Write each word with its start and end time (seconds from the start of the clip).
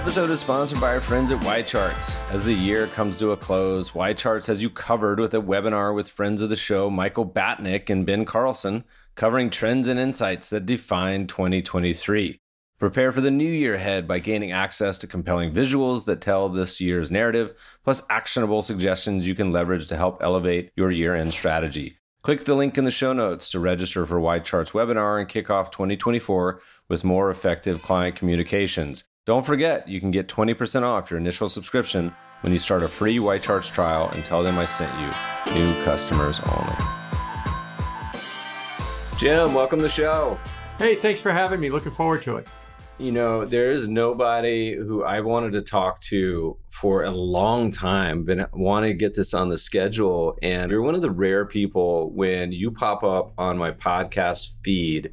Episode 0.00 0.30
is 0.30 0.40
sponsored 0.40 0.80
by 0.80 0.94
our 0.94 1.00
friends 1.00 1.30
at 1.30 1.38
YCharts. 1.40 2.26
As 2.30 2.42
the 2.42 2.54
year 2.54 2.86
comes 2.86 3.18
to 3.18 3.32
a 3.32 3.36
close, 3.36 3.90
YCharts 3.90 4.46
has 4.46 4.62
you 4.62 4.70
covered 4.70 5.20
with 5.20 5.34
a 5.34 5.42
webinar 5.42 5.94
with 5.94 6.08
friends 6.08 6.40
of 6.40 6.48
the 6.48 6.56
show, 6.56 6.88
Michael 6.88 7.28
Batnick 7.28 7.90
and 7.90 8.06
Ben 8.06 8.24
Carlson, 8.24 8.84
covering 9.14 9.50
trends 9.50 9.88
and 9.88 10.00
insights 10.00 10.48
that 10.48 10.64
define 10.64 11.26
2023. 11.26 12.40
Prepare 12.78 13.12
for 13.12 13.20
the 13.20 13.30
new 13.30 13.52
year 13.52 13.74
ahead 13.74 14.08
by 14.08 14.18
gaining 14.18 14.52
access 14.52 14.96
to 14.96 15.06
compelling 15.06 15.52
visuals 15.52 16.06
that 16.06 16.22
tell 16.22 16.48
this 16.48 16.80
year's 16.80 17.10
narrative, 17.10 17.52
plus 17.84 18.02
actionable 18.08 18.62
suggestions 18.62 19.28
you 19.28 19.34
can 19.34 19.52
leverage 19.52 19.86
to 19.88 19.98
help 19.98 20.22
elevate 20.22 20.72
your 20.76 20.90
year 20.90 21.14
end 21.14 21.34
strategy. 21.34 21.98
Click 22.22 22.44
the 22.44 22.54
link 22.54 22.78
in 22.78 22.84
the 22.84 22.90
show 22.90 23.12
notes 23.12 23.50
to 23.50 23.60
register 23.60 24.06
for 24.06 24.18
YCharts 24.18 24.72
webinar 24.72 25.20
and 25.20 25.28
kick 25.28 25.50
off 25.50 25.70
2024 25.70 26.62
with 26.88 27.04
more 27.04 27.30
effective 27.30 27.82
client 27.82 28.16
communications. 28.16 29.04
Don't 29.26 29.44
forget, 29.44 29.86
you 29.86 30.00
can 30.00 30.10
get 30.10 30.28
20% 30.28 30.82
off 30.82 31.10
your 31.10 31.20
initial 31.20 31.50
subscription 31.50 32.14
when 32.40 32.54
you 32.54 32.58
start 32.58 32.82
a 32.82 32.88
free 32.88 33.18
YCharts 33.18 33.70
trial 33.70 34.08
and 34.14 34.24
tell 34.24 34.42
them 34.42 34.58
I 34.58 34.64
sent 34.64 34.98
you. 34.98 35.52
New 35.52 35.84
customers 35.84 36.40
only. 36.40 36.74
Jim, 39.18 39.52
welcome 39.52 39.78
to 39.78 39.82
the 39.82 39.90
show. 39.90 40.38
Hey, 40.78 40.94
thanks 40.94 41.20
for 41.20 41.32
having 41.32 41.60
me. 41.60 41.68
Looking 41.68 41.92
forward 41.92 42.22
to 42.22 42.38
it. 42.38 42.48
You 42.96 43.12
know, 43.12 43.44
there 43.44 43.70
is 43.70 43.88
nobody 43.88 44.74
who 44.74 45.04
I've 45.04 45.26
wanted 45.26 45.52
to 45.52 45.60
talk 45.60 46.00
to 46.02 46.56
for 46.70 47.04
a 47.04 47.10
long 47.10 47.70
time, 47.70 48.24
been 48.24 48.46
wanting 48.54 48.92
to 48.92 48.96
get 48.96 49.14
this 49.14 49.34
on 49.34 49.50
the 49.50 49.58
schedule. 49.58 50.38
And 50.42 50.70
you're 50.70 50.80
one 50.80 50.94
of 50.94 51.02
the 51.02 51.10
rare 51.10 51.44
people 51.44 52.10
when 52.12 52.52
you 52.52 52.70
pop 52.70 53.04
up 53.04 53.34
on 53.36 53.58
my 53.58 53.70
podcast 53.70 54.54
feed, 54.64 55.12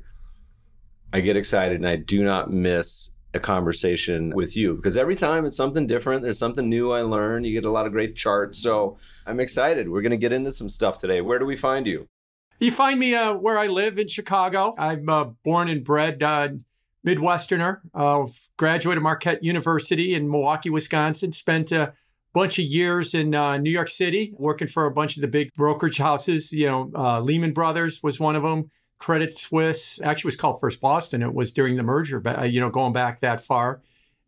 I 1.12 1.20
get 1.20 1.36
excited 1.36 1.76
and 1.76 1.88
I 1.88 1.98
do 1.98 2.24
not 2.24 2.50
miss 2.50 3.12
a 3.38 3.40
conversation 3.40 4.34
with 4.36 4.58
you 4.58 4.76
because 4.76 4.98
every 4.98 5.16
time 5.16 5.46
it's 5.46 5.56
something 5.56 5.88
different. 5.88 6.22
There's 6.22 6.38
something 6.38 6.68
new 6.68 6.92
I 6.92 7.02
learn. 7.02 7.46
You 7.46 7.54
get 7.54 7.64
a 7.64 7.72
lot 7.72 7.86
of 7.86 7.94
great 7.94 8.18
charts. 8.18 8.60
So 8.60 8.98
I'm 9.26 9.40
excited. 9.40 9.88
We're 9.88 10.02
going 10.02 10.12
to 10.12 10.18
get 10.18 10.34
into 10.34 10.52
some 10.52 10.68
stuff 10.68 11.00
today. 11.00 11.22
Where 11.22 11.40
do 11.40 11.46
we 11.46 11.56
find 11.56 11.88
you? 11.88 12.08
You 12.60 12.72
find 12.72 13.00
me 13.00 13.16
uh, 13.16 13.34
where 13.34 13.58
I 13.58 13.68
live 13.68 14.00
in 14.00 14.08
Chicago. 14.08 14.74
I'm 14.78 15.08
uh, 15.08 15.26
born 15.46 15.70
and 15.70 15.84
bred 15.84 16.22
uh, 16.22 16.50
Midwesterner, 17.06 17.80
uh, 17.94 18.26
graduate 18.58 18.98
of 18.98 19.04
Marquette 19.04 19.44
University 19.44 20.14
in 20.16 20.30
Milwaukee, 20.30 20.70
Wisconsin. 20.70 21.32
Spent 21.32 21.72
a 21.72 21.94
bunch 22.34 22.60
of 22.60 22.66
years 22.66 23.14
in 23.14 23.36
uh, 23.36 23.58
New 23.58 23.70
York 23.70 23.90
City 23.90 24.34
working 24.38 24.68
for 24.68 24.86
a 24.86 24.92
bunch 24.92 25.16
of 25.16 25.22
the 25.22 25.28
big 25.28 25.54
brokerage 25.56 26.00
houses. 26.00 26.52
You 26.52 26.68
know, 26.68 26.92
uh, 26.96 27.22
Lehman 27.22 27.54
Brothers 27.54 28.02
was 28.02 28.20
one 28.20 28.36
of 28.36 28.44
them. 28.44 28.72
Credit 29.00 29.38
Suisse 29.38 30.02
actually 30.02 30.30
was 30.30 30.36
called 30.36 30.60
First 30.60 30.82
Boston. 30.82 31.22
It 31.22 31.34
was 31.34 31.52
during 31.52 31.76
the 31.76 31.84
merger, 31.84 32.20
but 32.20 32.52
you 32.52 32.60
know, 32.60 32.70
going 32.70 32.94
back 32.94 33.20
that 33.20 33.42
far, 33.42 33.82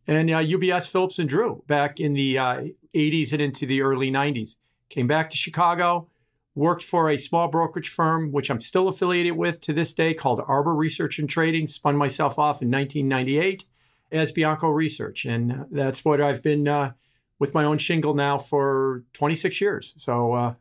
and 0.06 0.30
uh, 0.30 0.38
UBS, 0.38 0.90
Phillips 0.90 1.18
and 1.18 1.28
Drew 1.28 1.62
back 1.66 2.00
in 2.00 2.14
the 2.14 2.38
uh, 2.38 2.62
80s 2.94 3.32
and 3.32 3.42
into 3.42 3.66
the 3.66 3.82
early 3.82 4.10
90s. 4.10 4.56
Came 4.88 5.06
back 5.06 5.30
to 5.30 5.36
Chicago, 5.36 6.08
worked 6.54 6.82
for 6.82 7.08
a 7.08 7.16
small 7.16 7.48
brokerage 7.48 7.88
firm, 7.88 8.32
which 8.32 8.50
I'm 8.50 8.60
still 8.60 8.88
affiliated 8.88 9.36
with 9.36 9.60
to 9.62 9.72
this 9.72 9.94
day, 9.94 10.14
called 10.14 10.42
Arbor 10.46 10.74
Research 10.74 11.18
and 11.18 11.28
Trading. 11.28 11.66
Spun 11.66 11.96
myself 11.96 12.38
off 12.38 12.62
in 12.62 12.70
1998 12.70 13.64
as 14.10 14.32
Bianco 14.32 14.68
Research, 14.68 15.24
and 15.24 15.66
that's 15.70 16.04
what 16.04 16.20
I've 16.20 16.42
been 16.42 16.66
uh, 16.66 16.92
with 17.38 17.54
my 17.54 17.64
own 17.64 17.78
shingle 17.78 18.14
now 18.14 18.36
for 18.36 19.04
26 19.12 19.60
years. 19.60 19.94
So 19.96 20.32
uh, 20.32 20.54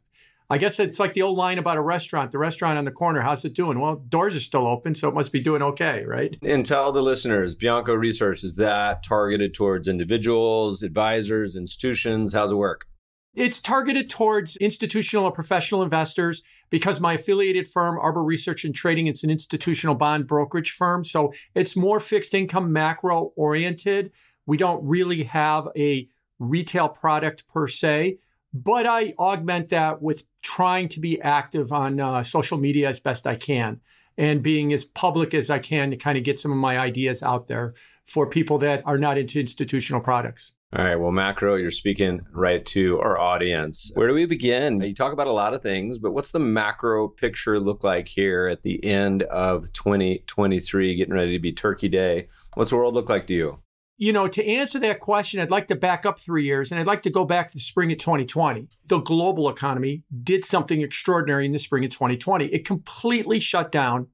I 0.52 0.58
guess 0.58 0.80
it's 0.80 1.00
like 1.00 1.14
the 1.14 1.22
old 1.22 1.38
line 1.38 1.60
about 1.60 1.78
a 1.78 1.82
restaurant. 1.82 2.32
The 2.32 2.40
restaurant 2.40 2.80
on 2.80 2.86
the 2.86 2.92
corner, 2.92 3.22
how's 3.22 3.46
it 3.46 3.54
doing? 3.54 3.80
Well, 3.80 3.98
doors 4.10 4.36
are 4.36 4.40
still 4.40 4.66
open, 4.66 4.96
so 4.96 5.08
it 5.08 5.14
must 5.14 5.32
be 5.32 5.40
doing 5.40 5.62
okay, 5.62 6.04
right? 6.06 6.36
And 6.42 6.66
tell 6.66 6.92
the 6.92 7.04
listeners, 7.04 7.54
Bianco 7.54 7.94
Research, 7.94 8.44
is 8.44 8.56
that 8.56 9.04
targeted 9.04 9.54
towards 9.54 9.88
individuals, 9.88 10.82
advisors, 10.82 11.56
institutions? 11.56 12.34
How's 12.34 12.52
it 12.52 12.56
work? 12.56 12.88
It's 13.36 13.62
targeted 13.62 14.10
towards 14.10 14.58
institutional 14.58 15.26
or 15.26 15.32
professional 15.32 15.84
investors 15.84 16.42
because 16.72 17.00
my 17.00 17.14
affiliated 17.14 17.68
firm, 17.68 18.00
Arbor 18.00 18.24
Research 18.24 18.66
and 18.66 18.74
Trading, 18.74 19.06
it's 19.06 19.24
an 19.24 19.30
institutional 19.30 19.94
bond 19.94 20.26
brokerage 20.26 20.72
firm. 20.72 21.04
So 21.04 21.32
it's 21.54 21.76
more 21.76 22.00
fixed 22.00 22.34
income 22.34 22.74
macro 22.74 23.32
oriented. 23.36 24.12
We 24.48 24.58
don't 24.58 24.84
really 24.84 25.24
have 25.26 25.68
a 25.78 26.10
retail 26.40 26.90
product 26.90 27.48
per 27.48 27.68
se, 27.68 28.18
but 28.54 28.86
I 28.86 29.14
augment 29.18 29.70
that 29.70 30.02
with 30.02 30.24
trying 30.42 30.90
to 30.90 31.00
be 31.00 31.22
active 31.22 31.72
on 31.72 32.00
uh, 32.00 32.24
social 32.24 32.58
media 32.58 32.90
as 32.90 33.00
best 33.00 33.28
I 33.28 33.36
can 33.36 33.82
and 34.18 34.44
being 34.44 34.74
as 34.74 34.86
public 34.86 35.34
as 35.34 35.50
I 35.50 35.60
can 35.60 35.92
to 35.92 35.98
kind 35.98 36.18
of 36.18 36.24
get 36.24 36.40
some 36.40 36.52
of 36.52 36.58
my 36.58 36.78
ideas 36.78 37.24
out 37.24 37.48
there 37.48 37.74
for 38.06 38.28
people 38.28 38.58
that 38.60 38.82
are 38.86 38.98
not 38.98 39.18
into 39.18 39.40
institutional 39.40 40.02
products. 40.02 40.52
All 40.76 40.86
right. 40.86 40.98
Well, 40.98 41.12
macro, 41.12 41.56
you're 41.56 41.72
speaking 41.72 42.22
right 42.32 42.64
to 42.68 43.00
our 43.00 43.18
audience. 43.18 43.92
Where 43.96 44.08
do 44.08 44.14
we 44.14 44.28
begin? 44.28 44.80
You 44.82 44.94
talk 44.94 45.14
about 45.14 45.26
a 45.26 45.32
lot 45.32 45.56
of 45.56 45.64
things, 45.64 45.98
but 45.98 46.12
what's 46.12 46.32
the 46.32 46.40
macro 46.40 47.08
picture 47.08 47.60
look 47.60 47.84
like 47.84 48.08
here 48.08 48.48
at 48.48 48.62
the 48.62 48.84
end 48.86 49.24
of 49.24 49.72
2023, 49.74 50.96
getting 50.96 51.14
ready 51.14 51.32
to 51.32 51.40
be 51.40 51.54
Turkey 51.54 51.90
Day? 51.90 52.28
What's 52.54 52.70
the 52.70 52.78
world 52.78 52.94
look 52.94 53.10
like 53.10 53.26
to 53.28 53.34
you? 53.34 53.60
You 54.00 54.14
know, 54.14 54.30
to 54.30 54.46
answer 54.48 54.80
that 54.80 55.02
question, 55.02 55.42
I'd 55.42 55.52
like 55.52 55.68
to 55.68 55.76
back 55.76 56.06
up 56.06 56.22
three 56.22 56.46
years 56.46 56.72
and 56.72 56.80
I'd 56.80 56.88
like 56.88 57.04
to 57.04 57.10
go 57.10 57.26
back 57.26 57.50
to 57.50 57.54
the 57.54 57.60
spring 57.60 57.92
of 57.92 57.98
2020. 57.98 58.70
The 58.86 59.00
global 59.00 59.50
economy 59.50 60.04
did 60.24 60.46
something 60.46 60.82
extraordinary 60.82 61.46
in 61.46 61.52
the 61.52 61.60
spring 61.60 61.84
of 61.84 61.92
2020. 61.92 62.46
It 62.46 62.66
completely 62.66 63.42
shut 63.42 63.74
down 63.74 64.08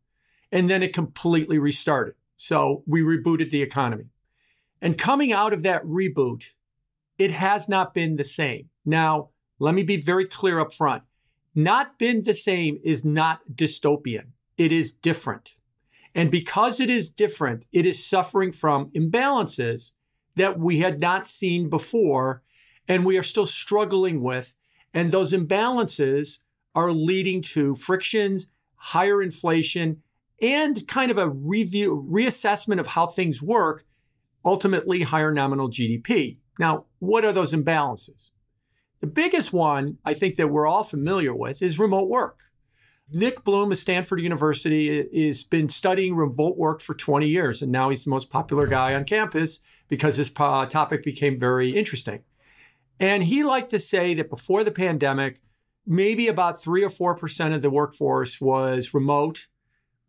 and 0.52 0.68
then 0.68 0.82
it 0.82 0.92
completely 0.92 1.60
restarted. 1.60 2.16
So 2.36 2.84
we 2.88 3.02
rebooted 3.02 3.52
the 3.52 3.62
economy. 3.62 4.06
And 4.82 4.98
coming 4.98 5.32
out 5.32 5.54
of 5.54 5.62
that 5.62 5.84
reboot, 5.86 6.46
it 7.20 7.30
has 7.30 7.70
not 7.70 7.94
been 7.94 8.16
the 8.16 8.24
same. 8.24 8.70
Now, 8.86 9.30
let 9.60 9.76
me 9.76 9.84
be 9.84 9.98
very 9.98 10.26
clear 10.26 10.60
up 10.60 10.74
front. 10.74 11.04
Not 11.54 12.00
been 12.00 12.24
the 12.24 12.34
same 12.34 12.80
is 12.84 13.06
not 13.06 13.42
dystopian. 13.54 14.30
It 14.58 14.72
is 14.72 14.92
different. 14.92 15.58
And 16.16 16.32
because 16.32 16.80
it 16.80 16.90
is 16.90 17.12
different, 17.12 17.66
it 17.74 17.86
is 17.86 18.04
suffering 18.04 18.54
from 18.54 18.90
imbalances 18.92 19.92
that 20.36 20.58
we 20.58 20.80
had 20.80 21.02
not 21.02 21.28
seen 21.28 21.70
before 21.70 22.42
and 22.88 23.06
we 23.06 23.18
are 23.18 23.24
still 23.24 23.46
struggling 23.46 24.22
with. 24.22 24.56
And 24.94 25.12
those 25.12 25.34
imbalances 25.34 26.40
are 26.74 26.92
leading 26.92 27.42
to 27.42 27.76
frictions, 27.76 28.48
higher 28.76 29.22
inflation, 29.22 30.02
and 30.42 30.88
kind 30.88 31.12
of 31.12 31.18
a 31.18 31.30
review, 31.30 32.08
reassessment 32.10 32.80
of 32.80 32.88
how 32.88 33.08
things 33.08 33.42
work, 33.42 33.84
ultimately 34.44 35.04
higher 35.04 35.34
nominal 35.34 35.70
GDP. 35.70 36.38
Now, 36.60 36.86
what 37.00 37.26
are 37.26 37.34
those 37.34 37.54
imbalances? 37.54 38.32
The 39.02 39.08
biggest 39.08 39.52
one 39.52 39.98
I 40.06 40.14
think 40.14 40.36
that 40.36 40.50
we're 40.50 40.68
all 40.68 40.84
familiar 40.84 41.34
with 41.34 41.62
is 41.62 41.78
remote 41.78 42.08
work. 42.10 42.40
Nick 43.12 43.44
Bloom 43.44 43.72
of 43.72 43.78
Stanford 43.78 44.20
University 44.20 45.26
has 45.28 45.44
been 45.44 45.70
studying 45.70 46.16
remote 46.16 46.58
work 46.58 46.82
for 46.82 46.96
20 46.96 47.28
years, 47.28 47.62
and 47.62 47.72
now 47.72 47.90
he's 47.90 48.04
the 48.04 48.10
most 48.10 48.32
popular 48.32 48.66
guy 48.66 48.96
on 48.96 49.06
campus 49.06 49.60
because 49.88 50.18
this 50.18 50.32
topic 50.32 51.04
became 51.04 51.40
very 51.40 51.70
interesting. 51.70 52.24
And 53.00 53.24
he 53.24 53.44
liked 53.44 53.70
to 53.72 53.80
say 53.80 54.16
that 54.16 54.30
before 54.30 54.64
the 54.64 54.72
pandemic, 54.72 55.42
maybe 55.86 56.28
about 56.28 56.60
three 56.60 56.84
or 56.84 56.90
four 56.90 57.16
percent 57.16 57.54
of 57.54 57.62
the 57.62 57.70
workforce 57.70 58.42
was 58.42 58.94
remote. 58.94 59.48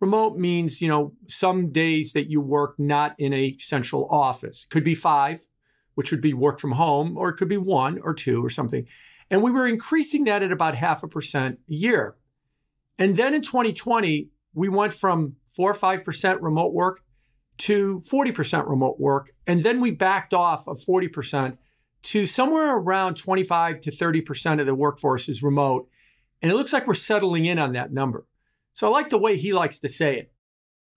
Remote 0.01 0.39
means, 0.39 0.81
you 0.81 0.89
know, 0.89 1.13
some 1.27 1.71
days 1.73 2.13
that 2.15 2.31
you 2.31 2.41
work 2.41 2.78
not 2.78 3.15
in 3.19 3.33
a 3.34 3.57
central 3.59 4.09
office. 4.11 4.65
It 4.65 4.71
could 4.71 4.84
be 4.84 4.95
five, 4.95 5.47
which 5.95 6.11
would 6.11 6.21
be 6.21 6.33
work 6.33 6.60
from 6.60 6.72
home, 6.72 7.19
or 7.19 7.28
it 7.28 7.37
could 7.37 7.48
be 7.48 7.57
one 7.57 7.98
or 7.98 8.15
two 8.15 8.45
or 8.45 8.51
something. 8.51 8.87
And 9.31 9.43
we 9.43 9.51
were 9.51 9.66
increasing 9.66 10.25
that 10.25 10.43
at 10.43 10.53
about 10.53 10.77
half 10.77 11.03
a 11.03 11.09
percent 11.09 11.59
a 11.69 11.75
year. 11.75 12.16
And 12.98 13.16
then 13.16 13.34
in 13.34 13.43
2020, 13.43 14.31
we 14.54 14.69
went 14.69 14.93
from 14.93 15.37
4 15.54 15.71
or 15.71 15.75
5% 15.75 16.39
remote 16.41 16.72
work 16.72 17.03
to 17.59 18.03
40% 18.10 18.69
remote 18.69 18.98
work. 18.98 19.31
And 19.47 19.63
then 19.63 19.81
we 19.81 19.91
backed 19.91 20.34
off 20.34 20.66
of 20.66 20.78
40% 20.78 21.57
to 22.04 22.27
somewhere 22.27 22.77
around 22.77 23.16
25 23.16 23.81
to 23.81 23.91
30% 23.91 24.60
of 24.60 24.66
the 24.66 24.75
workforce 24.75 25.28
is 25.28 25.43
remote. 25.43 25.89
And 26.41 26.53
it 26.53 26.54
looks 26.54 26.72
like 26.72 26.87
we're 26.87 26.95
settling 26.95 27.47
in 27.47 27.59
on 27.59 27.72
that 27.72 27.93
number. 27.93 28.27
So 28.75 28.87
I 28.87 28.91
like 28.91 29.09
the 29.09 29.19
way 29.19 29.37
he 29.37 29.53
likes 29.53 29.78
to 29.81 29.89
say 29.89 30.19
it. 30.19 30.33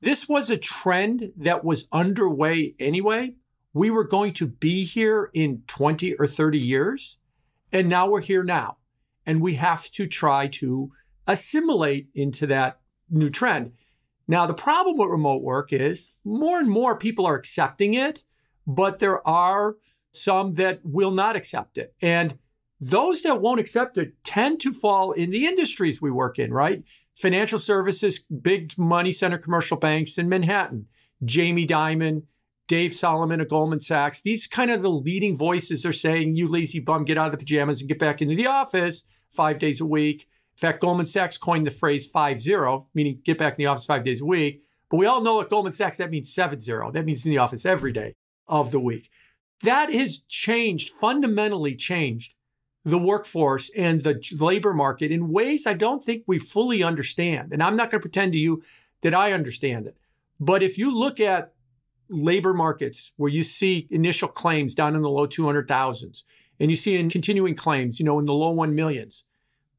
This 0.02 0.30
was 0.30 0.50
a 0.50 0.58
trend 0.58 1.32
that 1.38 1.64
was 1.64 1.88
underway 1.92 2.76
anyway. 2.80 3.36
We 3.74 3.90
were 3.90 4.04
going 4.04 4.34
to 4.34 4.48
be 4.48 4.84
here 4.84 5.30
in 5.34 5.64
20 5.68 6.14
or 6.16 6.28
30 6.28 6.58
years. 6.58 7.18
And 7.72 7.88
now 7.90 8.08
we're 8.08 8.22
here 8.22 8.44
now. 8.44 8.78
And 9.26 9.42
we 9.42 9.56
have 9.56 9.90
to 9.92 10.08
try 10.08 10.48
to 10.48 10.92
assimilate 11.30 12.10
into 12.14 12.48
that 12.48 12.82
new 13.10 13.30
trend. 13.30 13.72
Now, 14.28 14.46
the 14.46 14.54
problem 14.54 14.98
with 14.98 15.10
remote 15.10 15.42
work 15.42 15.72
is 15.72 16.12
more 16.26 16.60
and 16.60 16.70
more 16.70 16.98
people 16.98 17.26
are 17.26 17.36
accepting 17.36 17.94
it, 17.94 18.24
but 18.68 19.00
there 19.00 19.26
are 19.28 19.78
some 20.12 20.56
that 20.56 20.82
will 20.84 21.12
not 21.12 21.36
accept 21.36 21.78
it. 21.78 21.94
And 22.02 22.38
those 22.82 23.22
that 23.22 23.42
won't 23.42 23.60
accept 23.60 23.98
it 23.98 24.14
tend 24.24 24.60
to 24.62 24.72
fall 24.72 25.12
in 25.12 25.32
the 25.32 25.46
industries 25.46 26.02
we 26.02 26.12
work 26.12 26.40
in, 26.40 26.54
right? 26.54 26.84
Financial 27.16 27.60
services, 27.60 28.20
big 28.20 28.78
money 28.78 29.12
center 29.12 29.38
commercial 29.38 29.78
banks 29.78 30.18
in 30.18 30.30
Manhattan, 30.30 30.88
Jamie 31.24 31.68
Dimon, 31.68 32.24
Dave 32.68 32.94
Solomon 32.94 33.42
of 33.42 33.50
Goldman 33.50 33.80
Sachs, 33.80 34.22
these 34.22 34.48
kind 34.48 34.70
of 34.72 34.82
the 34.82 34.92
leading 34.92 35.36
voices 35.36 35.86
are 35.86 35.92
saying, 35.92 36.36
you 36.36 36.48
lazy 36.48 36.80
bum, 36.80 37.04
get 37.04 37.18
out 37.18 37.26
of 37.26 37.32
the 37.32 37.38
pajamas 37.38 37.82
and 37.82 37.90
get 37.90 38.00
back 38.00 38.22
into 38.22 38.36
the 38.36 38.48
office 38.48 39.06
five 39.32 39.60
days 39.60 39.82
a 39.82 39.86
week. 39.86 40.28
In 40.60 40.68
fact, 40.68 40.82
Goldman 40.82 41.06
Sachs 41.06 41.38
coined 41.38 41.66
the 41.66 41.72
phrase 41.72 42.06
5 42.06 42.42
0, 42.42 42.88
meaning 42.94 43.22
get 43.24 43.38
back 43.38 43.54
in 43.54 43.64
the 43.64 43.68
office 43.68 43.86
five 43.86 44.04
days 44.04 44.20
a 44.20 44.26
week. 44.26 44.62
But 44.92 44.98
we 44.98 45.06
all 45.06 45.22
know 45.22 45.40
at 45.40 45.48
Goldman 45.48 45.72
Sachs, 45.72 45.98
that 46.00 46.12
means 46.12 46.34
7 46.34 46.60
0. 46.60 46.92
That 46.92 47.06
means 47.06 47.26
in 47.26 47.32
the 47.32 47.38
office 47.38 47.66
every 47.66 47.94
day 47.94 48.16
of 48.46 48.72
the 48.72 48.80
week. 48.80 49.10
That 49.64 49.90
has 49.90 50.20
changed, 50.28 50.90
fundamentally 50.90 51.76
changed 51.76 52.36
the 52.84 52.98
workforce 52.98 53.72
and 53.78 54.02
the 54.02 54.22
labor 54.38 54.74
market 54.74 55.14
in 55.14 55.32
ways 55.32 55.66
I 55.66 55.76
don't 55.76 56.04
think 56.04 56.24
we 56.28 56.40
fully 56.40 56.84
understand. 56.84 57.54
And 57.54 57.64
I'm 57.64 57.78
not 57.78 57.90
going 57.90 58.02
to 58.02 58.06
pretend 58.06 58.34
to 58.34 58.38
you 58.38 58.62
that 59.02 59.16
I 59.16 59.32
understand 59.32 59.88
it. 59.88 59.96
But 60.42 60.62
if 60.62 60.78
you 60.78 60.94
look 60.94 61.22
at 61.22 61.54
labor 62.10 62.54
markets 62.54 63.14
where 63.16 63.32
you 63.32 63.44
see 63.44 63.88
initial 63.92 64.28
claims 64.28 64.76
down 64.76 64.94
in 64.94 65.04
the 65.04 65.10
low 65.10 65.26
200,000s 65.26 66.24
and 66.60 66.70
you 66.70 66.76
see 66.76 66.98
in 66.98 67.10
continuing 67.10 67.56
claims, 67.56 67.98
you 67.98 68.06
know, 68.06 68.20
in 68.20 68.26
the 68.26 68.34
low 68.34 68.50
1 68.50 68.76
millions, 68.76 69.24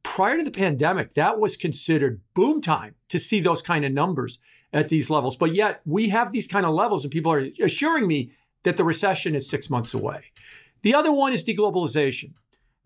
prior 0.03 0.39
to 0.39 0.45
the 0.45 0.51
pandemic, 0.51 1.15
that 1.15 1.39
was 1.39 1.57
considered 1.57 2.21
boom 2.35 2.61
time 2.61 2.95
to 3.09 3.19
see 3.19 3.41
those 3.41 3.63
kind 3.63 3.85
of 3.85 3.93
numbers 3.93 4.39
at 4.73 4.89
these 4.89 5.11
levels. 5.11 5.37
But 5.37 5.55
yet 5.55 5.81
we 5.85 6.09
have 6.11 6.33
these 6.33 6.47
kind 6.47 6.67
of 6.67 6.75
levels 6.75 7.05
and 7.05 7.13
people 7.13 7.33
are 7.33 7.49
assuring 7.61 8.07
me 8.07 8.33
that 8.63 8.77
the 8.77 8.85
recession 8.85 9.35
is 9.35 9.49
six 9.49 9.71
months 9.71 9.95
away. 9.95 10.33
The 10.83 10.95
other 10.95 11.13
one 11.13 11.33
is 11.33 11.45
deglobalization. 11.45 12.33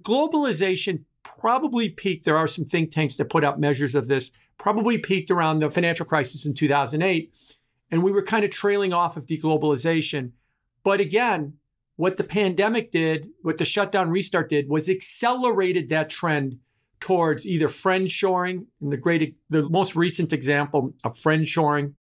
Globalization 0.02 1.05
probably 1.22 1.88
peaked. 1.88 2.25
There 2.25 2.37
are 2.37 2.46
some 2.46 2.64
think 2.64 2.90
tanks 2.90 3.17
that 3.17 3.31
put 3.31 3.44
out 3.44 3.60
measures 3.60 3.94
of 3.94 4.08
this, 4.08 4.31
probably 4.58 4.99
peaked 4.99 5.31
around 5.31 5.60
the 5.60 5.70
financial 5.70 6.06
crisis 6.06 6.46
in 6.46 6.55
2008. 6.55 7.34
And 7.90 8.02
we 8.02 8.12
were 8.12 8.22
kind 8.22 8.44
of 8.44 8.50
trailing 8.50 8.93
off 8.93 9.17
of 9.17 9.26
deglobalization. 9.26 10.32
But 10.82 11.00
again, 11.00 11.55
what 11.96 12.17
the 12.17 12.25
pandemic 12.25 12.90
did, 12.90 13.31
what 13.43 13.58
the 13.58 13.64
shutdown 13.64 14.10
restart 14.10 14.49
did, 14.49 14.69
was 14.69 14.88
accelerated 14.88 15.88
that 15.88 16.10
trend 16.10 16.58
towards 17.04 17.46
either 17.46 17.68
friend 17.68 18.10
shoring. 18.10 18.66
And 18.80 18.90
the 18.90 18.96
great, 18.96 19.36
the 19.50 19.68
most 19.68 19.94
recent 19.94 20.32
example 20.32 20.94
of 21.04 21.18
friend 21.18 21.46
shoring 21.46 21.96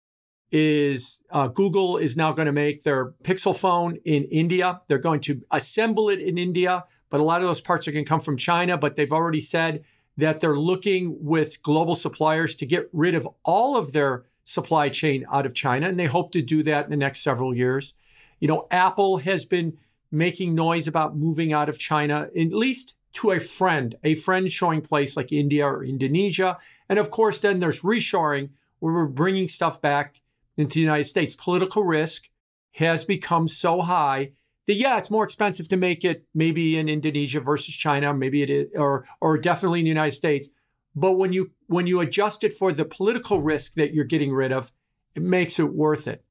is 0.53 1.23
uh, 1.31 1.47
Google 1.49 1.97
is 1.97 2.19
now 2.19 2.33
going 2.33 2.45
to 2.45 2.53
make 2.53 2.83
their 2.83 3.13
Pixel 3.25 3.57
phone 3.57 3.97
in 4.05 4.25
India. 4.25 4.83
They're 4.89 4.99
going 4.99 5.21
to 5.21 5.41
assemble 5.51 6.11
it 6.11 6.21
in 6.21 6.37
India, 6.37 6.85
but 7.09 7.19
a 7.19 7.23
lot 7.23 7.41
of 7.41 7.49
those 7.49 7.63
parts 7.63 7.89
are 7.89 7.93
going 7.93 8.05
to 8.05 8.09
come 8.09 8.21
from 8.21 8.37
China. 8.37 8.77
But 8.77 8.97
they've 8.97 9.11
already 9.11 9.41
said 9.41 9.85
that 10.19 10.43
they're 10.43 10.59
looking 10.59 11.17
with 11.19 11.63
global 11.63 11.95
suppliers 11.95 12.55
to 12.57 12.67
get 12.67 12.91
rid 12.93 13.15
of 13.15 13.27
all 13.43 13.77
of 13.77 13.93
their 13.93 14.27
supply 14.45 14.91
chain 14.91 15.25
out 15.33 15.47
of 15.47 15.55
China, 15.55 15.89
and 15.89 15.99
they 15.99 16.07
hope 16.09 16.31
to 16.33 16.43
do 16.43 16.63
that 16.65 16.85
in 16.85 16.91
the 16.91 16.97
next 16.97 17.23
several 17.23 17.57
years. 17.57 17.95
You 18.39 18.49
know, 18.49 18.67
Apple 18.71 19.17
has 19.19 19.47
been 19.47 19.79
making 20.13 20.55
noise 20.55 20.87
about 20.87 21.17
moving 21.17 21.55
out 21.55 21.71
of 21.71 21.79
China, 21.79 22.29
at 22.37 22.53
least 22.53 22.97
to 23.13 23.33
a 23.33 23.41
friend, 23.41 23.97
a 24.05 24.15
friend 24.15 24.51
shoring 24.51 24.83
place 24.83 25.17
like 25.17 25.33
India 25.33 25.67
or 25.67 25.85
Indonesia. 25.85 26.59
And 26.89 26.99
of 26.99 27.11
course, 27.11 27.39
then 27.39 27.61
there's 27.61 27.83
reshoring, 27.83 28.51
where 28.79 28.95
we're 28.95 29.07
bringing 29.07 29.49
stuff 29.49 29.81
back 29.81 30.23
into 30.57 30.75
the 30.75 30.81
United 30.81 31.05
States. 31.05 31.35
Political 31.35 31.85
risk 31.85 32.29
has 32.73 33.05
become 33.05 33.49
so 33.49 33.83
high 33.83 34.33
that 34.67 34.75
yeah, 34.75 34.99
it's 34.99 35.11
more 35.11 35.25
expensive 35.25 35.69
to 35.69 35.77
make 35.77 36.05
it 36.05 36.25
maybe 36.35 36.79
in 36.79 36.89
Indonesia 36.89 37.41
versus 37.41 37.75
China, 37.75 38.15
maybe 38.15 38.43
it 38.43 38.51
is, 38.51 38.69
or 38.77 39.07
or 39.21 39.37
definitely 39.39 39.81
in 39.81 39.85
the 39.85 39.91
United 39.91 40.15
States. 40.15 40.49
But 40.95 41.13
when 41.13 41.33
you 41.33 41.51
when 41.67 41.87
you 41.87 42.01
adjust 42.01 42.45
it 42.45 42.53
for 42.53 42.73
the 42.73 42.85
political 42.85 43.41
risk 43.41 43.75
that 43.75 43.93
you're 43.93 44.05
getting 44.05 44.33
rid 44.33 44.53
of, 44.53 44.73
it 45.15 45.23
makes 45.23 45.59
it 45.59 45.73
worth 45.75 46.07
it. 46.07 46.25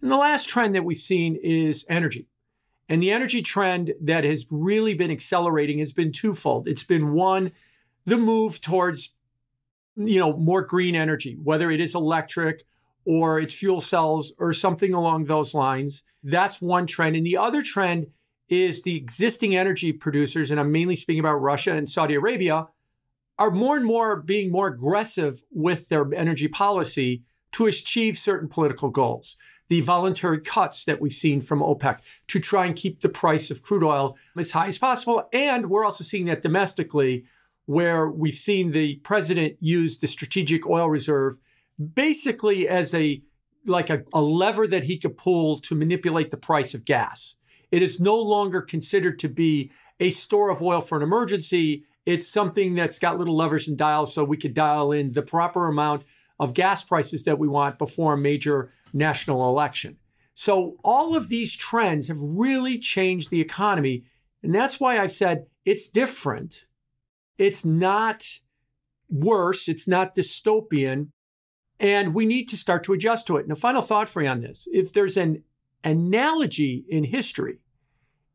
And 0.00 0.10
the 0.10 0.16
last 0.16 0.48
trend 0.48 0.74
that 0.74 0.84
we've 0.84 0.96
seen 0.96 1.36
is 1.42 1.84
energy. 1.88 2.28
And 2.90 3.00
the 3.00 3.12
energy 3.12 3.40
trend 3.40 3.94
that 4.00 4.24
has 4.24 4.46
really 4.50 4.94
been 4.94 5.12
accelerating 5.12 5.78
has 5.78 5.92
been 5.92 6.10
twofold. 6.10 6.66
It's 6.66 6.82
been 6.82 7.12
one, 7.12 7.52
the 8.04 8.18
move 8.18 8.60
towards 8.60 9.14
you 9.96 10.18
know 10.18 10.36
more 10.36 10.62
green 10.62 10.96
energy, 10.96 11.38
whether 11.42 11.70
it 11.70 11.80
is 11.80 11.94
electric 11.94 12.64
or 13.04 13.38
it's 13.38 13.54
fuel 13.54 13.80
cells 13.80 14.32
or 14.38 14.52
something 14.52 14.92
along 14.92 15.24
those 15.24 15.54
lines. 15.54 16.02
That's 16.24 16.60
one 16.60 16.86
trend. 16.86 17.14
And 17.14 17.24
the 17.24 17.36
other 17.36 17.62
trend 17.62 18.08
is 18.48 18.82
the 18.82 18.96
existing 18.96 19.54
energy 19.54 19.92
producers, 19.92 20.50
and 20.50 20.58
I'm 20.58 20.72
mainly 20.72 20.96
speaking 20.96 21.20
about 21.20 21.34
Russia 21.36 21.74
and 21.74 21.88
Saudi 21.88 22.14
Arabia, 22.14 22.66
are 23.38 23.52
more 23.52 23.76
and 23.76 23.86
more 23.86 24.16
being 24.16 24.50
more 24.50 24.66
aggressive 24.66 25.42
with 25.52 25.88
their 25.88 26.12
energy 26.12 26.48
policy 26.48 27.22
to 27.52 27.66
achieve 27.66 28.18
certain 28.18 28.48
political 28.48 28.90
goals. 28.90 29.36
The 29.70 29.80
voluntary 29.80 30.40
cuts 30.40 30.84
that 30.84 31.00
we've 31.00 31.12
seen 31.12 31.40
from 31.40 31.60
OPEC 31.60 32.00
to 32.28 32.40
try 32.40 32.66
and 32.66 32.76
keep 32.76 33.00
the 33.00 33.08
price 33.08 33.50
of 33.50 33.62
crude 33.62 33.84
oil 33.84 34.18
as 34.36 34.50
high 34.50 34.66
as 34.66 34.78
possible. 34.78 35.26
And 35.32 35.70
we're 35.70 35.84
also 35.84 36.04
seeing 36.04 36.26
that 36.26 36.42
domestically, 36.42 37.24
where 37.66 38.08
we've 38.08 38.34
seen 38.34 38.72
the 38.72 38.96
president 38.96 39.56
use 39.60 39.98
the 39.98 40.08
strategic 40.08 40.66
oil 40.66 40.90
reserve 40.90 41.38
basically 41.94 42.68
as 42.68 42.92
a 42.94 43.22
like 43.66 43.90
a, 43.90 44.02
a 44.12 44.20
lever 44.20 44.66
that 44.66 44.84
he 44.84 44.98
could 44.98 45.16
pull 45.16 45.56
to 45.58 45.74
manipulate 45.74 46.30
the 46.30 46.36
price 46.36 46.74
of 46.74 46.84
gas. 46.84 47.36
It 47.70 47.82
is 47.82 48.00
no 48.00 48.16
longer 48.16 48.60
considered 48.60 49.18
to 49.20 49.28
be 49.28 49.70
a 50.00 50.10
store 50.10 50.50
of 50.50 50.62
oil 50.62 50.80
for 50.80 50.96
an 50.96 51.04
emergency. 51.04 51.84
It's 52.06 52.26
something 52.26 52.74
that's 52.74 52.98
got 52.98 53.18
little 53.18 53.36
levers 53.36 53.68
and 53.68 53.76
dials 53.76 54.12
so 54.12 54.24
we 54.24 54.36
could 54.36 54.54
dial 54.54 54.90
in 54.92 55.12
the 55.12 55.22
proper 55.22 55.68
amount 55.68 56.04
of 56.40 56.54
gas 56.54 56.82
prices 56.82 57.22
that 57.24 57.38
we 57.38 57.46
want 57.46 57.78
before 57.78 58.14
a 58.14 58.18
major 58.18 58.72
national 58.92 59.48
election. 59.48 59.98
So, 60.34 60.76
all 60.84 61.16
of 61.16 61.28
these 61.28 61.54
trends 61.54 62.08
have 62.08 62.20
really 62.20 62.78
changed 62.78 63.30
the 63.30 63.40
economy. 63.40 64.04
And 64.42 64.54
that's 64.54 64.80
why 64.80 64.98
I've 64.98 65.12
said 65.12 65.46
it's 65.64 65.88
different. 65.90 66.66
It's 67.36 67.64
not 67.64 68.24
worse, 69.08 69.68
it's 69.68 69.88
not 69.88 70.14
dystopian, 70.14 71.08
and 71.78 72.14
we 72.14 72.26
need 72.26 72.48
to 72.50 72.56
start 72.56 72.84
to 72.84 72.92
adjust 72.92 73.26
to 73.26 73.36
it. 73.36 73.42
And 73.42 73.52
a 73.52 73.56
final 73.56 73.82
thought 73.82 74.08
for 74.08 74.22
you 74.22 74.28
on 74.28 74.40
this 74.40 74.68
if 74.72 74.92
there's 74.92 75.16
an 75.16 75.42
analogy 75.82 76.84
in 76.88 77.04
history, 77.04 77.60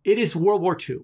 it 0.04 0.18
is 0.18 0.36
World 0.36 0.62
War 0.62 0.78
II. 0.78 0.98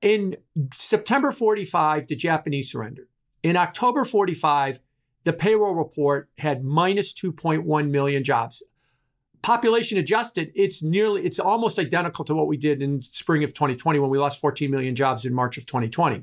In 0.00 0.36
September 0.72 1.32
45, 1.32 2.06
the 2.06 2.16
Japanese 2.16 2.70
surrendered. 2.70 3.08
In 3.42 3.56
October 3.56 4.04
45, 4.04 4.80
the 5.28 5.32
payroll 5.32 5.74
report 5.74 6.30
had 6.38 6.64
minus 6.64 7.12
2.1 7.12 7.90
million 7.90 8.24
jobs. 8.24 8.62
Population 9.42 9.98
adjusted, 9.98 10.50
it's 10.54 10.82
nearly, 10.82 11.24
it's 11.24 11.38
almost 11.38 11.78
identical 11.78 12.24
to 12.24 12.34
what 12.34 12.48
we 12.48 12.56
did 12.56 12.82
in 12.82 13.02
spring 13.02 13.44
of 13.44 13.54
2020 13.54 13.98
when 13.98 14.10
we 14.10 14.18
lost 14.18 14.40
14 14.40 14.70
million 14.70 14.94
jobs 14.94 15.24
in 15.24 15.34
March 15.34 15.58
of 15.58 15.66
2020. 15.66 16.22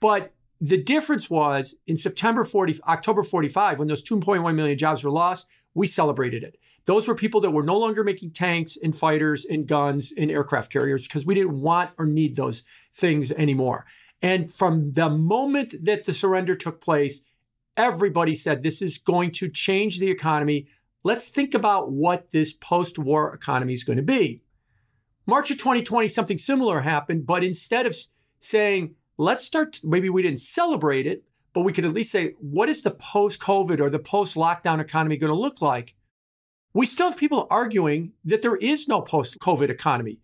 But 0.00 0.32
the 0.60 0.82
difference 0.82 1.28
was 1.28 1.76
in 1.86 1.96
September 1.96 2.44
40, 2.44 2.80
October 2.86 3.22
45, 3.22 3.78
when 3.78 3.88
those 3.88 4.02
2.1 4.02 4.54
million 4.54 4.78
jobs 4.78 5.04
were 5.04 5.10
lost, 5.10 5.46
we 5.74 5.86
celebrated 5.86 6.42
it. 6.42 6.58
Those 6.86 7.06
were 7.06 7.14
people 7.14 7.40
that 7.42 7.50
were 7.50 7.62
no 7.62 7.76
longer 7.76 8.02
making 8.02 8.32
tanks 8.32 8.76
and 8.82 8.96
fighters 8.96 9.44
and 9.44 9.66
guns 9.66 10.12
and 10.16 10.30
aircraft 10.30 10.72
carriers 10.72 11.02
because 11.02 11.26
we 11.26 11.34
didn't 11.34 11.60
want 11.60 11.90
or 11.98 12.06
need 12.06 12.36
those 12.36 12.62
things 12.94 13.30
anymore. 13.32 13.84
And 14.22 14.52
from 14.52 14.92
the 14.92 15.10
moment 15.10 15.74
that 15.84 16.04
the 16.04 16.14
surrender 16.14 16.56
took 16.56 16.80
place, 16.80 17.22
everybody 17.78 18.34
said 18.34 18.62
this 18.62 18.82
is 18.82 18.98
going 18.98 19.30
to 19.30 19.48
change 19.48 19.98
the 19.98 20.10
economy. 20.10 20.66
Let's 21.04 21.30
think 21.30 21.54
about 21.54 21.90
what 21.90 22.30
this 22.30 22.52
post 22.52 22.98
war 22.98 23.32
economy 23.32 23.72
is 23.72 23.84
going 23.84 23.96
to 23.96 24.02
be. 24.02 24.42
March 25.24 25.50
of 25.50 25.58
2020, 25.58 26.08
something 26.08 26.38
similar 26.38 26.80
happened, 26.80 27.24
but 27.24 27.44
instead 27.44 27.86
of 27.86 27.94
saying, 28.40 28.94
let's 29.16 29.44
start, 29.44 29.78
maybe 29.84 30.10
we 30.10 30.22
didn't 30.22 30.40
celebrate 30.40 31.06
it, 31.06 31.22
but 31.52 31.60
we 31.60 31.72
could 31.72 31.84
at 31.84 31.92
least 31.92 32.10
say, 32.10 32.34
what 32.40 32.68
is 32.68 32.82
the 32.82 32.90
post 32.90 33.40
COVID 33.40 33.80
or 33.80 33.90
the 33.90 33.98
post 33.98 34.36
lockdown 34.36 34.80
economy 34.80 35.16
going 35.16 35.32
to 35.32 35.38
look 35.38 35.62
like? 35.62 35.94
We 36.74 36.86
still 36.86 37.10
have 37.10 37.18
people 37.18 37.46
arguing 37.50 38.12
that 38.24 38.42
there 38.42 38.56
is 38.56 38.88
no 38.88 39.00
post 39.00 39.38
COVID 39.38 39.70
economy. 39.70 40.20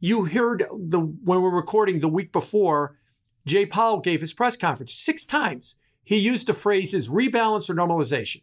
You 0.00 0.24
heard 0.24 0.64
the 0.70 0.98
when 0.98 1.42
we're 1.42 1.50
recording 1.50 2.00
the 2.00 2.08
week 2.08 2.32
before, 2.32 2.98
Jay 3.46 3.66
Powell 3.66 4.00
gave 4.00 4.20
his 4.20 4.32
press 4.32 4.56
conference 4.56 4.92
six 4.92 5.24
times. 5.24 5.76
He 6.04 6.16
used 6.16 6.46
the 6.46 6.52
phrases 6.52 7.08
rebalance 7.08 7.70
or 7.70 7.74
normalization. 7.74 8.42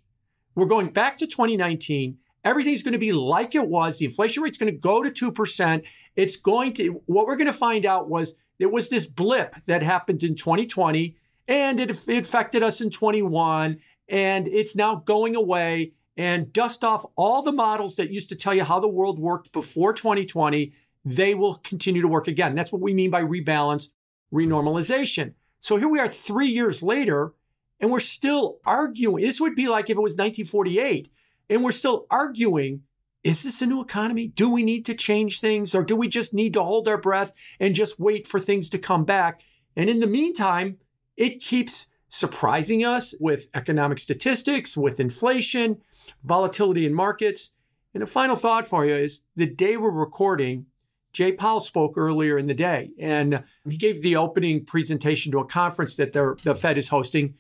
We're 0.56 0.66
going 0.66 0.90
back 0.90 1.18
to 1.20 1.28
2019. 1.28 2.18
Everything's 2.44 2.84
going 2.84 2.94
to 2.94 3.00
be 3.00 3.12
like 3.12 3.56
it 3.56 3.68
was. 3.68 3.98
The 3.98 4.06
inflation 4.06 4.44
rate's 4.44 4.58
going 4.58 4.72
to 4.72 4.80
go 4.80 5.04
to 5.04 5.32
2%. 5.32 5.84
It's 6.16 6.38
going 6.38 6.74
to, 6.74 7.02
what 7.06 7.28
we're 7.28 7.36
going 7.36 7.48
to 7.48 7.54
find 7.54 7.86
out 7.86 8.10
was 8.10 8.36
it 8.60 8.72
was 8.72 8.90
this 8.90 9.08
blip 9.08 9.56
that 9.66 9.84
happened 9.84 10.24
in 10.24 10.36
2020 10.36 11.16
and 11.48 11.80
it, 11.80 12.08
it 12.08 12.26
affected 12.26 12.62
us 12.62 12.82
in 12.82 12.90
21 12.90 13.80
and 14.08 14.48
it's 14.48 14.76
now 14.76 14.96
going 14.96 15.36
away 15.36 15.94
and 16.18 16.52
dust 16.52 16.84
off 16.84 17.06
all 17.16 17.42
the 17.42 17.52
models 17.52 17.96
that 17.96 18.12
used 18.12 18.30
to 18.30 18.36
tell 18.36 18.54
you 18.54 18.64
how 18.64 18.80
the 18.80 18.88
world 18.88 19.20
worked 19.20 19.52
before 19.52 19.94
2020 19.94 20.72
they 21.06 21.34
will 21.34 21.56
continue 21.56 22.02
to 22.02 22.08
work 22.08 22.28
again 22.28 22.56
that's 22.56 22.72
what 22.72 22.82
we 22.82 22.94
mean 22.94 23.10
by 23.10 23.22
rebalance 23.22 23.88
renormalization 24.34 25.34
so 25.60 25.78
here 25.78 25.88
we 25.88 26.00
are 26.00 26.10
3 26.10 26.48
years 26.48 26.84
later 26.84 27.34
and 27.80 27.92
we're 27.92 28.00
still 28.00 28.60
arguing 28.66 29.24
this 29.24 29.40
would 29.40 29.56
be 29.56 29.68
like 29.68 29.90
if 29.90 29.98
it 29.98 30.02
was 30.02 30.14
1948 30.14 31.10
and 31.50 31.64
we're 31.64 31.72
still 31.72 32.06
arguing 32.10 32.82
is 33.24 33.44
this 33.44 33.62
a 33.62 33.66
new 33.66 33.82
economy? 33.82 34.28
Do 34.28 34.50
we 34.50 34.64
need 34.64 34.86
to 34.86 34.94
change 34.94 35.40
things 35.42 35.76
or 35.76 35.84
do 35.84 35.96
we 35.96 36.08
just 36.08 36.34
need 36.34 36.54
to 36.54 36.64
hold 36.64 36.88
our 36.88 36.98
breath 36.98 37.34
and 37.60 37.76
just 37.76 38.00
wait 38.00 38.28
for 38.28 38.40
things 38.40 38.70
to 38.70 38.78
come 38.78 39.04
back? 39.04 39.42
And 39.76 39.90
in 39.90 40.00
the 40.00 40.08
meantime, 40.08 40.78
it 41.18 41.42
keeps 41.42 41.88
surprising 42.08 42.84
us 42.84 43.14
with 43.20 43.48
economic 43.54 44.00
statistics, 44.00 44.78
with 44.78 45.00
inflation, 45.00 45.82
volatility 46.24 46.86
in 46.86 46.94
markets. 46.94 47.52
And 47.94 48.02
a 48.02 48.08
final 48.08 48.36
thought 48.36 48.68
for 48.68 48.86
you 48.86 48.96
is 48.96 49.22
the 49.36 49.46
day 49.46 49.78
we're 49.78 49.92
recording, 49.92 50.68
Jay 51.12 51.32
Powell 51.32 51.60
spoke 51.60 51.98
earlier 51.98 52.38
in 52.38 52.48
the 52.48 52.54
day, 52.54 52.92
and 53.00 53.44
he 53.68 53.78
gave 53.78 54.02
the 54.02 54.16
opening 54.16 54.64
presentation 54.64 55.32
to 55.32 55.40
a 55.40 55.46
conference 55.46 55.96
that 55.96 56.14
the 56.14 56.56
Fed 56.56 56.78
is 56.78 56.90
hosting. 56.90 57.34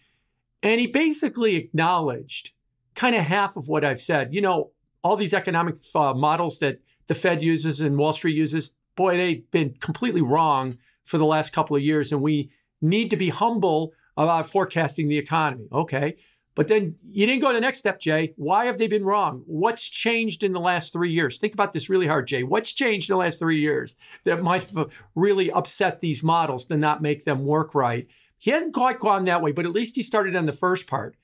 And 0.61 0.79
he 0.79 0.87
basically 0.87 1.55
acknowledged 1.55 2.51
kind 2.95 3.15
of 3.15 3.23
half 3.23 3.55
of 3.55 3.69
what 3.69 3.85
I've 3.85 4.01
said. 4.01 4.33
You 4.33 4.41
know, 4.41 4.71
all 5.03 5.15
these 5.15 5.33
economic 5.33 5.75
uh, 5.95 6.13
models 6.13 6.59
that 6.59 6.81
the 7.07 7.13
Fed 7.13 7.41
uses 7.41 7.81
and 7.81 7.97
Wall 7.97 8.13
Street 8.13 8.35
uses, 8.35 8.71
boy, 8.95 9.17
they've 9.17 9.49
been 9.51 9.75
completely 9.79 10.21
wrong 10.21 10.77
for 11.03 11.17
the 11.17 11.25
last 11.25 11.53
couple 11.53 11.75
of 11.75 11.81
years. 11.81 12.11
And 12.11 12.21
we 12.21 12.51
need 12.81 13.09
to 13.09 13.17
be 13.17 13.29
humble 13.29 13.93
about 14.17 14.49
forecasting 14.49 15.07
the 15.07 15.17
economy. 15.17 15.67
Okay. 15.71 16.17
But 16.55 16.67
then 16.67 16.95
you 17.07 17.25
didn't 17.25 17.41
go 17.41 17.49
to 17.49 17.53
the 17.53 17.61
next 17.61 17.79
step, 17.79 18.01
Jay. 18.01 18.33
Why 18.35 18.65
have 18.65 18.77
they 18.77 18.87
been 18.87 19.05
wrong? 19.05 19.43
What's 19.45 19.87
changed 19.87 20.43
in 20.43 20.51
the 20.51 20.59
last 20.59 20.91
three 20.91 21.11
years? 21.11 21.37
Think 21.37 21.53
about 21.53 21.71
this 21.71 21.89
really 21.89 22.07
hard, 22.07 22.27
Jay. 22.27 22.43
What's 22.43 22.73
changed 22.73 23.09
in 23.09 23.13
the 23.13 23.19
last 23.19 23.39
three 23.39 23.61
years 23.61 23.95
that 24.25 24.43
might 24.43 24.63
have 24.63 24.91
really 25.15 25.49
upset 25.51 26.01
these 26.01 26.21
models 26.21 26.65
to 26.65 26.75
not 26.75 27.01
make 27.01 27.23
them 27.23 27.45
work 27.45 27.73
right? 27.73 28.07
He 28.39 28.51
hasn't 28.51 28.73
quite 28.73 28.99
gone 28.99 29.25
that 29.25 29.41
way, 29.41 29.51
but 29.51 29.65
at 29.65 29.71
least 29.71 29.95
he 29.95 30.01
started 30.01 30.35
on 30.35 30.45
the 30.45 30.51
first 30.51 30.87
part 30.87 31.15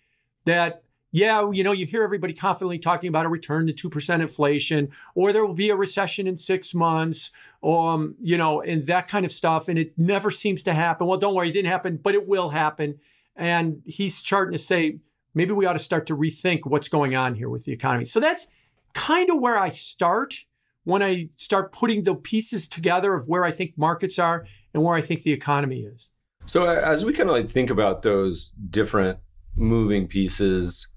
that 0.45 0.83
yeah, 1.15 1.49
you 1.49 1.63
know, 1.63 1.71
you 1.71 1.85
hear 1.85 2.03
everybody 2.03 2.33
confidently 2.33 2.77
talking 2.77 3.07
about 3.07 3.25
a 3.25 3.29
return 3.29 3.67
to 3.67 3.73
2% 3.73 4.19
inflation, 4.19 4.89
or 5.13 5.31
there 5.31 5.45
will 5.45 5.53
be 5.53 5.69
a 5.69 5.75
recession 5.75 6.27
in 6.27 6.37
six 6.37 6.75
months, 6.75 7.31
um, 7.63 8.15
you 8.19 8.37
know, 8.37 8.59
and 8.59 8.85
that 8.87 9.07
kind 9.07 9.25
of 9.25 9.31
stuff. 9.31 9.69
And 9.69 9.79
it 9.79 9.93
never 9.97 10.29
seems 10.29 10.61
to 10.63 10.73
happen. 10.73 11.07
Well, 11.07 11.17
don't 11.17 11.33
worry, 11.33 11.47
it 11.47 11.53
didn't 11.53 11.71
happen, 11.71 11.95
but 11.95 12.15
it 12.15 12.27
will 12.27 12.49
happen. 12.49 12.99
And 13.33 13.81
he's 13.85 14.17
starting 14.17 14.51
to 14.51 14.57
say, 14.57 14.99
maybe 15.33 15.53
we 15.53 15.65
ought 15.65 15.73
to 15.73 15.79
start 15.79 16.05
to 16.07 16.17
rethink 16.17 16.65
what's 16.65 16.89
going 16.89 17.15
on 17.15 17.35
here 17.35 17.47
with 17.47 17.63
the 17.63 17.71
economy. 17.71 18.03
So 18.03 18.19
that's 18.19 18.47
kind 18.91 19.29
of 19.29 19.39
where 19.39 19.57
I 19.57 19.69
start 19.69 20.43
when 20.83 21.01
I 21.01 21.29
start 21.37 21.71
putting 21.71 22.03
the 22.03 22.15
pieces 22.15 22.67
together 22.67 23.13
of 23.13 23.29
where 23.29 23.45
I 23.45 23.51
think 23.51 23.77
markets 23.77 24.19
are 24.19 24.45
and 24.73 24.83
where 24.83 24.95
I 24.95 25.01
think 25.01 25.23
the 25.23 25.31
economy 25.31 25.79
is. 25.79 26.11
So 26.45 26.67
as 26.67 27.03
we 27.03 27.13
kind 27.13 27.29
of 27.29 27.35
like 27.35 27.49
think 27.49 27.69
about 27.69 28.01
those 28.01 28.51
different 28.69 29.19
moving 29.55 30.07
pieces, 30.07 30.87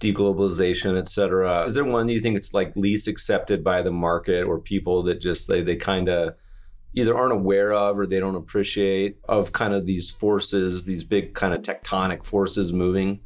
deglobalization, 0.00 0.98
et 0.98 1.08
cetera. 1.08 1.64
Is 1.64 1.74
there 1.74 1.84
one 1.84 2.08
you 2.08 2.20
think 2.20 2.36
it's 2.36 2.54
like 2.54 2.76
least 2.76 3.08
accepted 3.08 3.64
by 3.64 3.82
the 3.82 3.90
market 3.90 4.44
or 4.44 4.58
people 4.58 5.02
that 5.04 5.20
just 5.20 5.48
they, 5.48 5.62
they 5.62 5.76
kind 5.76 6.08
of 6.08 6.34
either 6.94 7.16
aren't 7.16 7.32
aware 7.32 7.72
of 7.72 7.98
or 7.98 8.06
they 8.06 8.20
don't 8.20 8.36
appreciate 8.36 9.18
of 9.28 9.52
kind 9.52 9.74
of 9.74 9.86
these 9.86 10.10
forces, 10.10 10.86
these 10.86 11.04
big 11.04 11.34
kind 11.34 11.54
of 11.54 11.62
tectonic 11.62 12.24
forces 12.24 12.72
moving? 12.72 13.20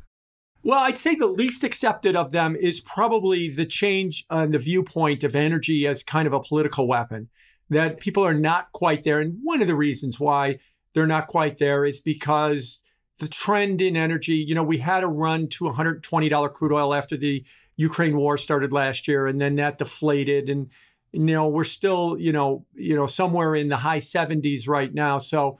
Well, 0.62 0.80
I'd 0.80 0.98
say 0.98 1.14
the 1.14 1.26
least 1.26 1.64
accepted 1.64 2.14
of 2.16 2.32
them 2.32 2.54
is 2.54 2.80
probably 2.80 3.48
the 3.48 3.64
change 3.64 4.24
on 4.28 4.50
the 4.50 4.58
viewpoint 4.58 5.24
of 5.24 5.34
energy 5.34 5.86
as 5.86 6.02
kind 6.02 6.26
of 6.26 6.32
a 6.32 6.40
political 6.40 6.86
weapon, 6.86 7.30
that 7.70 7.98
people 7.98 8.24
are 8.24 8.34
not 8.34 8.70
quite 8.72 9.02
there. 9.02 9.20
And 9.20 9.38
one 9.42 9.62
of 9.62 9.68
the 9.68 9.74
reasons 9.74 10.20
why 10.20 10.58
they're 10.94 11.06
not 11.06 11.26
quite 11.26 11.58
there 11.58 11.84
is 11.84 12.00
because 12.00 12.80
the 13.18 13.28
trend 13.28 13.82
in 13.82 13.96
energy, 13.96 14.34
you 14.34 14.54
know, 14.54 14.62
we 14.62 14.78
had 14.78 15.04
a 15.04 15.06
run 15.06 15.46
to 15.48 15.64
$120 15.64 16.52
crude 16.52 16.72
oil 16.72 16.94
after 16.94 17.16
the 17.16 17.44
Ukraine 17.76 18.16
war 18.16 18.38
started 18.38 18.72
last 18.72 19.06
year, 19.06 19.26
and 19.26 19.40
then 19.40 19.56
that 19.56 19.78
deflated. 19.78 20.48
And, 20.48 20.70
you 21.12 21.20
know, 21.20 21.46
we're 21.46 21.64
still, 21.64 22.16
you 22.18 22.32
know, 22.32 22.64
you 22.74 22.96
know, 22.96 23.06
somewhere 23.06 23.54
in 23.54 23.68
the 23.68 23.76
high 23.76 23.98
70s 23.98 24.66
right 24.66 24.92
now. 24.92 25.18
So, 25.18 25.58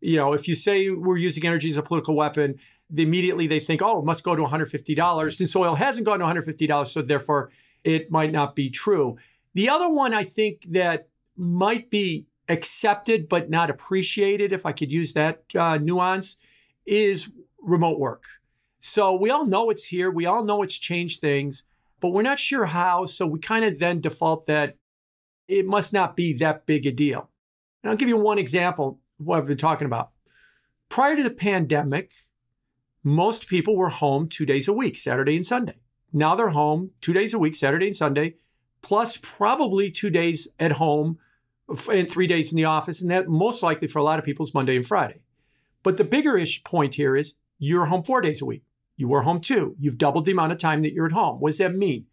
you 0.00 0.16
know, 0.16 0.32
if 0.32 0.48
you 0.48 0.54
say 0.54 0.88
we're 0.88 1.18
using 1.18 1.44
energy 1.46 1.70
as 1.70 1.76
a 1.76 1.82
political 1.82 2.16
weapon, 2.16 2.58
immediately 2.96 3.46
they 3.46 3.60
think, 3.60 3.82
oh, 3.82 4.00
it 4.00 4.04
must 4.04 4.24
go 4.24 4.34
to 4.34 4.42
$150. 4.42 5.36
Since 5.36 5.54
oil 5.54 5.74
hasn't 5.74 6.06
gone 6.06 6.18
to 6.18 6.24
$150, 6.24 6.86
so 6.86 7.02
therefore 7.02 7.50
it 7.84 8.10
might 8.10 8.32
not 8.32 8.56
be 8.56 8.70
true. 8.70 9.16
The 9.54 9.68
other 9.68 9.88
one 9.88 10.14
I 10.14 10.24
think 10.24 10.64
that 10.70 11.08
might 11.36 11.90
be 11.90 12.26
accepted 12.48 13.28
but 13.28 13.50
not 13.50 13.70
appreciated, 13.70 14.52
if 14.52 14.66
I 14.66 14.72
could 14.72 14.90
use 14.90 15.12
that 15.12 15.42
uh, 15.54 15.78
nuance, 15.78 16.36
is 16.86 17.30
remote 17.60 17.98
work. 17.98 18.24
So 18.80 19.14
we 19.14 19.30
all 19.30 19.46
know 19.46 19.70
it's 19.70 19.84
here. 19.84 20.10
We 20.10 20.26
all 20.26 20.44
know 20.44 20.62
it's 20.62 20.76
changed 20.76 21.20
things, 21.20 21.64
but 22.00 22.08
we're 22.08 22.22
not 22.22 22.40
sure 22.40 22.66
how. 22.66 23.04
So 23.04 23.26
we 23.26 23.38
kind 23.38 23.64
of 23.64 23.78
then 23.78 24.00
default 24.00 24.46
that 24.46 24.76
it 25.46 25.66
must 25.66 25.92
not 25.92 26.16
be 26.16 26.32
that 26.34 26.66
big 26.66 26.86
a 26.86 26.90
deal. 26.90 27.30
And 27.82 27.90
I'll 27.90 27.96
give 27.96 28.08
you 28.08 28.16
one 28.16 28.38
example 28.38 28.98
of 29.20 29.26
what 29.26 29.38
I've 29.38 29.46
been 29.46 29.56
talking 29.56 29.86
about. 29.86 30.10
Prior 30.88 31.16
to 31.16 31.22
the 31.22 31.30
pandemic, 31.30 32.12
most 33.04 33.48
people 33.48 33.76
were 33.76 33.88
home 33.88 34.28
two 34.28 34.46
days 34.46 34.68
a 34.68 34.72
week, 34.72 34.98
Saturday 34.98 35.36
and 35.36 35.46
Sunday. 35.46 35.76
Now 36.12 36.34
they're 36.34 36.50
home 36.50 36.90
two 37.00 37.12
days 37.12 37.32
a 37.32 37.38
week, 37.38 37.54
Saturday 37.54 37.86
and 37.86 37.96
Sunday, 37.96 38.34
plus 38.82 39.16
probably 39.16 39.90
two 39.90 40.10
days 40.10 40.48
at 40.58 40.72
home 40.72 41.18
and 41.90 42.08
three 42.08 42.26
days 42.26 42.52
in 42.52 42.56
the 42.56 42.64
office. 42.64 43.00
And 43.00 43.10
that 43.10 43.28
most 43.28 43.62
likely 43.62 43.88
for 43.88 43.98
a 43.98 44.02
lot 44.02 44.18
of 44.18 44.24
people 44.24 44.44
is 44.44 44.54
Monday 44.54 44.76
and 44.76 44.86
Friday. 44.86 45.22
But 45.82 45.96
the 45.96 46.04
bigger 46.04 46.36
ish 46.36 46.62
point 46.64 46.94
here 46.94 47.16
is 47.16 47.34
you're 47.58 47.86
home 47.86 48.04
four 48.04 48.20
days 48.20 48.40
a 48.40 48.46
week. 48.46 48.64
You 48.96 49.08
were 49.08 49.22
home 49.22 49.40
two. 49.40 49.74
You've 49.78 49.98
doubled 49.98 50.24
the 50.24 50.32
amount 50.32 50.52
of 50.52 50.58
time 50.58 50.82
that 50.82 50.92
you're 50.92 51.06
at 51.06 51.12
home. 51.12 51.40
What 51.40 51.50
does 51.50 51.58
that 51.58 51.74
mean? 51.74 52.06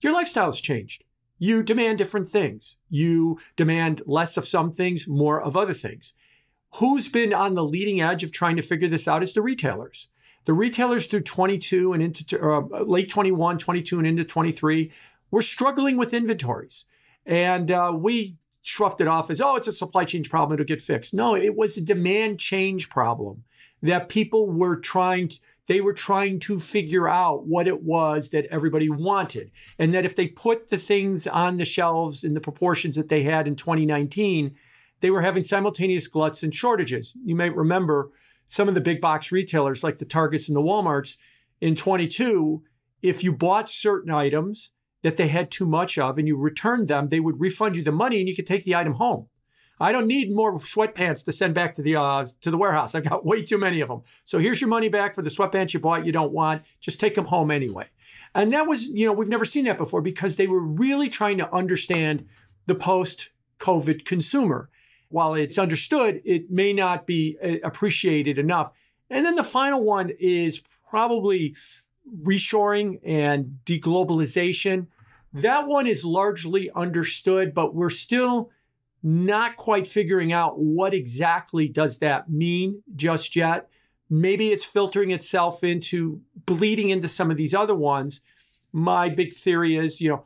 Your 0.00 0.12
lifestyle 0.12 0.46
has 0.46 0.60
changed. 0.60 1.04
You 1.38 1.62
demand 1.62 1.98
different 1.98 2.28
things. 2.28 2.76
You 2.88 3.38
demand 3.56 4.02
less 4.06 4.36
of 4.36 4.46
some 4.46 4.70
things, 4.72 5.08
more 5.08 5.40
of 5.40 5.56
other 5.56 5.74
things. 5.74 6.14
Who's 6.76 7.08
been 7.08 7.32
on 7.32 7.54
the 7.54 7.64
leading 7.64 8.00
edge 8.00 8.24
of 8.24 8.32
trying 8.32 8.56
to 8.56 8.62
figure 8.62 8.88
this 8.88 9.06
out 9.08 9.22
is 9.22 9.32
the 9.32 9.42
retailers. 9.42 10.08
The 10.44 10.52
retailers 10.52 11.06
through 11.06 11.22
22 11.22 11.92
and 11.92 12.02
into 12.02 12.38
uh, 12.38 12.82
late 12.84 13.08
21, 13.08 13.58
22 13.58 13.98
and 13.98 14.06
into 14.06 14.24
23 14.24 14.90
were 15.30 15.42
struggling 15.42 15.96
with 15.96 16.12
inventories. 16.12 16.84
And 17.24 17.70
uh, 17.70 17.92
we 17.94 18.36
shrugged 18.64 19.00
it 19.00 19.06
off 19.06 19.30
as, 19.30 19.40
oh, 19.40 19.56
it's 19.56 19.68
a 19.68 19.72
supply 19.72 20.04
chain 20.04 20.24
problem, 20.24 20.54
it'll 20.54 20.66
get 20.66 20.80
fixed. 20.80 21.14
No, 21.14 21.36
it 21.36 21.54
was 21.54 21.76
a 21.76 21.82
demand 21.82 22.40
change 22.40 22.88
problem 22.88 23.44
that 23.82 24.08
people 24.08 24.50
were 24.50 24.76
trying 24.76 25.28
to, 25.28 25.38
they 25.66 25.80
were 25.80 25.92
trying 25.92 26.40
to 26.40 26.58
figure 26.58 27.06
out 27.06 27.46
what 27.46 27.68
it 27.68 27.82
was 27.82 28.30
that 28.30 28.46
everybody 28.46 28.88
wanted. 28.88 29.50
And 29.78 29.94
that 29.94 30.06
if 30.06 30.16
they 30.16 30.26
put 30.26 30.70
the 30.70 30.78
things 30.78 31.26
on 31.26 31.58
the 31.58 31.64
shelves 31.66 32.24
in 32.24 32.32
the 32.32 32.40
proportions 32.40 32.96
that 32.96 33.08
they 33.08 33.22
had 33.22 33.46
in 33.46 33.54
2019, 33.54 34.54
they 35.00 35.10
were 35.10 35.22
having 35.22 35.42
simultaneous 35.42 36.08
gluts 36.08 36.42
and 36.42 36.54
shortages. 36.54 37.14
You 37.22 37.36
may 37.36 37.50
remember 37.50 38.10
some 38.46 38.68
of 38.68 38.74
the 38.74 38.80
big 38.80 39.00
box 39.00 39.30
retailers 39.30 39.84
like 39.84 39.98
the 39.98 40.04
Targets 40.06 40.48
and 40.48 40.56
the 40.56 40.62
Walmarts 40.62 41.18
in 41.60 41.76
22, 41.76 42.62
if 43.02 43.22
you 43.22 43.32
bought 43.32 43.68
certain 43.68 44.10
items 44.10 44.72
that 45.04 45.18
they 45.18 45.28
had 45.28 45.50
too 45.50 45.66
much 45.66 45.98
of 45.98 46.16
and 46.18 46.26
you 46.26 46.34
returned 46.34 46.88
them, 46.88 47.08
they 47.08 47.20
would 47.20 47.38
refund 47.38 47.76
you 47.76 47.82
the 47.84 47.92
money 47.92 48.18
and 48.18 48.28
you 48.28 48.34
could 48.34 48.46
take 48.46 48.64
the 48.64 48.74
item 48.74 48.94
home. 48.94 49.28
I 49.78 49.92
don't 49.92 50.06
need 50.06 50.32
more 50.32 50.58
sweatpants 50.60 51.24
to 51.26 51.32
send 51.32 51.52
back 51.52 51.74
to 51.74 51.82
the 51.82 51.96
uh, 51.96 52.24
to 52.40 52.50
the 52.50 52.56
warehouse. 52.56 52.94
I've 52.94 53.08
got 53.08 53.26
way 53.26 53.42
too 53.42 53.58
many 53.58 53.82
of 53.82 53.88
them. 53.88 54.02
So 54.24 54.38
here's 54.38 54.60
your 54.62 54.68
money 54.70 54.88
back 54.88 55.14
for 55.14 55.20
the 55.20 55.28
sweatpants 55.28 55.74
you 55.74 55.80
bought 55.80 56.06
you 56.06 56.12
don't 56.12 56.32
want. 56.32 56.62
Just 56.80 57.00
take 57.00 57.16
them 57.16 57.26
home 57.26 57.50
anyway. 57.50 57.90
And 58.34 58.52
that 58.54 58.66
was, 58.66 58.86
you 58.86 59.04
know, 59.04 59.12
we've 59.12 59.28
never 59.28 59.44
seen 59.44 59.66
that 59.66 59.76
before 59.76 60.00
because 60.00 60.36
they 60.36 60.46
were 60.46 60.60
really 60.60 61.10
trying 61.10 61.36
to 61.38 61.54
understand 61.54 62.26
the 62.66 62.74
post-COVID 62.74 64.06
consumer. 64.06 64.70
While 65.10 65.34
it's 65.34 65.58
understood, 65.58 66.22
it 66.24 66.50
may 66.50 66.72
not 66.72 67.06
be 67.06 67.36
uh, 67.44 67.56
appreciated 67.62 68.38
enough. 68.38 68.72
And 69.10 69.26
then 69.26 69.34
the 69.34 69.44
final 69.44 69.82
one 69.84 70.10
is 70.18 70.62
probably 70.88 71.54
reshoring 72.22 73.00
and 73.04 73.58
deglobalization. 73.66 74.86
That 75.34 75.66
one 75.66 75.88
is 75.88 76.04
largely 76.04 76.70
understood, 76.74 77.54
but 77.54 77.74
we're 77.74 77.90
still 77.90 78.50
not 79.02 79.56
quite 79.56 79.86
figuring 79.86 80.32
out 80.32 80.58
what 80.58 80.94
exactly 80.94 81.68
does 81.68 81.98
that 81.98 82.30
mean 82.30 82.82
just 82.94 83.34
yet. 83.34 83.68
Maybe 84.08 84.52
it's 84.52 84.64
filtering 84.64 85.10
itself 85.10 85.64
into 85.64 86.20
bleeding 86.46 86.88
into 86.88 87.08
some 87.08 87.30
of 87.32 87.36
these 87.36 87.52
other 87.52 87.74
ones. 87.74 88.20
My 88.72 89.08
big 89.08 89.34
theory 89.34 89.76
is, 89.76 90.00
you 90.00 90.08
know, 90.10 90.24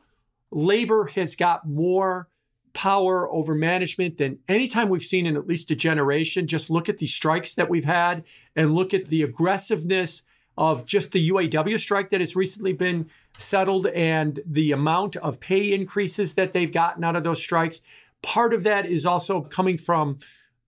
labor 0.51 1.07
has 1.15 1.35
got 1.35 1.67
more 1.67 2.29
power 2.73 3.27
over 3.33 3.55
management 3.55 4.17
than 4.17 4.37
any 4.47 4.67
time 4.67 4.89
we've 4.89 5.01
seen 5.01 5.25
in 5.25 5.35
at 5.35 5.47
least 5.47 5.71
a 5.71 5.75
generation. 5.75 6.45
Just 6.45 6.69
look 6.69 6.87
at 6.87 6.99
the 6.99 7.07
strikes 7.07 7.55
that 7.55 7.69
we've 7.69 7.83
had 7.83 8.23
and 8.55 8.75
look 8.75 8.93
at 8.93 9.07
the 9.07 9.23
aggressiveness 9.23 10.21
of 10.59 10.85
just 10.85 11.13
the 11.13 11.29
UAW 11.29 11.79
strike 11.79 12.09
that 12.09 12.19
has 12.19 12.35
recently 12.35 12.73
been 12.73 13.09
settled 13.37 13.87
and 13.87 14.41
the 14.45 14.73
amount 14.73 15.15
of 15.15 15.39
pay 15.39 15.71
increases 15.71 16.35
that 16.35 16.51
they've 16.51 16.73
gotten 16.73 17.01
out 17.05 17.15
of 17.15 17.23
those 17.23 17.41
strikes. 17.41 17.81
Part 18.21 18.53
of 18.53 18.63
that 18.63 18.85
is 18.85 19.05
also 19.05 19.39
coming 19.39 19.77
from 19.77 20.19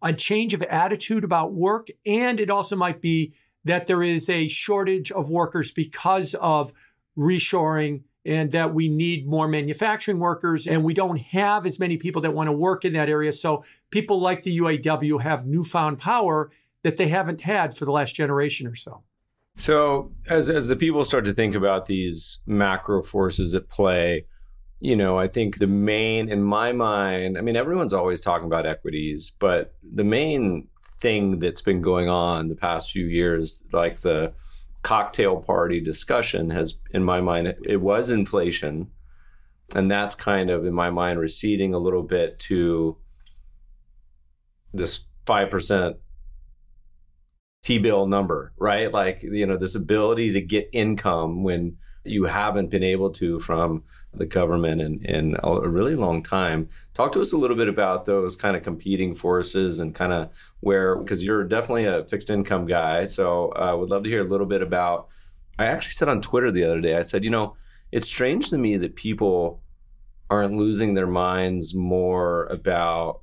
a 0.01 0.13
change 0.13 0.53
of 0.53 0.61
attitude 0.63 1.25
about 1.25 1.51
work. 1.51 1.89
And 2.05 2.39
it 2.39 2.49
also 2.49 2.77
might 2.77 3.01
be 3.01 3.33
that 3.65 3.85
there 3.85 4.01
is 4.01 4.29
a 4.29 4.47
shortage 4.47 5.11
of 5.11 5.29
workers 5.29 5.71
because 5.71 6.35
of 6.35 6.71
reshoring 7.17 8.03
and 8.23 8.53
that 8.53 8.73
we 8.73 8.87
need 8.87 9.27
more 9.27 9.49
manufacturing 9.49 10.19
workers 10.19 10.67
and 10.67 10.85
we 10.85 10.93
don't 10.93 11.19
have 11.19 11.65
as 11.65 11.79
many 11.79 11.97
people 11.97 12.21
that 12.21 12.33
want 12.33 12.47
to 12.47 12.53
work 12.53 12.85
in 12.85 12.93
that 12.93 13.09
area. 13.09 13.33
So 13.33 13.65
people 13.89 14.21
like 14.21 14.43
the 14.43 14.57
UAW 14.57 15.21
have 15.21 15.45
newfound 15.45 15.99
power 15.99 16.49
that 16.83 16.95
they 16.95 17.09
haven't 17.09 17.41
had 17.41 17.75
for 17.75 17.83
the 17.83 17.91
last 17.91 18.15
generation 18.15 18.67
or 18.67 18.75
so. 18.75 19.03
So 19.57 20.11
as 20.27 20.49
as 20.49 20.67
the 20.67 20.75
people 20.75 21.05
start 21.05 21.25
to 21.25 21.33
think 21.33 21.55
about 21.55 21.85
these 21.85 22.39
macro 22.45 23.03
forces 23.03 23.53
at 23.53 23.69
play, 23.69 24.25
you 24.79 24.95
know, 24.95 25.19
I 25.19 25.27
think 25.27 25.57
the 25.57 25.67
main 25.67 26.29
in 26.29 26.41
my 26.41 26.71
mind, 26.71 27.37
I 27.37 27.41
mean 27.41 27.55
everyone's 27.55 27.93
always 27.93 28.21
talking 28.21 28.47
about 28.47 28.65
equities, 28.65 29.35
but 29.39 29.75
the 29.93 30.03
main 30.03 30.67
thing 30.99 31.39
that's 31.39 31.61
been 31.61 31.81
going 31.81 32.09
on 32.09 32.47
the 32.47 32.55
past 32.55 32.91
few 32.91 33.05
years 33.05 33.63
like 33.73 33.99
the 34.01 34.33
cocktail 34.83 35.37
party 35.37 35.79
discussion 35.79 36.49
has, 36.49 36.79
in 36.91 37.03
my 37.03 37.21
mind, 37.21 37.53
it 37.63 37.81
was 37.81 38.09
inflation. 38.09 38.87
And 39.73 39.89
that's 39.89 40.15
kind 40.15 40.49
of, 40.49 40.65
in 40.65 40.73
my 40.73 40.89
mind, 40.89 41.19
receding 41.19 41.73
a 41.73 41.79
little 41.79 42.03
bit 42.03 42.39
to 42.39 42.97
this 44.73 45.05
5% 45.25 45.95
T 47.63 47.77
bill 47.77 48.07
number, 48.07 48.53
right? 48.57 48.91
Like, 48.91 49.21
you 49.21 49.45
know, 49.45 49.55
this 49.55 49.75
ability 49.75 50.33
to 50.33 50.41
get 50.41 50.69
income 50.73 51.43
when 51.43 51.77
you 52.03 52.23
haven't 52.23 52.71
been 52.71 52.83
able 52.83 53.11
to 53.11 53.37
from 53.39 53.83
the 54.13 54.25
government 54.25 54.81
in, 54.81 55.05
in 55.05 55.35
a 55.43 55.69
really 55.69 55.95
long 55.95 56.23
time. 56.23 56.67
Talk 56.93 57.11
to 57.13 57.21
us 57.21 57.33
a 57.33 57.37
little 57.37 57.55
bit 57.55 57.67
about 57.69 58.05
those 58.05 58.35
kind 58.35 58.57
of 58.57 58.63
competing 58.63 59.15
forces 59.15 59.79
and 59.79 59.93
kind 59.93 60.11
of 60.11 60.29
where, 60.61 60.95
because 60.95 61.23
you're 61.23 61.43
definitely 61.43 61.85
a 61.85 62.03
fixed 62.05 62.29
income 62.29 62.65
guy. 62.65 63.05
So 63.05 63.51
I 63.51 63.69
uh, 63.69 63.77
would 63.77 63.89
love 63.89 64.03
to 64.03 64.09
hear 64.09 64.21
a 64.21 64.27
little 64.27 64.47
bit 64.47 64.61
about. 64.61 65.07
I 65.59 65.65
actually 65.65 65.93
said 65.93 66.09
on 66.09 66.21
Twitter 66.21 66.51
the 66.51 66.63
other 66.63 66.81
day, 66.81 66.97
I 66.97 67.03
said, 67.03 67.23
you 67.23 67.29
know, 67.29 67.55
it's 67.91 68.07
strange 68.07 68.49
to 68.49 68.57
me 68.57 68.77
that 68.77 68.95
people 68.95 69.61
aren't 70.29 70.57
losing 70.57 70.93
their 70.93 71.07
minds 71.07 71.75
more 71.75 72.45
about 72.45 73.21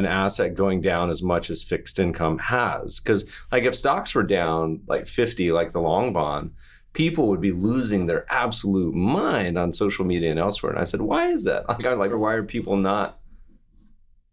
an 0.00 0.06
asset 0.06 0.54
going 0.54 0.80
down 0.80 1.10
as 1.10 1.22
much 1.22 1.50
as 1.50 1.62
fixed 1.62 2.00
income 2.00 2.38
has. 2.38 2.98
Because, 2.98 3.24
like, 3.52 3.62
if 3.62 3.74
stocks 3.76 4.14
were 4.14 4.24
down 4.24 4.80
like 4.88 5.06
50, 5.06 5.52
like 5.52 5.70
the 5.70 5.80
long 5.80 6.12
bond, 6.12 6.50
people 6.92 7.28
would 7.28 7.40
be 7.40 7.52
losing 7.52 8.06
their 8.06 8.26
absolute 8.32 8.94
mind 8.94 9.56
on 9.56 9.72
social 9.72 10.04
media 10.04 10.30
and 10.30 10.40
elsewhere. 10.40 10.72
And 10.72 10.80
I 10.80 10.84
said, 10.84 11.02
why 11.02 11.28
is 11.28 11.44
that? 11.44 11.66
Like, 11.68 11.84
like, 11.84 12.10
why 12.12 12.34
are 12.34 12.42
people 12.42 12.76
not, 12.76 13.20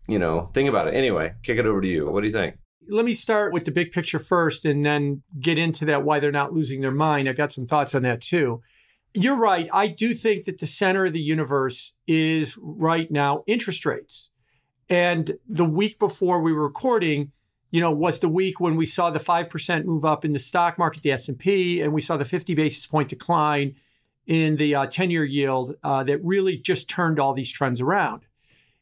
you 0.07 0.19
know, 0.19 0.49
think 0.53 0.67
about 0.69 0.87
it. 0.87 0.95
Anyway, 0.95 1.33
kick 1.43 1.59
it 1.59 1.65
over 1.65 1.81
to 1.81 1.87
you. 1.87 2.09
What 2.09 2.21
do 2.21 2.27
you 2.27 2.33
think? 2.33 2.57
Let 2.89 3.05
me 3.05 3.13
start 3.13 3.53
with 3.53 3.65
the 3.65 3.71
big 3.71 3.91
picture 3.91 4.19
first 4.19 4.63
and 4.65 4.85
then 4.85 5.21
get 5.39 5.57
into 5.57 5.85
that 5.85 6.03
why 6.03 6.19
they're 6.19 6.31
not 6.31 6.53
losing 6.53 6.81
their 6.81 6.91
mind. 6.91 7.27
I 7.27 7.33
got 7.33 7.51
some 7.51 7.65
thoughts 7.65 7.93
on 7.93 8.03
that 8.03 8.21
too. 8.21 8.61
You're 9.13 9.35
right. 9.35 9.67
I 9.73 9.87
do 9.87 10.13
think 10.13 10.45
that 10.45 10.59
the 10.59 10.67
center 10.67 11.05
of 11.05 11.13
the 11.13 11.19
universe 11.19 11.95
is 12.07 12.57
right 12.61 13.09
now 13.11 13.43
interest 13.47 13.85
rates. 13.85 14.31
And 14.89 15.37
the 15.47 15.65
week 15.65 15.99
before 15.99 16.41
we 16.41 16.53
were 16.53 16.63
recording, 16.63 17.31
you 17.71 17.81
know, 17.81 17.91
was 17.91 18.19
the 18.19 18.29
week 18.29 18.59
when 18.59 18.75
we 18.77 18.85
saw 18.85 19.09
the 19.09 19.19
5% 19.19 19.85
move 19.85 20.05
up 20.05 20.23
in 20.23 20.31
the 20.31 20.39
stock 20.39 20.77
market, 20.77 21.03
the 21.03 21.11
S&P, 21.11 21.81
and 21.81 21.93
we 21.93 22.01
saw 22.01 22.15
the 22.15 22.25
50 22.25 22.53
basis 22.55 22.85
point 22.85 23.09
decline 23.09 23.75
in 24.25 24.57
the 24.57 24.73
10-year 24.73 25.23
uh, 25.23 25.25
yield 25.25 25.75
uh, 25.83 26.03
that 26.03 26.23
really 26.23 26.57
just 26.57 26.89
turned 26.89 27.19
all 27.19 27.33
these 27.33 27.51
trends 27.51 27.81
around. 27.81 28.25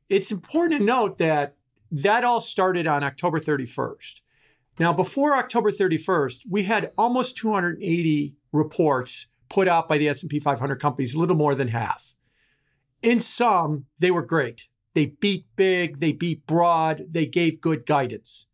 It's 0.09 0.31
important 0.31 0.79
to 0.79 0.85
note 0.85 1.17
that 1.17 1.55
that 1.91 2.23
all 2.23 2.41
started 2.41 2.87
on 2.87 3.03
October 3.03 3.39
31st. 3.39 4.21
Now, 4.79 4.91
before 4.91 5.35
October 5.35 5.71
31st, 5.71 6.39
we 6.49 6.63
had 6.63 6.91
almost 6.97 7.37
280 7.37 8.35
reports 8.51 9.27
put 9.49 9.67
out 9.67 9.87
by 9.87 9.97
the 9.97 10.09
S&P 10.09 10.39
500 10.39 10.79
companies, 10.81 11.13
a 11.13 11.19
little 11.19 11.35
more 11.35 11.55
than 11.55 11.69
half. 11.69 12.13
In 13.01 13.19
some, 13.19 13.85
they 13.99 14.11
were 14.11 14.23
great. 14.23 14.67
They 14.95 15.07
beat 15.07 15.45
big, 15.57 15.99
they 15.99 16.13
beat 16.13 16.47
broad, 16.47 17.05
they 17.11 17.25
gave 17.25 17.61
good 17.61 17.85
guidance. 17.85 18.47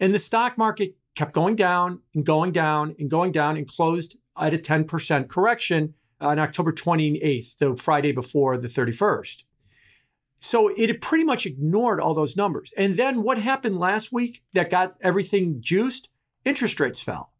And 0.00 0.12
the 0.12 0.18
stock 0.18 0.58
market 0.58 0.96
kept 1.14 1.32
going 1.32 1.54
down 1.54 2.00
and 2.14 2.24
going 2.24 2.52
down 2.52 2.96
and 2.98 3.08
going 3.08 3.32
down 3.32 3.56
and 3.56 3.68
closed 3.68 4.16
at 4.36 4.54
a 4.54 4.58
10% 4.58 5.28
correction 5.28 5.94
on 6.20 6.38
October 6.38 6.72
28th, 6.72 7.58
the 7.58 7.76
Friday 7.76 8.12
before 8.12 8.56
the 8.56 8.66
31st. 8.66 9.44
So 10.40 10.68
it 10.76 11.00
pretty 11.00 11.24
much 11.24 11.46
ignored 11.46 12.00
all 12.00 12.14
those 12.14 12.36
numbers. 12.36 12.72
And 12.76 12.94
then 12.94 13.22
what 13.22 13.38
happened 13.38 13.78
last 13.78 14.12
week 14.12 14.42
that 14.54 14.70
got 14.70 14.96
everything 15.02 15.58
juiced? 15.60 16.08
Interest 16.44 16.80
rates 16.80 17.02
fell. 17.02 17.32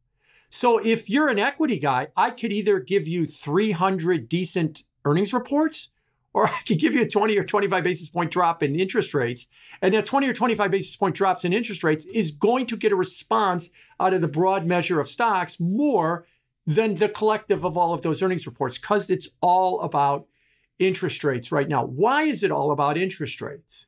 So 0.50 0.78
if 0.78 1.11
you're 1.11 1.28
an 1.28 1.38
equity 1.38 1.78
guy, 1.78 2.09
I 2.16 2.30
could 2.30 2.52
either 2.52 2.78
give 2.78 3.09
you 3.09 3.26
300 3.26 4.28
decent 4.28 4.85
earnings 5.04 5.33
reports 5.33 5.90
or 6.34 6.46
I 6.48 6.60
could 6.66 6.78
give 6.78 6.92
you 6.92 7.02
a 7.02 7.08
20 7.08 7.38
or 7.38 7.44
25 7.44 7.82
basis 7.82 8.10
point 8.10 8.30
drop 8.30 8.62
in 8.62 8.78
interest 8.78 9.14
rates. 9.14 9.48
And 9.80 9.94
that 9.94 10.04
20 10.04 10.28
or 10.28 10.34
25 10.34 10.70
basis 10.70 10.96
point 10.96 11.14
drops 11.14 11.44
in 11.44 11.54
interest 11.54 11.82
rates 11.82 12.04
is 12.04 12.30
going 12.30 12.66
to 12.66 12.76
get 12.76 12.92
a 12.92 12.96
response 12.96 13.70
out 13.98 14.12
of 14.12 14.20
the 14.20 14.28
broad 14.28 14.66
measure 14.66 15.00
of 15.00 15.08
stocks 15.08 15.58
more 15.58 16.26
than 16.66 16.96
the 16.96 17.08
collective 17.08 17.64
of 17.64 17.78
all 17.78 17.94
of 17.94 18.02
those 18.02 18.22
earnings 18.22 18.46
reports 18.46 18.76
because 18.76 19.08
it's 19.08 19.28
all 19.40 19.80
about 19.80 20.26
interest 20.78 21.22
rates 21.22 21.52
right 21.52 21.68
now. 21.68 21.84
Why 21.84 22.22
is 22.22 22.42
it 22.42 22.50
all 22.50 22.72
about 22.72 22.98
interest 22.98 23.40
rates? 23.40 23.86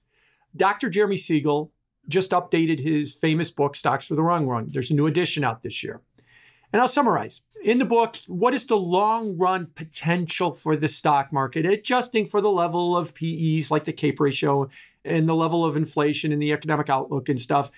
Dr. 0.57 0.89
Jeremy 0.89 1.17
Siegel 1.17 1.73
just 2.09 2.31
updated 2.31 2.79
his 2.79 3.13
famous 3.13 3.51
book, 3.51 3.75
Stocks 3.75 4.07
for 4.07 4.15
the 4.15 4.23
Long 4.23 4.47
Run. 4.47 4.69
There's 4.71 4.91
a 4.91 4.95
new 4.95 5.07
edition 5.07 5.43
out 5.43 5.63
this 5.63 5.83
year. 5.83 6.01
And 6.77 6.83
I'll 6.83 6.89
summarize. 6.89 7.41
In 7.65 7.79
the 7.79 7.87
book, 7.87 8.17
what 8.27 8.53
is 8.53 8.67
the 8.67 8.77
long 8.77 9.39
run 9.39 9.69
potential 9.75 10.53
for 10.53 10.77
the 10.77 10.89
stock 10.89 11.33
market, 11.33 11.65
adjusting 11.65 12.27
for 12.27 12.43
the 12.43 12.51
level 12.51 12.95
of 12.95 13.15
PEs 13.15 13.71
like 13.71 13.85
the 13.85 13.95
CAPE 13.95 14.21
ratio 14.21 14.69
and 15.03 15.27
the 15.27 15.35
level 15.35 15.65
of 15.65 15.75
inflation 15.75 16.33
and 16.33 16.43
the 16.43 16.53
economic 16.53 16.91
outlook 16.91 17.31
and 17.31 17.41
stuff. 17.41 17.71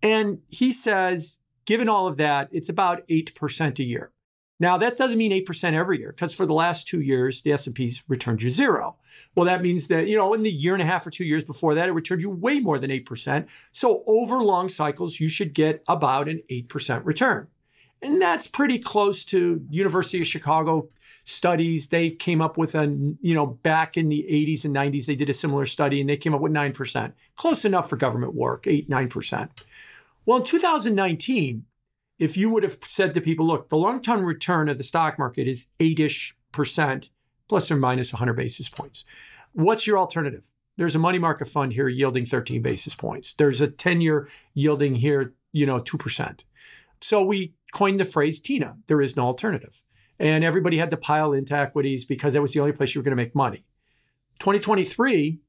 And 0.00 0.42
he 0.46 0.70
says, 0.70 1.38
given 1.64 1.88
all 1.88 2.06
of 2.06 2.18
that, 2.18 2.48
it's 2.52 2.68
about 2.68 3.04
8% 3.08 3.80
a 3.80 3.82
year. 3.82 4.12
Now, 4.60 4.78
that 4.78 4.96
doesn't 4.96 5.18
mean 5.18 5.32
8% 5.44 5.72
every 5.72 5.98
year 5.98 6.12
because 6.12 6.32
for 6.32 6.46
the 6.46 6.54
last 6.54 6.86
two 6.86 7.00
years, 7.00 7.42
the 7.42 7.50
S&P's 7.50 8.04
returned 8.06 8.42
you 8.42 8.50
zero. 8.50 8.94
Well, 9.34 9.46
that 9.46 9.60
means 9.60 9.88
that, 9.88 10.06
you 10.06 10.16
know, 10.16 10.34
in 10.34 10.44
the 10.44 10.52
year 10.52 10.74
and 10.74 10.82
a 10.82 10.86
half 10.86 11.04
or 11.04 11.10
two 11.10 11.24
years 11.24 11.42
before 11.42 11.74
that, 11.74 11.88
it 11.88 11.92
returned 11.92 12.22
you 12.22 12.30
way 12.30 12.60
more 12.60 12.78
than 12.78 12.92
8%. 12.92 13.48
So 13.72 14.04
over 14.06 14.40
long 14.40 14.68
cycles, 14.68 15.18
you 15.18 15.28
should 15.28 15.52
get 15.52 15.82
about 15.88 16.28
an 16.28 16.42
8% 16.48 17.04
return. 17.04 17.48
And 18.02 18.20
that's 18.20 18.46
pretty 18.46 18.78
close 18.78 19.24
to 19.26 19.64
University 19.70 20.20
of 20.20 20.26
Chicago 20.26 20.88
studies. 21.24 21.88
They 21.88 22.10
came 22.10 22.40
up 22.40 22.56
with 22.56 22.74
a, 22.74 22.84
you 23.20 23.34
know, 23.34 23.46
back 23.46 23.96
in 23.96 24.08
the 24.08 24.26
80s 24.30 24.64
and 24.64 24.74
90s, 24.74 25.06
they 25.06 25.16
did 25.16 25.30
a 25.30 25.34
similar 25.34 25.66
study 25.66 26.00
and 26.00 26.08
they 26.08 26.16
came 26.16 26.34
up 26.34 26.40
with 26.40 26.52
9%. 26.52 27.12
Close 27.36 27.64
enough 27.64 27.88
for 27.88 27.96
government 27.96 28.34
work, 28.34 28.66
8, 28.66 28.88
9%. 28.88 29.48
Well, 30.24 30.38
in 30.38 30.44
2019, 30.44 31.64
if 32.18 32.36
you 32.36 32.50
would 32.50 32.62
have 32.62 32.78
said 32.82 33.14
to 33.14 33.20
people, 33.20 33.46
look, 33.46 33.68
the 33.68 33.76
long 33.76 34.00
term 34.00 34.24
return 34.24 34.68
of 34.68 34.78
the 34.78 34.84
stock 34.84 35.18
market 35.18 35.46
is 35.46 35.66
8 35.80 36.00
ish 36.00 36.36
percent, 36.52 37.10
plus 37.48 37.70
or 37.70 37.76
minus 37.76 38.12
100 38.12 38.34
basis 38.34 38.68
points. 38.68 39.04
What's 39.52 39.86
your 39.86 39.98
alternative? 39.98 40.52
There's 40.76 40.94
a 40.94 40.98
money 40.98 41.18
market 41.18 41.48
fund 41.48 41.72
here 41.72 41.88
yielding 41.88 42.26
13 42.26 42.62
basis 42.62 42.94
points. 42.94 43.34
There's 43.34 43.60
a 43.60 43.68
10 43.68 44.00
year 44.00 44.28
yielding 44.54 44.94
here, 44.94 45.34
you 45.52 45.66
know, 45.66 45.80
2%. 45.80 46.44
So 47.00 47.22
we 47.22 47.54
coined 47.76 48.00
the 48.00 48.06
phrase 48.06 48.40
TINA. 48.40 48.78
There 48.86 49.02
is 49.02 49.16
no 49.16 49.26
alternative. 49.26 49.82
And 50.18 50.42
everybody 50.42 50.78
had 50.78 50.90
to 50.92 50.96
pile 50.96 51.34
into 51.34 51.54
equities 51.54 52.06
because 52.06 52.32
that 52.32 52.40
was 52.40 52.54
the 52.54 52.60
only 52.60 52.72
place 52.72 52.94
you 52.94 53.00
were 53.00 53.04
going 53.04 53.16
to 53.16 53.22
make 53.22 53.34
money. 53.34 53.66
2023, 54.38 55.40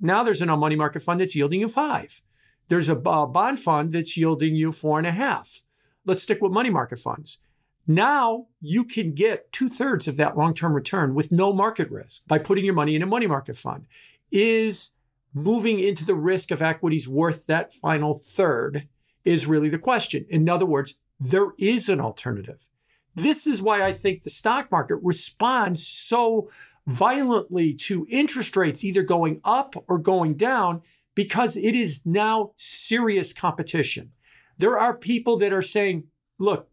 now 0.00 0.22
there's 0.22 0.40
a 0.40 0.46
money 0.56 0.74
market 0.74 1.02
fund 1.02 1.20
that's 1.20 1.36
yielding 1.36 1.60
you 1.60 1.68
five. 1.68 2.22
There's 2.68 2.88
a 2.88 2.96
bond 2.96 3.60
fund 3.60 3.92
that's 3.92 4.16
yielding 4.16 4.54
you 4.54 4.72
four 4.72 4.96
and 4.96 5.06
a 5.06 5.10
half. 5.12 5.64
Let's 6.06 6.22
stick 6.22 6.40
with 6.40 6.50
money 6.50 6.70
market 6.70 6.98
funds. 6.98 7.40
Now 7.86 8.46
you 8.62 8.82
can 8.82 9.12
get 9.12 9.52
two 9.52 9.68
thirds 9.68 10.08
of 10.08 10.16
that 10.16 10.34
long 10.34 10.54
term 10.54 10.72
return 10.72 11.14
with 11.14 11.30
no 11.30 11.52
market 11.52 11.90
risk 11.90 12.22
by 12.26 12.38
putting 12.38 12.64
your 12.64 12.74
money 12.74 12.96
in 12.96 13.02
a 13.02 13.06
money 13.06 13.26
market 13.26 13.54
fund. 13.54 13.86
Is 14.30 14.92
moving 15.34 15.78
into 15.78 16.06
the 16.06 16.14
risk 16.14 16.50
of 16.50 16.62
equities 16.62 17.06
worth 17.06 17.46
that 17.46 17.74
final 17.74 18.16
third? 18.16 18.88
Is 19.26 19.46
really 19.46 19.68
the 19.68 19.78
question. 19.78 20.24
In 20.30 20.48
other 20.48 20.64
words, 20.64 20.94
there 21.18 21.52
is 21.58 21.88
an 21.88 22.00
alternative. 22.00 22.68
This 23.14 23.46
is 23.46 23.62
why 23.62 23.82
I 23.82 23.92
think 23.92 24.22
the 24.22 24.30
stock 24.30 24.70
market 24.70 24.96
responds 25.02 25.86
so 25.86 26.50
violently 26.86 27.74
to 27.74 28.06
interest 28.10 28.56
rates 28.56 28.84
either 28.84 29.02
going 29.02 29.40
up 29.44 29.74
or 29.88 29.98
going 29.98 30.34
down 30.34 30.82
because 31.14 31.56
it 31.56 31.74
is 31.74 32.04
now 32.04 32.52
serious 32.56 33.32
competition. 33.32 34.12
There 34.58 34.78
are 34.78 34.96
people 34.96 35.38
that 35.38 35.52
are 35.52 35.62
saying, 35.62 36.04
look, 36.38 36.68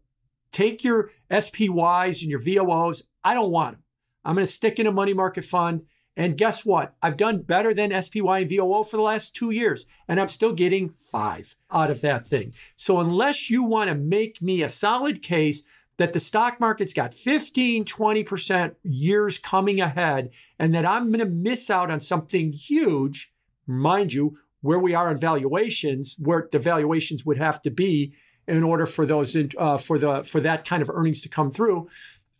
take 0.52 0.84
your 0.84 1.10
SPYs 1.30 2.20
and 2.20 2.30
your 2.30 2.40
VOOs. 2.40 3.02
I 3.24 3.34
don't 3.34 3.50
want 3.50 3.76
them. 3.76 3.82
I'm 4.24 4.34
going 4.34 4.46
to 4.46 4.52
stick 4.52 4.78
in 4.78 4.86
a 4.86 4.92
money 4.92 5.14
market 5.14 5.44
fund 5.44 5.82
and 6.16 6.36
guess 6.36 6.64
what? 6.64 6.94
I've 7.02 7.16
done 7.16 7.42
better 7.42 7.74
than 7.74 8.02
SPY 8.02 8.40
and 8.40 8.48
VOO 8.48 8.84
for 8.84 8.96
the 8.96 9.02
last 9.02 9.34
two 9.34 9.50
years, 9.50 9.86
and 10.06 10.20
I'm 10.20 10.28
still 10.28 10.52
getting 10.52 10.90
five 10.90 11.56
out 11.70 11.90
of 11.90 12.00
that 12.02 12.26
thing. 12.26 12.54
So, 12.76 13.00
unless 13.00 13.50
you 13.50 13.64
want 13.64 13.88
to 13.90 13.96
make 13.96 14.40
me 14.40 14.62
a 14.62 14.68
solid 14.68 15.22
case 15.22 15.64
that 15.96 16.12
the 16.12 16.20
stock 16.20 16.60
market's 16.60 16.92
got 16.92 17.14
15, 17.14 17.84
20% 17.84 18.74
years 18.82 19.38
coming 19.38 19.80
ahead, 19.80 20.30
and 20.58 20.74
that 20.74 20.86
I'm 20.86 21.08
going 21.08 21.18
to 21.20 21.26
miss 21.26 21.70
out 21.70 21.90
on 21.90 22.00
something 22.00 22.52
huge, 22.52 23.32
mind 23.66 24.12
you, 24.12 24.38
where 24.60 24.78
we 24.78 24.94
are 24.94 25.10
in 25.10 25.18
valuations, 25.18 26.16
where 26.18 26.48
the 26.50 26.58
valuations 26.58 27.26
would 27.26 27.38
have 27.38 27.60
to 27.62 27.70
be 27.70 28.14
in 28.46 28.62
order 28.62 28.86
for 28.86 29.06
those 29.06 29.36
uh, 29.58 29.76
for 29.78 29.98
the 29.98 30.22
for 30.22 30.40
that 30.40 30.64
kind 30.64 30.82
of 30.82 30.90
earnings 30.90 31.20
to 31.22 31.28
come 31.28 31.50
through. 31.50 31.88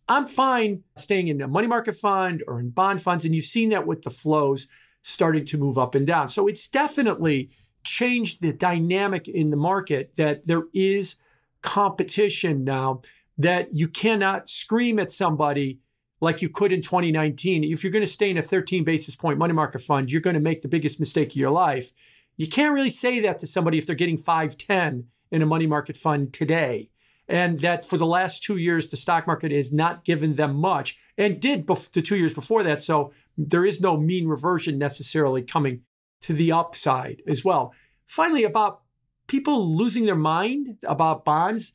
I'm 0.08 0.26
fine 0.26 0.82
staying 0.96 1.28
in 1.28 1.40
a 1.40 1.48
money 1.48 1.66
market 1.66 1.96
fund 1.96 2.42
or 2.46 2.60
in 2.60 2.70
bond 2.70 3.02
funds, 3.02 3.24
and 3.24 3.34
you've 3.34 3.44
seen 3.44 3.70
that 3.70 3.86
with 3.86 4.02
the 4.02 4.10
flows 4.10 4.68
starting 5.02 5.44
to 5.46 5.58
move 5.58 5.78
up 5.78 5.94
and 5.94 6.06
down. 6.06 6.28
So 6.28 6.46
it's 6.46 6.68
definitely 6.68 7.50
changed 7.84 8.40
the 8.40 8.52
dynamic 8.52 9.28
in 9.28 9.50
the 9.50 9.56
market 9.56 10.12
that 10.16 10.46
there 10.46 10.64
is 10.72 11.16
competition 11.62 12.64
now 12.64 13.02
that 13.38 13.72
you 13.72 13.88
cannot 13.88 14.48
scream 14.48 14.98
at 14.98 15.10
somebody 15.10 15.80
like 16.20 16.42
you 16.42 16.48
could 16.48 16.72
in 16.72 16.82
2019. 16.82 17.64
If 17.64 17.82
you're 17.82 17.92
going 17.92 18.04
to 18.04 18.10
stay 18.10 18.30
in 18.30 18.38
a 18.38 18.42
13 18.42 18.84
basis 18.84 19.16
point 19.16 19.38
money 19.38 19.52
market 19.52 19.80
fund, 19.80 20.10
you're 20.10 20.20
going 20.20 20.34
to 20.34 20.40
make 20.40 20.62
the 20.62 20.68
biggest 20.68 21.00
mistake 21.00 21.30
of 21.30 21.36
your 21.36 21.50
life. 21.50 21.92
You 22.36 22.48
can't 22.48 22.74
really 22.74 22.90
say 22.90 23.20
that 23.20 23.38
to 23.40 23.46
somebody 23.46 23.78
if 23.78 23.86
they're 23.86 23.94
getting 23.94 24.18
510 24.18 25.06
in 25.30 25.42
a 25.42 25.46
money 25.46 25.66
market 25.66 25.96
fund 25.96 26.32
today. 26.32 26.90
And 27.28 27.60
that 27.60 27.87
for 27.87 27.96
the 27.96 28.06
last 28.06 28.42
two 28.42 28.56
years, 28.56 28.88
the 28.88 28.96
stock 28.96 29.26
market 29.26 29.50
has 29.50 29.72
not 29.72 30.04
given 30.04 30.34
them 30.34 30.56
much 30.56 30.98
and 31.16 31.40
did 31.40 31.66
bef- 31.66 31.90
the 31.92 32.02
two 32.02 32.16
years 32.16 32.34
before 32.34 32.62
that. 32.62 32.82
So 32.82 33.12
there 33.38 33.64
is 33.64 33.80
no 33.80 33.96
mean 33.96 34.28
reversion 34.28 34.78
necessarily 34.78 35.42
coming 35.42 35.82
to 36.22 36.32
the 36.32 36.52
upside 36.52 37.22
as 37.26 37.44
well. 37.44 37.72
Finally, 38.06 38.44
about 38.44 38.82
people 39.26 39.76
losing 39.76 40.06
their 40.06 40.14
mind 40.14 40.76
about 40.82 41.24
bonds. 41.24 41.72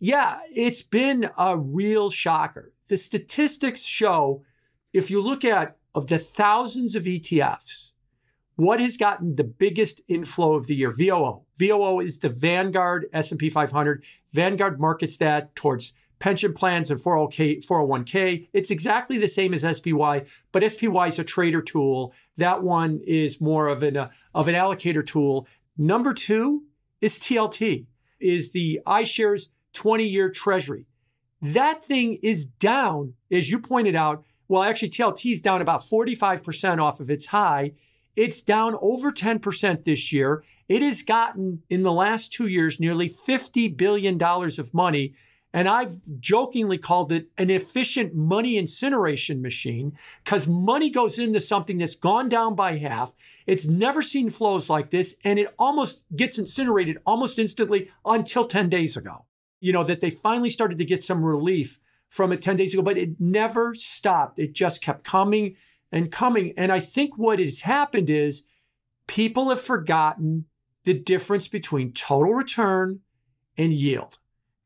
Yeah, 0.00 0.38
it's 0.50 0.82
been 0.82 1.30
a 1.36 1.56
real 1.56 2.10
shocker. 2.10 2.72
The 2.88 2.96
statistics 2.96 3.82
show 3.82 4.42
if 4.92 5.10
you 5.10 5.20
look 5.20 5.44
at 5.44 5.76
of 5.94 6.06
the 6.06 6.18
thousands 6.18 6.94
of 6.94 7.04
ETFs, 7.04 7.87
what 8.58 8.80
has 8.80 8.96
gotten 8.96 9.36
the 9.36 9.44
biggest 9.44 10.00
inflow 10.08 10.54
of 10.54 10.66
the 10.66 10.74
year? 10.74 10.90
VOO. 10.90 11.44
VOO 11.60 12.00
is 12.00 12.18
the 12.18 12.28
Vanguard 12.28 13.06
S&P 13.12 13.48
500. 13.48 14.02
Vanguard 14.32 14.80
markets 14.80 15.16
that 15.18 15.54
towards 15.54 15.92
pension 16.18 16.52
plans 16.52 16.90
and 16.90 16.98
401k. 16.98 18.48
It's 18.52 18.72
exactly 18.72 19.16
the 19.16 19.28
same 19.28 19.54
as 19.54 19.60
SPY, 19.60 20.24
but 20.50 20.72
SPY 20.72 21.06
is 21.06 21.20
a 21.20 21.24
trader 21.24 21.62
tool. 21.62 22.12
That 22.36 22.64
one 22.64 23.00
is 23.06 23.40
more 23.40 23.68
of 23.68 23.84
an 23.84 23.96
uh, 23.96 24.10
of 24.34 24.48
an 24.48 24.56
allocator 24.56 25.06
tool. 25.06 25.46
Number 25.76 26.12
two 26.12 26.64
is 27.00 27.16
TLT, 27.20 27.86
is 28.18 28.50
the 28.50 28.80
iShares 28.84 29.50
20-year 29.74 30.30
Treasury. 30.30 30.86
That 31.40 31.84
thing 31.84 32.18
is 32.24 32.44
down, 32.44 33.14
as 33.30 33.52
you 33.52 33.60
pointed 33.60 33.94
out. 33.94 34.24
Well, 34.48 34.64
actually, 34.64 34.90
TLT 34.90 35.30
is 35.30 35.40
down 35.40 35.62
about 35.62 35.82
45% 35.82 36.82
off 36.82 36.98
of 36.98 37.08
its 37.08 37.26
high. 37.26 37.74
It's 38.18 38.42
down 38.42 38.76
over 38.80 39.12
10% 39.12 39.84
this 39.84 40.12
year. 40.12 40.42
It 40.68 40.82
has 40.82 41.02
gotten, 41.02 41.62
in 41.70 41.82
the 41.82 41.92
last 41.92 42.32
two 42.32 42.48
years, 42.48 42.80
nearly 42.80 43.08
$50 43.08 43.76
billion 43.76 44.22
of 44.22 44.74
money 44.74 45.14
and 45.52 45.68
I've 45.68 45.94
jokingly 46.20 46.76
called 46.78 47.10
it 47.10 47.28
an 47.38 47.50
efficient 47.50 48.14
money 48.14 48.58
incineration 48.58 49.40
machine 49.40 49.96
because 50.22 50.46
money 50.46 50.90
goes 50.90 51.18
into 51.18 51.40
something 51.40 51.78
that's 51.78 51.94
gone 51.94 52.28
down 52.28 52.54
by 52.54 52.76
half. 52.76 53.14
It's 53.46 53.66
never 53.66 54.02
seen 54.02 54.28
flows 54.28 54.68
like 54.68 54.90
this, 54.90 55.14
and 55.24 55.38
it 55.38 55.54
almost 55.58 56.02
gets 56.14 56.38
incinerated 56.38 56.98
almost 57.06 57.38
instantly 57.38 57.90
until 58.04 58.46
10 58.46 58.68
days 58.68 58.96
ago. 58.96 59.24
You 59.60 59.72
know, 59.72 59.84
that 59.84 60.00
they 60.00 60.10
finally 60.10 60.50
started 60.50 60.78
to 60.78 60.84
get 60.84 61.02
some 61.02 61.24
relief 61.24 61.78
from 62.08 62.32
it 62.32 62.42
10 62.42 62.56
days 62.56 62.74
ago, 62.74 62.82
but 62.82 62.98
it 62.98 63.18
never 63.18 63.74
stopped. 63.74 64.38
It 64.38 64.52
just 64.52 64.82
kept 64.82 65.02
coming 65.02 65.56
and 65.90 66.10
coming. 66.10 66.52
And 66.56 66.70
I 66.72 66.80
think 66.80 67.16
what 67.16 67.38
has 67.38 67.60
happened 67.62 68.10
is 68.10 68.44
people 69.06 69.48
have 69.48 69.60
forgotten 69.60 70.46
the 70.84 70.94
difference 70.94 71.48
between 71.48 71.92
total 71.92 72.34
return 72.34 73.00
and 73.56 73.72
yield. 73.72 74.18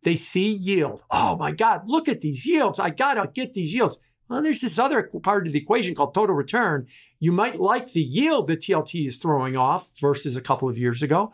They 0.03 0.17
see 0.17 0.51
yield. 0.51 1.05
Oh 1.11 1.37
my 1.37 1.53
God, 1.53 1.83
look 1.87 2.09
at 2.09 2.21
these 2.21 2.47
yields. 2.47 2.79
I 2.79 2.91
got 2.91 3.15
to 3.15 3.31
get 3.33 3.55
these 3.55 3.73
yields. 3.73 3.99
Well, 4.29 4.43
there's 4.43 4.61
this 4.61 4.79
other 4.79 5.11
part 5.23 5.47
of 5.47 5.53
the 5.53 5.59
equation 5.59 5.95
called 5.95 6.15
total 6.15 6.35
return. 6.35 6.87
You 7.21 7.33
might 7.33 7.61
like 7.61 7.93
the 7.93 8.01
yield 8.01 8.47
that 8.47 8.61
TLT 8.61 9.07
is 9.07 9.17
throwing 9.17 9.57
off 9.57 9.91
versus 10.01 10.37
a 10.37 10.41
couple 10.41 10.69
of 10.69 10.79
years 10.79 11.03
ago, 11.03 11.33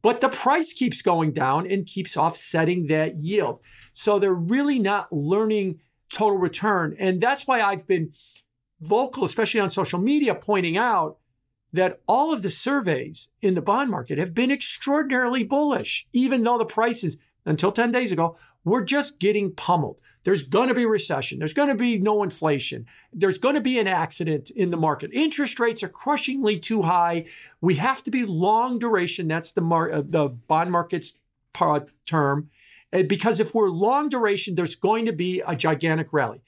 but 0.00 0.20
the 0.20 0.28
price 0.28 0.72
keeps 0.72 1.02
going 1.02 1.32
down 1.32 1.66
and 1.70 1.86
keeps 1.86 2.16
offsetting 2.16 2.86
that 2.86 3.20
yield. 3.20 3.60
So 3.92 4.18
they're 4.18 4.32
really 4.32 4.78
not 4.78 5.12
learning 5.12 5.80
total 6.10 6.38
return. 6.38 6.94
And 6.98 7.20
that's 7.20 7.46
why 7.46 7.62
I've 7.62 7.86
been 7.86 8.12
vocal, 8.80 9.24
especially 9.24 9.60
on 9.60 9.70
social 9.70 9.98
media, 9.98 10.34
pointing 10.34 10.76
out 10.76 11.18
that 11.72 12.00
all 12.06 12.32
of 12.32 12.42
the 12.42 12.50
surveys 12.50 13.28
in 13.40 13.54
the 13.54 13.60
bond 13.62 13.90
market 13.90 14.18
have 14.18 14.34
been 14.34 14.50
extraordinarily 14.50 15.44
bullish, 15.44 16.06
even 16.12 16.42
though 16.42 16.58
the 16.58 16.64
prices 16.64 17.16
until 17.44 17.72
10 17.72 17.92
days 17.92 18.12
ago, 18.12 18.36
we're 18.64 18.84
just 18.84 19.20
getting 19.20 19.52
pummeled. 19.52 20.00
There's 20.24 20.42
going 20.42 20.68
to 20.68 20.74
be 20.74 20.84
recession. 20.84 21.38
There's 21.38 21.52
going 21.52 21.68
to 21.68 21.76
be 21.76 21.98
no 21.98 22.24
inflation. 22.24 22.86
There's 23.12 23.38
going 23.38 23.54
to 23.54 23.60
be 23.60 23.78
an 23.78 23.86
accident 23.86 24.50
in 24.50 24.72
the 24.72 24.76
market. 24.76 25.10
Interest 25.12 25.60
rates 25.60 25.84
are 25.84 25.88
crushingly 25.88 26.58
too 26.58 26.82
high. 26.82 27.26
We 27.60 27.76
have 27.76 28.02
to 28.02 28.10
be 28.10 28.24
long 28.24 28.80
duration. 28.80 29.28
That's 29.28 29.52
the 29.52 29.60
mar- 29.60 29.92
uh, 29.92 30.02
the 30.04 30.28
bond 30.28 30.72
market's 30.72 31.18
term. 32.06 32.50
Because 32.90 33.38
if 33.38 33.54
we're 33.54 33.68
long 33.68 34.08
duration, 34.08 34.56
there's 34.56 34.74
going 34.74 35.06
to 35.06 35.12
be 35.12 35.42
a 35.46 35.54
gigantic 35.54 36.12
rally. 36.12 36.42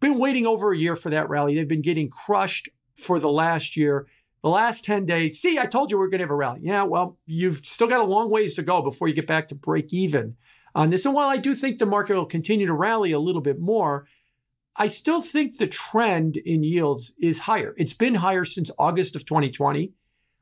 Been 0.00 0.18
waiting 0.18 0.46
over 0.46 0.72
a 0.72 0.78
year 0.78 0.96
for 0.96 1.10
that 1.10 1.28
rally. 1.28 1.54
They've 1.54 1.66
been 1.66 1.82
getting 1.82 2.10
crushed 2.10 2.68
for 2.94 3.18
the 3.18 3.30
last 3.30 3.76
year 3.76 4.06
the 4.46 4.50
last 4.50 4.84
10 4.84 5.06
days, 5.06 5.40
see, 5.40 5.58
I 5.58 5.66
told 5.66 5.90
you 5.90 5.98
we 5.98 6.04
are 6.04 6.08
going 6.08 6.20
to 6.20 6.24
have 6.24 6.30
a 6.30 6.36
rally. 6.36 6.60
Yeah, 6.62 6.84
well, 6.84 7.18
you've 7.26 7.66
still 7.66 7.88
got 7.88 7.98
a 7.98 8.04
long 8.04 8.30
ways 8.30 8.54
to 8.54 8.62
go 8.62 8.80
before 8.80 9.08
you 9.08 9.14
get 9.14 9.26
back 9.26 9.48
to 9.48 9.56
break 9.56 9.92
even 9.92 10.36
on 10.72 10.90
this. 10.90 11.04
And 11.04 11.16
while 11.16 11.28
I 11.28 11.36
do 11.36 11.52
think 11.52 11.78
the 11.78 11.84
market 11.84 12.14
will 12.14 12.26
continue 12.26 12.64
to 12.66 12.72
rally 12.72 13.10
a 13.10 13.18
little 13.18 13.40
bit 13.40 13.58
more, 13.58 14.06
I 14.76 14.86
still 14.86 15.20
think 15.20 15.58
the 15.58 15.66
trend 15.66 16.36
in 16.36 16.62
yields 16.62 17.12
is 17.18 17.40
higher. 17.40 17.74
It's 17.76 17.92
been 17.92 18.14
higher 18.14 18.44
since 18.44 18.70
August 18.78 19.16
of 19.16 19.24
2020. 19.24 19.92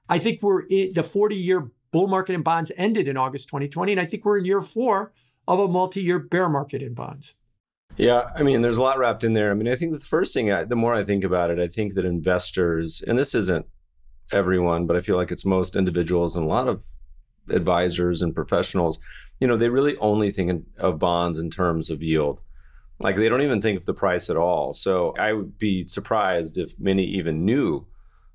I 0.07 0.19
think 0.19 0.43
we're 0.43 0.67
in 0.67 0.93
the 0.93 1.03
40 1.03 1.37
year 1.37 1.71
bull 1.90 2.07
market 2.07 2.35
in 2.35 2.43
bonds 2.43 2.71
ended 2.77 3.09
in 3.09 3.17
August 3.17 3.49
2020. 3.49 3.93
And 3.93 4.01
I 4.03 4.05
think 4.05 4.27
we're 4.27 4.37
in 4.37 4.45
year 4.45 4.61
four 4.61 5.14
of 5.49 5.61
a 5.61 5.67
multi 5.67 6.03
year 6.03 6.19
bear 6.19 6.51
market 6.51 6.83
in 6.83 6.93
bonds. 6.93 7.37
Yeah, 7.97 8.31
I 8.35 8.43
mean, 8.43 8.63
there's 8.63 8.79
a 8.79 8.83
lot 8.83 8.99
wrapped 8.99 9.25
in 9.25 9.35
there. 9.35 9.51
I 9.51 9.55
mean, 9.55 9.69
I 9.69 9.77
think 9.77 9.93
the 9.93 10.01
first 10.01 10.35
thing, 10.35 10.51
I, 10.51 10.65
the 10.65 10.77
more 10.77 10.95
I 10.95 11.05
think 11.05 11.23
about 11.23 11.51
it, 11.51 11.59
I 11.59 11.69
think 11.69 11.95
that 11.95 12.05
investors, 12.05 13.03
and 13.07 13.19
this 13.19 13.35
isn't 13.35 13.67
everyone, 14.33 14.87
but 14.87 14.97
I 14.97 15.01
feel 15.01 15.17
like 15.17 15.31
it's 15.31 15.45
most 15.45 15.77
individuals 15.77 16.37
and 16.37 16.45
a 16.45 16.49
lot 16.49 16.69
of 16.69 16.85
advisors 17.51 18.23
and 18.23 18.35
professionals. 18.35 18.99
You 19.41 19.47
know, 19.47 19.57
they 19.57 19.69
really 19.69 19.97
only 19.99 20.31
think 20.31 20.65
of 20.79 20.99
bonds 20.99 21.39
in 21.39 21.51
terms 21.51 21.91
of 21.91 22.03
yield. 22.03 22.41
Like 22.99 23.17
they 23.17 23.29
don't 23.29 23.43
even 23.43 23.61
think 23.61 23.79
of 23.79 23.87
the 23.87 23.95
price 23.95 24.31
at 24.31 24.37
all. 24.37 24.73
So 24.73 25.15
I 25.19 25.33
would 25.33 25.59
be 25.59 25.87
surprised 25.87 26.59
if 26.59 26.73
many 26.79 27.05
even 27.05 27.45
knew 27.45 27.87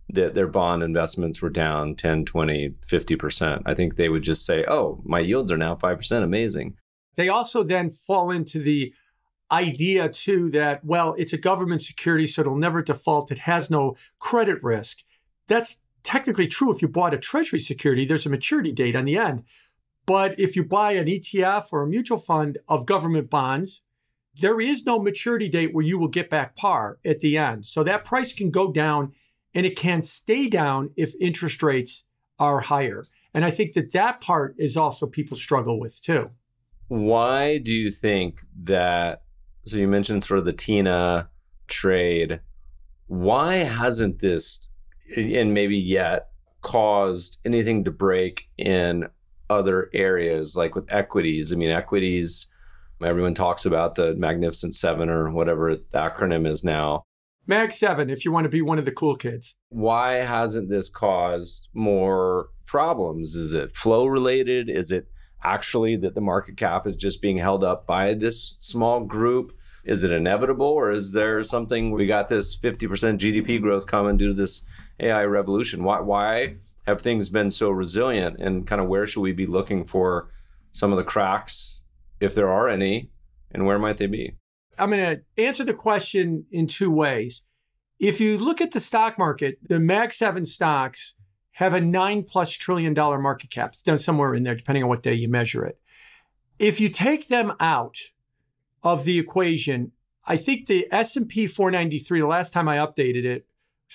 that 0.09 0.35
their 0.35 0.47
bond 0.47 0.83
investments 0.83 1.41
were 1.41 1.49
down 1.49 1.95
10, 1.95 2.25
20, 2.25 2.69
50%. 2.81 3.61
I 3.65 3.73
think 3.73 3.95
they 3.95 4.09
would 4.09 4.23
just 4.23 4.45
say, 4.45 4.65
oh, 4.67 5.01
my 5.05 5.19
yields 5.19 5.51
are 5.51 5.57
now 5.57 5.75
5%. 5.75 6.23
Amazing. 6.23 6.75
They 7.15 7.29
also 7.29 7.63
then 7.63 7.89
fall 7.89 8.31
into 8.31 8.59
the 8.59 8.93
idea, 9.51 10.09
too, 10.09 10.49
that, 10.51 10.83
well, 10.83 11.15
it's 11.17 11.33
a 11.33 11.37
government 11.37 11.81
security, 11.81 12.27
so 12.27 12.41
it'll 12.41 12.55
never 12.55 12.81
default. 12.81 13.31
It 13.31 13.39
has 13.39 13.69
no 13.69 13.95
credit 14.19 14.63
risk. 14.63 14.99
That's 15.47 15.81
technically 16.03 16.47
true 16.47 16.73
if 16.73 16.81
you 16.81 16.87
bought 16.87 17.13
a 17.13 17.17
treasury 17.17 17.59
security, 17.59 18.05
there's 18.05 18.25
a 18.25 18.29
maturity 18.29 18.71
date 18.71 18.95
on 18.95 19.05
the 19.05 19.17
end. 19.17 19.43
But 20.05 20.39
if 20.39 20.55
you 20.55 20.63
buy 20.63 20.93
an 20.93 21.05
ETF 21.07 21.67
or 21.71 21.83
a 21.83 21.87
mutual 21.87 22.17
fund 22.17 22.57
of 22.67 22.85
government 22.85 23.29
bonds, 23.29 23.81
there 24.39 24.59
is 24.59 24.85
no 24.85 24.99
maturity 24.99 25.49
date 25.49 25.73
where 25.73 25.85
you 25.85 25.99
will 25.99 26.07
get 26.07 26.29
back 26.29 26.55
par 26.55 26.99
at 27.05 27.19
the 27.19 27.37
end. 27.37 27.65
So 27.65 27.83
that 27.83 28.05
price 28.05 28.33
can 28.33 28.49
go 28.49 28.71
down 28.71 29.13
and 29.53 29.65
it 29.65 29.75
can 29.75 30.01
stay 30.01 30.47
down 30.47 30.91
if 30.95 31.13
interest 31.19 31.61
rates 31.61 32.05
are 32.39 32.61
higher. 32.61 33.05
And 33.33 33.45
I 33.45 33.51
think 33.51 33.73
that 33.73 33.91
that 33.91 34.21
part 34.21 34.55
is 34.57 34.77
also 34.77 35.05
people 35.05 35.37
struggle 35.37 35.79
with 35.79 36.01
too. 36.01 36.31
Why 36.87 37.59
do 37.59 37.73
you 37.73 37.91
think 37.91 38.41
that? 38.63 39.21
So 39.69 39.77
you 39.77 39.87
mentioned 39.87 40.23
sort 40.23 40.39
of 40.39 40.45
the 40.45 40.53
TINA 40.53 41.29
trade. 41.67 42.41
Why 43.07 43.55
hasn't 43.57 44.19
this 44.19 44.67
and 45.15 45.53
maybe 45.53 45.77
yet 45.77 46.29
caused 46.61 47.39
anything 47.45 47.83
to 47.85 47.91
break 47.91 48.49
in 48.57 49.07
other 49.49 49.89
areas 49.93 50.55
like 50.55 50.75
with 50.75 50.91
equities. 50.91 51.51
I 51.51 51.55
mean, 51.55 51.69
equities, 51.69 52.47
everyone 53.03 53.33
talks 53.33 53.65
about 53.65 53.95
the 53.95 54.15
Magnificent 54.15 54.75
Seven 54.75 55.09
or 55.09 55.31
whatever 55.31 55.75
the 55.75 55.81
acronym 55.93 56.47
is 56.47 56.63
now. 56.63 57.03
Mag 57.47 57.71
7, 57.71 58.09
if 58.09 58.25
you 58.25 58.31
want 58.31 58.45
to 58.45 58.49
be 58.49 58.61
one 58.61 58.77
of 58.77 58.85
the 58.85 58.91
cool 58.91 59.15
kids. 59.15 59.55
Why 59.69 60.15
hasn't 60.15 60.69
this 60.69 60.87
caused 60.87 61.67
more 61.73 62.49
problems? 62.67 63.35
Is 63.35 63.53
it 63.53 63.75
flow 63.75 64.05
related? 64.05 64.69
Is 64.69 64.91
it 64.91 65.07
actually 65.43 65.95
that 65.97 66.13
the 66.13 66.21
market 66.21 66.57
cap 66.57 66.85
is 66.85 66.95
just 66.95 67.21
being 67.21 67.37
held 67.37 67.63
up 67.63 67.87
by 67.87 68.13
this 68.13 68.55
small 68.59 68.99
group? 69.03 69.51
Is 69.85 70.03
it 70.03 70.11
inevitable 70.11 70.67
or 70.67 70.91
is 70.91 71.13
there 71.13 71.41
something 71.43 71.91
we 71.91 72.05
got 72.05 72.27
this 72.27 72.57
50% 72.57 73.17
GDP 73.17 73.61
growth 73.61 73.87
coming 73.87 74.17
due 74.17 74.29
to 74.29 74.33
this 74.33 74.63
AI 74.99 75.23
revolution? 75.23 75.83
Why 75.83 75.99
why 76.01 76.55
have 76.85 77.01
things 77.01 77.29
been 77.29 77.51
so 77.51 77.69
resilient 77.69 78.37
and 78.39 78.65
kind 78.67 78.81
of 78.81 78.87
where 78.87 79.07
should 79.07 79.21
we 79.21 79.31
be 79.31 79.45
looking 79.45 79.85
for 79.85 80.29
some 80.71 80.91
of 80.91 80.97
the 80.97 81.03
cracks 81.03 81.83
if 82.19 82.35
there 82.35 82.49
are 82.49 82.67
any 82.67 83.09
and 83.51 83.65
where 83.65 83.79
might 83.79 83.97
they 83.97 84.07
be? 84.07 84.35
I'm 84.77 84.91
going 84.91 85.17
to 85.17 85.43
answer 85.43 85.63
the 85.63 85.73
question 85.73 86.45
in 86.51 86.67
two 86.67 86.89
ways. 86.89 87.43
If 87.99 88.21
you 88.21 88.37
look 88.37 88.61
at 88.61 88.71
the 88.71 88.79
stock 88.79 89.17
market, 89.19 89.57
the 89.61 89.79
Mag 89.79 90.13
7 90.13 90.45
stocks 90.45 91.15
have 91.53 91.73
a 91.73 91.81
9 91.81 92.23
plus 92.23 92.51
trillion 92.53 92.93
dollar 92.93 93.19
market 93.19 93.51
cap, 93.51 93.75
somewhere 93.75 94.33
in 94.33 94.43
there 94.43 94.55
depending 94.55 94.83
on 94.83 94.89
what 94.89 95.03
day 95.03 95.13
you 95.13 95.27
measure 95.27 95.65
it. 95.65 95.77
If 96.57 96.79
you 96.79 96.89
take 96.89 97.27
them 97.27 97.53
out 97.59 97.97
of 98.83 99.03
the 99.03 99.19
equation, 99.19 99.91
I 100.25 100.37
think 100.37 100.67
the 100.67 100.87
S&P 100.91 101.47
493 101.47 102.19
the 102.19 102.27
last 102.27 102.53
time 102.53 102.67
I 102.67 102.77
updated 102.77 103.25
it, 103.25 103.45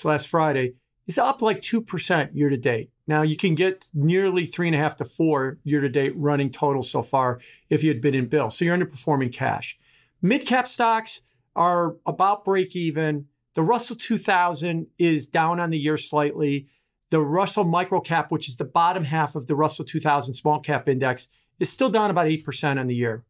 last 0.03 0.29
Friday, 0.29 0.75
is 1.07 1.19
up 1.19 1.43
like 1.43 1.61
2% 1.61 2.31
year 2.35 2.49
to 2.49 2.57
date. 2.57 2.91
Now 3.07 3.23
you 3.23 3.37
can 3.37 3.55
get 3.55 3.91
nearly 3.93 4.47
three 4.47 4.67
and 4.67 4.75
a 4.75 4.79
half 4.79 4.97
to 4.97 5.05
four 5.05 5.59
year 5.63 5.81
to 5.81 5.89
date 5.89 6.15
running 6.17 6.51
total 6.51 6.83
so 6.83 7.03
far 7.03 7.41
if 7.69 7.83
you 7.83 7.91
had 7.91 8.01
been 8.01 8.15
in 8.15 8.27
bill. 8.27 8.51
So 8.51 8.65
you're 8.65 8.77
underperforming 8.77 9.33
cash. 9.33 9.79
Mid 10.23 10.47
cap 10.47 10.67
stocks 10.67 11.23
are 11.55 11.97
about 12.07 12.45
break 12.45 12.75
even. 12.75 13.27
The 13.55 13.63
Russell 13.63 13.97
2000 13.97 14.87
is 14.99 15.27
down 15.27 15.61
on 15.61 15.71
the 15.71 15.79
year 15.79 15.97
slightly. 15.97 16.69
The 17.11 17.21
Russell 17.21 17.65
Microcap, 17.65 18.31
which 18.31 18.49
is 18.49 18.57
the 18.57 18.65
bottom 18.65 19.05
half 19.05 19.35
of 19.37 19.47
the 19.47 19.55
Russell 19.55 19.85
2000 19.85 20.35
small 20.35 20.59
cap 20.61 20.89
index, 20.89 21.29
is 21.61 21.71
still 21.71 21.91
down 21.91 22.11
about 22.11 22.27
8% 22.27 22.81
on 22.81 22.87
the 22.87 22.95
year. 22.95 23.23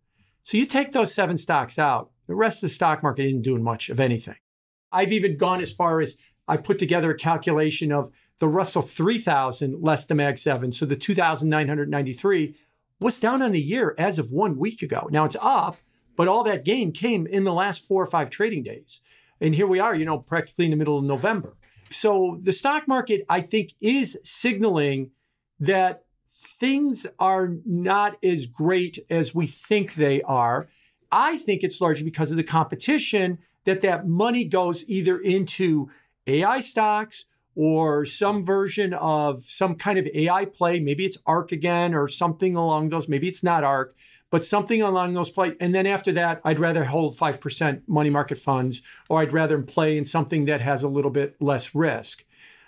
So 0.44 0.58
you 0.58 0.66
take 0.66 0.92
those 0.92 1.12
seven 1.12 1.38
stocks 1.38 1.78
out, 1.78 2.10
the 2.26 2.34
rest 2.34 2.58
of 2.58 2.68
the 2.68 2.74
stock 2.74 3.02
market 3.02 3.26
isn't 3.26 3.42
doing 3.42 3.62
much 3.62 3.88
of 3.88 3.98
anything. 3.98 4.36
I've 4.92 5.12
even 5.12 5.38
gone 5.38 5.62
as 5.62 5.72
far 5.72 6.00
as 6.00 6.16
I 6.46 6.58
put 6.58 6.78
together 6.78 7.10
a 7.10 7.16
calculation 7.16 7.90
of 7.90 8.10
the 8.38 8.46
Russell 8.46 8.82
3000 8.82 9.82
less 9.82 10.04
the 10.04 10.14
Mag 10.14 10.36
7. 10.36 10.70
So 10.70 10.84
the 10.84 10.96
2,993 10.96 12.56
was 13.00 13.18
down 13.18 13.40
on 13.40 13.52
the 13.52 13.60
year 13.60 13.94
as 13.96 14.18
of 14.18 14.30
one 14.30 14.58
week 14.58 14.82
ago. 14.82 15.08
Now 15.10 15.24
it's 15.24 15.36
up, 15.40 15.78
but 16.14 16.28
all 16.28 16.44
that 16.44 16.64
gain 16.64 16.92
came 16.92 17.26
in 17.26 17.44
the 17.44 17.52
last 17.52 17.82
four 17.82 18.02
or 18.02 18.06
five 18.06 18.28
trading 18.28 18.62
days. 18.62 19.00
And 19.40 19.54
here 19.54 19.66
we 19.66 19.80
are, 19.80 19.94
you 19.94 20.04
know, 20.04 20.18
practically 20.18 20.66
in 20.66 20.70
the 20.70 20.76
middle 20.76 20.98
of 20.98 21.04
November. 21.04 21.56
So 21.88 22.38
the 22.42 22.52
stock 22.52 22.86
market, 22.86 23.24
I 23.30 23.40
think, 23.40 23.72
is 23.80 24.18
signaling 24.22 25.10
that 25.60 26.04
things 26.44 27.06
are 27.18 27.54
not 27.64 28.16
as 28.22 28.46
great 28.46 28.98
as 29.10 29.34
we 29.34 29.46
think 29.46 29.94
they 29.94 30.22
are. 30.22 30.68
I 31.10 31.38
think 31.38 31.62
it's 31.62 31.80
largely 31.80 32.04
because 32.04 32.30
of 32.30 32.36
the 32.36 32.44
competition 32.44 33.38
that 33.64 33.80
that 33.80 34.06
money 34.06 34.44
goes 34.44 34.88
either 34.88 35.18
into 35.18 35.90
AI 36.26 36.60
stocks 36.60 37.26
or 37.56 38.04
some 38.04 38.44
version 38.44 38.92
of 38.94 39.44
some 39.44 39.76
kind 39.76 39.98
of 39.98 40.06
AI 40.12 40.44
play. 40.44 40.80
Maybe 40.80 41.04
it's 41.04 41.18
ARK 41.26 41.52
again 41.52 41.94
or 41.94 42.08
something 42.08 42.56
along 42.56 42.88
those. 42.88 43.08
Maybe 43.08 43.28
it's 43.28 43.44
not 43.44 43.64
ARK, 43.64 43.94
but 44.30 44.44
something 44.44 44.82
along 44.82 45.14
those 45.14 45.30
play. 45.30 45.54
And 45.60 45.74
then 45.74 45.86
after 45.86 46.10
that, 46.12 46.40
I'd 46.44 46.58
rather 46.58 46.84
hold 46.84 47.16
5% 47.16 47.82
money 47.86 48.10
market 48.10 48.38
funds 48.38 48.82
or 49.08 49.20
I'd 49.20 49.32
rather 49.32 49.62
play 49.62 49.96
in 49.96 50.04
something 50.04 50.46
that 50.46 50.60
has 50.60 50.82
a 50.82 50.88
little 50.88 51.12
bit 51.12 51.40
less 51.40 51.74
risk. 51.74 52.24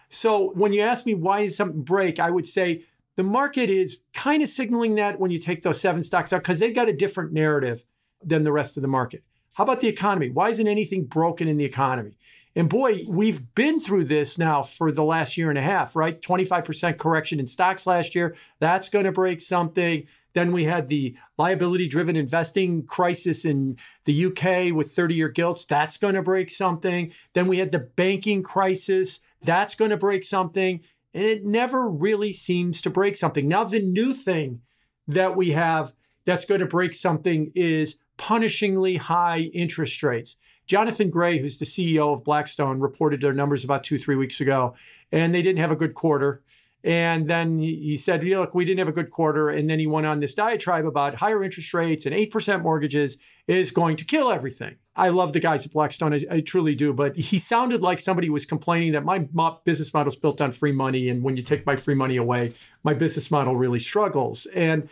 So 0.09 0.53
when 0.55 0.73
you 0.73 0.83
ask 0.83 1.05
me 1.05 1.15
why 1.15 1.41
is 1.41 1.57
something 1.57 1.83
break, 1.83 2.21
I 2.21 2.31
would 2.31 2.47
say 2.47 2.85
the 3.17 3.23
market 3.23 3.71
is 3.71 3.99
kind 4.13 4.43
of 4.43 4.49
signaling 4.49 4.95
that 4.97 5.19
when 5.19 5.31
you 5.31 5.39
take 5.39 5.63
those 5.63 5.81
seven 5.81 6.03
stocks 6.03 6.33
out 6.33 6.43
because 6.43 6.59
they've 6.59 6.75
got 6.75 6.89
a 6.89 6.93
different 6.93 7.33
narrative 7.33 7.85
than 8.23 8.45
the 8.45 8.53
rest 8.53 8.77
of 8.77 8.83
the 8.83 8.89
market. 8.89 9.25
How 9.55 9.65
about 9.65 9.81
the 9.81 9.89
economy? 9.89 10.31
Why 10.31 10.51
isn't 10.51 10.69
anything 10.69 11.07
broken 11.07 11.49
in 11.49 11.57
the 11.57 11.65
economy? 11.65 12.19
And 12.55 12.71
boy, 12.71 13.05
we've 13.07 13.55
been 13.55 13.81
through 13.81 14.07
this 14.07 14.39
now 14.39 14.63
for 14.63 14.91
the 14.91 15.03
last 15.03 15.37
year 15.37 15.51
and 15.51 15.59
a 15.59 15.63
half, 15.63 15.95
right? 15.95 16.21
25% 16.21 16.99
correction 16.99 17.41
in 17.41 17.47
stocks 17.47 17.87
last 17.87 18.15
year. 18.15 18.35
That's 18.61 18.89
going 18.89 19.05
to 19.05 19.13
break 19.13 19.43
something. 19.43 20.07
Then 20.33 20.53
we 20.53 20.65
had 20.65 20.89
the 20.89 21.17
liability 21.39 21.89
driven 21.89 22.17
investing 22.17 22.85
crisis 22.85 23.47
in 23.47 23.79
the 24.05 24.27
UK 24.27 24.75
with 24.75 24.93
30 24.93 25.15
year 25.15 25.29
gilts. 25.29 25.65
That's 25.65 25.97
going 25.97 26.15
to 26.15 26.23
break 26.23 26.51
something. 26.51 27.13
Then 27.33 27.47
we 27.47 27.59
had 27.59 27.73
the 27.73 27.79
banking 27.79 28.43
crisis. 28.43 29.21
That's 29.43 29.75
going 29.75 29.91
to 29.91 29.97
break 29.97 30.25
something. 30.25 30.81
And 31.17 31.25
it 31.25 31.47
never 31.47 31.89
really 31.89 32.35
seems 32.35 32.83
to 32.83 32.91
break 32.91 33.17
something. 33.17 33.49
Now, 33.49 33.65
the 33.65 33.81
new 33.81 34.13
thing 34.13 34.61
that 35.09 35.35
we 35.35 35.53
have 35.53 35.95
that's 36.27 36.45
going 36.45 36.61
to 36.61 36.67
break 36.67 36.93
something 36.93 37.51
is 37.55 37.99
punishingly 38.19 38.99
high 38.99 39.51
interest 39.55 40.03
rates. 40.03 40.37
Jonathan 40.67 41.09
Gray, 41.09 41.39
who's 41.39 41.59
the 41.59 41.65
CEO 41.65 42.13
of 42.13 42.23
Blackstone, 42.23 42.81
reported 42.81 43.23
their 43.23 43.33
numbers 43.33 43.65
about 43.65 43.83
two, 43.83 43.97
three 43.97 44.17
weeks 44.17 44.43
ago, 44.43 44.75
and 45.11 45.35
they 45.35 45.41
didn't 45.41 45.61
have 45.61 45.71
a 45.71 45.77
good 45.77 45.95
quarter. 45.95 46.43
And 46.85 47.29
then 47.29 47.59
he 47.61 47.97
said, 47.97 48.23
look, 48.23 48.55
we 48.55 48.67
didn't 48.67 48.81
have 48.81 48.89
a 48.89 48.93
good 48.93 49.11
quarter. 49.11 49.49
And 49.49 49.71
then 49.71 49.79
he 49.79 49.87
went 49.87 50.07
on 50.07 50.21
this 50.21 50.35
diatribe 50.35 50.85
about 50.85 51.15
higher 51.15 51.43
interest 51.43 51.73
rates 51.73 52.05
and 52.05 52.15
8% 52.15 52.63
mortgages 52.63 53.17
is 53.49 53.71
going 53.71 53.97
to 53.97 54.05
kill 54.05 54.31
everything. 54.31 54.77
I 54.97 55.11
love 55.11 55.35
the 55.35 55.41
guys 55.41 55.67
at 55.67 55.73
Blackstone. 55.73 56.15
I, 56.15 56.21
I 56.31 56.41
truly 56.41 56.75
do. 56.75 56.93
But 56.93 57.17
he 57.17 57.39
sounded 57.39 57.83
like 57.83 58.01
somebody 58.01 58.31
was 58.31 58.47
complaining 58.47 58.93
that 58.93 59.05
my 59.05 59.27
business 59.65 59.93
model 59.93 60.11
is 60.11 60.17
built 60.17 60.41
on 60.41 60.53
free 60.53 60.73
money. 60.73 61.09
And 61.09 61.23
when 61.23 61.37
you 61.37 61.43
take 61.43 61.67
my 61.67 61.77
free 61.77 61.95
money 61.95 62.17
away, 62.17 62.55
my 62.83 62.95
business 62.95 63.31
model 63.31 63.57
really 63.57 63.79
struggles. 63.79 64.47
And 64.47 64.89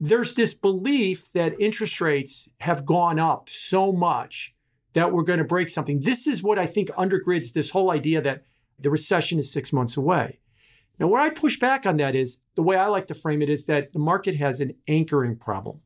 there's 0.00 0.34
this 0.34 0.52
belief 0.52 1.32
that 1.32 1.58
interest 1.60 2.00
rates 2.00 2.48
have 2.60 2.84
gone 2.84 3.18
up 3.18 3.48
so 3.48 3.92
much 3.92 4.54
that 4.92 5.12
we're 5.12 5.22
going 5.22 5.38
to 5.38 5.44
break 5.44 5.70
something. 5.70 6.00
This 6.00 6.26
is 6.26 6.42
what 6.42 6.58
I 6.58 6.66
think 6.66 6.88
undergirds 6.90 7.52
this 7.52 7.70
whole 7.70 7.90
idea 7.90 8.20
that 8.22 8.44
the 8.78 8.90
recession 8.90 9.38
is 9.38 9.50
six 9.50 9.72
months 9.72 9.96
away. 9.96 10.40
Now, 10.98 11.08
where 11.08 11.20
I 11.20 11.30
push 11.30 11.58
back 11.58 11.86
on 11.86 11.98
that 11.98 12.14
is 12.14 12.40
the 12.54 12.62
way 12.62 12.76
I 12.76 12.86
like 12.86 13.06
to 13.08 13.14
frame 13.14 13.42
it 13.42 13.50
is 13.50 13.66
that 13.66 13.92
the 13.92 13.98
market 13.98 14.36
has 14.36 14.60
an 14.60 14.74
anchoring 14.88 15.36
problem. 15.36 15.80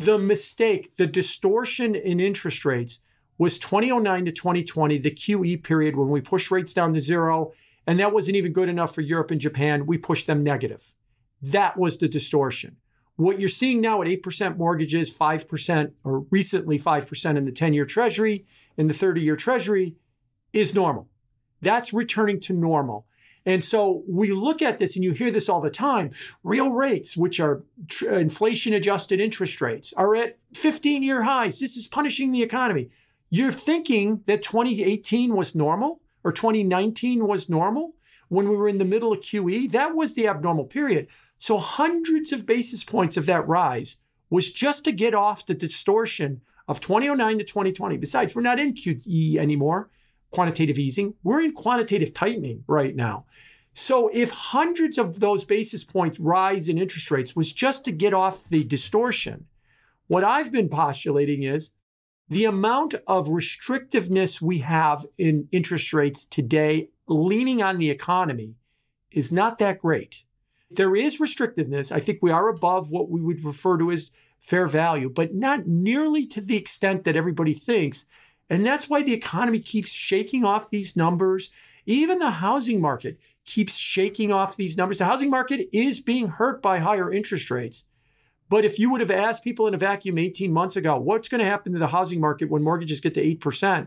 The 0.00 0.18
mistake, 0.18 0.96
the 0.96 1.06
distortion 1.06 1.94
in 1.94 2.20
interest 2.20 2.64
rates 2.64 3.00
was 3.36 3.58
2009 3.58 4.24
to 4.24 4.32
2020, 4.32 4.96
the 4.96 5.10
QE 5.10 5.62
period 5.62 5.94
when 5.94 6.08
we 6.08 6.22
pushed 6.22 6.50
rates 6.50 6.72
down 6.72 6.94
to 6.94 7.00
zero. 7.00 7.52
And 7.86 8.00
that 8.00 8.14
wasn't 8.14 8.36
even 8.36 8.54
good 8.54 8.70
enough 8.70 8.94
for 8.94 9.02
Europe 9.02 9.30
and 9.30 9.40
Japan. 9.40 9.84
We 9.84 9.98
pushed 9.98 10.26
them 10.26 10.42
negative. 10.42 10.94
That 11.42 11.76
was 11.76 11.98
the 11.98 12.08
distortion. 12.08 12.78
What 13.16 13.40
you're 13.40 13.50
seeing 13.50 13.82
now 13.82 14.00
at 14.00 14.08
8% 14.08 14.56
mortgages, 14.56 15.12
5%, 15.12 15.92
or 16.02 16.20
recently 16.30 16.78
5% 16.78 17.36
in 17.36 17.44
the 17.44 17.52
10 17.52 17.74
year 17.74 17.84
treasury, 17.84 18.46
in 18.78 18.88
the 18.88 18.94
30 18.94 19.20
year 19.20 19.36
treasury, 19.36 19.96
is 20.54 20.74
normal. 20.74 21.08
That's 21.60 21.92
returning 21.92 22.40
to 22.40 22.54
normal. 22.54 23.06
And 23.46 23.64
so 23.64 24.02
we 24.06 24.32
look 24.32 24.60
at 24.60 24.78
this 24.78 24.96
and 24.96 25.04
you 25.04 25.12
hear 25.12 25.30
this 25.30 25.48
all 25.48 25.60
the 25.60 25.70
time. 25.70 26.10
Real 26.42 26.70
rates, 26.70 27.16
which 27.16 27.40
are 27.40 27.62
tr- 27.88 28.12
uh, 28.12 28.18
inflation 28.18 28.74
adjusted 28.74 29.20
interest 29.20 29.60
rates, 29.60 29.92
are 29.96 30.14
at 30.14 30.38
15 30.54 31.02
year 31.02 31.22
highs. 31.22 31.58
This 31.58 31.76
is 31.76 31.86
punishing 31.86 32.32
the 32.32 32.42
economy. 32.42 32.90
You're 33.30 33.52
thinking 33.52 34.22
that 34.26 34.42
2018 34.42 35.34
was 35.34 35.54
normal 35.54 36.00
or 36.24 36.32
2019 36.32 37.26
was 37.26 37.48
normal 37.48 37.94
when 38.28 38.48
we 38.48 38.56
were 38.56 38.68
in 38.68 38.78
the 38.78 38.84
middle 38.84 39.12
of 39.12 39.20
QE. 39.20 39.70
That 39.70 39.94
was 39.94 40.14
the 40.14 40.26
abnormal 40.26 40.64
period. 40.64 41.06
So 41.38 41.56
hundreds 41.56 42.32
of 42.32 42.46
basis 42.46 42.84
points 42.84 43.16
of 43.16 43.26
that 43.26 43.46
rise 43.48 43.96
was 44.28 44.52
just 44.52 44.84
to 44.84 44.92
get 44.92 45.14
off 45.14 45.46
the 45.46 45.54
distortion 45.54 46.42
of 46.68 46.80
2009 46.80 47.38
to 47.38 47.44
2020. 47.44 47.96
Besides, 47.96 48.34
we're 48.34 48.42
not 48.42 48.60
in 48.60 48.74
QE 48.74 49.36
anymore, 49.36 49.90
quantitative 50.30 50.78
easing. 50.78 51.14
We're 51.22 51.42
in 51.42 51.52
quantitative 51.52 52.12
tightening 52.12 52.64
right 52.66 52.94
now. 52.94 53.26
So 53.72 54.10
if 54.12 54.30
hundreds 54.30 54.98
of 54.98 55.20
those 55.20 55.44
basis 55.44 55.84
points 55.84 56.18
rise 56.18 56.68
in 56.68 56.78
interest 56.78 57.10
rates 57.10 57.36
was 57.36 57.52
just 57.52 57.84
to 57.84 57.92
get 57.92 58.14
off 58.14 58.48
the 58.48 58.64
distortion, 58.64 59.46
what 60.08 60.24
I've 60.24 60.50
been 60.50 60.68
postulating 60.68 61.44
is 61.44 61.70
the 62.28 62.44
amount 62.44 62.94
of 63.06 63.28
restrictiveness 63.28 64.40
we 64.40 64.58
have 64.58 65.04
in 65.18 65.48
interest 65.50 65.92
rates 65.92 66.24
today 66.24 66.90
leaning 67.08 67.62
on 67.62 67.78
the 67.78 67.90
economy 67.90 68.56
is 69.10 69.32
not 69.32 69.58
that 69.58 69.80
great. 69.80 70.24
There 70.70 70.94
is 70.94 71.18
restrictiveness. 71.18 71.90
I 71.90 71.98
think 71.98 72.20
we 72.22 72.30
are 72.30 72.48
above 72.48 72.90
what 72.90 73.10
we 73.10 73.20
would 73.20 73.44
refer 73.44 73.76
to 73.78 73.90
as 73.90 74.10
fair 74.38 74.68
value, 74.68 75.10
but 75.10 75.34
not 75.34 75.66
nearly 75.66 76.26
to 76.26 76.40
the 76.40 76.56
extent 76.56 77.04
that 77.04 77.16
everybody 77.16 77.54
thinks. 77.54 78.06
And 78.50 78.66
that's 78.66 78.90
why 78.90 79.02
the 79.02 79.12
economy 79.12 79.60
keeps 79.60 79.90
shaking 79.90 80.44
off 80.44 80.68
these 80.68 80.96
numbers. 80.96 81.50
Even 81.86 82.18
the 82.18 82.30
housing 82.30 82.80
market 82.80 83.18
keeps 83.44 83.76
shaking 83.76 84.32
off 84.32 84.56
these 84.56 84.76
numbers. 84.76 84.98
The 84.98 85.04
housing 85.06 85.30
market 85.30 85.68
is 85.72 86.00
being 86.00 86.28
hurt 86.28 86.60
by 86.60 86.78
higher 86.78 87.12
interest 87.12 87.50
rates. 87.50 87.84
But 88.48 88.64
if 88.64 88.80
you 88.80 88.90
would 88.90 89.00
have 89.00 89.12
asked 89.12 89.44
people 89.44 89.68
in 89.68 89.74
a 89.74 89.78
vacuum 89.78 90.18
18 90.18 90.52
months 90.52 90.74
ago, 90.74 90.98
what's 90.98 91.28
going 91.28 91.38
to 91.38 91.44
happen 91.44 91.72
to 91.72 91.78
the 91.78 91.86
housing 91.86 92.20
market 92.20 92.50
when 92.50 92.64
mortgages 92.64 93.00
get 93.00 93.14
to 93.14 93.36
8%, 93.36 93.86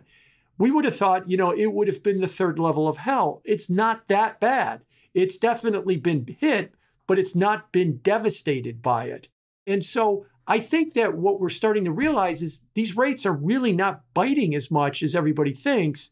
we 0.58 0.72
would 0.72 0.86
have 0.86 0.96
thought, 0.96 1.30
you 1.30 1.36
know, 1.36 1.52
it 1.52 1.74
would 1.74 1.90
have 1.90 2.02
been 2.02 2.22
the 2.22 2.28
third 2.28 2.58
level 2.58 2.88
of 2.88 2.98
hell. 2.98 3.42
It's 3.44 3.70
not 3.70 4.08
that 4.08 4.40
bad. 4.40 4.82
It's 5.14 5.38
definitely 5.38 5.98
been 5.98 6.38
hit, 6.40 6.74
but 7.08 7.20
it's 7.20 7.36
not 7.36 7.74
been 7.74 7.98
devastated 7.98 8.82
by 8.82 9.06
it. 9.06 9.28
And 9.68 9.84
so 9.84 10.26
I 10.46 10.60
think 10.60 10.94
that 10.94 11.16
what 11.16 11.40
we're 11.40 11.50
starting 11.50 11.86
to 11.86 11.92
realize 11.92 12.42
is 12.42 12.62
these 12.74 12.98
rates 12.98 13.26
are 13.26 13.34
really 13.34 13.72
not 13.72 14.02
biting 14.14 14.54
as 14.56 14.70
much 14.70 15.02
as 15.02 15.16
everybody 15.16 15.54
thinks. 15.54 16.12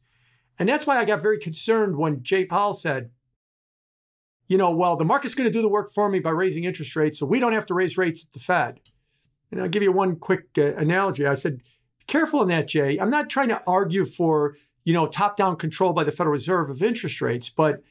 And 0.57 0.69
that's 0.69 0.87
why 0.87 0.97
I 0.97 1.05
got 1.05 1.21
very 1.21 1.39
concerned 1.39 1.97
when 1.97 2.23
Jay 2.23 2.45
Powell 2.45 2.73
said, 2.73 3.09
you 4.47 4.57
know, 4.57 4.71
well, 4.71 4.95
the 4.95 5.05
market's 5.05 5.33
going 5.33 5.49
to 5.49 5.53
do 5.53 5.61
the 5.61 5.67
work 5.69 5.89
for 5.91 6.09
me 6.09 6.19
by 6.19 6.29
raising 6.29 6.65
interest 6.65 6.95
rates, 6.95 7.17
so 7.17 7.25
we 7.25 7.39
don't 7.39 7.53
have 7.53 7.65
to 7.67 7.73
raise 7.73 7.97
rates 7.97 8.25
at 8.25 8.33
the 8.33 8.39
Fed. 8.39 8.79
And 9.49 9.61
I'll 9.61 9.69
give 9.69 9.83
you 9.83 9.91
one 9.91 10.17
quick 10.17 10.45
uh, 10.57 10.75
analogy. 10.75 11.25
I 11.25 11.35
said, 11.35 11.61
careful 12.07 12.41
in 12.41 12.49
that, 12.49 12.67
Jay. 12.67 12.97
I'm 12.97 13.09
not 13.09 13.29
trying 13.29 13.49
to 13.49 13.61
argue 13.65 14.05
for, 14.05 14.55
you 14.83 14.93
know, 14.93 15.07
top-down 15.07 15.55
control 15.55 15.93
by 15.93 16.03
the 16.03 16.11
Federal 16.11 16.33
Reserve 16.33 16.69
of 16.69 16.83
interest 16.83 17.21
rates, 17.21 17.49
but 17.49 17.81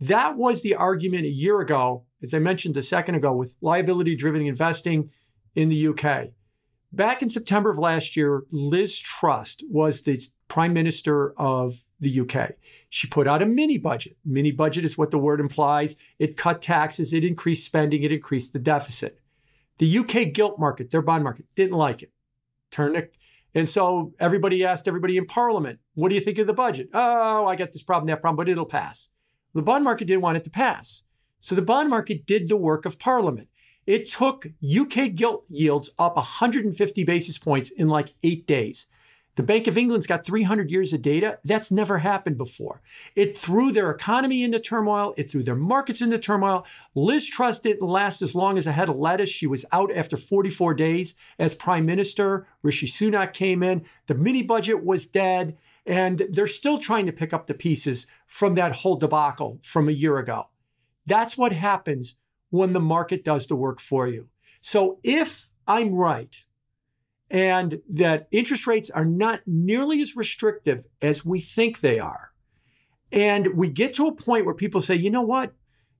that 0.00 0.36
was 0.36 0.62
the 0.62 0.74
argument 0.74 1.26
a 1.26 1.30
year 1.30 1.60
ago, 1.60 2.04
as 2.22 2.34
I 2.34 2.38
mentioned 2.38 2.76
a 2.76 2.82
second 2.82 3.14
ago, 3.14 3.32
with 3.32 3.56
liability-driven 3.60 4.42
investing 4.42 5.10
in 5.54 5.68
the 5.68 5.88
UK. 5.88 6.30
Back 6.92 7.22
in 7.22 7.28
September 7.28 7.70
of 7.70 7.78
last 7.78 8.16
year, 8.16 8.42
Liz 8.50 8.98
Truss 8.98 9.58
was 9.70 10.02
the 10.02 10.20
prime 10.48 10.72
minister 10.72 11.32
of 11.38 11.84
the 12.00 12.20
UK. 12.20 12.52
She 12.88 13.06
put 13.06 13.28
out 13.28 13.42
a 13.42 13.46
mini 13.46 13.78
budget. 13.78 14.16
Mini 14.24 14.50
budget 14.50 14.84
is 14.84 14.98
what 14.98 15.12
the 15.12 15.18
word 15.18 15.38
implies. 15.38 15.94
It 16.18 16.36
cut 16.36 16.60
taxes, 16.60 17.12
it 17.12 17.24
increased 17.24 17.64
spending, 17.64 18.02
it 18.02 18.10
increased 18.10 18.52
the 18.52 18.58
deficit. 18.58 19.20
The 19.78 19.98
UK 19.98 20.32
gilt 20.32 20.58
market, 20.58 20.90
their 20.90 21.02
bond 21.02 21.22
market, 21.22 21.46
didn't 21.54 21.76
like 21.76 22.02
it. 22.02 22.12
Turned 22.70 22.96
it. 22.96 23.14
And 23.54 23.68
so 23.68 24.12
everybody 24.18 24.64
asked 24.64 24.88
everybody 24.88 25.16
in 25.16 25.26
Parliament, 25.26 25.78
what 25.94 26.08
do 26.08 26.14
you 26.14 26.20
think 26.20 26.38
of 26.38 26.46
the 26.46 26.52
budget? 26.52 26.88
Oh, 26.92 27.46
I 27.46 27.56
got 27.56 27.72
this 27.72 27.82
problem, 27.82 28.06
that 28.08 28.20
problem, 28.20 28.36
but 28.36 28.48
it'll 28.48 28.66
pass. 28.66 29.08
The 29.54 29.62
bond 29.62 29.84
market 29.84 30.06
didn't 30.06 30.22
want 30.22 30.36
it 30.36 30.44
to 30.44 30.50
pass. 30.50 31.02
So 31.40 31.54
the 31.54 31.62
bond 31.62 31.88
market 31.88 32.26
did 32.26 32.48
the 32.48 32.56
work 32.56 32.84
of 32.84 32.98
Parliament. 32.98 33.48
It 33.90 34.08
took 34.08 34.46
UK 34.64 35.16
gilt 35.16 35.46
yields 35.48 35.90
up 35.98 36.14
150 36.14 37.02
basis 37.02 37.38
points 37.38 37.72
in 37.72 37.88
like 37.88 38.14
eight 38.22 38.46
days. 38.46 38.86
The 39.34 39.42
Bank 39.42 39.66
of 39.66 39.76
England's 39.76 40.06
got 40.06 40.24
300 40.24 40.70
years 40.70 40.92
of 40.92 41.02
data. 41.02 41.40
That's 41.44 41.72
never 41.72 41.98
happened 41.98 42.38
before. 42.38 42.82
It 43.16 43.36
threw 43.36 43.72
their 43.72 43.90
economy 43.90 44.44
into 44.44 44.60
turmoil. 44.60 45.12
It 45.16 45.28
threw 45.28 45.42
their 45.42 45.56
markets 45.56 46.02
into 46.02 46.18
turmoil. 46.18 46.64
Liz 46.94 47.28
Truss 47.28 47.58
didn't 47.58 47.84
last 47.84 48.22
as 48.22 48.36
long 48.36 48.56
as 48.56 48.68
a 48.68 48.72
head 48.72 48.88
of 48.88 48.94
lettuce. 48.94 49.28
She 49.28 49.48
was 49.48 49.66
out 49.72 49.90
after 49.92 50.16
44 50.16 50.72
days 50.74 51.14
as 51.36 51.56
prime 51.56 51.84
minister. 51.84 52.46
Rishi 52.62 52.86
Sunak 52.86 53.32
came 53.32 53.60
in. 53.60 53.84
The 54.06 54.14
mini 54.14 54.44
budget 54.44 54.84
was 54.84 55.04
dead. 55.04 55.58
And 55.84 56.28
they're 56.30 56.46
still 56.46 56.78
trying 56.78 57.06
to 57.06 57.12
pick 57.12 57.32
up 57.32 57.48
the 57.48 57.54
pieces 57.54 58.06
from 58.28 58.54
that 58.54 58.76
whole 58.76 58.94
debacle 58.94 59.58
from 59.62 59.88
a 59.88 59.92
year 59.92 60.18
ago. 60.18 60.46
That's 61.06 61.36
what 61.36 61.52
happens 61.52 62.14
when 62.50 62.72
the 62.72 62.80
market 62.80 63.24
does 63.24 63.46
the 63.46 63.56
work 63.56 63.80
for 63.80 64.06
you. 64.06 64.28
So 64.60 64.98
if 65.02 65.50
I'm 65.66 65.94
right, 65.94 66.44
and 67.30 67.80
that 67.88 68.28
interest 68.32 68.66
rates 68.66 68.90
are 68.90 69.04
not 69.04 69.40
nearly 69.46 70.02
as 70.02 70.16
restrictive 70.16 70.86
as 71.00 71.24
we 71.24 71.40
think 71.40 71.80
they 71.80 71.98
are, 71.98 72.32
and 73.12 73.56
we 73.56 73.68
get 73.68 73.94
to 73.94 74.06
a 74.06 74.14
point 74.14 74.44
where 74.44 74.54
people 74.54 74.80
say, 74.80 74.94
you 74.94 75.10
know 75.10 75.22
what, 75.22 75.52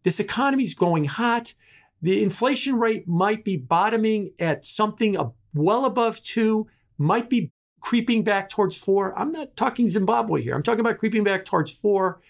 this 0.02 0.20
economy's 0.20 0.74
going 0.74 1.04
hot. 1.04 1.54
The 2.02 2.22
inflation 2.22 2.78
rate 2.78 3.06
might 3.06 3.44
be 3.44 3.56
bottoming 3.56 4.32
at 4.40 4.64
something 4.64 5.16
well 5.52 5.84
above 5.84 6.22
two, 6.22 6.66
might 6.96 7.28
be 7.28 7.52
creeping 7.80 8.22
back 8.22 8.48
towards 8.48 8.76
four. 8.76 9.18
I'm 9.18 9.32
not 9.32 9.56
talking 9.56 9.88
Zimbabwe 9.88 10.42
here. 10.42 10.54
I'm 10.54 10.62
talking 10.62 10.80
about 10.80 10.98
creeping 10.98 11.24
back 11.24 11.44
towards 11.44 11.70
four. 11.70 12.20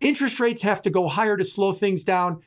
Interest 0.00 0.38
rates 0.40 0.62
have 0.62 0.82
to 0.82 0.90
go 0.90 1.06
higher 1.08 1.36
to 1.36 1.44
slow 1.44 1.72
things 1.72 2.04
down. 2.04 2.42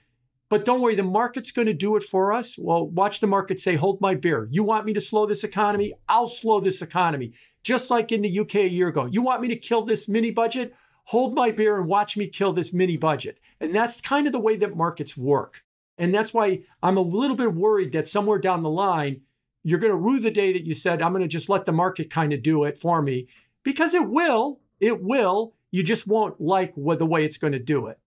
But 0.52 0.66
don't 0.66 0.82
worry, 0.82 0.96
the 0.96 1.04
market's 1.04 1.54
going 1.54 1.68
to 1.68 1.74
do 1.74 1.96
it 1.96 2.04
for 2.04 2.34
us. 2.34 2.58
Well, 2.60 2.86
watch 2.86 3.22
the 3.22 3.26
market 3.26 3.58
say, 3.58 3.78
hold 3.78 4.02
my 4.02 4.16
beer. 4.16 4.50
You 4.52 4.64
want 4.64 4.86
me 4.86 4.92
to 4.92 5.00
slow 5.00 5.26
this 5.26 5.46
economy? 5.46 5.94
I'll 6.10 6.28
slow 6.28 6.60
this 6.60 6.82
economy. 6.82 7.32
Just 7.64 7.90
like 7.90 8.12
in 8.12 8.22
the 8.22 8.40
UK 8.40 8.56
a 8.56 8.68
year 8.68 8.90
ago. 8.90 9.06
You 9.06 9.22
want 9.22 9.42
me 9.42 9.48
to 9.48 9.56
kill 9.56 9.84
this 9.84 10.10
mini 10.10 10.30
budget? 10.30 10.76
Hold 11.06 11.36
my 11.36 11.52
beer 11.52 11.78
and 11.78 11.88
watch 11.88 12.18
me 12.18 12.28
kill 12.28 12.52
this 12.52 12.74
mini 12.74 12.98
budget. 12.98 13.40
And 13.62 13.74
that's 13.74 14.02
kind 14.02 14.28
of 14.28 14.34
the 14.34 14.42
way 14.42 14.58
that 14.58 14.76
markets 14.76 15.16
work. 15.16 15.64
And 15.98 16.14
that's 16.14 16.34
why 16.34 16.64
I'm 16.84 16.98
a 16.98 17.02
little 17.02 17.38
bit 17.38 17.54
worried 17.54 17.94
that 17.94 18.10
somewhere 18.10 18.38
down 18.38 18.62
the 18.62 18.70
line, 18.70 19.22
you're 19.64 19.80
going 19.80 19.92
to 19.92 19.96
rue 19.96 20.20
the 20.20 20.32
day 20.32 20.52
that 20.52 20.66
you 20.66 20.74
said, 20.74 21.02
I'm 21.02 21.14
going 21.14 21.22
to 21.22 21.30
just 21.30 21.48
let 21.48 21.66
the 21.66 21.72
market 21.72 22.10
kind 22.10 22.34
of 22.34 22.44
do 22.44 22.66
it 22.66 22.78
for 22.78 23.02
me. 23.02 23.30
Because 23.64 23.94
it 23.94 24.10
will. 24.10 24.60
It 24.82 25.02
will. 25.02 25.54
You 25.72 25.82
just 25.82 26.08
won't 26.08 26.42
like 26.42 26.76
the 26.76 27.06
way 27.06 27.24
it's 27.24 27.38
going 27.38 27.54
to 27.54 27.60
do 27.60 27.88
it. 27.88 28.00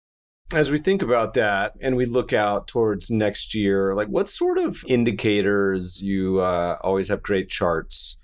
As 0.52 0.70
we 0.70 0.78
think 0.78 1.00
about 1.00 1.34
that 1.34 1.72
and 1.80 1.96
we 1.96 2.04
look 2.04 2.32
out 2.32 2.68
towards 2.68 3.10
next 3.10 3.54
year, 3.54 3.94
like 3.94 4.08
what 4.08 4.28
sort 4.28 4.58
of 4.58 4.84
indicators 4.86 6.02
you 6.02 6.40
uh, 6.40 6.76
always 6.82 7.08
have 7.08 7.22
great 7.22 7.48
charts? 7.48 8.18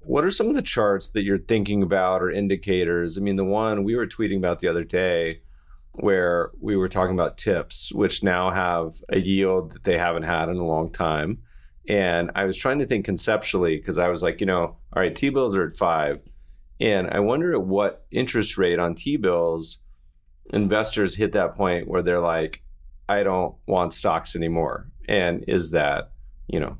What 0.00 0.24
are 0.24 0.30
some 0.30 0.48
of 0.48 0.54
the 0.54 0.62
charts 0.62 1.10
that 1.10 1.22
you're 1.22 1.38
thinking 1.38 1.82
about 1.82 2.22
or 2.22 2.30
indicators? 2.30 3.18
I 3.18 3.20
mean, 3.20 3.36
the 3.36 3.44
one 3.44 3.84
we 3.84 3.94
were 3.94 4.06
tweeting 4.06 4.38
about 4.38 4.60
the 4.60 4.68
other 4.68 4.84
day 4.84 5.42
where 5.96 6.50
we 6.60 6.76
were 6.76 6.88
talking 6.88 7.14
about 7.14 7.36
tips, 7.36 7.92
which 7.92 8.22
now 8.22 8.50
have 8.50 8.94
a 9.10 9.20
yield 9.20 9.72
that 9.72 9.84
they 9.84 9.98
haven't 9.98 10.22
had 10.22 10.48
in 10.48 10.56
a 10.56 10.66
long 10.66 10.90
time. 10.90 11.42
And 11.88 12.30
I 12.34 12.46
was 12.46 12.56
trying 12.56 12.78
to 12.78 12.86
think 12.86 13.04
conceptually 13.04 13.76
because 13.76 13.98
I 13.98 14.08
was 14.08 14.22
like, 14.22 14.40
you 14.40 14.46
know, 14.46 14.62
all 14.62 15.02
right, 15.02 15.14
T 15.14 15.28
bills 15.28 15.54
are 15.54 15.66
at 15.66 15.76
five. 15.76 16.20
And 16.80 17.10
I 17.10 17.20
wonder 17.20 17.52
at 17.52 17.62
what 17.62 18.06
interest 18.10 18.56
rate 18.56 18.78
on 18.78 18.94
T 18.94 19.18
bills 19.18 19.80
investors 20.52 21.14
hit 21.14 21.32
that 21.32 21.56
point 21.56 21.88
where 21.88 22.02
they're 22.02 22.20
like, 22.20 22.62
I 23.08 23.22
don't 23.22 23.54
want 23.66 23.92
stocks 23.94 24.36
anymore. 24.36 24.88
And 25.08 25.44
is 25.48 25.72
that, 25.72 26.12
you 26.46 26.60
know, 26.60 26.78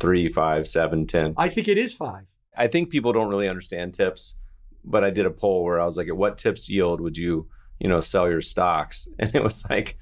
three, 0.00 0.28
five, 0.28 0.66
seven, 0.66 1.06
ten? 1.06 1.34
I 1.36 1.48
think 1.48 1.68
it 1.68 1.78
is 1.78 1.94
five. 1.94 2.30
I 2.56 2.68
think 2.68 2.90
people 2.90 3.12
don't 3.12 3.28
really 3.28 3.48
understand 3.48 3.94
tips, 3.94 4.36
but 4.84 5.04
I 5.04 5.10
did 5.10 5.26
a 5.26 5.30
poll 5.30 5.64
where 5.64 5.80
I 5.80 5.84
was 5.84 5.96
like, 5.96 6.08
at 6.08 6.16
what 6.16 6.38
tips 6.38 6.68
yield 6.68 7.00
would 7.00 7.16
you, 7.16 7.48
you 7.78 7.88
know, 7.88 8.00
sell 8.00 8.28
your 8.28 8.40
stocks? 8.40 9.08
And 9.18 9.34
it 9.34 9.42
was 9.42 9.68
like 9.68 9.98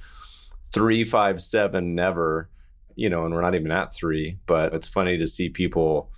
three, 0.73 1.05
five, 1.05 1.43
seven, 1.43 1.95
never, 1.95 2.51
you 2.95 3.09
know, 3.09 3.25
and 3.25 3.35
we're 3.35 3.41
not 3.41 3.55
even 3.55 3.73
at 3.73 3.95
three, 3.95 4.39
but 4.47 4.75
it's 4.75 4.87
funny 4.87 5.19
to 5.19 5.27
see 5.27 5.49
people 5.49 6.13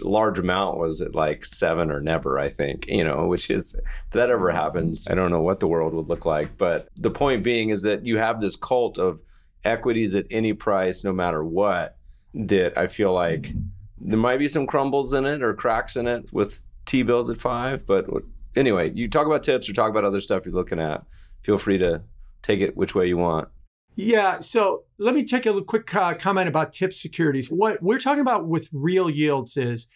large 0.00 0.38
amount 0.38 0.78
was 0.78 1.00
at 1.00 1.14
like 1.14 1.44
seven 1.44 1.90
or 1.90 2.00
never, 2.00 2.38
I 2.38 2.50
think, 2.50 2.86
you 2.86 3.04
know, 3.04 3.26
which 3.26 3.50
is, 3.50 3.74
if 3.74 4.12
that 4.12 4.30
ever 4.30 4.48
mm-hmm. 4.48 4.56
happens, 4.56 5.08
I 5.08 5.14
don't 5.14 5.30
know 5.30 5.40
what 5.40 5.60
the 5.60 5.68
world 5.68 5.94
would 5.94 6.08
look 6.08 6.24
like. 6.24 6.56
But 6.56 6.88
the 6.96 7.10
point 7.10 7.42
being 7.42 7.70
is 7.70 7.82
that 7.82 8.04
you 8.04 8.18
have 8.18 8.40
this 8.40 8.56
cult 8.56 8.98
of 8.98 9.20
equities 9.64 10.14
at 10.14 10.26
any 10.30 10.52
price, 10.52 11.04
no 11.04 11.12
matter 11.12 11.44
what, 11.44 11.96
that 12.34 12.76
I 12.76 12.86
feel 12.86 13.12
like 13.12 13.50
there 13.98 14.18
might 14.18 14.38
be 14.38 14.48
some 14.48 14.66
crumbles 14.66 15.12
in 15.12 15.24
it 15.24 15.42
or 15.42 15.54
cracks 15.54 15.96
in 15.96 16.06
it 16.06 16.30
with 16.32 16.62
T 16.84 17.02
bills 17.02 17.30
at 17.30 17.38
five. 17.38 17.86
But 17.86 18.06
anyway, 18.54 18.92
you 18.92 19.08
talk 19.08 19.26
about 19.26 19.42
tips 19.42 19.68
or 19.68 19.72
talk 19.72 19.90
about 19.90 20.04
other 20.04 20.20
stuff 20.20 20.44
you're 20.44 20.54
looking 20.54 20.80
at. 20.80 21.02
Feel 21.42 21.58
free 21.58 21.78
to 21.78 22.02
take 22.42 22.60
it 22.60 22.76
which 22.76 22.94
way 22.94 23.06
you 23.06 23.16
want. 23.16 23.48
Yeah. 23.96 24.40
So 24.40 24.84
let 24.98 25.14
me 25.14 25.24
take 25.24 25.46
a 25.46 25.62
quick 25.62 25.92
uh, 25.94 26.14
comment 26.14 26.48
about 26.48 26.74
tip 26.74 26.92
securities. 26.92 27.50
What 27.50 27.82
we're 27.82 27.98
talking 27.98 28.20
about 28.20 28.46
with 28.46 28.68
real 28.72 29.08
yields 29.08 29.56
is 29.56 29.88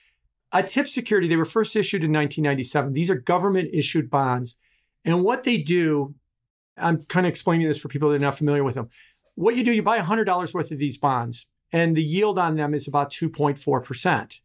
a 0.53 0.63
tip 0.63 0.89
security. 0.89 1.29
They 1.29 1.37
were 1.37 1.45
first 1.45 1.77
issued 1.77 2.03
in 2.03 2.11
1997. 2.11 2.95
These 2.95 3.11
are 3.11 3.15
government 3.15 3.71
issued 3.75 4.11
bonds. 4.11 4.57
And 5.05 5.23
what 5.23 5.45
they 5.45 5.59
do, 5.59 6.15
I'm 6.79 6.99
kind 7.03 7.27
of 7.27 7.31
explaining 7.31 7.69
this 7.69 7.81
for 7.81 7.89
people 7.89 8.09
that 8.09 8.17
are 8.17 8.21
not 8.21 8.39
familiar 8.39 8.65
with 8.65 8.75
them. 8.75 8.89
What 9.35 9.55
you 9.55 9.63
do, 9.63 9.73
you 9.73 9.83
buy 9.83 10.01
$100 10.01 10.55
worth 10.55 10.71
of 10.71 10.79
these 10.79 10.99
bonds, 10.99 11.47
and 11.71 11.97
the 11.97 12.03
yield 12.03 12.39
on 12.39 12.57
them 12.57 12.75
is 12.75 12.89
about 12.89 13.11
2.4%. 13.11 14.41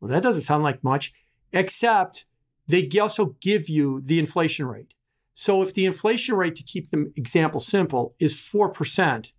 Well, 0.00 0.10
that 0.10 0.22
doesn't 0.22 0.42
sound 0.42 0.62
like 0.62 0.82
much, 0.82 1.12
except 1.52 2.26
they 2.66 2.88
also 2.98 3.36
give 3.40 3.68
you 3.68 4.00
the 4.02 4.18
inflation 4.18 4.66
rate. 4.66 4.94
So 5.40 5.62
if 5.62 5.72
the 5.72 5.86
inflation 5.86 6.34
rate, 6.34 6.54
to 6.56 6.62
keep 6.62 6.90
the 6.90 7.10
example 7.16 7.60
simple, 7.60 8.14
is 8.20 8.34
4%, 8.34 9.32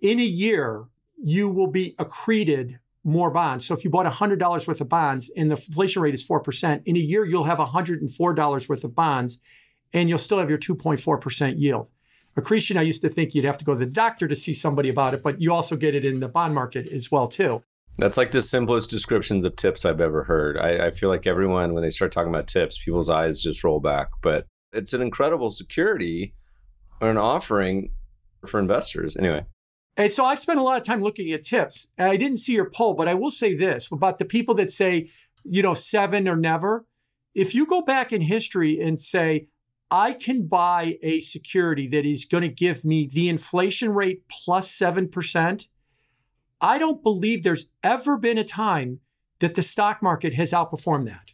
in 0.00 0.20
a 0.20 0.24
year, 0.24 0.84
you 1.20 1.48
will 1.48 1.66
be 1.66 1.96
accreted 1.98 2.78
more 3.02 3.32
bonds. 3.32 3.66
So 3.66 3.74
if 3.74 3.82
you 3.82 3.90
bought 3.90 4.06
$100 4.06 4.68
worth 4.68 4.80
of 4.80 4.88
bonds 4.88 5.28
and 5.36 5.50
the 5.50 5.56
inflation 5.56 6.00
rate 6.00 6.14
is 6.14 6.24
4%, 6.24 6.82
in 6.86 6.94
a 6.94 7.00
year, 7.00 7.24
you'll 7.24 7.42
have 7.42 7.58
$104 7.58 8.68
worth 8.68 8.84
of 8.84 8.94
bonds 8.94 9.40
and 9.92 10.08
you'll 10.08 10.18
still 10.18 10.38
have 10.38 10.48
your 10.48 10.60
2.4% 10.60 11.58
yield. 11.58 11.88
Accretion, 12.36 12.76
I 12.76 12.82
used 12.82 13.02
to 13.02 13.08
think 13.08 13.34
you'd 13.34 13.44
have 13.46 13.58
to 13.58 13.64
go 13.64 13.72
to 13.72 13.80
the 13.80 13.86
doctor 13.86 14.28
to 14.28 14.36
see 14.36 14.54
somebody 14.54 14.90
about 14.90 15.12
it, 15.12 15.24
but 15.24 15.40
you 15.42 15.52
also 15.52 15.74
get 15.74 15.96
it 15.96 16.04
in 16.04 16.20
the 16.20 16.28
bond 16.28 16.54
market 16.54 16.86
as 16.86 17.10
well, 17.10 17.26
too. 17.26 17.64
That's 17.98 18.16
like 18.16 18.30
the 18.30 18.42
simplest 18.42 18.90
descriptions 18.90 19.44
of 19.44 19.56
tips 19.56 19.84
I've 19.84 20.00
ever 20.00 20.22
heard. 20.22 20.56
I, 20.56 20.86
I, 20.86 20.90
feel 20.92 21.08
like 21.08 21.26
everyone, 21.26 21.74
when 21.74 21.82
they 21.82 21.90
start 21.90 22.12
talking 22.12 22.28
about 22.32 22.46
tips, 22.46 22.78
people's 22.78 23.10
eyes 23.10 23.42
just 23.42 23.64
roll 23.64 23.80
back. 23.80 24.10
But 24.22 24.46
it's 24.76 24.92
an 24.92 25.02
incredible 25.02 25.50
security 25.50 26.34
or 27.00 27.10
an 27.10 27.18
offering 27.18 27.90
for 28.46 28.60
investors. 28.60 29.16
Anyway. 29.16 29.44
And 29.96 30.12
so 30.12 30.24
I've 30.24 30.38
spent 30.38 30.58
a 30.58 30.62
lot 30.62 30.78
of 30.78 30.84
time 30.84 31.02
looking 31.02 31.32
at 31.32 31.42
tips. 31.42 31.88
And 31.96 32.08
I 32.08 32.16
didn't 32.16 32.38
see 32.38 32.52
your 32.52 32.70
poll, 32.70 32.94
but 32.94 33.08
I 33.08 33.14
will 33.14 33.30
say 33.30 33.56
this 33.56 33.88
about 33.90 34.18
the 34.18 34.24
people 34.24 34.54
that 34.56 34.70
say, 34.70 35.10
you 35.44 35.62
know, 35.62 35.74
seven 35.74 36.28
or 36.28 36.36
never. 36.36 36.86
If 37.34 37.54
you 37.54 37.66
go 37.66 37.82
back 37.82 38.12
in 38.12 38.20
history 38.22 38.80
and 38.80 39.00
say, 39.00 39.48
I 39.90 40.14
can 40.14 40.48
buy 40.48 40.98
a 41.02 41.20
security 41.20 41.86
that 41.88 42.04
is 42.04 42.24
going 42.24 42.42
to 42.42 42.48
give 42.48 42.84
me 42.84 43.08
the 43.10 43.28
inflation 43.28 43.90
rate 43.90 44.24
plus 44.28 44.76
7%. 44.76 45.68
I 46.60 46.78
don't 46.78 47.02
believe 47.02 47.42
there's 47.42 47.70
ever 47.84 48.16
been 48.16 48.38
a 48.38 48.44
time 48.44 49.00
that 49.38 49.54
the 49.54 49.62
stock 49.62 50.02
market 50.02 50.34
has 50.34 50.52
outperformed 50.52 51.06
that. 51.06 51.32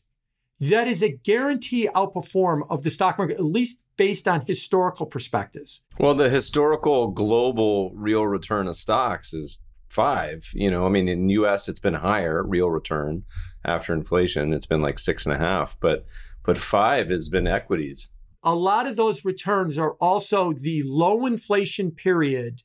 That 0.62 0.86
is 0.86 1.02
a 1.02 1.08
guarantee 1.08 1.88
outperform 1.92 2.60
of 2.70 2.84
the 2.84 2.90
stock 2.90 3.18
market, 3.18 3.36
at 3.36 3.44
least 3.44 3.80
based 3.96 4.28
on 4.28 4.46
historical 4.46 5.06
perspectives. 5.06 5.82
Well, 5.98 6.14
the 6.14 6.30
historical 6.30 7.08
global 7.08 7.90
real 7.96 8.28
return 8.28 8.68
of 8.68 8.76
stocks 8.76 9.34
is 9.34 9.58
five. 9.88 10.48
You 10.54 10.70
know, 10.70 10.86
I 10.86 10.88
mean, 10.88 11.08
in 11.08 11.28
U.S. 11.30 11.68
it's 11.68 11.80
been 11.80 11.94
higher 11.94 12.44
real 12.44 12.70
return 12.70 13.24
after 13.64 13.92
inflation. 13.92 14.52
It's 14.52 14.66
been 14.66 14.82
like 14.82 15.00
six 15.00 15.26
and 15.26 15.34
a 15.34 15.38
half, 15.38 15.76
but 15.80 16.06
but 16.44 16.56
five 16.56 17.08
has 17.08 17.28
been 17.28 17.48
equities. 17.48 18.10
A 18.44 18.54
lot 18.54 18.86
of 18.86 18.94
those 18.94 19.24
returns 19.24 19.78
are 19.78 19.94
also 19.94 20.52
the 20.52 20.84
low 20.84 21.26
inflation 21.26 21.90
period 21.90 22.62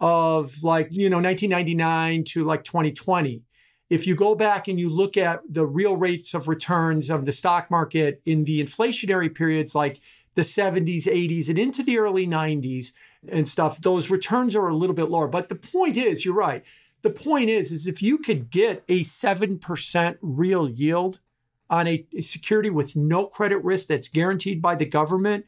of 0.00 0.64
like 0.64 0.88
you 0.90 1.08
know 1.08 1.20
1999 1.20 2.24
to 2.24 2.44
like 2.44 2.64
2020 2.64 3.44
if 3.90 4.06
you 4.06 4.14
go 4.14 4.34
back 4.34 4.68
and 4.68 4.78
you 4.78 4.88
look 4.88 5.16
at 5.16 5.40
the 5.48 5.66
real 5.66 5.96
rates 5.96 6.34
of 6.34 6.48
returns 6.48 7.10
of 7.10 7.24
the 7.24 7.32
stock 7.32 7.70
market 7.70 8.20
in 8.24 8.44
the 8.44 8.62
inflationary 8.62 9.34
periods 9.34 9.74
like 9.74 10.00
the 10.34 10.42
70s 10.42 11.04
80s 11.04 11.48
and 11.48 11.58
into 11.58 11.82
the 11.82 11.98
early 11.98 12.26
90s 12.26 12.92
and 13.28 13.48
stuff 13.48 13.80
those 13.80 14.10
returns 14.10 14.54
are 14.54 14.68
a 14.68 14.76
little 14.76 14.94
bit 14.94 15.10
lower. 15.10 15.28
But 15.28 15.48
the 15.48 15.56
point 15.56 15.96
is 15.96 16.24
you're 16.24 16.34
right. 16.34 16.64
The 17.02 17.10
point 17.10 17.48
is 17.48 17.72
is 17.72 17.86
if 17.86 18.02
you 18.02 18.18
could 18.18 18.50
get 18.50 18.84
a 18.88 19.00
7% 19.00 20.18
real 20.20 20.68
yield 20.68 21.20
on 21.70 21.86
a, 21.86 22.06
security 22.20 22.70
with 22.70 22.96
no 22.96 23.26
credit 23.26 23.62
risk 23.62 23.88
that's 23.88 24.08
guaranteed 24.08 24.62
by 24.62 24.74
the 24.74 24.86
government 24.86 25.44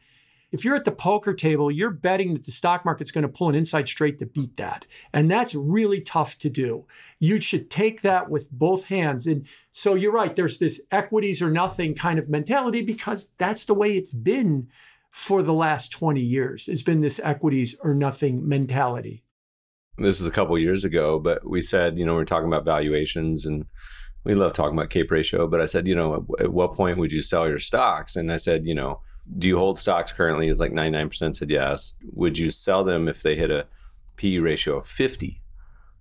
if 0.52 0.64
you're 0.64 0.74
at 0.74 0.84
the 0.84 0.92
poker 0.92 1.32
table, 1.32 1.70
you're 1.70 1.90
betting 1.90 2.34
that 2.34 2.44
the 2.44 2.50
stock 2.50 2.84
market's 2.84 3.10
going 3.10 3.22
to 3.22 3.28
pull 3.28 3.48
an 3.48 3.54
inside 3.54 3.88
straight 3.88 4.18
to 4.18 4.26
beat 4.26 4.56
that. 4.56 4.84
And 5.12 5.30
that's 5.30 5.54
really 5.54 6.00
tough 6.00 6.38
to 6.38 6.50
do. 6.50 6.86
You 7.18 7.40
should 7.40 7.70
take 7.70 8.02
that 8.02 8.30
with 8.30 8.50
both 8.50 8.84
hands. 8.84 9.26
And 9.26 9.46
so 9.70 9.94
you're 9.94 10.12
right, 10.12 10.34
there's 10.34 10.58
this 10.58 10.80
equities 10.90 11.40
or 11.40 11.50
nothing 11.50 11.94
kind 11.94 12.18
of 12.18 12.28
mentality 12.28 12.82
because 12.82 13.30
that's 13.38 13.64
the 13.64 13.74
way 13.74 13.96
it's 13.96 14.14
been 14.14 14.68
for 15.10 15.42
the 15.42 15.54
last 15.54 15.92
20 15.92 16.20
years. 16.20 16.68
It's 16.68 16.82
been 16.82 17.00
this 17.00 17.20
equities 17.22 17.76
or 17.82 17.94
nothing 17.94 18.48
mentality. 18.48 19.24
This 19.98 20.20
is 20.20 20.26
a 20.26 20.30
couple 20.30 20.58
years 20.58 20.84
ago, 20.84 21.18
but 21.18 21.48
we 21.48 21.62
said, 21.62 21.98
you 21.98 22.06
know, 22.06 22.14
we 22.14 22.22
are 22.22 22.26
talking 22.26 22.48
about 22.48 22.64
valuations 22.64 23.44
and 23.44 23.66
we 24.24 24.34
love 24.34 24.52
talking 24.52 24.76
about 24.76 24.90
CAPE 24.90 25.10
ratio, 25.10 25.46
but 25.46 25.60
I 25.60 25.66
said, 25.66 25.86
you 25.86 25.94
know, 25.94 26.26
at 26.38 26.52
what 26.52 26.74
point 26.74 26.98
would 26.98 27.12
you 27.12 27.22
sell 27.22 27.48
your 27.48 27.58
stocks? 27.58 28.16
And 28.16 28.32
I 28.32 28.36
said, 28.36 28.66
you 28.66 28.74
know, 28.74 29.00
do 29.38 29.48
you 29.48 29.56
hold 29.56 29.78
stocks 29.78 30.12
currently? 30.12 30.48
Is 30.48 30.60
like 30.60 30.72
99% 30.72 31.36
said 31.36 31.50
yes. 31.50 31.94
Would 32.12 32.38
you 32.38 32.50
sell 32.50 32.84
them 32.84 33.08
if 33.08 33.22
they 33.22 33.36
hit 33.36 33.50
a 33.50 33.66
PE 34.16 34.38
ratio 34.38 34.78
of 34.78 34.86
50? 34.86 35.40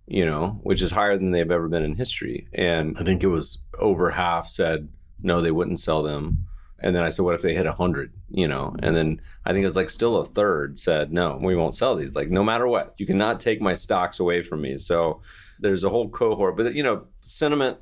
You 0.08 0.26
know, 0.26 0.60
which 0.64 0.82
is 0.82 0.92
higher 0.92 1.18
than 1.18 1.32
they've 1.32 1.52
ever 1.52 1.68
been 1.68 1.84
in 1.84 1.96
history. 1.96 2.48
And 2.54 2.98
I 2.98 3.04
think 3.04 3.24
it 3.24 3.28
was 3.28 3.62
over 3.78 4.10
half 4.10 4.48
said 4.48 4.90
no, 5.22 5.42
they 5.42 5.52
wouldn't 5.52 5.80
sell 5.80 6.04
them. 6.04 6.46
And 6.82 6.96
then 6.96 7.04
I 7.04 7.10
said, 7.10 7.26
what 7.26 7.36
if 7.36 7.42
they 7.42 7.54
hit 7.54 7.66
100? 7.66 8.14
You 8.30 8.48
know, 8.48 8.76
and 8.80 8.96
then 8.96 9.22
I 9.46 9.52
think 9.52 9.64
it 9.64 9.68
was 9.68 9.76
like 9.76 9.90
still 9.90 10.18
a 10.18 10.26
third 10.26 10.80
said, 10.80 11.12
no, 11.12 11.38
we 11.42 11.56
won't 11.56 11.76
sell 11.76 11.96
these. 11.96 12.16
Like, 12.16 12.30
no 12.30 12.44
matter 12.44 12.68
what, 12.68 12.94
you 12.98 13.06
cannot 13.06 13.40
take 13.40 13.62
my 13.62 13.74
stocks 13.74 14.20
away 14.20 14.44
from 14.44 14.62
me. 14.62 14.78
So 14.78 15.22
there's 15.60 15.84
a 15.84 15.90
whole 15.90 16.08
cohort, 16.10 16.56
but 16.56 16.74
you 16.74 16.84
know, 16.84 17.06
sentiment 17.22 17.78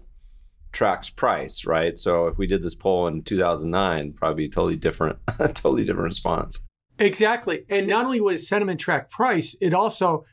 tracks 0.78 1.10
price, 1.10 1.66
right? 1.66 1.98
So 1.98 2.28
if 2.28 2.38
we 2.38 2.46
did 2.46 2.62
this 2.62 2.76
poll 2.76 3.08
in 3.08 3.24
2009, 3.24 4.14
probably 4.14 4.48
totally 4.48 4.76
different, 4.76 5.18
totally 5.38 5.84
different 5.84 6.06
response. 6.06 6.64
Exactly. 7.00 7.66
And 7.68 7.88
not 7.88 8.06
only 8.06 8.22
was 8.22 8.48
sentiment 8.48 8.80
track 8.80 9.10
price, 9.10 9.56
it 9.60 9.74
also, 9.74 10.24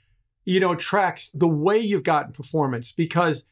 you 0.45 0.61
know, 0.61 0.74
tracks 0.74 1.30
the 1.32 1.49
way 1.49 1.78
you've 1.78 2.05
gotten 2.05 2.32
performance 2.32 2.92
because 2.92 3.47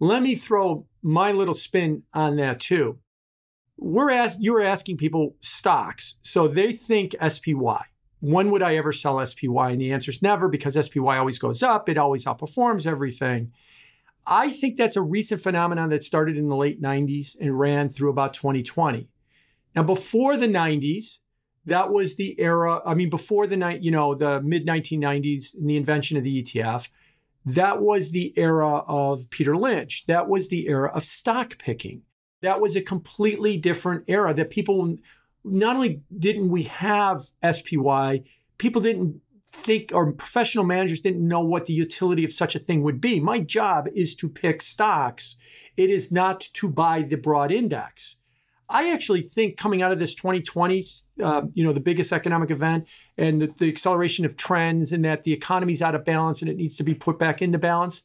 let 0.00 0.22
me 0.22 0.36
throw 0.36 0.86
my 1.02 1.32
little 1.32 1.54
spin 1.54 2.04
on 2.14 2.36
that 2.36 2.60
too. 2.60 2.98
We're 3.76 4.10
ask, 4.10 4.38
you 4.40 4.54
were 4.54 4.64
asking 4.64 4.96
people 4.96 5.36
stocks. 5.40 6.16
So 6.22 6.48
they 6.48 6.72
think 6.72 7.14
SPY. 7.26 7.84
When 8.20 8.50
would 8.50 8.62
I 8.62 8.76
ever 8.76 8.92
sell 8.92 9.24
SPY? 9.24 9.70
And 9.70 9.80
the 9.82 9.92
answer 9.92 10.10
is 10.10 10.22
never 10.22 10.48
because 10.48 10.82
SPY 10.82 11.18
always 11.18 11.38
goes 11.38 11.62
up. 11.62 11.90
It 11.90 11.98
always 11.98 12.24
outperforms 12.24 12.86
everything. 12.86 13.52
I 14.28 14.50
think 14.50 14.76
that's 14.76 14.96
a 14.96 15.02
recent 15.02 15.40
phenomenon 15.40 15.88
that 15.88 16.04
started 16.04 16.36
in 16.36 16.48
the 16.48 16.56
late 16.56 16.82
90s 16.82 17.34
and 17.40 17.58
ran 17.58 17.88
through 17.88 18.10
about 18.10 18.34
2020. 18.34 19.08
Now, 19.74 19.82
before 19.82 20.36
the 20.36 20.46
90s, 20.46 21.20
that 21.64 21.90
was 21.90 22.16
the 22.16 22.38
era. 22.38 22.80
I 22.84 22.94
mean, 22.94 23.10
before 23.10 23.46
the 23.46 23.56
night, 23.56 23.82
you 23.82 23.90
know, 23.90 24.14
the 24.14 24.40
mid 24.40 24.66
1990s 24.66 25.54
and 25.54 25.68
the 25.68 25.76
invention 25.76 26.16
of 26.16 26.24
the 26.24 26.42
ETF, 26.42 26.88
that 27.46 27.80
was 27.80 28.10
the 28.10 28.34
era 28.36 28.78
of 28.86 29.30
Peter 29.30 29.56
Lynch. 29.56 30.04
That 30.06 30.28
was 30.28 30.48
the 30.48 30.68
era 30.68 30.90
of 30.94 31.04
stock 31.04 31.58
picking. 31.58 32.02
That 32.42 32.60
was 32.60 32.76
a 32.76 32.82
completely 32.82 33.56
different 33.56 34.04
era 34.08 34.34
that 34.34 34.50
people 34.50 34.96
not 35.44 35.76
only 35.76 36.02
didn't 36.16 36.50
we 36.50 36.64
have 36.64 37.22
SPY, 37.42 38.22
people 38.58 38.82
didn't 38.82 39.20
think 39.52 39.90
or 39.94 40.12
professional 40.12 40.64
managers 40.64 41.00
didn't 41.00 41.26
know 41.26 41.40
what 41.40 41.66
the 41.66 41.72
utility 41.72 42.24
of 42.24 42.32
such 42.32 42.54
a 42.54 42.58
thing 42.58 42.82
would 42.82 43.00
be. 43.00 43.20
My 43.20 43.38
job 43.38 43.88
is 43.94 44.14
to 44.16 44.28
pick 44.28 44.62
stocks. 44.62 45.36
It 45.76 45.90
is 45.90 46.12
not 46.12 46.40
to 46.40 46.68
buy 46.68 47.02
the 47.02 47.16
broad 47.16 47.50
index. 47.50 48.16
I 48.70 48.92
actually 48.92 49.22
think 49.22 49.56
coming 49.56 49.80
out 49.80 49.92
of 49.92 49.98
this 49.98 50.14
2020, 50.14 50.84
uh, 51.22 51.42
you 51.54 51.64
know, 51.64 51.72
the 51.72 51.80
biggest 51.80 52.12
economic 52.12 52.50
event 52.50 52.86
and 53.16 53.40
the, 53.40 53.46
the 53.58 53.68
acceleration 53.68 54.26
of 54.26 54.36
trends 54.36 54.92
and 54.92 55.04
that 55.04 55.22
the 55.22 55.32
economy's 55.32 55.80
out 55.80 55.94
of 55.94 56.04
balance 56.04 56.42
and 56.42 56.50
it 56.50 56.56
needs 56.56 56.76
to 56.76 56.82
be 56.82 56.94
put 56.94 57.18
back 57.18 57.40
into 57.40 57.58
balance, 57.58 58.02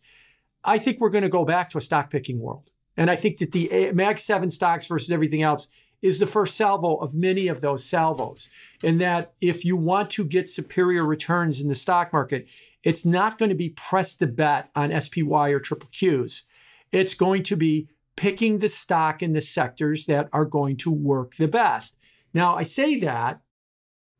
I 0.63 0.79
think 0.79 1.01
we're 1.01 1.09
going 1.09 1.23
to 1.23 1.29
go 1.29 1.43
back 1.43 1.69
to 1.71 1.77
a 1.77 1.81
stock 1.81 2.09
picking 2.09 2.39
world. 2.39 2.69
And 2.95 3.11
I 3.11 3.15
think 3.17 3.39
that 3.39 3.51
the 3.51 3.91
Mag 3.93 4.19
7 4.19 4.49
stocks 4.51 4.87
versus 4.87 5.11
everything 5.11 5.41
else 5.41 5.67
is 6.03 6.19
the 6.19 6.27
first 6.27 6.55
salvo 6.55 6.97
of 6.97 7.15
many 7.15 7.47
of 7.47 7.61
those 7.61 7.83
salvos. 7.83 8.49
And 8.83 8.99
that 9.01 9.33
if 9.39 9.63
you 9.63 9.77
want 9.77 10.11
to 10.11 10.25
get 10.25 10.49
superior 10.49 11.05
returns 11.05 11.61
in 11.61 11.69
the 11.69 11.75
stock 11.75 12.11
market, 12.11 12.45
it's 12.83 13.05
not 13.05 13.37
going 13.37 13.49
to 13.49 13.55
be 13.55 13.69
press 13.69 14.13
the 14.13 14.27
bet 14.27 14.69
on 14.75 14.91
SPY 15.01 15.49
or 15.49 15.59
triple 15.59 15.89
Qs. 15.93 16.41
It's 16.91 17.13
going 17.13 17.41
to 17.43 17.55
be 17.55 17.87
picking 18.17 18.57
the 18.57 18.67
stock 18.67 19.23
in 19.23 19.31
the 19.31 19.41
sectors 19.41 20.05
that 20.05 20.27
are 20.33 20.45
going 20.45 20.75
to 20.77 20.91
work 20.91 21.37
the 21.37 21.47
best. 21.47 21.97
Now, 22.33 22.55
I 22.55 22.63
say 22.63 22.99
that, 22.99 23.41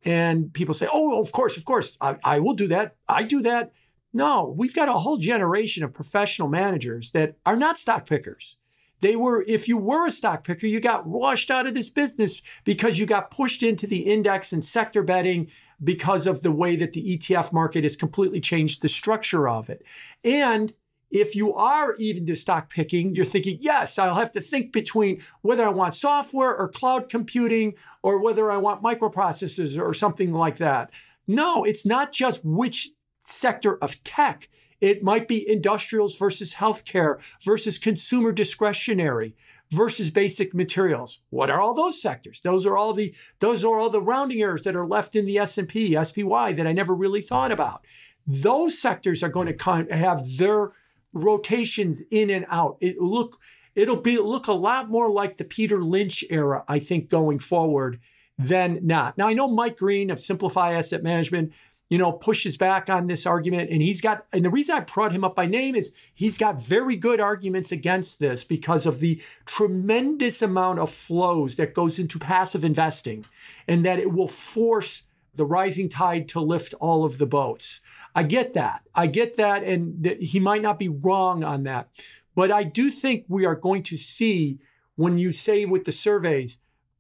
and 0.06 0.54
people 0.54 0.74
say, 0.74 0.88
oh, 0.92 1.20
of 1.20 1.34
course, 1.34 1.58
of 1.58 1.66
course, 1.66 1.98
I, 2.00 2.16
I 2.24 2.40
will 2.40 2.54
do 2.54 2.68
that. 2.68 2.96
I 3.08 3.24
do 3.24 3.42
that. 3.42 3.74
No, 4.14 4.54
we've 4.58 4.76
got 4.76 4.90
a 4.90 4.94
whole 4.94 5.18
generation 5.18 5.84
of 5.84 5.94
professional 5.94 6.48
managers 6.48 7.12
that 7.12 7.36
are 7.46 7.58
not 7.58 7.78
stock 7.78 8.06
pickers. 8.06 8.58
They 9.04 9.18
were, 9.18 9.44
if 9.46 9.68
you 9.68 9.78
were 9.78 10.08
a 10.08 10.12
stock 10.12 10.46
picker, 10.46 10.66
you 10.66 10.80
got 10.80 11.06
washed 11.06 11.52
out 11.52 11.68
of 11.68 11.74
this 11.74 11.90
business 11.90 12.42
because 12.64 12.98
you 12.98 13.06
got 13.06 13.32
pushed 13.32 13.62
into 13.62 13.86
the 13.86 14.00
index 14.00 14.54
and 14.54 14.64
sector 14.64 15.04
betting 15.04 15.52
because 15.84 16.26
of 16.26 16.42
the 16.42 16.54
way 16.54 16.78
that 16.78 16.94
the 16.94 17.18
ETF 17.18 17.52
market 17.52 17.84
has 17.84 17.98
completely 17.98 18.40
changed 18.40 18.82
the 18.82 18.88
structure 18.88 19.50
of 19.50 19.70
it. 19.70 19.84
And 20.24 20.74
if 21.12 21.36
you 21.36 21.54
are 21.54 21.96
even 21.96 22.26
to 22.28 22.36
stock 22.36 22.70
picking, 22.70 23.14
you're 23.14 23.26
thinking, 23.26 23.58
yes, 23.60 24.00
I'll 24.00 24.16
have 24.16 24.32
to 24.32 24.42
think 24.42 24.72
between 24.72 25.22
whether 25.42 25.66
I 25.66 25.70
want 25.72 25.96
software 25.96 26.56
or 26.56 26.70
cloud 26.70 27.10
computing 27.10 27.74
or 28.04 28.24
whether 28.24 28.50
I 28.50 28.56
want 28.56 28.82
microprocessors 28.82 29.78
or 29.78 29.94
something 29.94 30.32
like 30.32 30.60
that. 30.60 30.92
No, 31.28 31.66
it's 31.66 31.86
not 31.86 32.14
just 32.14 32.46
which 32.46 32.92
sector 33.20 33.78
of 33.84 34.02
tech 34.06 34.48
it 34.84 35.02
might 35.02 35.30
be 35.30 35.50
industrials 35.50 36.18
versus 36.18 36.56
healthcare 36.56 37.18
versus 37.46 37.78
consumer 37.78 38.34
discretionary 38.34 39.34
versus 39.72 40.12
basic 40.12 40.54
materials. 40.54 41.22
What 41.30 41.50
are 41.50 41.62
all 41.62 41.74
those 41.74 42.02
sectors? 42.02 42.42
Those 42.42 42.66
are 42.66 42.76
all 42.76 42.94
the 42.94 43.16
those 43.40 43.64
are 43.64 43.80
all 43.80 43.90
the 43.90 44.02
rounding 44.02 44.42
errors 44.42 44.64
that 44.64 44.76
are 44.76 44.86
left 44.86 45.16
in 45.16 45.26
the 45.26 45.38
S&P, 45.38 45.98
SPY 46.04 46.52
that 46.52 46.68
I 46.68 46.74
never 46.74 46.94
really 46.94 47.22
thought 47.22 47.50
about. 47.50 47.86
Those 48.28 48.78
sectors 48.78 49.24
are 49.24 49.30
going 49.30 49.58
to 49.58 49.88
have 49.90 50.38
their 50.38 50.74
rotations 51.14 52.04
in 52.12 52.30
and 52.30 52.46
out. 52.50 52.76
It 52.82 53.00
look 53.00 53.40
it'll 53.76 54.02
be 54.02 54.18
look 54.18 54.48
a 54.48 54.54
lot 54.54 54.90
more 54.90 55.10
like 55.10 55.38
the 55.38 55.46
Peter 55.46 55.82
Lynch 55.82 56.26
era, 56.30 56.66
I 56.68 56.80
think, 56.80 57.08
going 57.08 57.40
forward 57.40 58.02
than 58.38 58.80
not. 58.86 59.18
Now 59.18 59.30
I 59.30 59.34
know 59.34 59.48
Mike 59.48 59.78
Green 59.78 60.12
of 60.12 60.20
Simplify 60.20 60.74
Asset 60.74 61.04
Management 61.04 61.54
you 61.94 62.00
know, 62.00 62.12
pushes 62.12 62.58
back 62.58 62.90
on 62.90 63.06
this 63.06 63.28
argument. 63.28 63.70
And 63.70 63.80
he's 63.80 64.02
got, 64.02 64.26
and 64.34 64.44
the 64.44 64.50
reason 64.50 64.76
I 64.76 64.80
brought 64.80 65.14
him 65.14 65.24
up 65.24 65.36
by 65.36 65.46
name 65.46 65.76
is 65.76 65.94
he's 66.12 66.40
got 66.40 66.60
very 66.60 66.96
good 66.96 67.20
arguments 67.20 67.72
against 67.72 68.18
this 68.18 68.44
because 68.44 68.88
of 68.88 69.00
the 69.00 69.22
tremendous 69.46 70.42
amount 70.42 70.80
of 70.80 70.90
flows 70.90 71.56
that 71.58 71.76
goes 71.76 72.00
into 72.00 72.18
passive 72.18 72.66
investing 72.66 73.26
and 73.68 73.86
that 73.86 74.00
it 74.00 74.12
will 74.12 74.28
force 74.28 75.04
the 75.36 75.46
rising 75.46 75.88
tide 75.88 76.28
to 76.30 76.40
lift 76.40 76.74
all 76.80 77.06
of 77.06 77.20
the 77.20 77.28
boats. 77.28 77.80
I 78.16 78.24
get 78.24 78.54
that. 78.54 78.82
I 78.96 79.06
get 79.06 79.38
that. 79.38 79.64
And 79.64 80.04
th- 80.04 80.32
he 80.32 80.40
might 80.40 80.64
not 80.64 80.80
be 80.80 80.90
wrong 80.90 81.44
on 81.44 81.62
that. 81.66 81.90
But 82.34 82.52
I 82.52 82.64
do 82.64 82.90
think 82.90 83.26
we 83.28 83.46
are 83.46 83.56
going 83.56 83.84
to 83.84 83.98
see 83.98 84.58
when 84.96 85.20
you 85.20 85.32
say 85.32 85.66
with 85.66 85.86
the 85.86 85.92
surveys, 85.92 86.58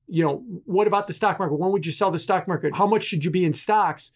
you 0.07 0.23
know, 0.23 0.43
what 0.65 0.85
about 0.85 1.07
the 1.07 1.13
stock 1.13 1.39
market? 1.39 1.55
When 1.55 1.71
would 1.71 1.87
you 1.87 1.91
sell 1.91 2.11
the 2.11 2.19
stock 2.19 2.47
market? 2.47 2.75
How 2.75 2.85
much 2.85 3.05
should 3.05 3.25
you 3.25 3.31
be 3.31 3.43
in 3.43 3.53
stocks? 3.53 4.11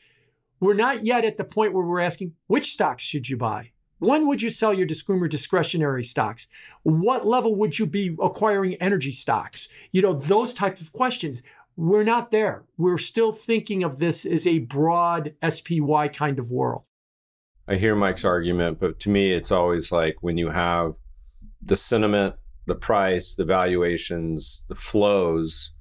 We're 0.60 0.74
not 0.74 1.05
yet 1.05 1.24
at 1.24 1.38
the 1.38 1.43
point 1.43 1.74
where 1.74 1.86
we're 1.86 1.99
asking 1.99 2.34
which 2.47 2.74
stocks 2.74 3.03
should 3.03 3.30
you 3.30 3.38
buy? 3.38 3.72
When 3.99 4.28
would 4.28 4.41
you 4.41 4.49
sell 4.49 4.74
your 4.74 4.86
consumer 4.86 5.28
discretionary 5.28 6.03
stocks? 6.03 6.47
What 6.84 7.26
level 7.26 7.55
would 7.55 7.80
you 7.80 7.88
be 7.88 8.16
acquiring 8.22 8.76
energy 8.76 9.12
stocks? 9.12 9.70
You 9.91 10.01
know, 10.01 10.14
those 10.14 10.53
types 10.53 10.82
of 10.82 10.93
questions. 10.93 11.41
We're 11.76 12.03
not 12.03 12.32
there. 12.32 12.64
We're 12.78 12.97
still 12.97 13.32
thinking 13.32 13.84
of 13.84 13.99
this 13.99 14.26
as 14.26 14.47
a 14.47 14.60
broad 14.60 15.34
SPY 15.47 16.08
kind 16.10 16.39
of 16.39 16.51
world. 16.51 16.88
I 17.68 17.76
hear 17.76 17.95
Mike's 17.95 18.26
argument, 18.26 18.80
but 18.80 18.99
to 19.01 19.10
me, 19.10 19.32
it's 19.32 19.51
always 19.51 19.91
like 19.91 20.18
when 20.22 20.38
you 20.38 20.49
have 20.49 20.93
the 21.62 21.76
sentiment, 21.76 22.36
the 22.66 22.76
price, 22.76 23.36
the 23.36 23.45
valuations, 23.45 24.66
the 24.70 24.76
flows 24.76 25.72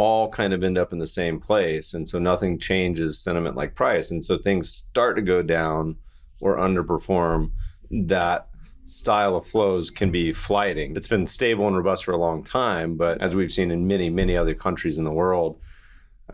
all 0.00 0.30
kind 0.30 0.54
of 0.54 0.64
end 0.64 0.78
up 0.78 0.94
in 0.94 0.98
the 0.98 1.06
same 1.06 1.38
place. 1.38 1.92
And 1.92 2.08
so 2.08 2.18
nothing 2.18 2.58
changes 2.58 3.18
sentiment 3.18 3.54
like 3.54 3.74
price. 3.74 4.10
And 4.10 4.24
so 4.24 4.38
things 4.38 4.72
start 4.72 5.14
to 5.16 5.22
go 5.22 5.42
down 5.42 5.96
or 6.40 6.56
underperform. 6.56 7.50
That 7.90 8.48
style 8.86 9.36
of 9.36 9.46
flows 9.46 9.90
can 9.90 10.10
be 10.10 10.32
flighting. 10.32 10.96
It's 10.96 11.06
been 11.06 11.26
stable 11.26 11.66
and 11.66 11.76
robust 11.76 12.06
for 12.06 12.12
a 12.12 12.16
long 12.16 12.42
time, 12.42 12.96
but 12.96 13.20
as 13.20 13.36
we've 13.36 13.52
seen 13.52 13.70
in 13.70 13.86
many, 13.86 14.08
many 14.08 14.38
other 14.38 14.54
countries 14.54 14.96
in 14.96 15.04
the 15.04 15.10
world, 15.10 15.60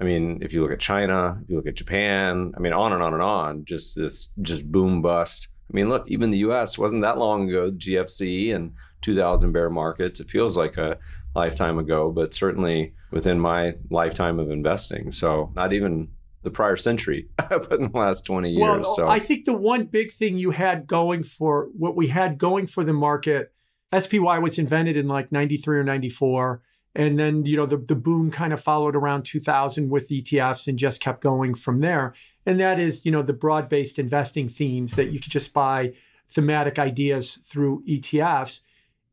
I 0.01 0.05
mean, 0.05 0.39
if 0.43 0.53
you 0.53 0.63
look 0.63 0.71
at 0.71 0.79
China, 0.79 1.41
if 1.43 1.51
you 1.51 1.57
look 1.57 1.67
at 1.67 1.75
Japan, 1.75 2.55
I 2.57 2.61
mean, 2.61 2.73
on 2.73 2.93
and 2.93 3.03
on 3.03 3.15
and 3.15 3.23
on, 3.23 3.65
just 3.65 3.97
this 3.97 4.29
just 4.43 4.71
boom 4.71 5.03
bust. 5.03 5.49
I 5.71 5.75
mean, 5.75 5.89
look, 5.89 6.05
even 6.09 6.31
the 6.31 6.39
US 6.39 6.79
wasn't 6.79 7.03
that 7.03 7.19
long 7.19 7.49
ago, 7.49 7.71
GFC 7.71 8.55
and 8.55 8.73
2000 9.03 9.53
bear 9.53 9.71
markets. 9.71 10.21
It 10.21 10.31
feels 10.31 10.57
like 10.57 10.77
a 10.77 10.99
lifetime 11.35 11.79
ago, 11.79 12.11
but 12.11 12.35
certainly 12.35 12.95
within 13.11 13.41
my 13.41 13.75
lifetime 13.91 14.39
of 14.39 14.51
investing. 14.51 15.13
So, 15.13 15.53
not 15.55 15.73
even 15.73 16.09
the 16.43 16.51
prior 16.51 16.77
century, 16.77 17.29
but 17.37 17.73
in 17.73 17.91
the 17.91 17.99
last 17.99 18.25
20 18.25 18.51
years. 18.51 18.61
Well, 18.61 18.85
so 18.95 19.09
I 19.09 19.19
think 19.19 19.45
the 19.45 19.53
one 19.53 19.85
big 19.85 20.13
thing 20.13 20.39
you 20.39 20.53
had 20.53 20.87
going 20.87 21.25
for 21.25 21.69
what 21.77 21.97
we 21.97 22.07
had 22.07 22.39
going 22.39 22.67
for 22.67 22.85
the 22.85 22.93
market, 22.93 23.53
SPY 23.97 24.39
was 24.39 24.59
invented 24.59 24.97
in 24.97 25.09
like 25.09 25.33
93 25.33 25.79
or 25.79 25.85
94. 25.85 26.63
And 26.95 27.19
then, 27.19 27.45
you 27.45 27.57
know, 27.57 27.67
the, 27.67 27.77
the 27.77 27.97
boom 27.97 28.31
kind 28.31 28.53
of 28.53 28.61
followed 28.61 28.97
around 28.97 29.25
2000 29.25 29.91
with 29.91 30.09
ETFs 30.09 30.67
and 30.67 30.79
just 30.79 31.01
kept 31.01 31.21
going 31.21 31.55
from 31.55 31.81
there. 31.81 32.15
And 32.47 32.61
that 32.61 32.79
is, 32.79 33.05
you 33.05 33.11
know, 33.11 33.23
the 33.23 33.33
broad 33.33 33.69
based 33.69 33.99
investing 33.99 34.49
themes 34.49 34.95
that 34.95 35.11
you 35.11 35.21
could 35.21 35.33
just 35.33 35.53
buy 35.53 35.93
thematic 36.29 36.79
ideas 36.79 37.39
through 37.45 37.85
ETFs. 37.87 38.61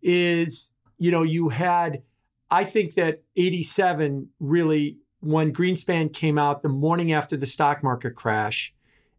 Is, 0.02 0.74
you 0.98 1.12
know, 1.12 1.24
you 1.24 1.50
had, 1.50 2.04
I 2.52 2.64
think 2.64 2.94
that 2.94 3.24
87 3.36 4.30
really, 4.40 5.00
when 5.20 5.52
Greenspan 5.54 6.14
came 6.14 6.38
out 6.38 6.62
the 6.62 6.70
morning 6.70 7.12
after 7.12 7.36
the 7.36 7.46
stock 7.46 7.82
market 7.82 8.16
crash 8.16 8.74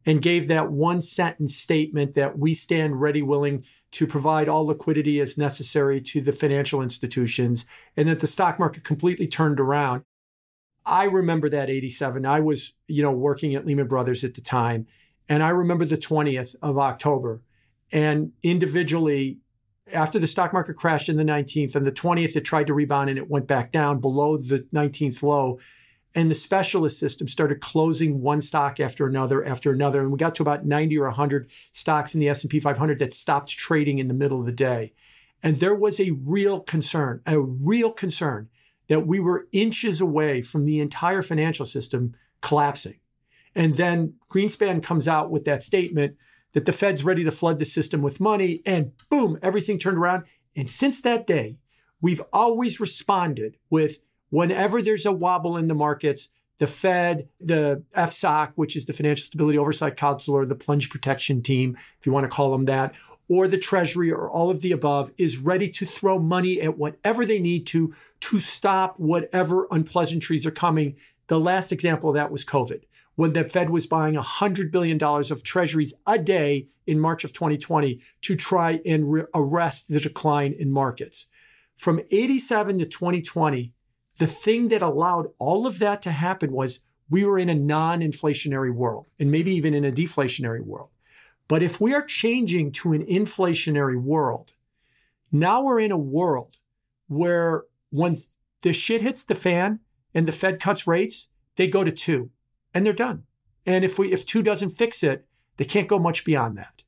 and 0.07 0.21
gave 0.21 0.49
that 0.49 0.71
one 0.71 1.01
sentence 1.01 1.57
statement 1.57 2.15
that 2.15 2.39
we 2.39 2.53
stand 2.55 3.01
ready, 3.01 3.23
willing 3.23 3.65
to 3.93 4.07
provide 4.07 4.49
all 4.49 4.67
liquidity 4.67 5.21
as 5.21 5.39
necessary 5.39 6.01
to 6.01 6.21
the 6.21 6.33
financial 6.33 6.83
institutions, 6.83 7.65
and 7.97 8.09
that 8.09 8.21
the 8.21 8.27
stock 8.27 8.59
market 8.59 8.85
completely 8.85 9.27
turned 9.27 9.59
around. 9.59 10.05
I 10.87 11.05
remember 11.05 11.49
that 11.49 11.71
87. 11.71 12.27
I 12.27 12.41
was, 12.41 12.75
you 12.89 13.03
know, 13.03 13.13
working 13.13 13.55
at 13.55 13.67
Lehman 13.67 13.89
Brothers 13.89 14.25
at 14.25 14.35
the 14.35 14.41
time. 14.41 14.87
And 15.29 15.43
I 15.43 15.49
remember 15.49 15.85
the 15.85 15.97
20th 15.97 16.55
of 16.61 16.79
October. 16.79 17.41
And 17.91 18.33
individually, 18.43 19.39
after 19.93 20.19
the 20.19 20.27
stock 20.27 20.53
market 20.53 20.77
crashed 20.77 21.09
in 21.09 21.17
the 21.17 21.25
19th 21.25 21.75
and 21.75 21.87
the 21.87 21.93
20th, 21.93 22.37
it 22.37 22.45
tried 22.45 22.67
to 22.67 22.75
rebound 22.75 23.11
and 23.11 23.19
it 23.19 23.31
went 23.31 23.47
back 23.47 23.73
down 23.73 24.01
below 24.01 24.37
the 24.37 24.67
19th 24.75 25.23
low 25.23 25.59
and 26.15 26.31
the 26.31 26.35
specialist 26.35 26.99
system 26.99 27.27
started 27.27 27.61
closing 27.61 28.21
one 28.21 28.41
stock 28.41 28.79
after 28.79 29.07
another 29.07 29.45
after 29.45 29.73
another 29.73 30.01
and 30.01 30.13
we 30.13 30.19
got 30.19 30.35
to 30.37 30.43
about 30.43 30.65
90 30.65 30.99
or 30.99 31.07
100 31.07 31.51
stocks 31.73 32.15
in 32.15 32.21
the 32.21 32.29
s&p 32.29 32.61
500 32.61 32.99
that 32.99 33.13
stopped 33.13 33.51
trading 33.51 33.99
in 33.99 34.09
the 34.09 34.15
middle 34.15 34.41
of 34.41 34.47
the 34.47 34.53
day 34.53 34.93
and 35.43 35.59
there 35.59 35.75
was 35.75 36.01
a 36.01 36.13
real 36.13 36.61
concern 36.61 37.21
a 37.27 37.39
real 37.39 37.91
concern 37.91 38.49
that 38.89 39.07
we 39.07 39.21
were 39.21 39.49
inches 39.53 40.01
away 40.01 40.43
from 40.43 40.65
the 40.65 40.81
entire 40.81 41.23
financial 41.23 41.67
system 41.67 42.15
collapsing. 42.41 42.99
And 43.55 43.77
then 43.77 44.15
greenspan 44.31 44.83
comes 44.83 45.09
out 45.09 45.31
with 45.31 45.45
that 45.45 45.63
statement 45.63 46.17
that 46.53 46.67
the 46.67 46.73
fed's 46.73 47.05
ready 47.05 47.25
to 47.25 47.31
flood 47.31 47.59
the 47.59 47.65
system 47.65 48.03
with 48.03 48.21
money 48.21 48.63
and 48.67 48.93
boom 49.09 49.39
everything 49.43 49.79
turned 49.79 49.99
around. 49.99 50.25
And 50.57 50.69
since 50.69 51.01
that 51.03 51.27
day 51.27 51.59
we've 52.01 52.23
always 52.33 52.81
responded 52.81 53.57
with 53.71 53.99
whenever 54.31 54.83
there's 54.83 55.07
a 55.07 55.13
wobble 55.13 55.57
in 55.57 55.69
the 55.69 55.75
markets, 55.75 56.29
the 56.59 56.67
Fed, 56.67 57.29
the 57.41 57.83
FSOC, 57.97 58.53
which 58.55 58.77
is 58.77 58.85
the 58.85 58.93
Financial 58.93 59.25
Stability 59.25 59.59
Oversight 59.59 59.97
Council 59.97 60.35
or 60.35 60.47
the 60.47 60.55
plunge 60.55 60.91
protection 60.91 61.43
team, 61.43 61.77
if 61.99 62.07
you 62.07 62.13
want 62.13 62.25
to 62.25 62.35
call 62.35 62.53
them 62.53 62.67
that, 62.67 62.95
or 63.29 63.49
the 63.49 63.59
Treasury 63.59 64.11
or 64.13 64.31
all 64.31 64.51
of 64.51 64.61
the 64.61 64.73
above, 64.73 65.11
is 65.17 65.39
ready 65.39 65.69
to 65.71 65.87
throw 65.87 66.19
money 66.19 66.61
at 66.61 66.79
whatever 66.79 67.25
they 67.25 67.39
need 67.39 67.67
to 67.69 67.95
to 68.21 68.39
stop 68.39 68.99
whatever 68.99 69.67
unpleasantries 69.71 70.47
are 70.47 70.51
coming. 70.51 70.97
The 71.27 71.41
last 71.41 71.73
example 71.73 72.11
of 72.11 72.15
that 72.15 72.31
was 72.31 72.45
COVID, 72.45 72.85
when 73.17 73.33
the 73.33 73.45
Fed 73.45 73.71
was 73.71 73.87
buying 73.87 74.15
$100 74.15 74.71
billion 74.71 75.03
of 75.03 75.43
treasuries 75.43 75.95
a 76.07 76.19
day 76.19 76.69
in 76.87 77.01
March 77.01 77.25
of 77.25 77.33
2020 77.33 78.01
to 78.23 78.37
try 78.37 78.81
and 78.85 79.11
re- 79.11 79.25
arrest 79.35 79.89
the 79.89 80.01
decline 80.01 80.53
in 80.53 80.71
markets. 80.71 81.27
From 81.77 82.01
87 82.11 82.79
to 82.79 82.87
2020, 82.87 83.73
the 84.19 84.27
thing 84.27 84.69
that 84.69 84.83
allowed 84.83 85.31
all 85.39 85.67
of 85.67 85.79
that 85.81 86.03
to 86.03 86.13
happen 86.13 86.53
was 86.53 86.81
we 87.11 87.25
were 87.25 87.39
in 87.39 87.49
a 87.49 87.55
non 87.55 88.01
inflationary 88.01 88.73
world 88.73 89.07
and 89.19 89.31
maybe 89.31 89.53
even 89.53 89.75
in 89.75 89.85
a 89.85 89.93
deflationary 89.93 90.65
world. 90.65 90.89
But 91.49 91.63
if 91.63 91.81
we 91.81 91.95
are 91.95 92.05
changing 92.05 92.73
to 92.73 92.93
an 92.93 93.05
inflationary 93.05 94.01
world, 94.01 94.55
now 95.31 95.63
we're 95.63 95.81
in 95.81 95.93
a 95.93 95.99
world 95.99 96.59
where 97.09 97.65
when 97.91 98.23
the 98.63 98.73
shit 98.73 99.03
hits 99.03 99.25
the 99.25 99.35
fan 99.35 99.81
and 100.15 100.27
the 100.27 100.33
Fed 100.33 100.61
cuts 100.61 100.87
rates, 100.87 101.29
they 101.57 101.67
go 101.67 101.85
to 101.85 101.93
two 101.93 102.31
and 102.73 102.85
they're 102.85 102.93
done. 102.93 103.25
And 103.67 103.85
if 103.85 103.99
we 103.99 104.13
if 104.13 104.25
two 104.25 104.43
doesn't 104.43 104.71
fix 104.71 105.03
it, 105.03 105.27
they 105.57 105.65
can't 105.65 105.89
go 105.89 105.99
much 105.99 106.25
beyond 106.25 106.57
that. 106.59 106.83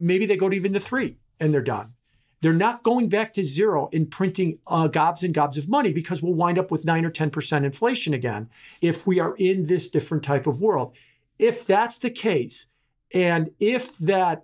Maybe 0.00 0.26
they 0.26 0.36
go 0.36 0.48
to 0.48 0.56
even 0.56 0.72
the 0.72 0.80
three 0.80 1.18
and 1.38 1.52
they're 1.52 1.62
done. 1.62 1.94
They're 2.42 2.52
not 2.52 2.82
going 2.82 3.08
back 3.08 3.32
to 3.34 3.42
zero 3.42 3.88
in 3.92 4.06
printing 4.06 4.58
uh, 4.66 4.88
gobs 4.88 5.22
and 5.22 5.32
gobs 5.32 5.56
of 5.56 5.68
money 5.68 5.92
because 5.92 6.22
we'll 6.22 6.34
wind 6.34 6.58
up 6.58 6.70
with 6.70 6.84
9 6.84 7.04
or 7.04 7.10
10% 7.10 7.64
inflation 7.64 8.12
again 8.12 8.50
if 8.82 9.06
we 9.06 9.18
are 9.18 9.34
in 9.36 9.66
this 9.66 9.88
different 9.88 10.22
type 10.22 10.46
of 10.46 10.60
world. 10.60 10.94
If 11.38 11.66
that's 11.66 11.98
the 11.98 12.10
case, 12.10 12.66
and 13.12 13.50
if 13.58 13.96
that 13.98 14.42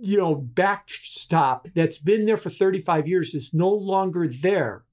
you 0.00 0.16
know 0.16 0.34
backstop 0.34 1.68
that's 1.74 1.98
been 1.98 2.26
there 2.26 2.36
for 2.36 2.50
35 2.50 3.08
years 3.08 3.34
is 3.34 3.52
no 3.52 3.70
longer 3.70 4.28
there, 4.28 4.84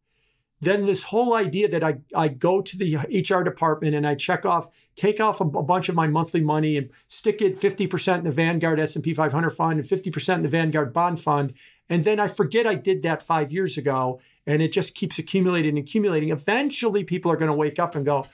then 0.62 0.86
this 0.86 1.04
whole 1.04 1.34
idea 1.34 1.68
that 1.68 1.84
I, 1.84 1.98
I 2.16 2.28
go 2.28 2.62
to 2.62 2.78
the 2.78 2.96
HR 2.96 3.44
department 3.44 3.94
and 3.94 4.08
I 4.08 4.16
check 4.16 4.46
off, 4.46 4.70
take 4.96 5.20
off 5.20 5.42
a, 5.42 5.44
a 5.44 5.64
bunch 5.64 5.90
of 5.90 5.96
my 5.96 6.08
monthly 6.08 6.42
money 6.42 6.78
and 6.78 6.90
stick 7.08 7.42
it 7.42 7.60
50% 7.60 8.20
in 8.20 8.24
the 8.24 8.32
Vanguard 8.32 8.80
S&P 8.80 9.14
500 9.14 9.50
fund 9.52 9.80
and 9.80 9.88
50% 9.88 10.36
in 10.36 10.42
the 10.44 10.50
Vanguard 10.50 10.94
bond 10.94 11.20
fund. 11.20 11.54
And 11.90 12.04
then 12.04 12.20
I 12.20 12.28
forget 12.28 12.66
I 12.66 12.76
did 12.76 13.04
that 13.04 13.22
five 13.22 13.52
years 13.52 13.78
ago 13.78 14.20
and 14.48 14.62
it 14.62 14.72
just 14.72 14.96
keeps 14.96 15.20
accumulating 15.20 15.78
and 15.78 15.78
accumulating. 15.78 16.30
Eventually 16.30 17.04
people 17.04 17.32
are 17.32 17.38
going 17.38 17.52
to 17.52 17.58
wake 17.58 17.78
up 17.78 17.96
and 17.96 18.06
go, 18.06 18.26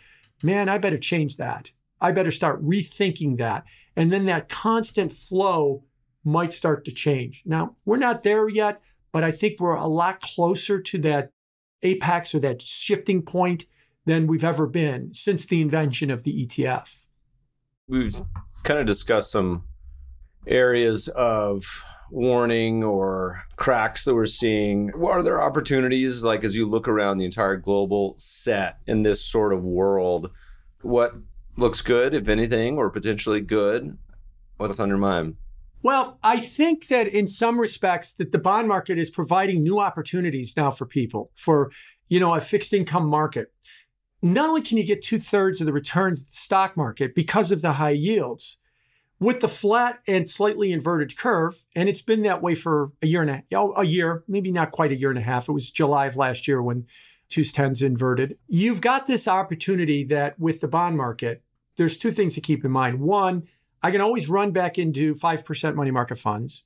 man, 0.44 0.70
I 0.70 0.78
better 0.78 0.98
change 0.98 1.38
that. 1.38 1.72
I 2.02 2.12
better 2.12 2.32
start 2.32 2.66
rethinking 2.66 3.38
that. 3.38 3.64
And 3.96 4.12
then 4.12 4.26
that 4.26 4.50
constant 4.50 5.12
flow 5.12 5.84
might 6.24 6.54
start 6.54 6.84
to 6.86 6.92
change. 6.92 7.44
Now, 7.46 7.76
we're 7.86 7.98
not 7.98 8.24
there 8.24 8.50
yet, 8.50 8.82
but 9.12 9.24
I 9.24 9.32
think 9.32 9.60
we're 9.60 9.76
a 9.76 9.88
lot 9.88 10.22
closer 10.22 10.82
to 10.82 10.98
that 11.00 11.32
apex 11.84 12.34
or 12.36 12.40
that 12.40 12.62
shifting 12.62 13.22
point 13.22 13.66
than 14.06 14.28
we've 14.28 14.44
ever 14.44 14.68
been 14.68 15.14
since 15.14 15.46
the 15.46 15.62
invention 15.62 16.10
of 16.10 16.24
the 16.24 16.46
ETF. 16.46 17.06
We've 17.88 18.16
kind 18.64 18.80
of 18.80 18.86
discussed 18.86 19.32
some 19.32 19.64
areas 20.48 21.08
of 21.10 21.84
warning 22.10 22.84
or 22.84 23.44
cracks 23.56 24.06
that 24.06 24.16
we're 24.16 24.26
seeing. 24.26 24.92
Are 24.94 25.24
there 25.24 25.42
opportunities 25.42 26.24
like 26.24 26.44
as 26.44 26.56
you 26.56 26.68
look 26.68 26.88
around 26.88 27.18
the 27.18 27.26
entire 27.26 27.58
global 27.58 28.16
set 28.18 28.78
in 28.88 29.04
this 29.04 29.24
sort 29.24 29.54
of 29.54 29.64
world? 29.64 30.32
What 30.82 31.16
looks 31.62 31.82
good, 31.82 32.14
if 32.14 32.28
anything, 32.28 32.78
or 32.78 32.90
potentially 32.90 33.42
good? 33.42 33.98
What's 34.58 34.80
on 34.80 34.90
your 34.90 34.98
mind? 34.98 35.36
Well, 35.84 36.20
I 36.24 36.40
think 36.40 36.88
that 36.88 37.08
in 37.08 37.28
some 37.28 37.60
respects 37.60 38.14
that 38.14 38.32
the 38.32 38.38
bond 38.38 38.68
market 38.68 39.00
is 39.00 39.10
providing 39.10 39.64
new 39.64 39.80
opportunities 39.80 40.56
now 40.56 40.70
for 40.70 40.86
people 40.86 41.32
for, 41.36 41.72
you 42.08 42.20
know, 42.20 42.36
a 42.36 42.40
fixed 42.40 42.74
income 42.74 43.08
market. 43.08 43.52
Not 44.22 44.50
only 44.50 44.62
can 44.62 44.78
you 44.78 44.86
get 44.86 45.02
two 45.02 45.18
thirds 45.18 45.60
of 45.60 45.66
the 45.66 45.74
returns 45.74 46.22
of 46.22 46.28
the 46.28 46.34
stock 46.34 46.78
market 46.78 47.16
because 47.16 47.52
of 47.52 47.64
the 47.64 47.74
high 47.74 47.90
yields, 47.90 48.60
with 49.20 49.40
the 49.40 49.48
flat 49.48 50.00
and 50.08 50.30
slightly 50.30 50.72
inverted 50.72 51.18
curve, 51.18 51.64
and 51.76 51.88
it's 51.88 52.02
been 52.02 52.24
that 52.24 52.42
way 52.42 52.56
for 52.56 52.92
a 53.02 53.08
year 53.08 53.22
and 53.22 53.32
a, 53.32 53.44
oh, 53.54 53.74
a 53.76 53.84
year, 53.84 54.24
maybe 54.28 54.52
not 54.52 54.72
quite 54.72 54.92
a 54.92 55.00
year 55.00 55.10
and 55.10 55.20
a 55.20 55.24
half. 55.24 55.48
It 55.48 55.52
was 55.52 55.72
July 55.72 56.08
of 56.08 56.18
last 56.18 56.48
year 56.48 56.62
when 56.62 56.86
twos, 57.30 57.52
tens 57.52 57.82
inverted. 57.82 58.38
You've 58.48 58.82
got 58.82 59.06
this 59.06 59.28
opportunity 59.28 60.04
that 60.06 60.40
with 60.40 60.62
the 60.62 60.68
bond 60.68 60.98
market, 60.98 61.44
there's 61.82 61.98
two 61.98 62.12
things 62.12 62.36
to 62.36 62.42
keep 62.42 62.64
in 62.64 62.70
mind. 62.70 63.00
One, 63.00 63.48
I 63.82 63.90
can 63.90 64.02
always 64.02 64.30
run 64.30 64.52
back 64.52 64.78
into 64.78 65.16
5% 65.16 65.76
money 65.76 65.90
market 65.90 66.20
funds. 66.20 66.64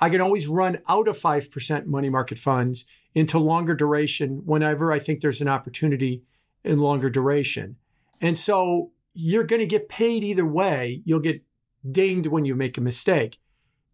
I 0.00 0.10
can 0.10 0.20
always 0.20 0.48
run 0.48 0.80
out 0.88 1.06
of 1.06 1.16
5% 1.16 1.86
money 1.86 2.10
market 2.10 2.36
funds 2.36 2.84
into 3.14 3.38
longer 3.38 3.74
duration 3.74 4.42
whenever 4.44 4.92
I 4.92 4.98
think 4.98 5.20
there's 5.20 5.40
an 5.40 5.46
opportunity 5.46 6.24
in 6.64 6.80
longer 6.80 7.08
duration. 7.08 7.76
And 8.20 8.36
so 8.36 8.90
you're 9.14 9.44
going 9.44 9.60
to 9.60 9.66
get 9.66 9.88
paid 9.88 10.24
either 10.24 10.44
way. 10.44 11.00
You'll 11.04 11.20
get 11.20 11.44
dinged 11.88 12.26
when 12.26 12.44
you 12.44 12.56
make 12.56 12.76
a 12.76 12.80
mistake. 12.80 13.38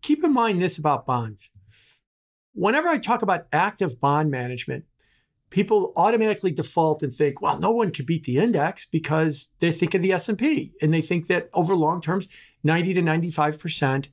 Keep 0.00 0.24
in 0.24 0.32
mind 0.32 0.62
this 0.62 0.78
about 0.78 1.04
bonds. 1.04 1.50
Whenever 2.54 2.88
I 2.88 2.96
talk 2.96 3.20
about 3.20 3.46
active 3.52 4.00
bond 4.00 4.30
management, 4.30 4.86
people 5.52 5.92
automatically 5.96 6.50
default 6.50 7.02
and 7.02 7.14
think, 7.14 7.42
well, 7.42 7.60
no 7.60 7.70
one 7.70 7.92
could 7.92 8.06
beat 8.06 8.24
the 8.24 8.38
index 8.38 8.86
because 8.86 9.50
they 9.60 9.70
think 9.70 9.94
of 9.94 10.00
the 10.00 10.12
S&P 10.12 10.72
and 10.80 10.92
they 10.92 11.02
think 11.02 11.26
that 11.26 11.50
over 11.52 11.76
long 11.76 12.00
terms, 12.00 12.26
90 12.64 12.94
to 12.94 13.02
95% 13.02 14.08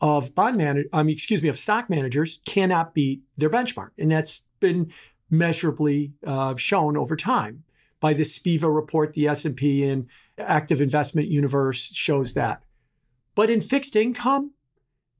of 0.00 0.34
bond 0.34 0.56
man, 0.56 0.84
um, 0.92 1.08
excuse 1.08 1.42
me, 1.42 1.48
of 1.48 1.58
stock 1.58 1.90
managers 1.90 2.40
cannot 2.46 2.94
beat 2.94 3.22
their 3.36 3.50
benchmark. 3.50 3.90
And 3.98 4.12
that's 4.12 4.44
been 4.60 4.92
measurably 5.28 6.12
uh, 6.24 6.54
shown 6.54 6.96
over 6.96 7.16
time 7.16 7.64
by 7.98 8.12
the 8.12 8.24
SPIVA 8.24 8.72
report, 8.72 9.14
the 9.14 9.26
S&P 9.26 9.82
and 9.84 10.06
active 10.38 10.80
investment 10.80 11.26
universe 11.26 11.92
shows 11.92 12.34
that. 12.34 12.62
But 13.34 13.50
in 13.50 13.60
fixed 13.60 13.96
income, 13.96 14.52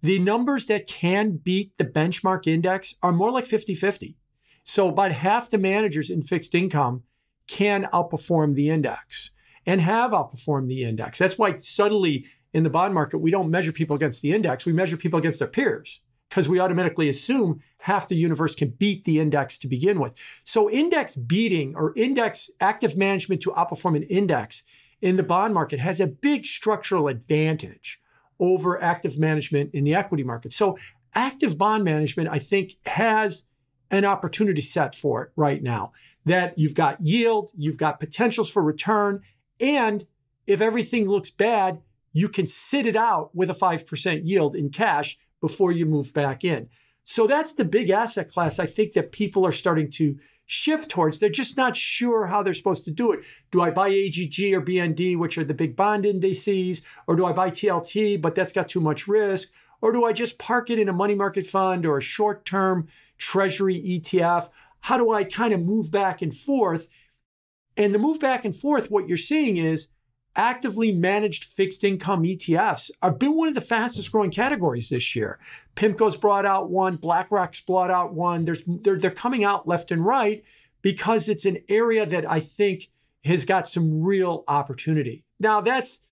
the 0.02 0.20
numbers 0.20 0.66
that 0.66 0.86
can 0.86 1.38
beat 1.38 1.76
the 1.78 1.84
benchmark 1.84 2.46
index 2.46 2.94
are 3.02 3.10
more 3.10 3.32
like 3.32 3.46
50 3.46 3.74
50. 3.74 4.16
So 4.64 4.88
about 4.88 5.12
half 5.12 5.50
the 5.50 5.58
managers 5.58 6.10
in 6.10 6.22
fixed 6.22 6.54
income 6.54 7.04
can 7.46 7.84
outperform 7.92 8.54
the 8.54 8.70
index 8.70 9.30
and 9.66 9.80
have 9.80 10.12
outperformed 10.12 10.68
the 10.68 10.82
index. 10.82 11.18
That's 11.18 11.38
why 11.38 11.58
suddenly 11.58 12.26
in 12.52 12.62
the 12.62 12.70
bond 12.70 12.94
market, 12.94 13.18
we 13.18 13.30
don't 13.30 13.50
measure 13.50 13.72
people 13.72 13.96
against 13.96 14.22
the 14.22 14.32
index, 14.32 14.64
we 14.64 14.72
measure 14.72 14.96
people 14.96 15.18
against 15.18 15.38
their 15.38 15.48
peers 15.48 16.00
because 16.28 16.48
we 16.48 16.60
automatically 16.60 17.08
assume 17.08 17.60
half 17.78 18.08
the 18.08 18.16
universe 18.16 18.54
can 18.54 18.70
beat 18.70 19.04
the 19.04 19.20
index 19.20 19.58
to 19.58 19.68
begin 19.68 20.00
with. 20.00 20.12
So, 20.44 20.70
index 20.70 21.16
beating 21.16 21.74
or 21.76 21.92
index 21.96 22.50
active 22.60 22.96
management 22.96 23.42
to 23.42 23.50
outperform 23.50 23.96
an 23.96 24.02
index 24.04 24.62
in 25.02 25.16
the 25.16 25.22
bond 25.22 25.52
market 25.52 25.80
has 25.80 26.00
a 26.00 26.06
big 26.06 26.46
structural 26.46 27.08
advantage 27.08 28.00
over 28.40 28.82
active 28.82 29.18
management 29.18 29.74
in 29.74 29.84
the 29.84 29.94
equity 29.94 30.24
market. 30.24 30.52
So, 30.52 30.78
active 31.14 31.58
bond 31.58 31.84
management, 31.84 32.28
I 32.30 32.38
think, 32.38 32.74
has 32.86 33.44
an 33.90 34.04
opportunity 34.04 34.60
set 34.60 34.94
for 34.94 35.22
it 35.22 35.30
right 35.36 35.62
now 35.62 35.92
that 36.24 36.58
you've 36.58 36.74
got 36.74 37.00
yield, 37.00 37.50
you've 37.56 37.78
got 37.78 38.00
potentials 38.00 38.50
for 38.50 38.62
return, 38.62 39.20
and 39.60 40.06
if 40.46 40.60
everything 40.60 41.08
looks 41.08 41.30
bad, 41.30 41.80
you 42.12 42.28
can 42.28 42.46
sit 42.46 42.86
it 42.86 42.96
out 42.96 43.34
with 43.34 43.50
a 43.50 43.54
5% 43.54 44.20
yield 44.24 44.54
in 44.54 44.70
cash 44.70 45.18
before 45.40 45.72
you 45.72 45.84
move 45.84 46.12
back 46.14 46.44
in. 46.44 46.68
So 47.02 47.26
that's 47.26 47.52
the 47.52 47.64
big 47.64 47.90
asset 47.90 48.30
class 48.30 48.58
I 48.58 48.66
think 48.66 48.92
that 48.92 49.12
people 49.12 49.46
are 49.46 49.52
starting 49.52 49.90
to 49.92 50.16
shift 50.46 50.90
towards. 50.90 51.18
They're 51.18 51.28
just 51.28 51.56
not 51.56 51.76
sure 51.76 52.26
how 52.26 52.42
they're 52.42 52.54
supposed 52.54 52.84
to 52.84 52.90
do 52.90 53.12
it. 53.12 53.20
Do 53.50 53.62
I 53.62 53.70
buy 53.70 53.88
AGG 53.88 54.52
or 54.52 54.60
BND, 54.60 55.18
which 55.18 55.38
are 55.38 55.44
the 55.44 55.54
big 55.54 55.76
bond 55.76 56.06
indices, 56.06 56.82
or 57.06 57.16
do 57.16 57.26
I 57.26 57.32
buy 57.32 57.50
TLT, 57.50 58.20
but 58.20 58.34
that's 58.34 58.52
got 58.52 58.68
too 58.68 58.80
much 58.80 59.06
risk? 59.06 59.50
Or 59.80 59.92
do 59.92 60.04
I 60.04 60.12
just 60.12 60.38
park 60.38 60.70
it 60.70 60.78
in 60.78 60.88
a 60.88 60.94
money 60.94 61.14
market 61.14 61.46
fund 61.46 61.84
or 61.84 61.98
a 61.98 62.02
short 62.02 62.44
term 62.44 62.88
treasury 63.18 63.80
ETF? 63.82 64.50
How 64.80 64.96
do 64.96 65.12
I 65.12 65.24
kind 65.24 65.54
of 65.54 65.60
move 65.60 65.90
back 65.90 66.22
and 66.22 66.34
forth? 66.34 66.88
And 67.76 67.94
the 67.94 67.98
move 67.98 68.20
back 68.20 68.44
and 68.44 68.54
forth, 68.54 68.90
what 68.90 69.08
you're 69.08 69.16
seeing 69.16 69.56
is 69.56 69.88
actively 70.36 70.92
managed 70.92 71.44
fixed 71.44 71.84
income 71.84 72.24
ETFs 72.24 72.90
have 73.02 73.18
been 73.18 73.36
one 73.36 73.48
of 73.48 73.54
the 73.54 73.60
fastest 73.60 74.10
growing 74.10 74.30
categories 74.30 74.88
this 74.88 75.14
year. 75.14 75.38
PIMCO's 75.76 76.16
brought 76.16 76.44
out 76.44 76.70
one, 76.70 76.96
BlackRock's 76.96 77.60
brought 77.60 77.90
out 77.90 78.14
one. 78.14 78.44
There's, 78.44 78.62
they're, 78.66 78.98
they're 78.98 79.10
coming 79.10 79.44
out 79.44 79.68
left 79.68 79.90
and 79.90 80.04
right 80.04 80.42
because 80.82 81.28
it's 81.28 81.46
an 81.46 81.58
area 81.68 82.04
that 82.04 82.28
I 82.30 82.40
think 82.40 82.90
has 83.24 83.44
got 83.44 83.68
some 83.68 84.02
real 84.02 84.44
opportunity. 84.48 85.24
Now, 85.40 85.60
that's 85.60 86.02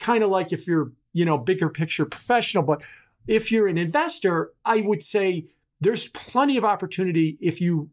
kind 0.00 0.24
of 0.24 0.30
like 0.30 0.52
if 0.52 0.66
you're, 0.66 0.92
you 1.12 1.24
know, 1.24 1.38
bigger 1.38 1.68
picture 1.68 2.04
professional, 2.04 2.62
but 2.62 2.82
if 3.26 3.52
you're 3.52 3.68
an 3.68 3.78
investor, 3.78 4.52
I 4.64 4.80
would 4.80 5.02
say 5.02 5.46
there's 5.80 6.08
plenty 6.08 6.56
of 6.56 6.64
opportunity 6.64 7.36
if 7.40 7.60
you 7.60 7.90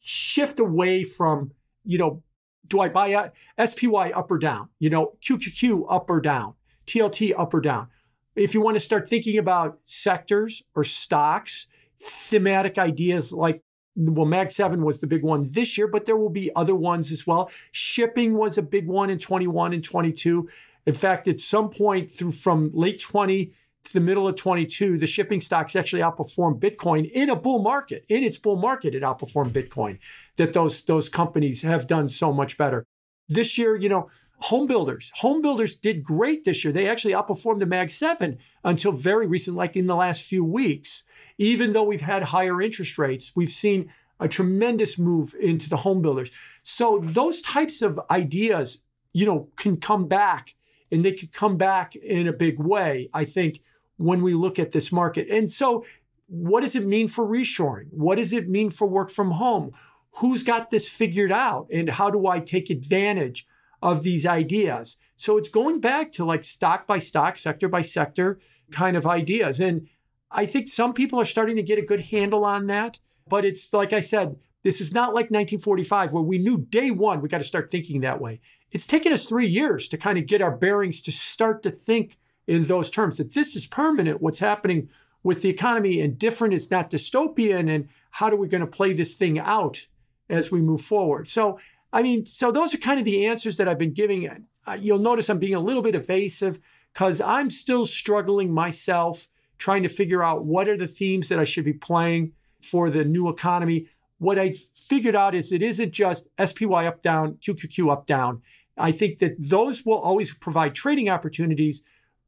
shift 0.00 0.58
away 0.58 1.04
from, 1.04 1.52
you 1.84 1.98
know, 1.98 2.22
do 2.66 2.80
I 2.80 2.88
buy 2.88 3.30
a 3.58 3.66
SPY 3.66 4.12
up 4.12 4.30
or 4.30 4.38
down? 4.38 4.68
You 4.78 4.90
know, 4.90 5.12
QQQ 5.22 5.86
up 5.90 6.08
or 6.08 6.20
down, 6.20 6.54
TLT 6.86 7.38
up 7.38 7.52
or 7.52 7.60
down. 7.60 7.88
If 8.36 8.54
you 8.54 8.60
want 8.60 8.76
to 8.76 8.80
start 8.80 9.08
thinking 9.08 9.38
about 9.38 9.78
sectors 9.84 10.62
or 10.74 10.84
stocks, 10.84 11.66
thematic 12.00 12.78
ideas 12.78 13.32
like 13.32 13.62
well, 13.96 14.24
Mag 14.24 14.50
7 14.50 14.84
was 14.84 15.00
the 15.00 15.06
big 15.06 15.22
one 15.22 15.48
this 15.50 15.76
year, 15.76 15.88
but 15.88 16.06
there 16.06 16.16
will 16.16 16.30
be 16.30 16.50
other 16.54 16.74
ones 16.74 17.10
as 17.10 17.26
well. 17.26 17.50
Shipping 17.72 18.34
was 18.34 18.56
a 18.56 18.62
big 18.62 18.86
one 18.86 19.10
in 19.10 19.18
21 19.18 19.74
and 19.74 19.84
22. 19.84 20.48
In 20.86 20.94
fact, 20.94 21.28
at 21.28 21.40
some 21.40 21.70
point 21.70 22.10
through 22.10 22.32
from 22.32 22.70
late 22.72 23.00
20 23.00 23.52
to 23.84 23.92
the 23.92 24.00
middle 24.00 24.28
of 24.28 24.36
22, 24.36 24.98
the 24.98 25.06
shipping 25.06 25.40
stocks 25.40 25.74
actually 25.74 26.02
outperformed 26.02 26.60
Bitcoin 26.60 27.10
in 27.10 27.30
a 27.30 27.36
bull 27.36 27.60
market. 27.60 28.04
In 28.08 28.22
its 28.22 28.38
bull 28.38 28.56
market, 28.56 28.94
it 28.94 29.02
outperformed 29.02 29.52
Bitcoin. 29.52 29.98
That 30.36 30.52
those 30.52 30.82
those 30.84 31.08
companies 31.08 31.62
have 31.62 31.86
done 31.86 32.08
so 32.08 32.32
much 32.32 32.56
better. 32.56 32.84
This 33.28 33.56
year, 33.56 33.76
you 33.76 33.88
know, 33.88 34.08
home 34.40 34.66
builders, 34.66 35.12
home 35.16 35.42
builders 35.42 35.74
did 35.74 36.02
great 36.02 36.44
this 36.44 36.64
year. 36.64 36.72
They 36.72 36.88
actually 36.88 37.14
outperformed 37.14 37.58
the 37.58 37.66
Mag 37.66 37.90
7 37.90 38.38
until 38.64 38.92
very 38.92 39.26
recent, 39.26 39.56
like 39.56 39.76
in 39.76 39.86
the 39.86 39.96
last 39.96 40.22
few 40.22 40.44
weeks. 40.44 41.04
Even 41.38 41.72
though 41.72 41.82
we've 41.82 42.00
had 42.00 42.24
higher 42.24 42.60
interest 42.60 42.98
rates, 42.98 43.32
we've 43.34 43.50
seen 43.50 43.90
a 44.18 44.28
tremendous 44.28 44.98
move 44.98 45.34
into 45.40 45.68
the 45.68 45.78
home 45.78 46.02
builders. 46.02 46.30
So 46.62 47.00
those 47.02 47.40
types 47.40 47.80
of 47.80 47.98
ideas, 48.10 48.82
you 49.12 49.24
know, 49.24 49.48
can 49.56 49.78
come 49.78 50.06
back 50.06 50.54
and 50.92 51.04
they 51.04 51.12
could 51.12 51.32
come 51.32 51.56
back 51.56 51.96
in 51.96 52.26
a 52.26 52.32
big 52.32 52.58
way, 52.58 53.08
I 53.14 53.24
think, 53.24 53.60
when 54.00 54.22
we 54.22 54.32
look 54.32 54.58
at 54.58 54.72
this 54.72 54.90
market. 54.90 55.28
And 55.28 55.52
so, 55.52 55.84
what 56.26 56.62
does 56.62 56.74
it 56.74 56.86
mean 56.86 57.06
for 57.06 57.26
reshoring? 57.26 57.88
What 57.90 58.16
does 58.16 58.32
it 58.32 58.48
mean 58.48 58.70
for 58.70 58.86
work 58.86 59.10
from 59.10 59.32
home? 59.32 59.72
Who's 60.16 60.42
got 60.42 60.70
this 60.70 60.88
figured 60.88 61.30
out? 61.30 61.66
And 61.72 61.90
how 61.90 62.10
do 62.10 62.26
I 62.26 62.40
take 62.40 62.70
advantage 62.70 63.46
of 63.82 64.02
these 64.02 64.24
ideas? 64.24 64.96
So, 65.16 65.36
it's 65.36 65.48
going 65.48 65.80
back 65.80 66.12
to 66.12 66.24
like 66.24 66.44
stock 66.44 66.86
by 66.86 66.98
stock, 66.98 67.36
sector 67.36 67.68
by 67.68 67.82
sector 67.82 68.40
kind 68.70 68.96
of 68.96 69.06
ideas. 69.06 69.60
And 69.60 69.88
I 70.30 70.46
think 70.46 70.68
some 70.68 70.94
people 70.94 71.20
are 71.20 71.24
starting 71.24 71.56
to 71.56 71.62
get 71.62 71.78
a 71.78 71.82
good 71.82 72.00
handle 72.00 72.44
on 72.44 72.68
that. 72.68 73.00
But 73.28 73.44
it's 73.44 73.72
like 73.72 73.92
I 73.92 74.00
said, 74.00 74.36
this 74.62 74.80
is 74.80 74.94
not 74.94 75.08
like 75.08 75.30
1945 75.30 76.12
where 76.12 76.22
we 76.22 76.38
knew 76.38 76.58
day 76.58 76.90
one 76.90 77.20
we 77.20 77.28
got 77.28 77.38
to 77.38 77.44
start 77.44 77.70
thinking 77.70 78.00
that 78.00 78.20
way. 78.20 78.40
It's 78.70 78.86
taken 78.86 79.12
us 79.12 79.26
three 79.26 79.48
years 79.48 79.88
to 79.88 79.98
kind 79.98 80.16
of 80.18 80.26
get 80.26 80.40
our 80.40 80.56
bearings 80.56 81.02
to 81.02 81.12
start 81.12 81.62
to 81.64 81.70
think 81.70 82.16
in 82.50 82.64
those 82.64 82.90
terms 82.90 83.18
that 83.18 83.32
this 83.32 83.54
is 83.54 83.68
permanent, 83.68 84.20
what's 84.20 84.40
happening 84.40 84.88
with 85.22 85.40
the 85.40 85.48
economy 85.48 86.00
and 86.00 86.18
different, 86.18 86.52
it's 86.52 86.68
not 86.68 86.90
dystopian, 86.90 87.72
and 87.72 87.88
how 88.10 88.28
are 88.28 88.34
we 88.34 88.48
going 88.48 88.60
to 88.60 88.66
play 88.66 88.92
this 88.92 89.14
thing 89.14 89.38
out 89.38 89.86
as 90.28 90.50
we 90.50 90.60
move 90.60 90.80
forward? 90.80 91.28
So, 91.28 91.60
I 91.92 92.02
mean, 92.02 92.26
so 92.26 92.50
those 92.50 92.74
are 92.74 92.78
kind 92.78 92.98
of 92.98 93.04
the 93.04 93.24
answers 93.24 93.56
that 93.58 93.68
I've 93.68 93.78
been 93.78 93.94
giving. 93.94 94.46
Uh, 94.66 94.76
you'll 94.80 94.98
notice 94.98 95.30
I'm 95.30 95.38
being 95.38 95.54
a 95.54 95.60
little 95.60 95.82
bit 95.82 95.94
evasive 95.94 96.58
because 96.92 97.20
I'm 97.20 97.50
still 97.50 97.84
struggling 97.84 98.52
myself 98.52 99.28
trying 99.56 99.84
to 99.84 99.88
figure 99.88 100.24
out 100.24 100.44
what 100.44 100.68
are 100.68 100.76
the 100.76 100.88
themes 100.88 101.28
that 101.28 101.38
I 101.38 101.44
should 101.44 101.64
be 101.64 101.72
playing 101.72 102.32
for 102.60 102.90
the 102.90 103.04
new 103.04 103.28
economy. 103.28 103.86
What 104.18 104.40
I 104.40 104.54
figured 104.74 105.14
out 105.14 105.36
is 105.36 105.52
it 105.52 105.62
isn't 105.62 105.92
just 105.92 106.26
SPY 106.44 106.84
up, 106.84 107.00
down, 107.00 107.34
QQQ 107.34 107.92
up, 107.92 108.06
down. 108.06 108.42
I 108.76 108.90
think 108.90 109.18
that 109.18 109.36
those 109.38 109.86
will 109.86 109.98
always 109.98 110.34
provide 110.34 110.74
trading 110.74 111.08
opportunities, 111.08 111.82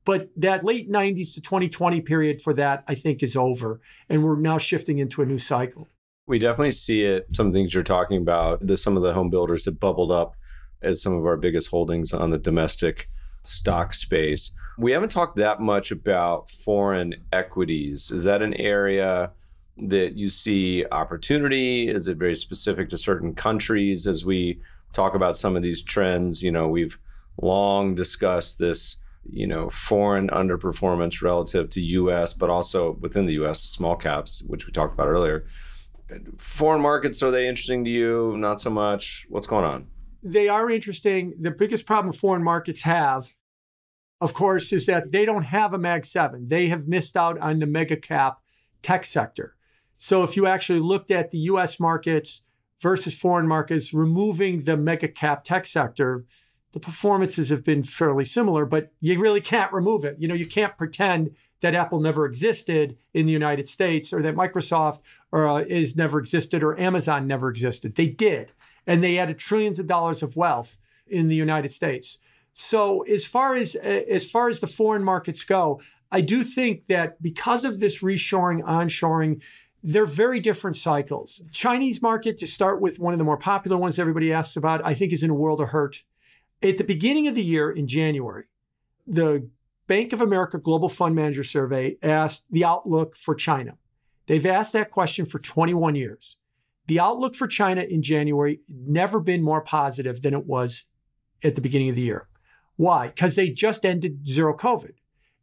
but 0.04 0.30
that 0.36 0.64
late 0.64 0.90
90s 0.90 1.34
to 1.34 1.40
2020 1.40 2.00
period 2.00 2.42
for 2.42 2.54
that, 2.54 2.84
I 2.88 2.94
think, 2.94 3.22
is 3.22 3.36
over. 3.36 3.80
And 4.08 4.24
we're 4.24 4.36
now 4.36 4.58
shifting 4.58 4.98
into 4.98 5.22
a 5.22 5.26
new 5.26 5.38
cycle. 5.38 5.88
We 6.26 6.38
definitely 6.38 6.72
see 6.72 7.02
it. 7.02 7.26
Some 7.32 7.52
things 7.52 7.74
you're 7.74 7.82
talking 7.82 8.18
about, 8.18 8.66
the, 8.66 8.76
some 8.76 8.96
of 8.96 9.02
the 9.02 9.12
home 9.12 9.30
builders 9.30 9.64
that 9.64 9.80
bubbled 9.80 10.12
up 10.12 10.36
as 10.80 11.02
some 11.02 11.14
of 11.14 11.24
our 11.26 11.36
biggest 11.36 11.68
holdings 11.70 12.12
on 12.12 12.30
the 12.30 12.38
domestic 12.38 13.08
stock 13.42 13.94
space. 13.94 14.52
We 14.78 14.92
haven't 14.92 15.10
talked 15.10 15.36
that 15.36 15.60
much 15.60 15.90
about 15.90 16.50
foreign 16.50 17.14
equities. 17.32 18.10
Is 18.10 18.24
that 18.24 18.42
an 18.42 18.54
area 18.54 19.32
that 19.76 20.16
you 20.16 20.28
see 20.28 20.84
opportunity? 20.90 21.88
Is 21.88 22.08
it 22.08 22.18
very 22.18 22.34
specific 22.34 22.90
to 22.90 22.96
certain 22.96 23.34
countries 23.34 24.06
as 24.06 24.24
we 24.24 24.60
talk 24.92 25.14
about 25.14 25.36
some 25.36 25.56
of 25.56 25.62
these 25.62 25.82
trends? 25.82 26.42
You 26.42 26.52
know, 26.52 26.68
we've 26.68 26.98
long 27.40 27.94
discussed 27.94 28.58
this, 28.58 28.96
you 29.28 29.46
know, 29.46 29.68
foreign 29.70 30.28
underperformance 30.28 31.22
relative 31.22 31.70
to 31.70 31.80
US, 31.80 32.32
but 32.32 32.50
also 32.50 32.92
within 33.00 33.26
the 33.26 33.34
US, 33.44 33.60
small 33.60 33.96
caps, 33.96 34.42
which 34.46 34.66
we 34.66 34.72
talked 34.72 34.94
about 34.94 35.08
earlier. 35.08 35.46
Foreign 36.36 36.82
markets, 36.82 37.22
are 37.22 37.30
they 37.30 37.48
interesting 37.48 37.84
to 37.84 37.90
you? 37.90 38.36
Not 38.36 38.60
so 38.60 38.70
much. 38.70 39.26
What's 39.28 39.46
going 39.46 39.64
on? 39.64 39.86
They 40.22 40.48
are 40.48 40.70
interesting. 40.70 41.34
The 41.40 41.50
biggest 41.50 41.86
problem 41.86 42.12
foreign 42.12 42.42
markets 42.42 42.82
have, 42.82 43.30
of 44.20 44.34
course, 44.34 44.72
is 44.72 44.86
that 44.86 45.10
they 45.10 45.24
don't 45.24 45.44
have 45.44 45.72
a 45.72 45.78
Mag 45.78 46.04
7. 46.04 46.48
They 46.48 46.68
have 46.68 46.86
missed 46.86 47.16
out 47.16 47.38
on 47.38 47.58
the 47.58 47.66
mega 47.66 47.96
cap 47.96 48.38
tech 48.82 49.04
sector. 49.04 49.56
So 49.96 50.22
if 50.22 50.36
you 50.36 50.46
actually 50.46 50.80
looked 50.80 51.10
at 51.10 51.30
the 51.30 51.38
US 51.38 51.80
markets 51.80 52.42
versus 52.80 53.16
foreign 53.16 53.46
markets, 53.46 53.94
removing 53.94 54.62
the 54.62 54.76
mega 54.76 55.08
cap 55.08 55.44
tech 55.44 55.64
sector, 55.64 56.24
the 56.72 56.80
performances 56.80 57.50
have 57.50 57.64
been 57.64 57.82
fairly 57.82 58.24
similar, 58.24 58.64
but 58.64 58.92
you 59.00 59.18
really 59.18 59.40
can't 59.40 59.72
remove 59.72 60.04
it. 60.04 60.16
You 60.18 60.28
know, 60.28 60.34
you 60.34 60.46
can't 60.46 60.76
pretend 60.76 61.34
that 61.60 61.74
Apple 61.74 62.00
never 62.00 62.26
existed 62.26 62.96
in 63.14 63.26
the 63.26 63.32
United 63.32 63.68
States 63.68 64.12
or 64.12 64.20
that 64.22 64.34
Microsoft 64.34 65.00
or, 65.30 65.48
uh, 65.48 65.58
is 65.58 65.96
never 65.96 66.18
existed 66.18 66.62
or 66.62 66.78
Amazon 66.80 67.26
never 67.26 67.48
existed. 67.48 67.94
They 67.94 68.08
did. 68.08 68.52
And 68.86 69.02
they 69.02 69.18
added 69.18 69.38
trillions 69.38 69.78
of 69.78 69.86
dollars 69.86 70.22
of 70.22 70.36
wealth 70.36 70.76
in 71.06 71.28
the 71.28 71.36
United 71.36 71.70
States. 71.70 72.18
So 72.52 73.02
as 73.02 73.24
far 73.24 73.54
as 73.54 73.74
as 73.76 74.28
far 74.28 74.48
as 74.48 74.60
the 74.60 74.66
foreign 74.66 75.04
markets 75.04 75.44
go, 75.44 75.80
I 76.10 76.20
do 76.20 76.42
think 76.42 76.86
that 76.86 77.22
because 77.22 77.64
of 77.64 77.80
this 77.80 78.02
reshoring, 78.02 78.62
onshoring, 78.62 79.40
they're 79.82 80.04
very 80.04 80.40
different 80.40 80.76
cycles. 80.76 81.42
Chinese 81.50 82.02
market, 82.02 82.38
to 82.38 82.46
start 82.46 82.80
with, 82.80 82.98
one 82.98 83.14
of 83.14 83.18
the 83.18 83.24
more 83.24 83.38
popular 83.38 83.76
ones 83.76 83.98
everybody 83.98 84.32
asks 84.32 84.56
about, 84.56 84.84
I 84.84 84.94
think 84.94 85.12
is 85.12 85.22
in 85.22 85.30
a 85.30 85.34
world 85.34 85.60
of 85.60 85.70
hurt. 85.70 86.02
At 86.62 86.78
the 86.78 86.84
beginning 86.84 87.26
of 87.26 87.34
the 87.34 87.42
year 87.42 87.70
in 87.70 87.88
January, 87.88 88.44
the 89.06 89.48
Bank 89.88 90.12
of 90.12 90.20
America 90.20 90.58
Global 90.58 90.88
Fund 90.88 91.14
Manager 91.14 91.42
Survey 91.42 91.96
asked 92.02 92.46
the 92.50 92.64
outlook 92.64 93.16
for 93.16 93.34
China. 93.34 93.76
They've 94.26 94.46
asked 94.46 94.72
that 94.74 94.90
question 94.90 95.26
for 95.26 95.40
21 95.40 95.96
years. 95.96 96.36
The 96.86 97.00
outlook 97.00 97.34
for 97.34 97.48
China 97.48 97.82
in 97.82 98.02
January 98.02 98.60
never 98.68 99.18
been 99.18 99.42
more 99.42 99.60
positive 99.60 100.22
than 100.22 100.34
it 100.34 100.46
was 100.46 100.84
at 101.42 101.56
the 101.56 101.60
beginning 101.60 101.88
of 101.88 101.96
the 101.96 102.02
year. 102.02 102.28
Why? 102.76 103.08
Because 103.08 103.34
they 103.34 103.50
just 103.50 103.84
ended 103.84 104.26
zero 104.26 104.56
COVID. 104.56 104.92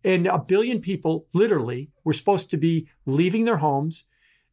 And 0.04 0.26
a 0.26 0.40
billion 0.40 0.80
people 0.80 1.28
literally 1.34 1.92
were 2.06 2.14
supposed 2.14 2.50
to 2.52 2.58
be 2.58 2.88
leaving 3.06 3.44
their 3.44 3.58
homes, 3.58 4.06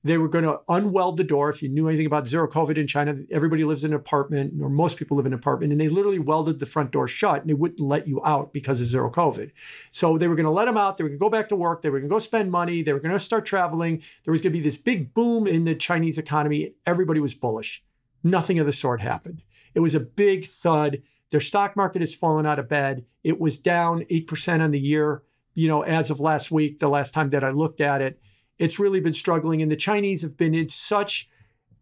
they 0.07 0.19
were 0.19 0.29
going 0.29 0.45
to 0.45 0.61
unweld 0.69 1.17
the 1.17 1.25
door. 1.25 1.49
If 1.49 1.63
you 1.63 1.69
knew 1.69 1.89
anything 1.89 2.07
about 2.07 2.29
zero 2.29 2.49
COVID 2.49 2.79
in 2.79 2.87
China, 2.87 3.17
everybody 3.31 3.65
lives 3.65 3.85
in 3.85 3.93
an 3.93 3.97
apartment, 3.97 4.55
or 4.61 4.69
most 4.69 4.97
people 4.97 5.17
live 5.17 5.27
in 5.27 5.33
an 5.33 5.39
apartment, 5.39 5.73
and 5.73 5.81
they 5.81 5.89
literally 5.89 6.19
welded 6.19 6.59
the 6.59 6.67
front 6.67 6.91
door 6.91 7.09
shut 7.09 7.41
and 7.41 7.49
they 7.49 7.55
wouldn't 7.55 7.81
let 7.81 8.07
you 8.07 8.21
out 8.25 8.53
because 8.53 8.81
of 8.81 8.87
zero 8.87 9.11
COVID. 9.11 9.51
So 9.91 10.19
they 10.19 10.29
were 10.29 10.35
going 10.35 10.45
to 10.45 10.51
let 10.51 10.67
them 10.67 10.77
out. 10.77 10.97
They 10.97 11.05
were 11.05 11.11
going 11.11 11.19
to 11.19 11.25
go 11.25 11.31
back 11.31 11.49
to 11.49 11.57
work. 11.57 11.83
They 11.83 11.91
were 11.91 12.01
going 12.01 12.09
to 12.09 12.15
go 12.15 12.19
spend 12.19 12.51
money. 12.51 12.83
They 12.83 12.93
were 12.93 13.01
going 13.01 13.13
to 13.13 13.19
start 13.19 13.47
traveling. 13.47 14.03
There 14.25 14.33
was 14.33 14.41
going 14.41 14.53
to 14.53 14.59
be 14.59 14.63
this 14.63 14.79
big 14.79 15.15
boom 15.15 15.47
in 15.47 15.65
the 15.65 15.75
Chinese 15.75 16.19
economy. 16.19 16.75
Everybody 16.85 17.21
was 17.21 17.35
bullish. 17.35 17.85
Nothing 18.23 18.59
of 18.59 18.67
the 18.67 18.73
sort 18.73 19.01
happened. 19.01 19.43
It 19.75 19.81
was 19.81 19.95
a 19.95 20.01
big 20.01 20.47
thud. 20.47 21.03
Their 21.31 21.41
stock 21.41 21.77
market 21.77 22.03
has 22.03 22.15
fallen 22.15 22.47
out 22.47 22.59
of 22.59 22.69
bed. 22.69 23.05
It 23.25 23.41
was 23.41 23.59
down 23.59 24.05
8% 24.11 24.61
on 24.61 24.71
the 24.71 24.81
year, 24.81 25.23
you 25.55 25.69
know, 25.69 25.83
as 25.83 26.11
of 26.11 26.21
last 26.21 26.51
week, 26.51 26.79
the 26.79 26.89
last 26.89 27.13
time 27.13 27.31
that 27.31 27.45
I 27.45 27.51
looked 27.51 27.81
at 27.81 28.01
it 28.01 28.21
it's 28.59 28.79
really 28.79 29.01
been 29.01 29.13
struggling. 29.13 29.63
And 29.63 29.71
the 29.71 29.77
Chinese 29.77 30.23
have 30.23 30.37
been 30.37 30.55
in 30.55 30.69
such 30.69 31.29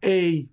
a 0.05 0.47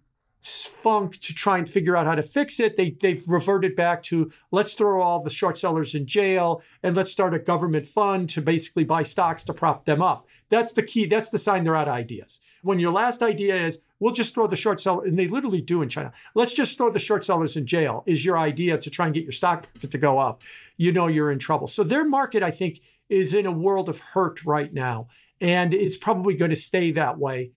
funk 0.43 1.19
to 1.19 1.34
try 1.34 1.57
and 1.57 1.69
figure 1.69 1.95
out 1.95 2.07
how 2.07 2.15
to 2.15 2.24
fix 2.24 2.59
it. 2.59 2.76
They, 2.76 2.91
they've 2.99 3.24
reverted 3.28 3.76
back 3.76 4.01
to 4.03 4.32
let's 4.51 4.74
throw 4.74 5.01
all 5.01 5.22
the 5.22 5.30
short 5.30 5.57
sellers 5.57 5.93
in 5.93 6.07
jail 6.07 6.63
and 6.82 6.95
let's 6.95 7.11
start 7.11 7.34
a 7.34 7.39
government 7.39 7.86
fund 7.86 8.30
to 8.30 8.41
basically 8.41 8.84
buy 8.84 9.03
stocks 9.03 9.43
to 9.43 9.53
prop 9.53 9.86
them 9.86 10.01
up. 10.01 10.28
That's 10.49 10.74
the 10.74 10.84
key. 10.84 11.05
That's 11.05 11.30
the 11.30 11.38
sign 11.38 11.63
they're 11.63 11.76
out 11.76 11.88
of 11.88 11.93
ideas. 11.93 12.39
When 12.63 12.80
your 12.80 12.91
last 12.91 13.22
idea 13.22 13.55
is, 13.55 13.80
we'll 13.99 14.13
just 14.13 14.34
throw 14.34 14.47
the 14.47 14.55
short 14.55 14.80
seller, 14.80 15.05
and 15.05 15.17
they 15.17 15.28
literally 15.28 15.61
do 15.61 15.82
in 15.82 15.89
China. 15.89 16.11
Let's 16.36 16.53
just 16.53 16.78
throw 16.78 16.91
the 16.91 16.99
short 16.99 17.26
sellers 17.26 17.57
in 17.57 17.65
jail 17.65 18.03
is 18.05 18.24
your 18.24 18.38
idea 18.38 18.78
to 18.78 18.89
try 18.89 19.05
and 19.05 19.15
get 19.15 19.24
your 19.24 19.32
stock 19.32 19.67
to 19.88 19.97
go 19.97 20.19
up. 20.19 20.41
You 20.78 20.91
know 20.91 21.07
you're 21.07 21.32
in 21.32 21.39
trouble. 21.39 21.67
So 21.67 21.84
their 21.84 22.07
market, 22.07 22.43
I 22.43 22.51
think, 22.51 22.82
is 23.09 23.34
in 23.34 23.45
a 23.45 23.51
world 23.51 23.89
of 23.89 23.99
hurt 23.99 24.43
right 24.45 24.72
now. 24.74 25.07
And 25.42 25.74
it's 25.74 25.98
probably 25.98 26.36
going 26.36 26.52
to 26.52 26.56
stay 26.56 26.92
that 26.92 27.18
way 27.18 27.52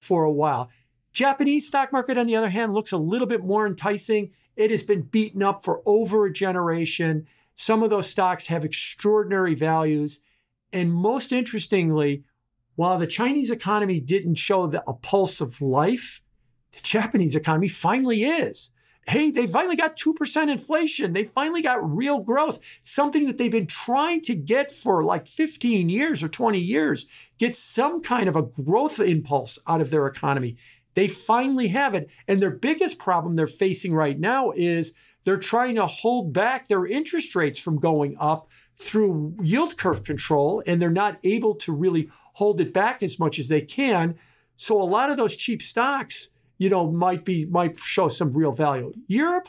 for 0.00 0.24
a 0.24 0.32
while. 0.32 0.70
Japanese 1.12 1.66
stock 1.66 1.92
market, 1.92 2.18
on 2.18 2.26
the 2.26 2.36
other 2.36 2.48
hand, 2.48 2.74
looks 2.74 2.92
a 2.92 2.98
little 2.98 3.28
bit 3.28 3.44
more 3.44 3.66
enticing. 3.66 4.32
It 4.56 4.70
has 4.70 4.82
been 4.82 5.02
beaten 5.02 5.42
up 5.42 5.62
for 5.62 5.82
over 5.86 6.26
a 6.26 6.32
generation. 6.32 7.26
Some 7.54 7.82
of 7.82 7.90
those 7.90 8.08
stocks 8.08 8.46
have 8.46 8.64
extraordinary 8.64 9.54
values. 9.54 10.20
And 10.72 10.92
most 10.92 11.30
interestingly, 11.30 12.24
while 12.74 12.98
the 12.98 13.06
Chinese 13.06 13.50
economy 13.50 14.00
didn't 14.00 14.34
show 14.34 14.66
the, 14.66 14.82
a 14.88 14.94
pulse 14.94 15.40
of 15.40 15.62
life, 15.62 16.22
the 16.72 16.80
Japanese 16.82 17.36
economy 17.36 17.68
finally 17.68 18.24
is 18.24 18.70
hey, 19.08 19.30
they 19.30 19.46
finally 19.46 19.76
got 19.76 19.96
2% 19.96 20.50
inflation. 20.50 21.12
They 21.12 21.24
finally 21.24 21.62
got 21.62 21.96
real 21.96 22.18
growth, 22.18 22.58
something 22.82 23.26
that 23.26 23.38
they've 23.38 23.50
been 23.50 23.68
trying 23.68 24.20
to 24.22 24.34
get 24.34 24.70
for 24.72 25.04
like 25.04 25.28
15 25.28 25.88
years 25.88 26.22
or 26.24 26.28
20 26.28 26.58
years, 26.58 27.06
get 27.38 27.54
some 27.54 28.02
kind 28.02 28.28
of 28.28 28.34
a 28.34 28.42
growth 28.42 28.98
impulse 28.98 29.58
out 29.66 29.80
of 29.80 29.90
their 29.90 30.06
economy. 30.06 30.56
They 30.94 31.06
finally 31.06 31.68
have 31.68 31.94
it. 31.94 32.10
And 32.26 32.42
their 32.42 32.50
biggest 32.50 32.98
problem 32.98 33.36
they're 33.36 33.46
facing 33.46 33.94
right 33.94 34.18
now 34.18 34.50
is 34.50 34.92
they're 35.24 35.36
trying 35.36 35.76
to 35.76 35.86
hold 35.86 36.32
back 36.32 36.66
their 36.66 36.86
interest 36.86 37.36
rates 37.36 37.58
from 37.58 37.78
going 37.78 38.16
up 38.18 38.48
through 38.76 39.36
yield 39.42 39.76
curve 39.76 40.04
control, 40.04 40.62
and 40.66 40.80
they're 40.80 40.90
not 40.90 41.18
able 41.22 41.54
to 41.54 41.72
really 41.72 42.08
hold 42.34 42.60
it 42.60 42.72
back 42.72 43.02
as 43.02 43.18
much 43.18 43.38
as 43.38 43.48
they 43.48 43.60
can. 43.60 44.16
So 44.56 44.80
a 44.80 44.84
lot 44.84 45.10
of 45.10 45.16
those 45.16 45.36
cheap 45.36 45.62
stocks, 45.62 46.30
you 46.58 46.68
know, 46.68 46.90
might 46.90 47.24
be 47.24 47.44
might 47.46 47.78
show 47.78 48.08
some 48.08 48.32
real 48.32 48.52
value. 48.52 48.92
Europe, 49.06 49.48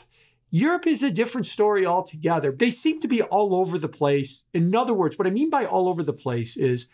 Europe 0.50 0.86
is 0.86 1.02
a 1.02 1.10
different 1.10 1.46
story 1.46 1.86
altogether. 1.86 2.52
They 2.52 2.70
seem 2.70 3.00
to 3.00 3.08
be 3.08 3.22
all 3.22 3.54
over 3.54 3.78
the 3.78 3.88
place. 3.88 4.44
In 4.54 4.74
other 4.74 4.94
words, 4.94 5.18
what 5.18 5.26
I 5.26 5.30
mean 5.30 5.50
by 5.50 5.64
all 5.64 5.88
over 5.88 6.02
the 6.02 6.12
place 6.12 6.56
is 6.56 6.88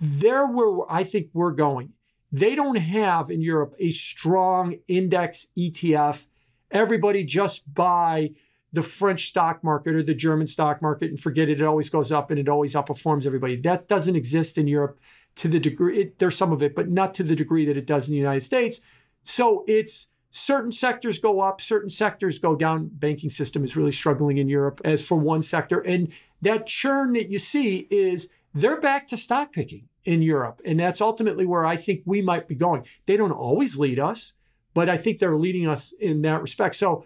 they're 0.00 0.46
where 0.46 0.90
I 0.90 1.04
think 1.04 1.28
we're 1.32 1.52
going. 1.52 1.90
They 2.30 2.54
don't 2.54 2.76
have 2.76 3.30
in 3.30 3.42
Europe 3.42 3.74
a 3.78 3.90
strong 3.90 4.76
index 4.88 5.46
ETF. 5.56 6.26
Everybody 6.70 7.24
just 7.24 7.72
buy 7.72 8.30
the 8.72 8.82
French 8.82 9.26
stock 9.28 9.62
market 9.62 9.94
or 9.94 10.02
the 10.02 10.14
German 10.14 10.46
stock 10.46 10.80
market 10.80 11.10
and 11.10 11.20
forget 11.20 11.50
it. 11.50 11.60
It 11.60 11.66
always 11.66 11.90
goes 11.90 12.10
up 12.10 12.30
and 12.30 12.40
it 12.40 12.48
always 12.48 12.72
outperforms 12.72 13.26
everybody. 13.26 13.56
That 13.56 13.86
doesn't 13.86 14.16
exist 14.16 14.56
in 14.56 14.66
Europe 14.66 14.98
to 15.36 15.48
the 15.48 15.60
degree, 15.60 16.00
it, 16.00 16.18
there's 16.18 16.36
some 16.36 16.52
of 16.52 16.62
it, 16.62 16.74
but 16.74 16.88
not 16.88 17.14
to 17.14 17.22
the 17.22 17.36
degree 17.36 17.64
that 17.66 17.76
it 17.76 17.86
does 17.86 18.08
in 18.08 18.12
the 18.12 18.18
United 18.18 18.42
States 18.42 18.80
so 19.22 19.64
it's 19.66 20.08
certain 20.30 20.72
sectors 20.72 21.18
go 21.18 21.40
up, 21.40 21.60
certain 21.60 21.90
sectors 21.90 22.38
go 22.38 22.56
down. 22.56 22.90
Banking 22.92 23.30
system 23.30 23.64
is 23.64 23.76
really 23.76 23.92
struggling 23.92 24.38
in 24.38 24.48
Europe 24.48 24.80
as 24.84 25.04
for 25.04 25.16
one 25.16 25.42
sector. 25.42 25.80
And 25.80 26.08
that 26.40 26.66
churn 26.66 27.12
that 27.12 27.30
you 27.30 27.38
see 27.38 27.86
is 27.90 28.30
they're 28.54 28.80
back 28.80 29.06
to 29.08 29.16
stock 29.16 29.52
picking 29.52 29.88
in 30.04 30.22
Europe. 30.22 30.60
And 30.64 30.80
that's 30.80 31.00
ultimately 31.00 31.46
where 31.46 31.64
I 31.64 31.76
think 31.76 32.02
we 32.04 32.22
might 32.22 32.48
be 32.48 32.54
going. 32.54 32.84
They 33.06 33.16
don't 33.16 33.30
always 33.30 33.78
lead 33.78 33.98
us, 33.98 34.32
but 34.74 34.88
I 34.88 34.96
think 34.96 35.18
they're 35.18 35.36
leading 35.36 35.68
us 35.68 35.92
in 35.92 36.22
that 36.22 36.42
respect. 36.42 36.74
So 36.76 37.04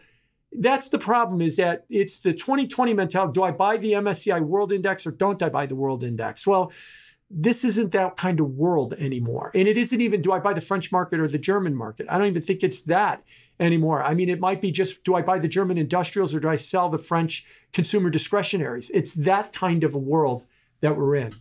that's 0.53 0.89
the 0.89 0.99
problem 0.99 1.43
is 1.43 1.57
that 1.57 1.85
it's 1.91 2.19
the 2.19 2.33
2020 2.33 2.95
mentality. 2.95 3.33
Do 3.33 3.43
I 3.43 3.51
buy 3.51 3.77
the 3.77 3.93
MSCI 3.93 4.41
World 4.41 4.73
Index 4.73 5.07
or 5.07 5.11
don't 5.11 5.43
I 5.43 5.49
buy 5.49 5.67
the 5.67 5.75
World 5.75 6.03
Index? 6.03 6.47
Well, 6.47 6.73
this 7.29 7.65
isn't 7.65 7.93
that 7.93 8.17
kind 8.17 8.39
of 8.39 8.51
world 8.51 8.95
anymore. 8.95 9.51
And 9.55 9.67
it 9.67 9.77
isn't 9.77 10.01
even 10.01 10.23
do 10.23 10.33
I 10.33 10.39
buy 10.39 10.53
the 10.53 10.61
French 10.61 10.93
market 10.93 11.19
or 11.19 11.29
the 11.29 11.39
German 11.39 11.75
market? 11.75 12.07
I 12.09 12.19
don't 12.19 12.29
even 12.29 12.43
think 12.43 12.63
it's 12.63 12.83
that 12.83 13.25
anymore. 13.59 14.03
I 14.03 14.15
mean, 14.15 14.29
it 14.29 14.41
might 14.41 14.61
be 14.61 14.71
just 14.71 15.03
do 15.03 15.15
I 15.15 15.23
buy 15.23 15.39
the 15.39 15.49
German 15.49 15.79
industrials 15.79 16.35
or 16.35 16.41
do 16.41 16.49
I 16.49 16.57
sell 16.57 16.89
the 16.89 16.99
French 16.99 17.45
consumer 17.73 18.11
discretionaries? 18.11 18.91
It's 18.95 19.15
that 19.15 19.53
kind 19.53 19.83
of 19.83 19.95
a 19.95 19.99
world 19.99 20.45
that 20.81 20.97
we're 20.97 21.17
in. 21.17 21.35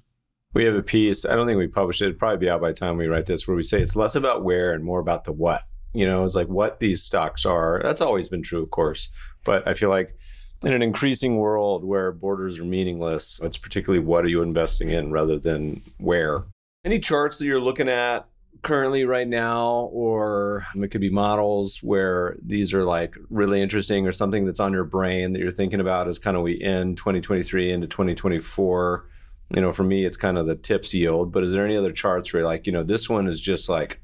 We 0.54 0.64
have 0.66 0.76
a 0.76 0.82
piece, 0.82 1.26
I 1.26 1.36
don't 1.36 1.46
think 1.46 1.60
we 1.60 1.68
published 1.68 2.02
it, 2.02 2.06
it'd 2.06 2.18
probably 2.18 2.38
be 2.38 2.50
out 2.50 2.62
by 2.62 2.70
the 2.70 2.78
time 2.78 2.96
we 2.96 3.08
write 3.08 3.26
this, 3.26 3.46
where 3.46 3.58
we 3.58 3.64
say 3.64 3.82
it's 3.82 3.98
less 3.98 4.16
about 4.16 4.46
where 4.46 4.72
and 4.72 4.86
more 4.86 5.02
about 5.02 5.26
the 5.26 5.34
what. 5.34 5.64
You 5.94 6.06
know, 6.06 6.24
it's 6.24 6.36
like 6.36 6.48
what 6.48 6.80
these 6.80 7.04
stocks 7.04 7.46
are. 7.46 7.82
That's 7.84 8.02
always 8.02 8.30
been 8.30 8.42
true, 8.42 8.64
of 8.64 8.72
course. 8.72 9.10
But 9.44 9.68
I 9.68 9.74
feel 9.74 9.90
like 9.90 10.18
in 10.66 10.74
an 10.74 10.82
increasing 10.82 11.38
world 11.38 11.86
where 11.86 12.12
borders 12.12 12.58
are 12.60 12.66
meaningless, 12.66 13.40
it's 13.44 13.58
particularly 13.58 14.04
what 14.04 14.26
are 14.26 14.30
you 14.30 14.42
investing 14.42 14.90
in 14.90 15.12
rather 15.12 15.38
than 15.38 15.80
where. 16.00 16.44
Any 16.84 17.00
charts 17.00 17.38
that 17.38 17.46
you're 17.46 17.62
looking 17.62 17.88
at 17.88 18.28
currently 18.64 19.06
right 19.06 19.28
now, 19.28 19.90
or 19.94 20.66
um, 20.74 20.84
it 20.84 20.88
could 20.88 21.02
be 21.02 21.12
models 21.12 21.84
where 21.84 22.36
these 22.44 22.74
are 22.74 22.84
like 22.84 23.16
really 23.30 23.62
interesting 23.62 24.08
or 24.08 24.12
something 24.12 24.44
that's 24.44 24.60
on 24.60 24.74
your 24.74 24.84
brain 24.84 25.34
that 25.34 25.40
you're 25.40 25.52
thinking 25.52 25.80
about 25.80 26.08
as 26.08 26.18
kind 26.18 26.36
of 26.36 26.42
we 26.42 26.60
end 26.60 26.98
2023 26.98 27.72
into 27.72 27.86
2024. 27.86 29.08
You 29.54 29.62
know, 29.62 29.72
for 29.72 29.84
me, 29.84 30.04
it's 30.04 30.18
kind 30.18 30.40
of 30.40 30.48
the 30.48 30.56
tips 30.56 30.96
yield, 30.96 31.32
but 31.32 31.44
is 31.44 31.54
there 31.54 31.64
any 31.64 31.78
other 31.78 31.92
charts 31.92 32.34
where 32.34 32.44
like, 32.44 32.66
you 32.66 32.74
know, 32.74 32.82
this 32.82 33.08
one 33.08 33.28
is 33.28 33.40
just 33.40 33.70
like 33.70 34.02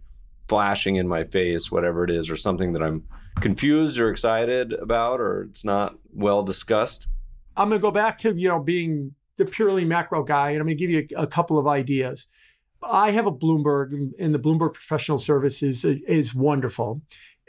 flashing 0.47 0.97
in 0.97 1.07
my 1.07 1.24
face, 1.24 1.72
whatever 1.72 2.03
it 2.03 2.12
is, 2.12 2.30
or 2.30 2.36
something 2.36 2.74
that 2.74 2.84
I'm 2.84 3.03
confused 3.39 3.97
or 3.99 4.12
excited 4.12 4.74
about, 4.74 5.20
or 5.20 5.47
it's 5.49 5.66
not 5.66 5.95
well 6.14 6.43
discussed? 6.43 7.07
I'm 7.57 7.70
going 7.70 7.80
to 7.80 7.82
go 7.82 7.91
back 7.91 8.18
to, 8.20 8.34
you 8.34 8.47
know, 8.47 8.59
being 8.59 9.14
the 9.38 9.45
purely 9.45 9.86
macro 9.86 10.24
guy, 10.24 10.51
and 10.51 10.59
I'm 10.59 10.68
going 10.68 10.78
to 10.78 10.88
give 10.88 10.89
you 10.89 11.07
a, 11.18 11.24
a 11.24 11.28
couple 11.28 11.57
of 11.57 11.68
ideas. 11.68 12.28
I 12.84 13.12
have 13.12 13.28
a 13.28 13.32
Bloomberg, 13.32 14.12
and 14.20 14.34
the 14.34 14.39
Bloomberg 14.39 14.74
Professional 14.74 15.18
Services 15.18 15.86
is, 15.86 16.01
is 16.07 16.34
wonderful. 16.34 17.01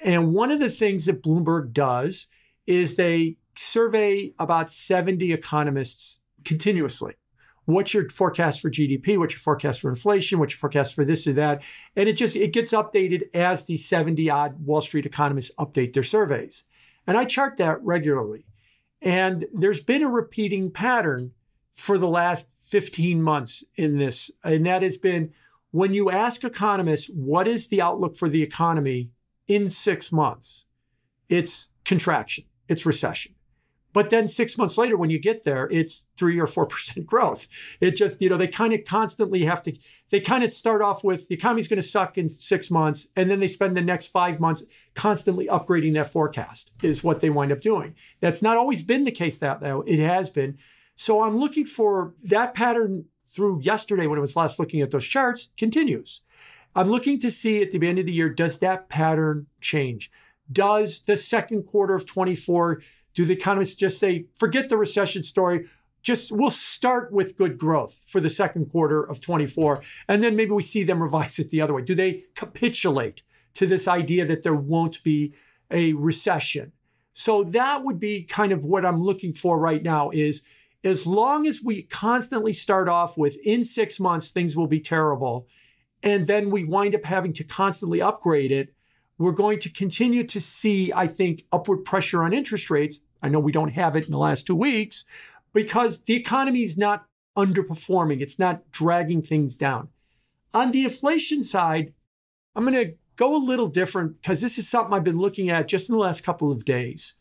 And 0.05 0.33
one 0.33 0.51
of 0.51 0.59
the 0.59 0.71
things 0.71 1.07
that 1.07 1.23
Bloomberg 1.23 1.73
does 1.73 2.27
is 2.67 2.97
they 2.97 3.37
survey 3.57 4.33
about 4.39 4.71
70 4.71 5.33
economists 5.33 6.19
continuously. 6.45 7.15
What's 7.65 7.95
your 7.95 8.09
forecast 8.09 8.61
for 8.61 8.71
GDP? 8.71 9.17
What's 9.17 9.35
your 9.35 9.41
forecast 9.41 9.81
for 9.81 9.89
inflation? 9.89 10.41
What's 10.41 10.55
your 10.55 10.59
forecast 10.59 10.95
for 10.95 11.05
this 11.05 11.27
or 11.27 11.33
that? 11.35 11.63
And 11.95 12.09
it 12.09 12.15
just 12.15 12.35
it 12.35 12.53
gets 12.53 12.73
updated 12.73 13.23
as 13.35 13.67
the 13.67 13.77
70 13.77 14.29
odd 14.29 14.67
Wall 14.67 14.81
Street 14.81 15.07
economists 15.07 15.53
update 15.59 15.93
their 15.93 16.03
surveys. 16.03 16.65
And 17.07 17.17
I 17.17 17.25
chart 17.25 17.57
that 17.59 17.81
regularly. 17.83 18.47
And 19.03 19.47
there's 19.53 19.81
been 19.81 20.05
a 20.05 20.09
repeating 20.09 20.71
pattern 20.71 21.33
for 21.75 21.99
the 21.99 22.09
last 22.09 22.51
15 22.61 23.21
months 23.21 23.65
in 23.75 23.99
this. 23.99 24.31
And 24.45 24.65
that 24.67 24.83
has 24.83 24.97
been 24.97 25.33
when 25.73 25.93
you 25.93 26.11
ask 26.11 26.45
economists, 26.45 27.09
what 27.09 27.49
is 27.49 27.67
the 27.67 27.83
outlook 27.83 28.15
for 28.15 28.29
the 28.29 28.43
economy 28.43 29.11
in 29.49 29.71
six 29.71 30.13
months? 30.13 30.67
It's 31.29 31.71
contraction, 31.85 32.45
it's 32.69 32.87
recession. 32.87 33.35
But 33.93 34.11
then 34.11 34.29
six 34.29 34.57
months 34.57 34.79
later, 34.79 34.97
when 34.97 35.11
you 35.11 35.19
get 35.19 35.43
there, 35.43 35.69
it's 35.71 36.05
three 36.17 36.39
or 36.39 36.47
four 36.47 36.67
percent 36.73 37.07
growth. 37.07 37.47
It 37.81 37.93
just, 37.93 38.21
you 38.21 38.29
know, 38.29 38.37
they 38.37 38.49
kind 38.49 38.73
of 38.73 38.85
constantly 38.85 39.45
have 39.45 39.63
to, 39.65 39.77
they 40.11 40.21
kind 40.21 40.45
of 40.45 40.51
start 40.51 40.83
off 40.83 41.05
with 41.05 41.29
the 41.29 41.35
economy's 41.35 41.69
going 41.69 41.81
to 41.81 41.87
suck 41.87 42.17
in 42.19 42.31
six 42.31 42.71
months, 42.71 43.09
and 43.17 43.31
then 43.31 43.41
they 43.41 43.49
spend 43.49 43.77
the 43.77 43.83
next 43.83 44.09
five 44.09 44.41
months 44.41 44.63
constantly 44.95 45.47
upgrading 45.47 45.95
that 45.95 46.11
forecast, 46.11 46.73
is 46.83 47.05
what 47.05 47.21
they 47.21 47.31
wind 47.31 47.53
up 47.53 47.61
doing. 47.61 47.95
That's 48.21 48.43
not 48.43 48.57
always 48.57 48.83
been 48.83 49.05
the 49.05 49.11
case, 49.11 49.39
that 49.39 49.61
though 49.61 49.83
it 49.87 49.99
has 49.99 50.31
been. 50.31 50.59
So 50.97 51.23
I'm 51.23 51.39
looking 51.39 51.65
for 51.65 52.15
that 52.23 52.55
pattern 52.55 53.07
through 53.27 53.61
yesterday 53.63 54.07
when 54.07 54.19
I 54.19 54.21
was 54.21 54.37
last 54.37 54.59
looking 54.59 54.83
at 54.83 54.91
those 54.91 55.07
charts 55.07 55.49
continues. 55.57 56.21
I'm 56.75 56.91
looking 56.91 57.21
to 57.21 57.31
see 57.31 57.63
at 57.63 57.71
the 57.71 57.87
end 57.87 57.99
of 57.99 58.07
the 58.07 58.13
year, 58.13 58.29
does 58.29 58.59
that 58.59 58.89
pattern 58.89 59.47
change? 59.61 60.11
Does 60.51 61.01
the 61.01 61.17
second 61.17 61.65
quarter 61.65 61.95
of 61.95 62.07
24 62.07 62.83
do 63.15 63.25
the 63.25 63.35
economists 63.35 63.75
just 63.75 63.99
say, 63.99 64.27
forget 64.37 64.69
the 64.69 64.77
recession 64.77 65.23
story? 65.23 65.69
Just 66.03 66.33
we'll 66.33 66.51
start 66.51 67.13
with 67.13 67.37
good 67.37 67.59
growth 67.59 68.05
for 68.09 68.21
the 68.21 68.29
second 68.29 68.71
quarter 68.71 69.03
of 69.03 69.21
24. 69.21 69.83
And 70.09 70.23
then 70.23 70.35
maybe 70.35 70.51
we 70.51 70.63
see 70.63 70.83
them 70.83 71.03
revise 71.03 71.39
it 71.39 71.51
the 71.51 71.61
other 71.61 71.75
way. 71.75 71.83
Do 71.83 71.95
they 71.95 72.25
capitulate 72.35 73.23
to 73.55 73.67
this 73.67 73.87
idea 73.87 74.27
that 74.27 74.43
there 74.43 74.55
won't 74.55 75.03
be 75.05 75.35
a 75.71 75.93
recession? 75.93 76.73
So 77.13 77.45
that 77.45 77.85
would 77.85 78.01
be 78.01 78.25
kind 78.25 78.53
of 78.53 78.65
what 78.65 78.85
I'm 78.85 79.03
looking 79.03 79.33
for 79.33 79.59
right 79.59 79.83
now 79.83 80.11
is 80.11 80.43
as 80.83 81.07
long 81.07 81.47
as 81.47 81.61
we 81.63 81.83
constantly 81.83 82.53
start 82.53 82.89
off 82.89 83.17
with 83.17 83.37
in 83.45 83.65
six 83.65 84.01
months, 84.01 84.31
things 84.31 84.57
will 84.57 84.67
be 84.67 84.81
terrible. 84.81 85.47
And 86.03 86.27
then 86.27 86.51
we 86.51 86.65
wind 86.65 86.95
up 86.95 87.05
having 87.05 87.33
to 87.35 87.45
constantly 87.45 88.03
upgrade 88.03 88.51
it 88.51 88.75
we're 89.19 89.33
going 89.33 89.59
to 89.61 89.71
continue 89.71 90.25
to 90.25 90.41
see, 90.41 90.93
I 90.93 91.07
think, 91.07 91.45
upward 91.53 91.85
pressure 91.85 92.25
on 92.25 92.33
interest 92.33 92.71
rates. 92.71 93.01
I 93.23 93.29
know 93.29 93.39
we 93.39 93.53
don't 93.53 93.73
have 93.73 93.95
it 93.97 94.07
in 94.07 94.11
the 94.11 94.19
last 94.19 94.47
two 94.47 94.57
weeks 94.57 95.05
because 95.53 96.03
the 96.03 96.15
economy 96.15 96.63
is 96.63 96.79
not 96.79 97.07
underperforming, 97.37 98.21
it's 98.21 98.39
not 98.39 98.71
dragging 98.71 99.23
things 99.23 99.57
down. 99.57 99.89
On 100.53 100.71
the 100.71 100.85
inflation 100.85 101.45
side, 101.45 101.95
I'm 102.55 102.65
going 102.65 102.75
to 102.75 102.95
go 103.17 103.37
a 103.37 103.39
little 103.39 103.69
different 103.69 104.21
because 104.21 104.41
this 104.41 104.59
is 104.59 104.69
something 104.69 104.93
I've 104.93 105.05
been 105.05 105.19
looking 105.19 105.49
at 105.49 105.69
just 105.69 105.89
in 105.89 105.95
the 105.95 106.01
last 106.01 106.23
couple 106.25 106.51
of 106.51 106.65
days. 106.65 107.15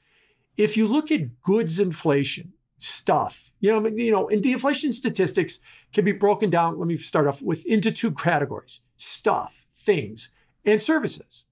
If 0.57 0.75
you 0.75 0.87
look 0.87 1.11
at 1.11 1.41
goods 1.41 1.79
inflation, 1.79 2.53
stuff, 2.77 3.53
you 3.59 3.71
know, 3.71 3.87
you 3.87 4.11
know, 4.11 4.27
and 4.27 4.43
the 4.43 4.51
inflation 4.51 4.91
statistics 4.91 5.59
can 5.93 6.03
be 6.03 6.11
broken 6.11 6.49
down. 6.49 6.77
Let 6.77 6.87
me 6.87 6.97
start 6.97 7.27
off 7.27 7.41
with 7.41 7.65
into 7.65 7.91
two 7.91 8.11
categories: 8.11 8.81
stuff, 8.97 9.65
things, 9.75 10.29
and 10.65 10.81
services. 10.81 11.45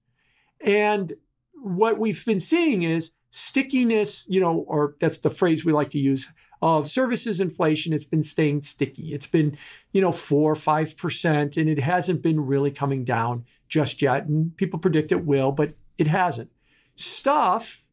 And 0.64 1.14
what 1.52 1.98
we've 1.98 2.24
been 2.24 2.40
seeing 2.40 2.82
is 2.82 3.12
stickiness, 3.30 4.26
you 4.28 4.40
know, 4.40 4.64
or 4.66 4.96
that's 5.00 5.18
the 5.18 5.30
phrase 5.30 5.64
we 5.64 5.72
like 5.72 5.90
to 5.90 5.98
use 5.98 6.28
of 6.62 6.88
services 6.88 7.40
inflation. 7.40 7.92
It's 7.92 8.04
been 8.04 8.22
staying 8.22 8.62
sticky. 8.62 9.14
It's 9.14 9.26
been, 9.26 9.56
you 9.92 10.00
know, 10.00 10.12
four 10.12 10.52
or 10.52 10.56
five 10.56 10.96
percent, 10.96 11.56
and 11.56 11.68
it 11.68 11.78
hasn't 11.78 12.22
been 12.22 12.40
really 12.40 12.70
coming 12.70 13.04
down 13.04 13.44
just 13.68 14.02
yet. 14.02 14.26
And 14.26 14.56
people 14.56 14.78
predict 14.78 15.12
it 15.12 15.24
will, 15.24 15.52
but 15.52 15.74
it 15.96 16.06
hasn't. 16.06 16.50
Stuff 16.96 17.84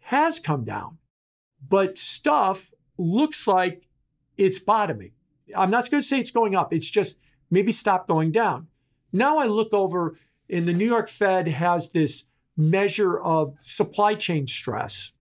has 0.00 0.38
come 0.38 0.64
down, 0.64 0.98
but 1.66 1.98
stuff 1.98 2.72
looks 2.96 3.46
like 3.46 3.88
it's 4.36 4.58
bottoming. 4.58 5.12
I'm 5.54 5.70
not 5.70 5.90
going 5.90 6.02
to 6.02 6.08
say 6.08 6.20
it's 6.20 6.30
going 6.30 6.54
up. 6.54 6.72
It's 6.72 6.88
just 6.88 7.18
maybe 7.50 7.72
stop 7.72 8.08
going 8.08 8.32
down. 8.32 8.68
Now 9.12 9.38
I 9.38 9.46
look 9.46 9.72
over 9.72 10.16
and 10.50 10.68
the 10.68 10.72
New 10.72 10.86
York 10.86 11.08
Fed 11.08 11.48
has 11.48 11.90
this 11.90 12.24
measure 12.56 13.18
of 13.20 13.54
supply 13.58 14.14
chain 14.14 14.46
stress. 14.46 15.12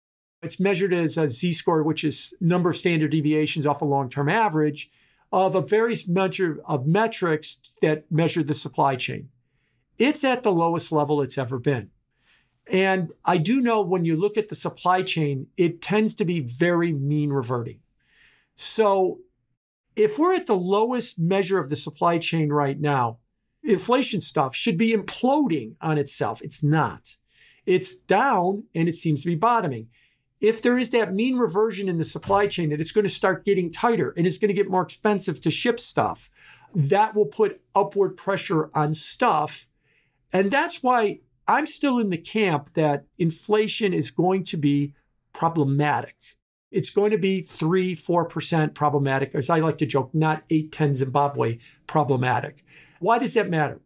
It's 0.41 0.59
measured 0.59 0.93
as 0.93 1.17
a 1.17 1.27
Z 1.27 1.53
score, 1.53 1.83
which 1.83 2.03
is 2.03 2.33
number 2.39 2.69
of 2.69 2.77
standard 2.77 3.11
deviations 3.11 3.65
off 3.65 3.81
a 3.81 3.85
long 3.85 4.09
term 4.09 4.29
average 4.29 4.91
of 5.31 5.55
a 5.55 5.61
various 5.61 6.07
measure 6.07 6.61
of 6.65 6.87
metrics 6.87 7.59
that 7.81 8.09
measure 8.11 8.43
the 8.43 8.53
supply 8.53 8.95
chain. 8.95 9.29
It's 9.97 10.23
at 10.23 10.43
the 10.43 10.51
lowest 10.51 10.91
level 10.91 11.21
it's 11.21 11.37
ever 11.37 11.59
been. 11.59 11.89
And 12.69 13.11
I 13.25 13.37
do 13.37 13.61
know 13.61 13.81
when 13.81 14.05
you 14.05 14.15
look 14.15 14.37
at 14.37 14.49
the 14.49 14.55
supply 14.55 15.01
chain, 15.01 15.47
it 15.57 15.81
tends 15.81 16.13
to 16.15 16.25
be 16.25 16.41
very 16.41 16.93
mean 16.93 17.31
reverting. 17.31 17.79
So 18.55 19.19
if 19.95 20.19
we're 20.19 20.35
at 20.35 20.47
the 20.47 20.55
lowest 20.55 21.17
measure 21.17 21.59
of 21.59 21.69
the 21.69 21.75
supply 21.75 22.17
chain 22.19 22.49
right 22.49 22.79
now, 22.79 23.19
inflation 23.67 24.21
stuff 24.21 24.55
should 24.55 24.77
be 24.77 24.93
imploding 24.93 25.75
on 25.81 25.97
itself. 25.97 26.41
It's 26.41 26.63
not. 26.63 27.17
It's 27.65 27.97
down 27.97 28.63
and 28.73 28.87
it 28.87 28.95
seems 28.95 29.21
to 29.21 29.27
be 29.27 29.35
bottoming. 29.35 29.89
If 30.39 30.61
there 30.61 30.77
is 30.77 30.91
that 30.91 31.13
mean 31.13 31.37
reversion 31.37 31.89
in 31.89 31.97
the 31.97 32.05
supply 32.05 32.47
chain 32.47 32.69
that 32.69 32.79
it's 32.79 32.91
going 32.91 33.05
to 33.05 33.09
start 33.09 33.45
getting 33.45 33.71
tighter 33.71 34.13
and 34.15 34.25
it's 34.25 34.37
going 34.37 34.49
to 34.49 34.53
get 34.53 34.69
more 34.69 34.83
expensive 34.83 35.41
to 35.41 35.51
ship 35.51 35.79
stuff, 35.79 36.29
that 36.73 37.15
will 37.15 37.25
put 37.25 37.61
upward 37.75 38.15
pressure 38.17 38.69
on 38.73 38.93
stuff. 38.93 39.67
And 40.31 40.51
that's 40.51 40.83
why 40.83 41.19
I'm 41.47 41.65
still 41.65 41.97
in 41.99 42.09
the 42.09 42.17
camp 42.17 42.73
that 42.75 43.05
inflation 43.17 43.93
is 43.93 44.11
going 44.11 44.43
to 44.45 44.57
be 44.57 44.93
problematic. 45.33 46.15
It's 46.71 46.89
going 46.89 47.11
to 47.11 47.17
be 47.17 47.41
three, 47.41 47.95
4% 47.95 48.73
problematic, 48.73 49.33
as 49.33 49.49
I 49.49 49.59
like 49.59 49.77
to 49.77 49.85
joke, 49.85 50.13
not 50.13 50.43
8, 50.49 50.71
10 50.71 50.95
Zimbabwe 50.95 51.59
problematic. 51.87 52.63
Why 52.99 53.17
does 53.19 53.33
that 53.35 53.49
matter? 53.49 53.81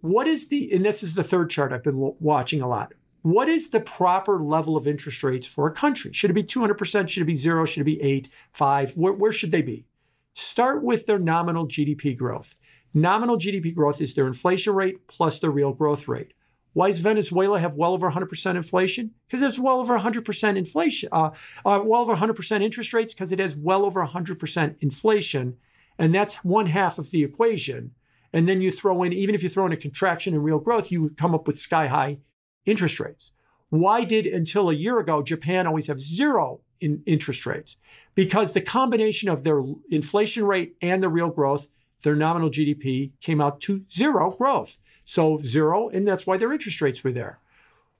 What 0.00 0.26
is 0.26 0.48
the, 0.48 0.72
and 0.72 0.84
this 0.84 1.02
is 1.02 1.14
the 1.14 1.24
third 1.24 1.50
chart 1.50 1.72
I've 1.72 1.82
been 1.82 2.14
watching 2.20 2.60
a 2.60 2.68
lot. 2.68 2.92
What 3.22 3.48
is 3.48 3.70
the 3.70 3.80
proper 3.80 4.38
level 4.38 4.76
of 4.76 4.86
interest 4.86 5.22
rates 5.22 5.46
for 5.46 5.66
a 5.66 5.72
country? 5.72 6.12
Should 6.12 6.30
it 6.30 6.34
be 6.34 6.42
200%? 6.42 7.08
Should 7.08 7.22
it 7.22 7.26
be 7.26 7.34
zero? 7.34 7.64
Should 7.64 7.80
it 7.80 7.84
be 7.84 8.02
eight, 8.02 8.28
five? 8.52 8.92
Where, 8.92 9.14
where 9.14 9.32
should 9.32 9.50
they 9.50 9.62
be? 9.62 9.86
Start 10.34 10.82
with 10.82 11.06
their 11.06 11.18
nominal 11.18 11.66
GDP 11.66 12.16
growth. 12.16 12.54
Nominal 12.92 13.38
GDP 13.38 13.74
growth 13.74 14.00
is 14.00 14.12
their 14.12 14.26
inflation 14.26 14.74
rate 14.74 15.08
plus 15.08 15.38
their 15.38 15.50
real 15.50 15.72
growth 15.72 16.06
rate. 16.06 16.34
Why 16.74 16.88
does 16.88 17.00
Venezuela 17.00 17.58
have 17.58 17.74
well 17.74 17.92
over 17.92 18.10
100% 18.10 18.56
inflation? 18.56 19.12
Because 19.26 19.40
it 19.40 19.46
has 19.46 19.60
well 19.60 19.78
over 19.78 19.98
100% 19.98 20.56
inflation, 20.56 21.08
uh, 21.12 21.30
uh, 21.64 21.80
well 21.84 22.02
over 22.02 22.16
100% 22.16 22.62
interest 22.62 22.92
rates 22.92 23.14
because 23.14 23.32
it 23.32 23.38
has 23.38 23.56
well 23.56 23.84
over 23.84 24.04
100% 24.04 24.74
inflation. 24.80 25.56
And 25.98 26.14
that's 26.14 26.36
one 26.44 26.66
half 26.66 26.98
of 26.98 27.10
the 27.10 27.22
equation. 27.22 27.92
And 28.34 28.48
then 28.48 28.60
you 28.60 28.72
throw 28.72 29.04
in, 29.04 29.12
even 29.12 29.36
if 29.36 29.44
you 29.44 29.48
throw 29.48 29.64
in 29.64 29.72
a 29.72 29.76
contraction 29.76 30.34
in 30.34 30.42
real 30.42 30.58
growth, 30.58 30.90
you 30.90 31.08
come 31.10 31.36
up 31.36 31.46
with 31.46 31.56
sky 31.56 31.86
high 31.86 32.18
interest 32.66 32.98
rates. 32.98 33.30
Why 33.70 34.02
did 34.02 34.26
until 34.26 34.68
a 34.68 34.74
year 34.74 34.98
ago 34.98 35.22
Japan 35.22 35.68
always 35.68 35.86
have 35.86 36.00
zero 36.00 36.60
in 36.80 37.04
interest 37.06 37.46
rates? 37.46 37.76
Because 38.16 38.52
the 38.52 38.60
combination 38.60 39.28
of 39.28 39.44
their 39.44 39.62
inflation 39.88 40.44
rate 40.44 40.76
and 40.82 41.00
the 41.00 41.08
real 41.08 41.30
growth, 41.30 41.68
their 42.02 42.16
nominal 42.16 42.50
GDP 42.50 43.12
came 43.20 43.40
out 43.40 43.60
to 43.62 43.84
zero 43.88 44.32
growth. 44.32 44.78
So 45.04 45.38
zero, 45.38 45.88
and 45.88 46.06
that's 46.06 46.26
why 46.26 46.36
their 46.36 46.52
interest 46.52 46.80
rates 46.80 47.04
were 47.04 47.12
there. 47.12 47.38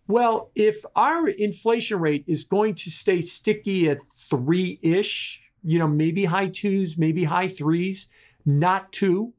Well, 0.09 0.51
if 0.57 0.85
our 0.97 1.29
inflation 1.29 2.01
rate 2.01 2.25
is 2.27 2.43
going 2.43 2.75
to 2.77 2.91
stay 2.91 3.21
sticky 3.21 3.89
at 3.89 3.99
three 4.17 4.81
ish, 4.83 5.41
you 5.63 5.79
know, 5.79 5.87
maybe 5.87 6.25
high 6.25 6.49
twos, 6.49 6.99
maybe 6.99 7.25
high 7.25 7.49
threes, 7.49 8.09
not 8.45 8.91
two, 8.91 9.33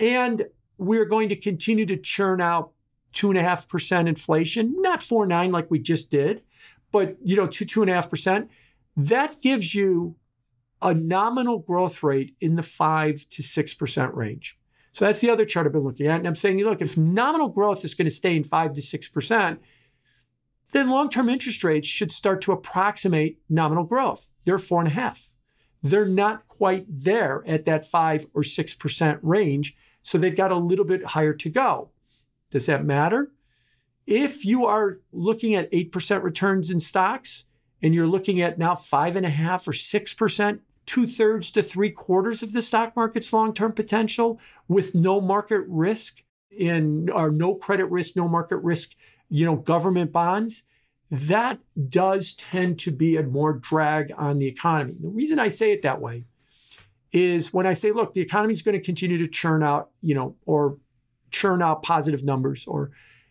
and 0.00 0.46
we're 0.76 1.04
going 1.04 1.28
to 1.30 1.36
continue 1.36 1.86
to 1.86 1.96
churn 1.96 2.40
out 2.40 2.72
two 3.12 3.30
and 3.30 3.38
a 3.38 3.42
half 3.42 3.68
percent 3.68 4.08
inflation, 4.08 4.74
not 4.80 5.02
four 5.02 5.26
nine 5.26 5.50
like 5.50 5.70
we 5.70 5.78
just 5.78 6.10
did, 6.10 6.42
but 6.92 7.16
you 7.22 7.36
know, 7.36 7.46
two, 7.46 7.64
two 7.64 7.82
and 7.82 7.90
a 7.90 7.94
half 7.94 8.08
percent. 8.10 8.50
That 8.96 9.40
gives 9.40 9.74
you 9.74 10.16
a 10.80 10.94
nominal 10.94 11.58
growth 11.58 12.02
rate 12.02 12.34
in 12.40 12.56
the 12.56 12.62
five 12.62 13.26
to 13.30 13.42
six 13.42 13.74
percent 13.74 14.14
range. 14.14 14.58
So 14.92 15.04
that's 15.04 15.20
the 15.20 15.30
other 15.30 15.44
chart 15.44 15.66
I've 15.66 15.72
been 15.72 15.84
looking 15.84 16.06
at. 16.06 16.18
And 16.18 16.26
I'm 16.26 16.34
saying, 16.34 16.58
look, 16.60 16.80
if 16.80 16.96
nominal 16.96 17.48
growth 17.48 17.84
is 17.84 17.94
going 17.94 18.06
to 18.06 18.14
stay 18.14 18.36
in 18.36 18.44
five 18.44 18.72
to 18.74 18.82
six 18.82 19.08
percent, 19.08 19.60
then 20.72 20.90
long-term 20.90 21.28
interest 21.28 21.64
rates 21.64 21.88
should 21.88 22.12
start 22.12 22.40
to 22.42 22.52
approximate 22.52 23.38
nominal 23.48 23.84
growth. 23.84 24.30
They're 24.44 24.58
four 24.58 24.80
and 24.80 24.88
a 24.88 24.92
half. 24.92 25.32
they're 25.82 26.04
not 26.04 26.46
quite 26.48 26.84
there 26.88 27.42
at 27.46 27.64
that 27.64 27.86
5 27.86 28.26
or 28.34 28.42
6% 28.42 29.18
range. 29.22 29.76
So 30.08 30.16
they've 30.16 30.34
got 30.34 30.50
a 30.50 30.56
little 30.56 30.86
bit 30.86 31.04
higher 31.04 31.34
to 31.34 31.50
go. 31.50 31.90
Does 32.50 32.64
that 32.64 32.82
matter? 32.82 33.30
If 34.06 34.42
you 34.42 34.64
are 34.64 35.00
looking 35.12 35.54
at 35.54 35.70
8% 35.70 36.22
returns 36.22 36.70
in 36.70 36.80
stocks 36.80 37.44
and 37.82 37.94
you're 37.94 38.06
looking 38.06 38.40
at 38.40 38.58
now 38.58 38.74
five 38.74 39.16
and 39.16 39.26
a 39.26 39.28
half 39.28 39.68
or 39.68 39.72
6%, 39.72 40.60
two 40.86 41.06
thirds 41.06 41.50
to 41.50 41.62
three 41.62 41.90
quarters 41.90 42.42
of 42.42 42.54
the 42.54 42.62
stock 42.62 42.96
market's 42.96 43.34
long 43.34 43.52
term 43.52 43.72
potential 43.72 44.40
with 44.66 44.94
no 44.94 45.20
market 45.20 45.60
risk 45.68 46.22
in 46.50 47.10
or 47.10 47.30
no 47.30 47.54
credit 47.54 47.90
risk, 47.90 48.16
no 48.16 48.26
market 48.26 48.56
risk, 48.56 48.92
you 49.28 49.44
know, 49.44 49.56
government 49.56 50.10
bonds, 50.10 50.62
that 51.10 51.58
does 51.90 52.32
tend 52.32 52.78
to 52.78 52.90
be 52.90 53.18
a 53.18 53.22
more 53.22 53.52
drag 53.52 54.14
on 54.16 54.38
the 54.38 54.46
economy. 54.46 54.94
The 54.98 55.08
reason 55.10 55.38
I 55.38 55.48
say 55.48 55.70
it 55.70 55.82
that 55.82 56.00
way 56.00 56.24
is 57.12 57.52
when 57.52 57.66
I 57.66 57.72
say, 57.72 57.92
look, 57.92 58.14
the 58.14 58.20
economy 58.20 58.52
is 58.52 58.62
going 58.62 58.78
to 58.78 58.84
continue 58.84 59.18
to 59.18 59.28
churn 59.28 59.62
out, 59.62 59.90
you 60.00 60.14
know, 60.14 60.36
or 60.46 60.78
churn 61.30 61.62
out 61.62 61.82
positive 61.82 62.24
numbers, 62.24 62.66
or 62.66 62.90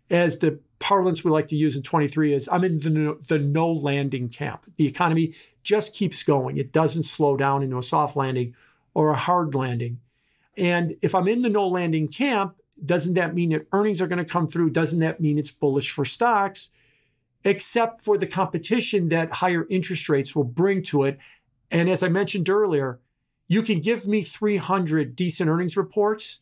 as 0.10 0.40
the 0.40 0.60
parlance 0.80 1.24
we 1.24 1.32
like 1.32 1.48
to 1.48 1.56
use 1.56 1.76
in 1.76 1.82
23 1.82 2.34
is 2.34 2.50
I'm 2.52 2.64
in 2.64 2.80
the 2.80 2.90
no, 2.90 3.14
the 3.16 3.40
no 3.40 3.72
landing 3.72 4.30
camp. 4.30 4.72
The 4.78 4.88
economy 4.88 5.34
just 5.64 5.96
keeps 5.96 6.24
going. 6.24 6.58
It 6.58 6.72
doesn't 6.72 7.04
slow 7.04 7.36
down 7.36 7.64
into 7.64 7.78
a 7.78 7.84
soft 7.84 8.16
landing 8.16 8.56
or 8.94 9.10
a 9.10 9.16
hard 9.16 9.56
landing. 9.56 10.00
And 10.56 10.96
if 11.02 11.14
I'm 11.14 11.28
in 11.28 11.42
the 11.42 11.50
no 11.50 11.68
landing 11.68 12.08
camp, 12.08 12.56
doesn't 12.84 13.16
that 13.16 13.34
mean 13.34 13.50
that 13.52 13.68
earnings 13.72 14.02
are 14.02 14.08
going 14.08 14.24
to 14.24 14.32
come 14.32 14.48
through? 14.48 14.72
Doesn't 14.72 15.00
that 15.00 15.20
mean 15.20 15.38
it's 15.38 15.52
bullish 15.52 15.92
for 15.92 16.06
stocks? 16.06 16.70
Except 17.44 18.02
for 18.02 18.18
the 18.18 18.28
competition 18.28 19.10
that 19.10 19.32
higher 19.34 19.66
interest 19.70 20.10
rates 20.10 20.36
will 20.36 20.44
bring 20.44 20.84
to 20.84 21.04
it. 21.04 21.18
And 21.72 21.90
as 21.90 22.04
I 22.04 22.10
mentioned 22.10 22.50
earlier, 22.50 23.00
you 23.48 23.62
can 23.62 23.80
give 23.80 24.08
me 24.08 24.22
300 24.22 25.16
decent 25.16 25.50
earnings 25.50 25.78
reports 25.78 26.40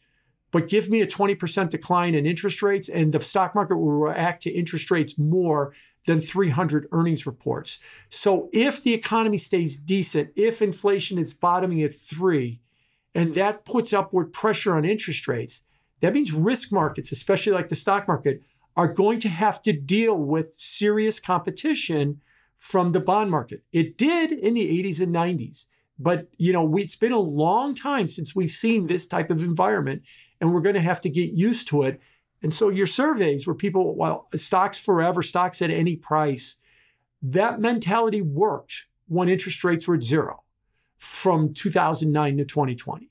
but 0.56 0.70
give 0.70 0.89
me 0.89 1.01
a 1.01 1.06
20% 1.06 1.70
decline 1.70 2.16
in 2.16 2.26
interest 2.26 2.64
rates, 2.64 2.88
and 2.88 3.12
the 3.12 3.20
stock 3.20 3.56
market 3.56 3.76
will 3.76 3.91
react 3.91 4.41
to 4.43 4.49
interest 4.49 4.89
rates 4.89 5.18
more 5.18 5.74
than 6.06 6.22
300 6.22 6.88
earnings 6.93 7.26
reports. 7.26 7.80
So 8.10 8.49
if 8.53 8.82
the 8.82 8.93
economy 8.93 9.38
stays 9.38 9.78
decent, 9.78 10.30
if 10.38 10.62
inflation 10.62 11.18
is 11.18 11.34
bottoming 11.34 11.84
at 11.84 11.93
three, 11.93 12.62
and 13.14 13.36
that 13.36 13.66
puts 13.66 13.91
upward 13.91 14.32
pressure 14.32 14.78
on 14.78 14.86
interest 14.86 15.28
rates, 15.28 15.64
that 15.99 16.14
means 16.14 16.32
risk 16.32 16.72
markets, 16.72 17.12
especially 17.12 17.51
like 17.51 17.68
the 17.68 17.76
stock 17.76 18.08
market, 18.08 18.41
are 18.78 18.88
going 18.88 19.20
to 19.20 19.28
have 19.28 19.62
to 19.64 19.74
deal 19.74 20.16
with 20.16 20.56
serious 20.56 21.20
competition 21.20 22.22
from 22.58 22.93
the 22.93 23.01
bond 23.01 23.30
market. 23.30 23.62
It 23.74 23.97
did 23.97 24.32
in 24.32 24.53
the 24.53 24.84
80s 24.84 25.01
and 25.01 25.14
90s. 25.14 25.66
But 25.97 26.27
you 26.37 26.51
know, 26.51 26.75
it's 26.77 26.95
been 26.95 27.11
a 27.11 27.19
long 27.19 27.75
time 27.75 28.07
since 28.07 28.35
we've 28.35 28.49
seen 28.49 28.87
this 28.87 29.07
type 29.07 29.31
of 29.31 29.43
environment 29.43 30.03
and 30.41 30.53
we're 30.53 30.61
going 30.61 30.75
to 30.75 30.81
have 30.81 31.01
to 31.01 31.09
get 31.09 31.31
used 31.31 31.67
to 31.69 31.83
it. 31.83 32.01
And 32.41 32.53
so 32.53 32.69
your 32.69 32.85
surveys 32.85 33.47
where 33.47 33.55
people, 33.55 33.95
well, 33.95 34.27
stocks 34.35 34.77
forever, 34.77 35.21
stocks 35.21 35.61
at 35.61 35.69
any 35.69 35.95
price, 35.95 36.57
that 37.21 37.59
mentality 37.59 38.21
worked 38.21 38.85
when 39.07 39.29
interest 39.29 39.63
rates 39.63 39.87
were 39.87 39.95
at 39.95 40.03
zero 40.03 40.43
from 40.97 41.53
2009 41.53 42.37
to 42.37 42.45
2020. 42.45 43.09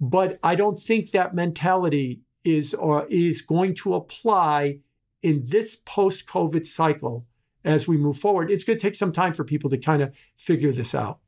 But 0.00 0.38
I 0.42 0.54
don't 0.54 0.76
think 0.78 1.10
that 1.10 1.34
mentality 1.34 2.20
is 2.44 2.74
or 2.74 3.06
is 3.08 3.42
going 3.42 3.74
to 3.76 3.94
apply 3.94 4.78
in 5.22 5.44
this 5.46 5.76
post-COVID 5.76 6.64
cycle 6.64 7.26
as 7.64 7.88
we 7.88 7.96
move 7.96 8.16
forward. 8.16 8.50
It's 8.50 8.64
going 8.64 8.78
to 8.78 8.82
take 8.82 8.94
some 8.94 9.12
time 9.12 9.32
for 9.32 9.44
people 9.44 9.70
to 9.70 9.78
kind 9.78 10.02
of 10.02 10.14
figure 10.36 10.72
this 10.72 10.94
out. 10.94 11.18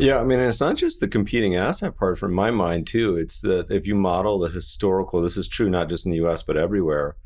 Yeah, 0.00 0.18
I 0.18 0.24
mean, 0.24 0.40
it's 0.40 0.62
not 0.62 0.76
just 0.76 1.00
the 1.00 1.08
competing 1.08 1.56
asset 1.56 1.94
part 1.94 2.18
from 2.18 2.32
my 2.32 2.50
mind, 2.50 2.86
too. 2.86 3.16
It's 3.16 3.42
that 3.42 3.70
if 3.70 3.86
you 3.86 3.94
model 3.94 4.38
the 4.38 4.48
historical, 4.48 5.20
this 5.20 5.36
is 5.36 5.46
true 5.46 5.68
not 5.68 5.90
just 5.90 6.06
in 6.06 6.12
the 6.12 6.24
US, 6.26 6.42
but 6.42 6.56
everywhere, 6.56 7.16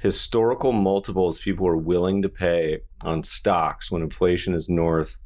historical 0.00 0.72
multiples 0.72 1.38
people 1.38 1.66
are 1.68 1.76
willing 1.76 2.22
to 2.22 2.30
pay 2.30 2.80
on 3.02 3.22
stocks 3.22 3.90
when 3.90 4.00
inflation 4.00 4.54
is 4.54 4.70
north, 4.70 5.18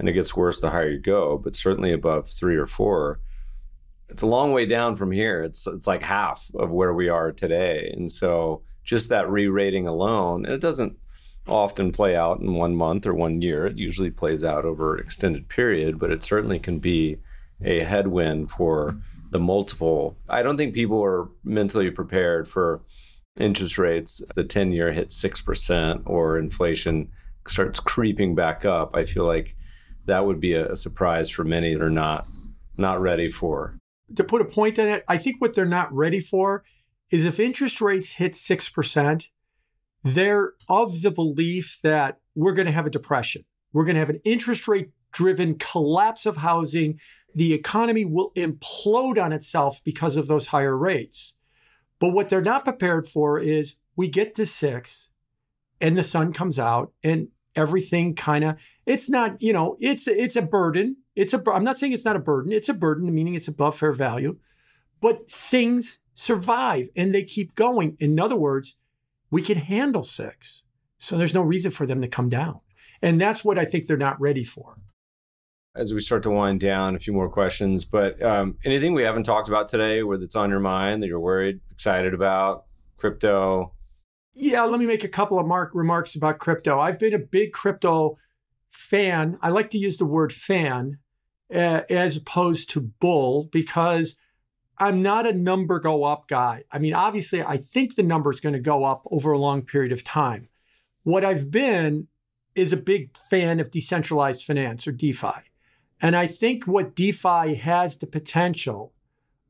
and 0.00 0.08
it 0.08 0.14
gets 0.14 0.34
worse 0.34 0.60
the 0.60 0.70
higher 0.70 0.90
you 0.90 0.98
go, 0.98 1.38
but 1.38 1.54
certainly 1.54 1.92
above 1.92 2.28
three 2.28 2.56
or 2.56 2.66
four. 2.66 3.20
It's 4.08 4.22
a 4.22 4.26
long 4.26 4.52
way 4.52 4.66
down 4.66 4.96
from 4.96 5.12
here. 5.12 5.40
It's 5.44 5.68
it's 5.68 5.86
like 5.86 6.02
half 6.02 6.50
of 6.56 6.72
where 6.72 6.94
we 6.94 7.08
are 7.08 7.30
today. 7.30 7.92
And 7.96 8.10
so 8.10 8.62
just 8.82 9.08
that 9.10 9.30
re-rating 9.30 9.86
alone, 9.86 10.46
and 10.46 10.54
it 10.54 10.60
doesn't 10.60 10.96
often 11.46 11.92
play 11.92 12.16
out 12.16 12.40
in 12.40 12.54
one 12.54 12.74
month 12.74 13.06
or 13.06 13.14
one 13.14 13.42
year. 13.42 13.66
It 13.66 13.78
usually 13.78 14.10
plays 14.10 14.44
out 14.44 14.64
over 14.64 14.94
an 14.94 15.04
extended 15.04 15.48
period, 15.48 15.98
but 15.98 16.10
it 16.10 16.22
certainly 16.22 16.58
can 16.58 16.78
be 16.78 17.18
a 17.62 17.80
headwind 17.80 18.50
for 18.50 18.96
the 19.30 19.38
multiple. 19.38 20.16
I 20.28 20.42
don't 20.42 20.56
think 20.56 20.74
people 20.74 21.02
are 21.02 21.28
mentally 21.44 21.90
prepared 21.90 22.48
for 22.48 22.82
interest 23.38 23.78
rates. 23.78 24.22
The 24.34 24.44
10 24.44 24.72
year 24.72 24.92
hits 24.92 25.20
6% 25.22 26.02
or 26.06 26.38
inflation 26.38 27.10
starts 27.46 27.80
creeping 27.80 28.34
back 28.34 28.64
up. 28.64 28.96
I 28.96 29.04
feel 29.04 29.26
like 29.26 29.56
that 30.06 30.26
would 30.26 30.40
be 30.40 30.52
a, 30.52 30.76
surprise 30.76 31.30
for 31.30 31.44
many 31.44 31.74
that 31.74 31.82
are 31.82 31.90
not 31.90 32.26
not 32.76 33.00
ready 33.00 33.30
for. 33.30 33.78
To 34.16 34.24
put 34.24 34.40
a 34.40 34.44
point 34.44 34.78
on 34.78 34.88
it, 34.88 35.04
I 35.08 35.16
think 35.16 35.40
what 35.40 35.54
they're 35.54 35.64
not 35.64 35.92
ready 35.92 36.20
for 36.20 36.64
is 37.10 37.24
if 37.24 37.38
interest 37.38 37.80
rates 37.80 38.14
hit 38.14 38.32
6%, 38.32 39.28
they're 40.04 40.52
of 40.68 41.02
the 41.02 41.10
belief 41.10 41.80
that 41.82 42.20
we're 42.34 42.52
going 42.52 42.66
to 42.66 42.72
have 42.72 42.86
a 42.86 42.90
depression. 42.90 43.44
We're 43.72 43.84
going 43.84 43.94
to 43.94 44.00
have 44.00 44.10
an 44.10 44.20
interest 44.24 44.68
rate 44.68 44.90
driven 45.12 45.56
collapse 45.58 46.26
of 46.26 46.38
housing. 46.38 47.00
The 47.34 47.54
economy 47.54 48.04
will 48.04 48.32
implode 48.36 49.22
on 49.22 49.32
itself 49.32 49.80
because 49.82 50.16
of 50.16 50.28
those 50.28 50.48
higher 50.48 50.76
rates. 50.76 51.34
But 51.98 52.10
what 52.10 52.28
they're 52.28 52.42
not 52.42 52.64
prepared 52.64 53.08
for 53.08 53.38
is 53.40 53.76
we 53.96 54.08
get 54.08 54.34
to 54.34 54.46
six 54.46 55.08
and 55.80 55.96
the 55.96 56.02
sun 56.02 56.32
comes 56.32 56.58
out 56.58 56.92
and 57.02 57.28
everything 57.56 58.14
kind 58.14 58.42
of 58.44 58.56
it's 58.84 59.08
not 59.08 59.40
you 59.40 59.52
know 59.52 59.76
it's 59.78 60.08
it's 60.08 60.34
a 60.34 60.42
burden 60.42 60.96
it's 61.14 61.32
a 61.32 61.42
i'm 61.52 61.62
not 61.62 61.78
saying 61.78 61.92
it's 61.92 62.04
not 62.04 62.16
a 62.16 62.20
burden 62.20 62.52
it's 62.52 62.68
a 62.68 62.74
burden 62.74 63.14
meaning 63.14 63.34
it's 63.34 63.46
above 63.46 63.76
fair 63.76 63.92
value 63.92 64.36
but 65.00 65.30
things 65.30 66.00
survive 66.14 66.88
and 66.96 67.14
they 67.14 67.22
keep 67.22 67.54
going 67.54 67.96
in 68.00 68.18
other 68.18 68.34
words 68.34 68.76
we 69.34 69.42
can 69.42 69.58
handle 69.58 70.04
six. 70.04 70.62
So 70.98 71.18
there's 71.18 71.34
no 71.34 71.42
reason 71.42 71.72
for 71.72 71.86
them 71.86 72.00
to 72.02 72.06
come 72.06 72.28
down. 72.28 72.60
And 73.02 73.20
that's 73.20 73.44
what 73.44 73.58
I 73.58 73.64
think 73.64 73.88
they're 73.88 73.96
not 73.96 74.20
ready 74.20 74.44
for. 74.44 74.76
As 75.74 75.92
we 75.92 75.98
start 75.98 76.22
to 76.22 76.30
wind 76.30 76.60
down, 76.60 76.94
a 76.94 77.00
few 77.00 77.12
more 77.12 77.28
questions, 77.28 77.84
but 77.84 78.22
um, 78.22 78.58
anything 78.64 78.94
we 78.94 79.02
haven't 79.02 79.24
talked 79.24 79.48
about 79.48 79.68
today 79.68 80.04
where 80.04 80.18
that's 80.18 80.36
on 80.36 80.50
your 80.50 80.60
mind 80.60 81.02
that 81.02 81.08
you're 81.08 81.18
worried, 81.18 81.58
excited 81.72 82.14
about, 82.14 82.66
crypto? 82.96 83.72
Yeah, 84.34 84.62
let 84.62 84.78
me 84.78 84.86
make 84.86 85.02
a 85.02 85.08
couple 85.08 85.40
of 85.40 85.48
mark 85.48 85.72
remarks 85.74 86.14
about 86.14 86.38
crypto. 86.38 86.78
I've 86.78 87.00
been 87.00 87.12
a 87.12 87.18
big 87.18 87.50
crypto 87.50 88.14
fan. 88.70 89.36
I 89.42 89.48
like 89.48 89.70
to 89.70 89.78
use 89.78 89.96
the 89.96 90.06
word 90.06 90.32
fan 90.32 90.98
uh, 91.52 91.80
as 91.90 92.16
opposed 92.16 92.70
to 92.70 92.80
bull 92.80 93.48
because 93.50 94.16
I'm 94.78 95.02
not 95.02 95.26
a 95.26 95.32
number 95.32 95.78
go 95.78 96.04
up 96.04 96.28
guy. 96.28 96.64
I 96.70 96.78
mean, 96.78 96.94
obviously, 96.94 97.42
I 97.42 97.58
think 97.58 97.94
the 97.94 98.02
number 98.02 98.30
is 98.30 98.40
going 98.40 98.54
to 98.54 98.60
go 98.60 98.84
up 98.84 99.06
over 99.10 99.32
a 99.32 99.38
long 99.38 99.62
period 99.62 99.92
of 99.92 100.02
time. 100.02 100.48
What 101.04 101.24
I've 101.24 101.50
been 101.50 102.08
is 102.54 102.72
a 102.72 102.76
big 102.76 103.16
fan 103.16 103.60
of 103.60 103.70
decentralized 103.70 104.44
finance 104.44 104.86
or 104.86 104.92
DeFi. 104.92 105.50
And 106.00 106.16
I 106.16 106.26
think 106.26 106.66
what 106.66 106.94
DeFi 106.94 107.54
has 107.54 107.96
the 107.96 108.06
potential 108.06 108.92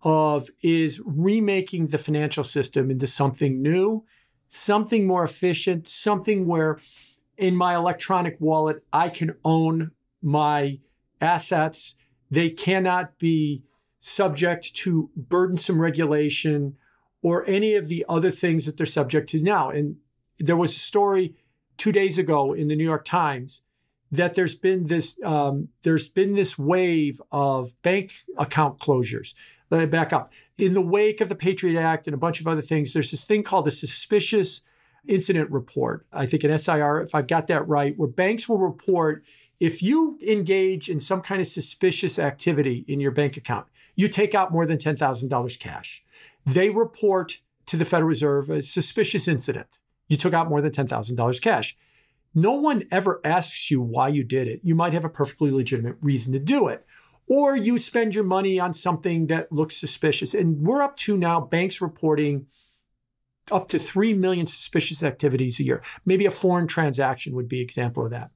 of 0.02 0.48
is 0.62 1.00
remaking 1.04 1.86
the 1.86 1.98
financial 1.98 2.44
system 2.44 2.90
into 2.90 3.06
something 3.06 3.62
new, 3.62 4.04
something 4.48 5.06
more 5.06 5.24
efficient, 5.24 5.88
something 5.88 6.46
where 6.46 6.78
in 7.36 7.56
my 7.56 7.74
electronic 7.74 8.36
wallet, 8.40 8.84
I 8.92 9.08
can 9.08 9.34
own 9.44 9.90
my 10.22 10.78
assets. 11.20 11.96
They 12.30 12.50
cannot 12.50 13.18
be 13.18 13.64
subject 14.06 14.74
to 14.74 15.08
burdensome 15.16 15.80
regulation 15.80 16.76
or 17.22 17.42
any 17.48 17.74
of 17.74 17.88
the 17.88 18.04
other 18.06 18.30
things 18.30 18.66
that 18.66 18.76
they're 18.76 18.84
subject 18.84 19.30
to 19.30 19.42
now. 19.42 19.70
And 19.70 19.96
there 20.38 20.58
was 20.58 20.76
a 20.76 20.78
story 20.78 21.34
two 21.78 21.90
days 21.90 22.18
ago 22.18 22.52
in 22.52 22.68
the 22.68 22.76
New 22.76 22.84
York 22.84 23.06
Times 23.06 23.62
that 24.12 24.34
there's 24.34 24.54
been 24.54 24.84
this 24.84 25.18
um, 25.24 25.68
there's 25.84 26.06
been 26.06 26.34
this 26.34 26.58
wave 26.58 27.20
of 27.32 27.80
bank 27.80 28.12
account 28.36 28.78
closures. 28.78 29.32
Let 29.70 29.80
me 29.80 29.86
back 29.86 30.12
up. 30.12 30.34
In 30.58 30.74
the 30.74 30.82
wake 30.82 31.22
of 31.22 31.30
the 31.30 31.34
Patriot 31.34 31.80
Act 31.80 32.06
and 32.06 32.12
a 32.12 32.18
bunch 32.18 32.40
of 32.40 32.46
other 32.46 32.60
things, 32.60 32.92
there's 32.92 33.10
this 33.10 33.24
thing 33.24 33.42
called 33.42 33.66
a 33.66 33.70
suspicious 33.70 34.60
incident 35.08 35.50
report. 35.50 36.06
I 36.12 36.26
think 36.26 36.44
an 36.44 36.56
SIR, 36.58 37.00
if 37.00 37.14
I've 37.14 37.26
got 37.26 37.46
that 37.46 37.66
right, 37.66 37.96
where 37.96 38.08
banks 38.08 38.50
will 38.50 38.58
report 38.58 39.24
if 39.60 39.82
you 39.82 40.18
engage 40.26 40.88
in 40.90 41.00
some 41.00 41.22
kind 41.22 41.40
of 41.40 41.46
suspicious 41.46 42.18
activity 42.18 42.84
in 42.88 43.00
your 43.00 43.12
bank 43.12 43.36
account, 43.36 43.66
you 43.94 44.08
take 44.08 44.34
out 44.34 44.52
more 44.52 44.66
than 44.66 44.78
$10,000 44.78 45.58
cash. 45.58 46.02
They 46.44 46.70
report 46.70 47.40
to 47.66 47.76
the 47.76 47.84
Federal 47.84 48.08
Reserve 48.08 48.50
a 48.50 48.62
suspicious 48.62 49.26
incident. 49.28 49.78
You 50.08 50.16
took 50.16 50.34
out 50.34 50.48
more 50.48 50.60
than 50.60 50.72
$10,000 50.72 51.40
cash. 51.40 51.76
No 52.34 52.52
one 52.52 52.84
ever 52.90 53.20
asks 53.24 53.70
you 53.70 53.80
why 53.80 54.08
you 54.08 54.24
did 54.24 54.48
it. 54.48 54.60
You 54.62 54.74
might 54.74 54.92
have 54.92 55.04
a 55.04 55.08
perfectly 55.08 55.50
legitimate 55.50 55.96
reason 56.00 56.32
to 56.32 56.38
do 56.38 56.68
it. 56.68 56.84
or 57.26 57.56
you 57.56 57.78
spend 57.78 58.14
your 58.14 58.24
money 58.24 58.58
on 58.58 58.72
something 58.72 59.26
that 59.28 59.50
looks 59.50 59.76
suspicious. 59.76 60.34
And 60.34 60.60
we're 60.60 60.82
up 60.82 60.96
to 60.98 61.16
now 61.16 61.40
banks 61.40 61.80
reporting 61.80 62.46
up 63.50 63.68
to 63.68 63.78
3 63.78 64.14
million 64.14 64.46
suspicious 64.46 65.02
activities 65.02 65.60
a 65.60 65.64
year. 65.64 65.82
Maybe 66.04 66.26
a 66.26 66.30
foreign 66.30 66.66
transaction 66.66 67.34
would 67.34 67.48
be 67.48 67.60
example 67.60 68.04
of 68.04 68.10
that. 68.10 68.30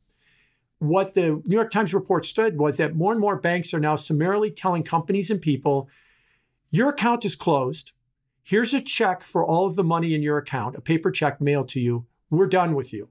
What 0.78 1.14
the 1.14 1.42
New 1.44 1.56
York 1.56 1.70
Times 1.70 1.92
report 1.92 2.24
stood 2.24 2.58
was 2.58 2.76
that 2.76 2.94
more 2.94 3.12
and 3.12 3.20
more 3.20 3.36
banks 3.36 3.74
are 3.74 3.80
now 3.80 3.96
summarily 3.96 4.50
telling 4.50 4.84
companies 4.84 5.30
and 5.30 5.40
people, 5.40 5.88
your 6.70 6.90
account 6.90 7.24
is 7.24 7.34
closed. 7.34 7.92
Here's 8.42 8.72
a 8.72 8.80
check 8.80 9.22
for 9.22 9.44
all 9.44 9.66
of 9.66 9.74
the 9.74 9.84
money 9.84 10.14
in 10.14 10.22
your 10.22 10.38
account, 10.38 10.76
a 10.76 10.80
paper 10.80 11.10
check 11.10 11.40
mailed 11.40 11.68
to 11.68 11.80
you. 11.80 12.06
We're 12.30 12.46
done 12.46 12.74
with 12.74 12.92
you. 12.92 13.08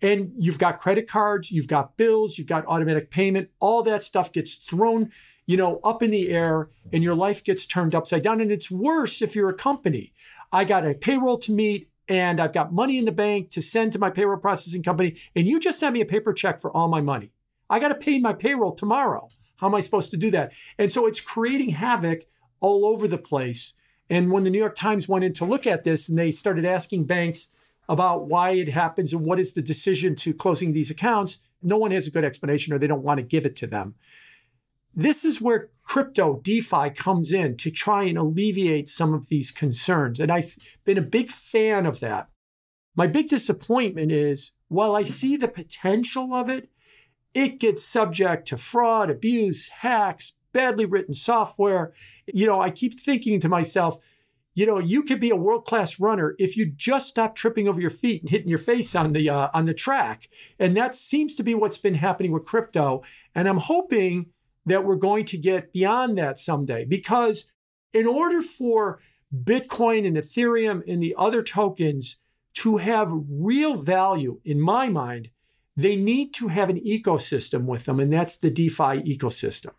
And 0.00 0.32
you've 0.38 0.58
got 0.58 0.80
credit 0.80 1.08
cards, 1.08 1.50
you've 1.50 1.66
got 1.66 1.96
bills, 1.96 2.38
you've 2.38 2.46
got 2.46 2.66
automatic 2.66 3.10
payment, 3.10 3.50
all 3.60 3.82
that 3.82 4.02
stuff 4.02 4.32
gets 4.32 4.54
thrown, 4.54 5.10
you 5.46 5.56
know, 5.56 5.80
up 5.84 6.02
in 6.02 6.10
the 6.10 6.28
air 6.30 6.70
and 6.92 7.02
your 7.02 7.14
life 7.14 7.42
gets 7.42 7.66
turned 7.66 7.94
upside 7.94 8.22
down. 8.22 8.40
And 8.40 8.52
it's 8.52 8.70
worse 8.70 9.22
if 9.22 9.34
you're 9.34 9.48
a 9.48 9.54
company. 9.54 10.12
I 10.52 10.64
got 10.64 10.86
a 10.86 10.94
payroll 10.94 11.38
to 11.38 11.52
meet 11.52 11.90
and 12.08 12.40
I've 12.40 12.52
got 12.52 12.72
money 12.72 12.98
in 12.98 13.04
the 13.04 13.12
bank 13.12 13.50
to 13.50 13.62
send 13.62 13.92
to 13.92 13.98
my 13.98 14.10
payroll 14.10 14.38
processing 14.38 14.82
company. 14.82 15.16
And 15.36 15.46
you 15.46 15.60
just 15.60 15.78
sent 15.78 15.92
me 15.94 16.00
a 16.00 16.06
paper 16.06 16.32
check 16.32 16.60
for 16.60 16.74
all 16.76 16.88
my 16.88 17.00
money. 17.00 17.32
I 17.68 17.78
got 17.78 17.88
to 17.88 17.94
pay 17.94 18.18
my 18.18 18.32
payroll 18.32 18.74
tomorrow. 18.74 19.28
How 19.56 19.66
am 19.66 19.74
I 19.74 19.80
supposed 19.80 20.10
to 20.12 20.16
do 20.16 20.30
that? 20.30 20.52
And 20.78 20.90
so 20.90 21.06
it's 21.06 21.20
creating 21.20 21.70
havoc 21.70 22.24
all 22.60 22.86
over 22.86 23.06
the 23.06 23.18
place. 23.18 23.74
And 24.08 24.32
when 24.32 24.44
the 24.44 24.50
New 24.50 24.58
York 24.58 24.74
Times 24.74 25.08
went 25.08 25.24
in 25.24 25.34
to 25.34 25.44
look 25.44 25.66
at 25.66 25.84
this 25.84 26.08
and 26.08 26.18
they 26.18 26.30
started 26.30 26.64
asking 26.64 27.04
banks, 27.04 27.50
about 27.88 28.26
why 28.26 28.50
it 28.50 28.68
happens 28.68 29.12
and 29.12 29.24
what 29.24 29.40
is 29.40 29.52
the 29.52 29.62
decision 29.62 30.14
to 30.14 30.34
closing 30.34 30.72
these 30.72 30.90
accounts, 30.90 31.38
no 31.62 31.78
one 31.78 31.90
has 31.90 32.06
a 32.06 32.10
good 32.10 32.24
explanation 32.24 32.72
or 32.72 32.78
they 32.78 32.86
don't 32.86 33.02
want 33.02 33.18
to 33.18 33.22
give 33.22 33.46
it 33.46 33.56
to 33.56 33.66
them. 33.66 33.94
This 34.94 35.24
is 35.24 35.40
where 35.40 35.70
crypto 35.84 36.40
DeFi 36.42 36.90
comes 36.90 37.32
in 37.32 37.56
to 37.58 37.70
try 37.70 38.04
and 38.04 38.18
alleviate 38.18 38.88
some 38.88 39.14
of 39.14 39.28
these 39.28 39.50
concerns. 39.50 40.20
And 40.20 40.30
I've 40.30 40.56
been 40.84 40.98
a 40.98 41.02
big 41.02 41.30
fan 41.30 41.86
of 41.86 42.00
that. 42.00 42.28
My 42.94 43.06
big 43.06 43.28
disappointment 43.28 44.10
is 44.12 44.52
while 44.68 44.96
I 44.96 45.02
see 45.04 45.36
the 45.36 45.48
potential 45.48 46.34
of 46.34 46.48
it, 46.48 46.68
it 47.34 47.60
gets 47.60 47.84
subject 47.84 48.48
to 48.48 48.56
fraud, 48.56 49.10
abuse, 49.10 49.68
hacks, 49.68 50.32
badly 50.52 50.84
written 50.84 51.14
software. 51.14 51.92
You 52.26 52.46
know, 52.46 52.60
I 52.60 52.70
keep 52.70 52.98
thinking 52.98 53.40
to 53.40 53.48
myself, 53.48 53.98
you 54.54 54.66
know, 54.66 54.80
you 54.80 55.04
could 55.04 55.20
be 55.20 55.30
a 55.30 55.36
world 55.36 55.64
class 55.64 56.00
runner 56.00 56.34
if 56.38 56.56
you 56.56 56.66
just 56.66 57.08
stop 57.08 57.36
tripping 57.36 57.68
over 57.68 57.80
your 57.80 57.90
feet 57.90 58.22
and 58.22 58.30
hitting 58.30 58.48
your 58.48 58.58
face 58.58 58.96
on 58.96 59.12
the 59.12 59.30
uh, 59.30 59.48
on 59.54 59.66
the 59.66 59.74
track. 59.74 60.28
And 60.58 60.76
that 60.76 60.96
seems 60.96 61.36
to 61.36 61.44
be 61.44 61.54
what's 61.54 61.78
been 61.78 61.94
happening 61.94 62.32
with 62.32 62.44
crypto. 62.44 63.02
And 63.36 63.48
I'm 63.48 63.58
hoping 63.58 64.30
that 64.70 64.84
we're 64.84 64.96
going 64.96 65.24
to 65.26 65.38
get 65.38 65.72
beyond 65.72 66.18
that 66.18 66.38
someday 66.38 66.84
because 66.84 67.52
in 67.92 68.06
order 68.06 68.42
for 68.42 69.00
Bitcoin 69.34 70.06
and 70.06 70.16
Ethereum 70.16 70.82
and 70.86 71.02
the 71.02 71.14
other 71.18 71.42
tokens 71.42 72.16
to 72.54 72.78
have 72.78 73.12
real 73.28 73.74
value, 73.74 74.40
in 74.44 74.60
my 74.60 74.88
mind, 74.88 75.30
they 75.76 75.94
need 75.94 76.34
to 76.34 76.48
have 76.48 76.70
an 76.70 76.80
ecosystem 76.80 77.64
with 77.64 77.84
them, 77.84 78.00
and 78.00 78.12
that's 78.12 78.36
the 78.36 78.50
DeFi 78.50 79.02
ecosystem. 79.16 79.72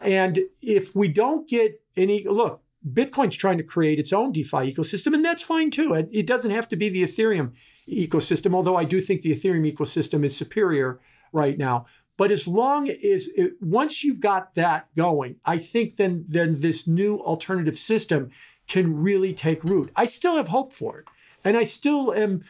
And 0.00 0.40
if 0.60 0.96
we 0.96 1.08
don't 1.08 1.48
get 1.48 1.80
any, 1.96 2.26
look, 2.26 2.62
Bitcoin's 2.92 3.36
trying 3.36 3.58
to 3.58 3.64
create 3.64 3.98
its 3.98 4.12
own 4.12 4.32
DeFi 4.32 4.72
ecosystem, 4.72 5.14
and 5.14 5.24
that's 5.24 5.42
fine 5.42 5.70
too. 5.70 5.94
It, 5.94 6.08
it, 6.12 6.26
doesn't 6.26 6.50
have 6.50 6.68
to 6.68 6.76
be 6.76 6.88
the 6.88 7.02
Ethereum 7.02 7.52
ecosystem, 7.88 8.54
although 8.54 8.76
I 8.76 8.84
do 8.84 9.00
think 9.00 9.22
the 9.22 9.32
Ethereum 9.32 9.72
ecosystem 9.72 10.24
is 10.24 10.36
superior 10.36 11.00
right 11.32 11.56
now. 11.58 11.86
But 12.16 12.30
as 12.30 12.48
long 12.48 12.88
as 12.88 13.28
it, 13.36 13.54
once 13.60 14.02
you've 14.02 14.20
got 14.20 14.54
that 14.54 14.94
going, 14.94 15.36
I 15.44 15.58
think 15.58 15.96
then 15.96 16.24
then 16.26 16.60
this 16.60 16.86
new 16.86 17.18
alternative 17.20 17.76
system 17.76 18.30
can 18.66 18.96
really 18.96 19.32
take 19.32 19.62
root. 19.62 19.90
I 19.94 20.06
still 20.06 20.36
have 20.36 20.48
hope 20.48 20.72
for 20.72 20.98
it, 20.98 21.08
and 21.44 21.56
I 21.56 21.64
still 21.64 22.12
am 22.12 22.42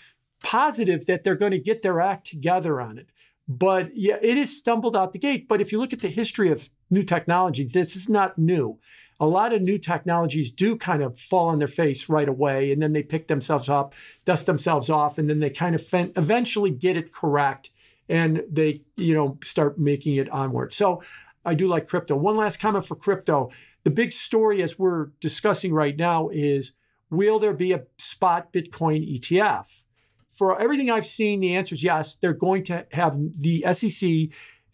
positive 0.42 1.06
that 1.06 1.24
they're 1.24 1.34
going 1.34 1.52
to 1.52 1.58
get 1.58 1.82
their 1.82 2.00
act 2.00 2.26
together 2.26 2.80
on 2.80 2.98
it. 2.98 3.08
But 3.48 3.96
yeah, 3.96 4.18
it 4.22 4.36
has 4.36 4.56
stumbled 4.56 4.96
out 4.96 5.12
the 5.12 5.18
gate. 5.18 5.48
But 5.48 5.60
if 5.60 5.72
you 5.72 5.78
look 5.78 5.92
at 5.92 6.00
the 6.00 6.08
history 6.08 6.50
of 6.50 6.68
new 6.90 7.02
technology, 7.02 7.64
this 7.64 7.96
is 7.96 8.08
not 8.08 8.38
new 8.38 8.78
a 9.18 9.26
lot 9.26 9.52
of 9.52 9.62
new 9.62 9.78
technologies 9.78 10.50
do 10.50 10.76
kind 10.76 11.02
of 11.02 11.18
fall 11.18 11.48
on 11.48 11.58
their 11.58 11.68
face 11.68 12.08
right 12.08 12.28
away 12.28 12.70
and 12.70 12.82
then 12.82 12.92
they 12.92 13.02
pick 13.02 13.28
themselves 13.28 13.68
up, 13.68 13.94
dust 14.24 14.46
themselves 14.46 14.90
off, 14.90 15.18
and 15.18 15.30
then 15.30 15.40
they 15.40 15.50
kind 15.50 15.74
of 15.74 15.82
eventually 15.92 16.70
get 16.70 16.96
it 16.96 17.12
correct 17.12 17.70
and 18.08 18.42
they, 18.50 18.82
you 18.96 19.14
know, 19.14 19.38
start 19.42 19.78
making 19.78 20.16
it 20.16 20.28
onward. 20.30 20.72
So 20.72 21.02
I 21.44 21.54
do 21.54 21.68
like 21.68 21.88
crypto. 21.88 22.16
One 22.16 22.36
last 22.36 22.58
comment 22.58 22.84
for 22.84 22.96
crypto. 22.96 23.50
The 23.84 23.90
big 23.90 24.12
story 24.12 24.62
as 24.62 24.78
we're 24.78 25.06
discussing 25.20 25.72
right 25.72 25.96
now 25.96 26.28
is 26.28 26.72
will 27.10 27.38
there 27.38 27.54
be 27.54 27.72
a 27.72 27.84
spot 27.98 28.52
Bitcoin 28.52 29.20
ETF? 29.20 29.84
For 30.28 30.60
everything 30.60 30.90
I've 30.90 31.06
seen, 31.06 31.40
the 31.40 31.54
answer 31.54 31.74
is 31.74 31.82
yes. 31.82 32.16
They're 32.16 32.32
going 32.34 32.64
to 32.64 32.86
have 32.92 33.16
the 33.38 33.64
SEC 33.72 34.08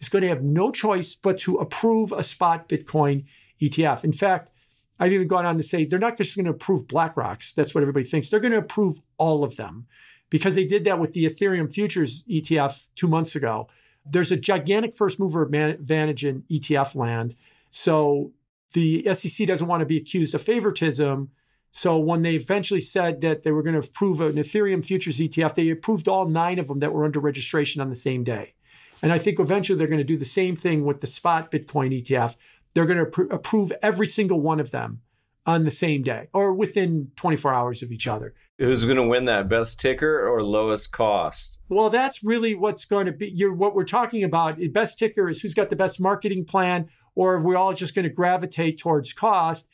is 0.00 0.08
going 0.10 0.22
to 0.22 0.28
have 0.28 0.42
no 0.42 0.70
choice 0.70 1.14
but 1.14 1.38
to 1.40 1.56
approve 1.56 2.10
a 2.10 2.22
spot 2.22 2.68
Bitcoin 2.68 3.24
ETF. 3.60 4.02
In 4.02 4.12
fact, 4.12 4.50
I've 4.98 5.12
even 5.12 5.28
gone 5.28 5.46
on 5.46 5.56
to 5.56 5.62
say 5.62 5.84
they're 5.84 5.98
not 5.98 6.16
just 6.16 6.36
going 6.36 6.46
to 6.46 6.52
approve 6.52 6.88
BlackRock's. 6.88 7.52
That's 7.52 7.74
what 7.74 7.82
everybody 7.82 8.04
thinks. 8.04 8.28
They're 8.28 8.40
going 8.40 8.52
to 8.52 8.58
approve 8.58 9.00
all 9.18 9.44
of 9.44 9.56
them 9.56 9.86
because 10.32 10.54
they 10.54 10.64
did 10.64 10.84
that 10.84 10.98
with 10.98 11.12
the 11.12 11.26
Ethereum 11.26 11.70
futures 11.70 12.24
ETF 12.24 12.88
two 12.96 13.06
months 13.06 13.36
ago. 13.36 13.68
There's 14.06 14.32
a 14.32 14.36
gigantic 14.36 14.94
first 14.94 15.20
mover 15.20 15.42
advantage 15.42 16.24
in 16.24 16.44
ETF 16.50 16.96
land. 16.96 17.36
So 17.70 18.32
the 18.72 19.06
SEC 19.12 19.46
doesn't 19.46 19.68
want 19.68 19.80
to 19.80 19.86
be 19.86 19.98
accused 19.98 20.34
of 20.34 20.40
favoritism. 20.40 21.30
So 21.70 21.98
when 21.98 22.22
they 22.22 22.34
eventually 22.34 22.80
said 22.80 23.20
that 23.20 23.42
they 23.42 23.50
were 23.50 23.62
going 23.62 23.78
to 23.78 23.86
approve 23.86 24.22
an 24.22 24.32
Ethereum 24.32 24.82
futures 24.82 25.18
ETF, 25.18 25.54
they 25.54 25.68
approved 25.68 26.08
all 26.08 26.26
nine 26.26 26.58
of 26.58 26.68
them 26.68 26.78
that 26.78 26.94
were 26.94 27.04
under 27.04 27.20
registration 27.20 27.82
on 27.82 27.90
the 27.90 27.94
same 27.94 28.24
day. 28.24 28.54
And 29.02 29.12
I 29.12 29.18
think 29.18 29.38
eventually 29.38 29.78
they're 29.78 29.86
going 29.86 29.98
to 29.98 30.04
do 30.04 30.16
the 30.16 30.24
same 30.24 30.56
thing 30.56 30.86
with 30.86 31.00
the 31.02 31.06
spot 31.06 31.52
Bitcoin 31.52 31.92
ETF. 32.02 32.36
They're 32.72 32.86
going 32.86 32.98
to 32.98 33.04
pr- 33.04 33.22
approve 33.24 33.70
every 33.82 34.06
single 34.06 34.40
one 34.40 34.60
of 34.60 34.70
them 34.70 35.02
on 35.44 35.64
the 35.64 35.70
same 35.70 36.02
day 36.02 36.28
or 36.32 36.54
within 36.54 37.10
24 37.16 37.52
hours 37.52 37.82
of 37.82 37.92
each 37.92 38.06
other. 38.06 38.34
Who's 38.62 38.84
going 38.84 38.96
to 38.96 39.02
win 39.02 39.24
that 39.24 39.48
best 39.48 39.80
ticker 39.80 40.24
or 40.28 40.40
lowest 40.44 40.92
cost? 40.92 41.58
Well, 41.68 41.90
that's 41.90 42.22
really 42.22 42.54
what's 42.54 42.84
going 42.84 43.06
to 43.06 43.12
be 43.12 43.28
you're, 43.34 43.52
what 43.52 43.74
we're 43.74 43.82
talking 43.82 44.22
about. 44.22 44.60
Best 44.72 45.00
ticker 45.00 45.28
is 45.28 45.40
who's 45.40 45.52
got 45.52 45.68
the 45.68 45.74
best 45.74 46.00
marketing 46.00 46.44
plan, 46.44 46.88
or 47.16 47.40
we're 47.40 47.56
all 47.56 47.72
just 47.72 47.92
going 47.92 48.04
to 48.04 48.14
gravitate 48.14 48.78
towards 48.78 49.12
cost. 49.12 49.68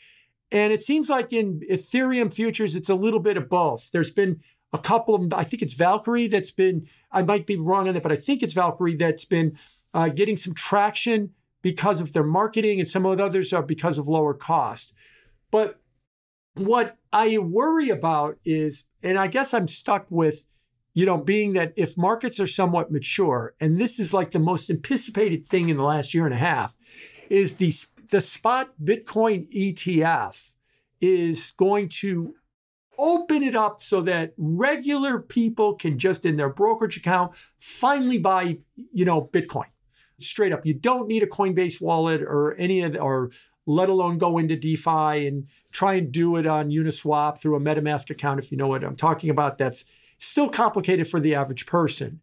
And 0.50 0.72
it 0.72 0.82
seems 0.82 1.10
like 1.10 1.34
in 1.34 1.60
Ethereum 1.70 2.32
futures, 2.32 2.74
it's 2.74 2.88
a 2.88 2.94
little 2.94 3.20
bit 3.20 3.36
of 3.36 3.50
both. 3.50 3.90
There's 3.92 4.10
been 4.10 4.40
a 4.72 4.78
couple 4.78 5.14
of, 5.14 5.34
I 5.34 5.44
think 5.44 5.62
it's 5.62 5.74
Valkyrie 5.74 6.28
that's 6.28 6.50
been, 6.50 6.86
I 7.12 7.20
might 7.20 7.46
be 7.46 7.56
wrong 7.56 7.88
on 7.88 7.94
that 7.94 8.02
but 8.02 8.12
I 8.12 8.16
think 8.16 8.42
it's 8.42 8.54
Valkyrie 8.54 8.96
that's 8.96 9.26
been 9.26 9.58
uh, 9.92 10.08
getting 10.08 10.38
some 10.38 10.54
traction 10.54 11.34
because 11.60 12.00
of 12.00 12.14
their 12.14 12.24
marketing, 12.24 12.78
and 12.78 12.88
some 12.88 13.04
of 13.04 13.18
the 13.18 13.22
others 13.22 13.52
are 13.52 13.62
because 13.62 13.98
of 13.98 14.08
lower 14.08 14.32
cost. 14.32 14.94
But 15.50 15.78
what 16.58 16.96
I 17.12 17.38
worry 17.38 17.90
about 17.90 18.38
is, 18.44 18.84
and 19.02 19.18
I 19.18 19.26
guess 19.26 19.54
I'm 19.54 19.68
stuck 19.68 20.06
with, 20.10 20.44
you 20.94 21.06
know, 21.06 21.18
being 21.18 21.52
that 21.54 21.72
if 21.76 21.96
markets 21.96 22.40
are 22.40 22.46
somewhat 22.46 22.90
mature, 22.90 23.54
and 23.60 23.78
this 23.78 23.98
is 23.98 24.12
like 24.12 24.32
the 24.32 24.38
most 24.38 24.70
anticipated 24.70 25.46
thing 25.46 25.68
in 25.68 25.76
the 25.76 25.82
last 25.82 26.14
year 26.14 26.24
and 26.24 26.34
a 26.34 26.38
half, 26.38 26.76
is 27.30 27.56
the, 27.56 27.72
the 28.10 28.20
spot 28.20 28.70
Bitcoin 28.82 29.46
ETF 29.54 30.52
is 31.00 31.52
going 31.56 31.88
to 31.88 32.34
open 32.98 33.44
it 33.44 33.54
up 33.54 33.80
so 33.80 34.00
that 34.02 34.32
regular 34.36 35.20
people 35.20 35.74
can 35.74 35.98
just 35.98 36.26
in 36.26 36.36
their 36.36 36.48
brokerage 36.48 36.96
account 36.96 37.32
finally 37.58 38.18
buy, 38.18 38.58
you 38.92 39.04
know, 39.04 39.22
Bitcoin 39.22 39.66
straight 40.18 40.52
up. 40.52 40.66
You 40.66 40.74
don't 40.74 41.06
need 41.06 41.22
a 41.22 41.26
Coinbase 41.26 41.80
wallet 41.80 42.22
or 42.22 42.54
any 42.54 42.82
of 42.82 42.94
the, 42.94 43.00
or 43.00 43.30
let 43.68 43.90
alone 43.90 44.16
go 44.16 44.38
into 44.38 44.56
DeFi 44.56 45.26
and 45.26 45.46
try 45.72 45.94
and 45.94 46.10
do 46.10 46.36
it 46.36 46.46
on 46.46 46.70
Uniswap 46.70 47.38
through 47.38 47.54
a 47.54 47.60
MetaMask 47.60 48.08
account 48.08 48.40
if 48.40 48.50
you 48.50 48.56
know 48.56 48.66
what 48.66 48.82
I'm 48.82 48.96
talking 48.96 49.28
about. 49.28 49.58
That's 49.58 49.84
still 50.16 50.48
complicated 50.48 51.06
for 51.06 51.20
the 51.20 51.34
average 51.34 51.66
person. 51.66 52.22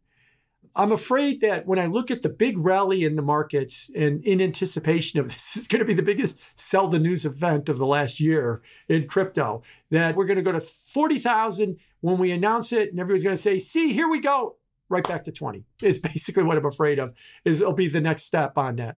I'm 0.76 0.92
afraid 0.92 1.42
that 1.42 1.68
when 1.68 1.78
I 1.78 1.86
look 1.86 2.10
at 2.10 2.24
the 2.24 2.30
big 2.30 2.58
rally 2.58 3.06
in 3.06 3.16
the 3.16 3.22
markets 3.22 3.92
and 3.96 4.26
in 4.26 4.42
anticipation 4.42 5.20
of 5.20 5.28
this 5.32 5.56
is 5.56 5.68
going 5.68 5.80
to 5.80 5.86
be 5.86 5.94
the 5.94 6.02
biggest 6.02 6.40
sell 6.56 6.88
the 6.88 6.98
news 6.98 7.28
event 7.28 7.70
of 7.70 7.78
the 7.78 7.86
last 7.86 8.20
year 8.20 8.64
in 8.90 9.08
crypto, 9.08 9.62
that 9.92 10.16
we're 10.16 10.26
going 10.26 10.38
to 10.38 10.44
go 10.44 10.52
to 10.52 10.60
40,000 10.60 11.78
when 12.02 12.18
we 12.18 12.32
announce 12.32 12.74
it 12.74 12.90
and 12.90 13.00
everybody's 13.00 13.24
going 13.24 13.36
to 13.36 13.42
say, 13.42 13.60
see, 13.60 13.94
here 13.94 14.10
we 14.10 14.20
go 14.20 14.58
right 14.90 15.08
back 15.08 15.24
to 15.26 15.32
20 15.32 15.64
is 15.84 16.00
basically 16.00 16.44
what 16.44 16.58
I'm 16.58 16.66
afraid 16.66 16.98
of 16.98 17.14
is 17.44 17.62
it'll 17.62 17.74
be 17.74 17.88
the 17.88 18.02
next 18.02 18.24
step 18.24 18.58
on 18.58 18.78
that. 18.78 18.98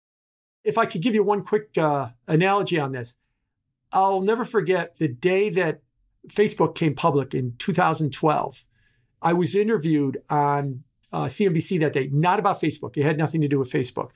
If 0.67 0.77
I 0.77 0.85
could 0.85 1.01
give 1.01 1.15
you 1.15 1.23
one 1.23 1.43
quick 1.43 1.77
uh, 1.77 2.09
analogy 2.27 2.77
on 2.77 2.91
this, 2.91 3.15
I'll 3.93 4.19
never 4.21 4.43
forget 4.43 4.97
the 4.97 5.07
day 5.07 5.49
that 5.51 5.81
Facebook 6.27 6.75
came 6.75 6.93
public 6.93 7.33
in 7.33 7.53
2012. 7.57 8.65
I 9.21 9.31
was 9.31 9.55
interviewed 9.55 10.17
on 10.29 10.83
uh, 11.13 11.23
CNBC 11.23 11.79
that 11.79 11.93
day, 11.93 12.09
not 12.11 12.37
about 12.37 12.59
Facebook. 12.59 12.97
It 12.97 13.03
had 13.03 13.17
nothing 13.17 13.39
to 13.39 13.47
do 13.47 13.59
with 13.59 13.71
Facebook. 13.71 14.09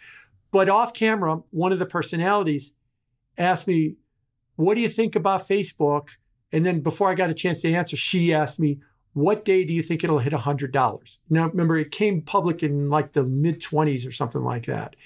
But 0.51 0.67
off 0.67 0.93
camera, 0.93 1.41
one 1.51 1.71
of 1.71 1.79
the 1.79 1.85
personalities 1.85 2.73
asked 3.37 3.65
me, 3.65 3.95
What 4.57 4.75
do 4.75 4.81
you 4.81 4.89
think 4.89 5.15
about 5.15 5.47
Facebook? 5.47 6.09
And 6.51 6.65
then 6.65 6.81
before 6.81 7.09
I 7.09 7.15
got 7.15 7.29
a 7.29 7.33
chance 7.33 7.61
to 7.61 7.73
answer, 7.73 7.95
she 7.95 8.33
asked 8.33 8.59
me, 8.59 8.81
What 9.13 9.45
day 9.45 9.63
do 9.63 9.73
you 9.73 9.81
think 9.81 10.03
it'll 10.03 10.19
hit 10.19 10.33
$100? 10.33 11.17
Now, 11.29 11.47
remember, 11.47 11.77
it 11.77 11.91
came 11.91 12.21
public 12.21 12.61
in 12.61 12.89
like 12.89 13.13
the 13.13 13.23
mid 13.23 13.61
20s 13.61 14.05
or 14.05 14.11
something 14.11 14.43
like 14.43 14.65
that. 14.65 14.97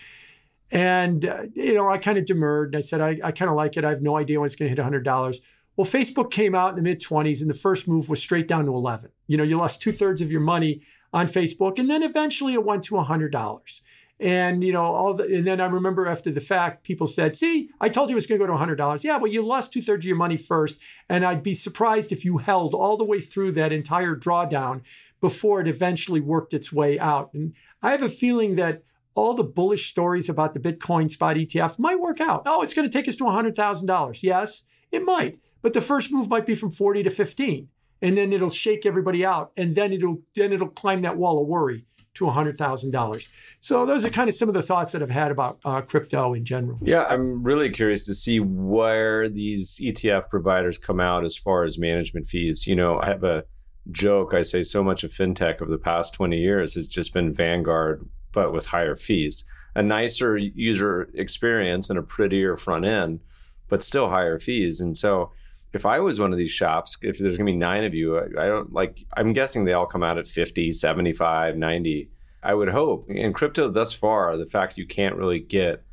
And, 0.76 1.24
uh, 1.24 1.44
you 1.54 1.74
know, 1.74 1.90
I 1.90 1.98
kind 1.98 2.18
of 2.18 2.26
demurred. 2.26 2.76
and 2.76 2.76
I 2.76 2.82
said, 2.82 3.00
I, 3.00 3.18
I 3.24 3.32
kind 3.32 3.50
of 3.50 3.56
like 3.56 3.78
it. 3.78 3.86
I 3.86 3.90
have 3.92 4.02
no 4.02 4.18
idea 4.18 4.42
when 4.42 4.46
it's 4.46 4.56
going 4.56 4.76
to 4.76 4.84
hit 4.84 4.92
$100. 4.92 5.40
Well, 5.78 5.86
Facebook 5.86 6.32
came 6.32 6.54
out 6.54 6.72
in 6.72 6.76
the 6.76 6.82
mid 6.82 7.02
20s 7.02 7.40
and 7.40 7.50
the 7.50 7.54
first 7.54 7.88
move 7.88 8.10
was 8.10 8.22
straight 8.22 8.46
down 8.46 8.66
to 8.66 8.76
11. 8.76 9.10
You 9.28 9.38
know, 9.38 9.44
you 9.46 9.58
lost 9.58 9.82
two 9.82 9.94
thirds 9.94 10.22
of 10.22 10.32
your 10.32 10.42
money 10.42 10.82
on 11.14 11.28
Facebook 11.28 11.80
and 11.80 11.90
then 11.90 12.04
eventually 12.04 12.54
it 12.54 12.66
went 12.66 12.84
to 12.86 12.96
$100. 12.96 13.82
And 14.20 14.64
you 14.64 14.74
know, 14.74 14.84
all 14.84 15.14
the, 15.14 15.24
and 15.26 15.48
then 15.48 15.60
I 15.60 15.66
remember 15.66 16.08
after 16.08 16.32
the 16.32 16.40
fact, 16.40 16.86
people 16.86 17.06
said, 17.06 17.36
"See, 17.36 17.70
I 17.82 17.90
told 17.90 18.10
you 18.10 18.14
it 18.14 18.16
was 18.16 18.26
going 18.26 18.40
to 18.40 18.48
go 18.48 18.50
to 18.50 18.58
hundred 18.58 18.78
dollars." 18.78 19.04
Yeah, 19.04 19.18
well, 19.18 19.30
you 19.30 19.42
lost 19.42 19.74
two 19.74 19.82
thirds 19.82 20.06
of 20.06 20.08
your 20.08 20.16
money 20.16 20.38
first, 20.38 20.78
and 21.10 21.26
I'd 21.26 21.44
be 21.44 21.54
surprised 21.54 22.14
if 22.14 22.24
you 22.24 22.38
held 22.38 22.74
all 22.74 22.96
the 22.96 23.04
way 23.04 23.20
through 23.20 23.52
that 23.54 23.74
entire 23.74 24.16
drawdown 24.16 24.84
before 25.20 25.60
it 25.60 25.68
eventually 25.68 26.22
worked 26.22 26.54
its 26.54 26.72
way 26.72 26.98
out. 26.98 27.34
And 27.34 27.56
I 27.82 27.92
have 27.92 28.04
a 28.04 28.08
feeling 28.08 28.56
that 28.56 28.84
all 29.16 29.34
the 29.34 29.44
bullish 29.44 29.90
stories 29.90 30.30
about 30.30 30.54
the 30.54 30.60
Bitcoin 30.60 31.10
spot 31.10 31.38
ETF 31.38 31.80
might 31.80 32.00
work 32.00 32.22
out. 32.22 32.44
Oh, 32.46 32.62
it's 32.62 32.74
going 32.74 32.88
to 32.88 32.94
take 32.96 33.08
us 33.08 33.16
to 33.18 33.26
hundred 33.26 33.56
thousand 33.56 33.88
dollars. 33.88 34.22
Yes, 34.22 34.64
it 34.92 35.04
might, 35.04 35.40
but 35.62 35.74
the 35.74 35.82
first 35.82 36.12
move 36.12 36.30
might 36.30 36.46
be 36.46 36.56
from 36.56 36.70
forty 36.70 37.02
to 37.02 37.10
fifteen, 37.10 37.70
and 38.02 38.18
then 38.18 38.32
it'll 38.32 38.50
shake 38.50 38.86
everybody 38.86 39.26
out, 39.26 39.52
and 39.58 39.74
then 39.74 39.92
it'll 39.92 40.20
then 40.36 40.54
it'll 40.54 40.68
climb 40.68 41.02
that 41.02 41.18
wall 41.18 41.42
of 41.42 41.48
worry 41.48 41.86
to 42.16 42.24
$100,000. 42.26 43.28
So 43.60 43.86
those 43.86 44.06
are 44.06 44.10
kind 44.10 44.30
of 44.30 44.36
some 44.36 44.48
of 44.48 44.56
the 44.56 44.62
thoughts 44.62 44.94
that 44.94 45.04
I've 45.04 45.10
had 45.10 45.32
about 45.32 45.60
uh, 45.64 45.82
crypto 45.82 46.34
in 46.34 46.46
general. 46.46 46.80
Yeah, 46.82 47.04
I'm 47.04 47.44
really 47.44 47.70
curious 47.70 48.06
to 48.06 48.16
see 48.16 48.40
where 48.40 49.30
these 49.30 49.80
ETF 49.84 50.30
providers 50.30 50.78
come 50.78 51.00
out 51.00 51.26
as 51.26 51.38
far 51.38 51.66
as 51.66 51.78
management 51.78 52.26
fees. 52.26 52.66
You 52.66 52.76
know, 52.76 53.00
I 53.02 53.08
have 53.08 53.24
a 53.24 53.44
joke. 53.92 54.34
I 54.34 54.44
say 54.44 54.64
so 54.64 54.84
much 54.84 55.04
of 55.04 55.12
fintech 55.12 55.62
over 55.62 55.70
the 55.70 55.78
past 55.78 56.14
20 56.14 56.38
years 56.38 56.74
has 56.76 56.88
just 56.88 57.14
been 57.14 57.34
Vanguard, 57.34 58.08
but 58.36 58.54
with 58.54 58.68
higher 58.68 58.96
fees. 58.96 59.46
A 59.74 59.82
nicer 59.82 60.38
user 60.38 61.10
experience 61.16 61.90
and 61.90 61.98
a 61.98 62.04
prettier 62.04 62.56
front 62.56 62.86
end, 62.86 63.22
but 63.68 63.82
still 63.82 64.10
higher 64.10 64.38
fees. 64.38 64.80
And 64.80 64.96
so 64.96 65.32
if 65.74 65.86
I 65.86 66.00
was 66.00 66.20
one 66.20 66.32
of 66.32 66.38
these 66.38 66.52
shops, 66.52 66.98
if 67.02 67.18
there's 67.18 67.38
going 67.38 67.48
to 67.48 67.52
be 67.52 67.58
nine 67.58 67.84
of 67.84 67.94
you, 67.94 68.20
I, 68.20 68.46
don't 68.46 68.72
like, 68.72 69.04
I'm 69.18 69.34
guessing 69.34 69.66
they 69.66 69.74
all 69.74 69.88
come 69.88 70.04
out 70.04 70.18
at 70.18 70.28
50, 70.28 70.72
75, 70.72 71.58
90. 71.58 72.10
I 72.44 72.54
would 72.54 72.70
hope. 72.70 73.10
In 73.10 73.34
crypto 73.34 73.70
thus 73.70 73.92
far, 73.92 74.38
the 74.38 74.46
fact 74.46 74.78
you 74.78 74.86
can't 74.86 75.16
really 75.16 75.40
get 75.40 75.84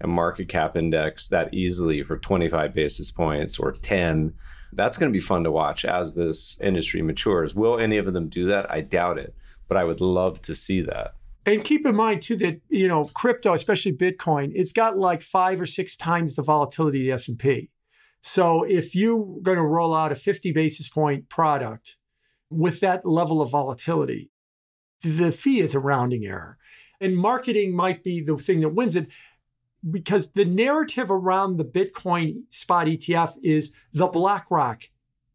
a 0.00 0.06
market 0.06 0.48
cap 0.48 0.76
index 0.76 1.28
that 1.28 1.54
easily 1.54 2.02
for 2.02 2.18
25 2.18 2.74
basis 2.74 3.10
points 3.10 3.58
or 3.58 3.72
10, 3.72 4.34
that's 4.74 4.98
going 4.98 5.10
to 5.10 5.16
be 5.16 5.24
fun 5.24 5.44
to 5.44 5.50
watch 5.50 5.84
as 5.84 6.14
this 6.14 6.58
industry 6.60 7.02
matures. 7.02 7.54
Will 7.54 7.78
any 7.78 7.98
of 7.98 8.12
them 8.12 8.28
do 8.28 8.46
that? 8.46 8.70
I 8.70 8.80
doubt 8.80 9.18
it, 9.18 9.34
but 9.68 9.76
I 9.76 9.84
would 9.84 10.00
love 10.00 10.42
to 10.42 10.54
see 10.54 10.82
that. 10.82 11.14
And 11.44 11.64
keep 11.64 11.84
in 11.86 11.96
mind 11.96 12.22
too 12.22 12.36
that 12.36 12.60
you 12.68 12.88
know 12.88 13.06
crypto, 13.14 13.52
especially 13.52 13.92
Bitcoin, 13.92 14.52
it's 14.54 14.72
got 14.72 14.98
like 14.98 15.22
five 15.22 15.60
or 15.60 15.66
six 15.66 15.96
times 15.96 16.36
the 16.36 16.42
volatility 16.42 17.00
of 17.00 17.04
the 17.04 17.12
S 17.12 17.28
and 17.28 17.38
P. 17.38 17.70
So 18.20 18.62
if 18.62 18.94
you're 18.94 19.40
going 19.42 19.58
to 19.58 19.64
roll 19.64 19.94
out 19.94 20.12
a 20.12 20.16
50 20.16 20.52
basis 20.52 20.88
point 20.88 21.28
product 21.28 21.96
with 22.48 22.80
that 22.80 23.04
level 23.04 23.40
of 23.40 23.50
volatility, 23.50 24.30
the 25.02 25.32
fee 25.32 25.60
is 25.60 25.74
a 25.74 25.80
rounding 25.80 26.24
error. 26.24 26.58
And 27.00 27.16
marketing 27.16 27.74
might 27.74 28.04
be 28.04 28.20
the 28.20 28.36
thing 28.36 28.60
that 28.60 28.68
wins 28.68 28.94
it 28.94 29.08
because 29.90 30.30
the 30.30 30.44
narrative 30.44 31.10
around 31.10 31.56
the 31.56 31.64
Bitcoin 31.64 32.42
spot 32.48 32.86
ETF 32.86 33.34
is 33.42 33.72
the 33.92 34.06
BlackRock 34.06 34.84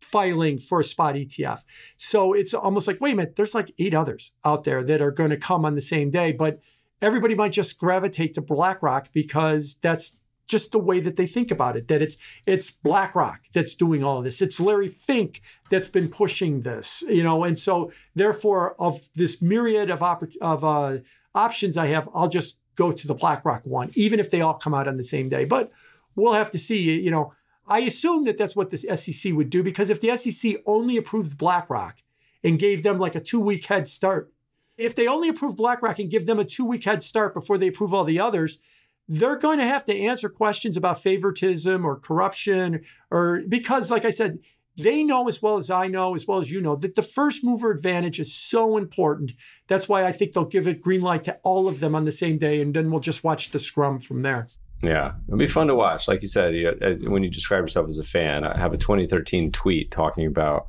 filing 0.08 0.58
for 0.58 0.80
a 0.80 0.84
spot 0.84 1.16
ETF. 1.16 1.64
So 1.98 2.34
it's 2.34 2.54
almost 2.54 2.88
like, 2.88 3.02
wait 3.02 3.14
a 3.14 3.16
minute, 3.18 3.36
there's 3.36 3.56
like 3.56 3.74
eight 3.78 3.94
others 3.94 4.32
out 4.46 4.64
there 4.64 4.84
that 4.84 5.02
are 5.02 5.12
going 5.12 5.30
to 5.32 5.38
come 5.38 5.66
on 5.66 5.76
the 5.76 5.82
same 5.82 6.10
day, 6.10 6.32
but 6.32 6.60
everybody 7.02 7.36
might 7.36 7.52
just 7.52 7.78
gravitate 7.78 8.34
to 8.36 8.42
BlackRock 8.42 9.12
because 9.12 9.76
that's 9.82 10.18
just 10.48 10.72
the 10.72 10.80
way 10.80 11.02
that 11.02 11.18
they 11.18 11.28
think 11.28 11.52
about 11.52 11.76
it 11.76 11.90
that 11.90 12.02
it's 12.02 12.16
it's 12.46 12.72
BlackRock 12.72 13.42
that's 13.54 13.76
doing 13.76 14.02
all 14.02 14.20
of 14.20 14.24
this. 14.24 14.42
It's 14.42 14.62
Larry 14.62 14.88
Fink 14.88 15.42
that's 15.70 15.90
been 15.90 16.08
pushing 16.08 16.62
this, 16.62 17.04
you 17.10 17.22
know, 17.22 17.44
and 17.44 17.60
so 17.60 17.92
therefore 18.16 18.76
of 18.80 19.10
this 19.14 19.42
myriad 19.42 19.92
of 19.92 20.02
of 20.42 20.64
uh, 20.64 21.00
options 21.36 21.78
I 21.78 21.88
have, 21.88 22.08
I'll 22.14 22.30
just 22.30 22.58
go 22.76 22.94
to 22.94 23.08
the 23.08 23.14
BlackRock 23.14 23.66
one, 23.66 23.92
even 23.96 24.22
if 24.22 24.32
they 24.32 24.40
all 24.40 24.54
come 24.54 24.74
out 24.74 24.88
on 24.88 24.96
the 24.96 25.04
same 25.04 25.28
day. 25.28 25.44
But 25.44 25.70
we'll 26.16 26.34
have 26.34 26.50
to 26.52 26.58
see. 26.58 26.80
You 26.98 27.12
know, 27.12 27.34
I 27.68 27.80
assume 27.80 28.24
that 28.26 28.38
that's 28.38 28.56
what 28.56 28.70
the 28.70 28.78
SEC 28.78 29.34
would 29.34 29.50
do 29.50 29.64
because 29.64 29.90
if 29.90 30.00
the 30.00 30.16
SEC 30.16 30.58
only 30.66 30.98
approved 30.98 31.38
BlackRock 31.38 31.98
and 32.44 32.60
gave 32.60 32.84
them 32.84 32.98
like 32.98 33.16
a 33.16 33.20
two 33.20 33.40
week 33.40 33.66
head 33.66 33.88
start, 33.88 34.32
if 34.78 34.96
they 34.96 35.08
only 35.08 35.28
approve 35.28 35.58
BlackRock 35.58 36.00
and 36.00 36.10
give 36.10 36.26
them 36.26 36.40
a 36.40 36.46
two 36.46 36.66
week 36.66 36.86
head 36.86 37.04
start 37.04 37.34
before 37.34 37.58
they 37.58 37.68
approve 37.68 37.94
all 37.94 38.04
the 38.04 38.20
others 38.20 38.60
they're 39.08 39.38
going 39.38 39.60
to 39.60 39.66
have 39.66 39.86
to 39.86 39.98
answer 39.98 40.30
questions 40.30 40.76
about 40.76 41.02
favoritism 41.02 41.86
or 41.86 41.96
corruption 41.96 42.84
or 43.10 43.42
because 43.48 43.90
like 43.90 44.06
i 44.06 44.10
said 44.10 44.40
they 44.76 45.04
know 45.04 45.28
as 45.28 45.42
well 45.42 45.58
as 45.58 45.70
i 45.70 45.88
know 45.88 46.14
as 46.14 46.28
well 46.28 46.40
as 46.40 46.52
you 46.52 46.60
know 46.62 46.76
that 46.76 46.96
the 46.96 47.02
first 47.02 47.44
mover 47.44 47.72
advantage 47.72 48.20
is 48.20 48.34
so 48.34 48.78
important. 48.78 49.34
That's 49.68 49.88
why 49.88 50.06
i 50.06 50.12
think 50.12 50.34
they'll 50.34 50.46
give 50.46 50.68
it 50.68 50.82
green 50.82 51.02
light 51.02 51.24
to 51.26 51.40
all 51.44 51.68
of 51.68 51.80
them 51.80 51.96
on 51.96 52.06
the 52.06 52.12
same 52.12 52.38
day 52.38 52.62
and 52.62 52.74
then 52.74 52.92
we'll 52.92 53.00
just 53.00 53.24
watch 53.24 53.52
the 53.52 53.60
scrum 53.60 54.00
from 54.00 54.22
there 54.22 54.48
yeah 54.82 55.14
it'll 55.28 55.38
be 55.38 55.48
fun 55.48 55.68
to 55.68 55.76
watch 55.76 56.08
like 56.08 56.22
you 56.22 56.28
said 56.28 56.54
uh, 56.82 57.10
when 57.10 57.24
you 57.24 57.30
describe 57.30 57.64
yourself 57.64 57.88
as 57.90 58.00
a 58.00 58.04
fan 58.04 58.44
i 58.44 58.58
have 58.58 58.74
a 58.74 58.78
2013 58.78 59.52
tweet 59.52 59.90
talking 59.92 60.26
about 60.26 60.68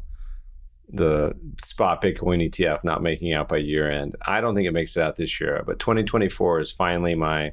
the 0.90 1.34
spot 1.60 2.02
Bitcoin 2.02 2.48
ETF 2.48 2.82
not 2.82 3.02
making 3.02 3.32
out 3.34 3.48
by 3.48 3.58
year 3.58 3.90
end. 3.90 4.16
I 4.26 4.40
don't 4.40 4.54
think 4.54 4.66
it 4.66 4.72
makes 4.72 4.96
it 4.96 5.02
out 5.02 5.16
this 5.16 5.40
year, 5.40 5.62
but 5.66 5.78
2024 5.78 6.60
is 6.60 6.72
finally 6.72 7.14
my 7.14 7.52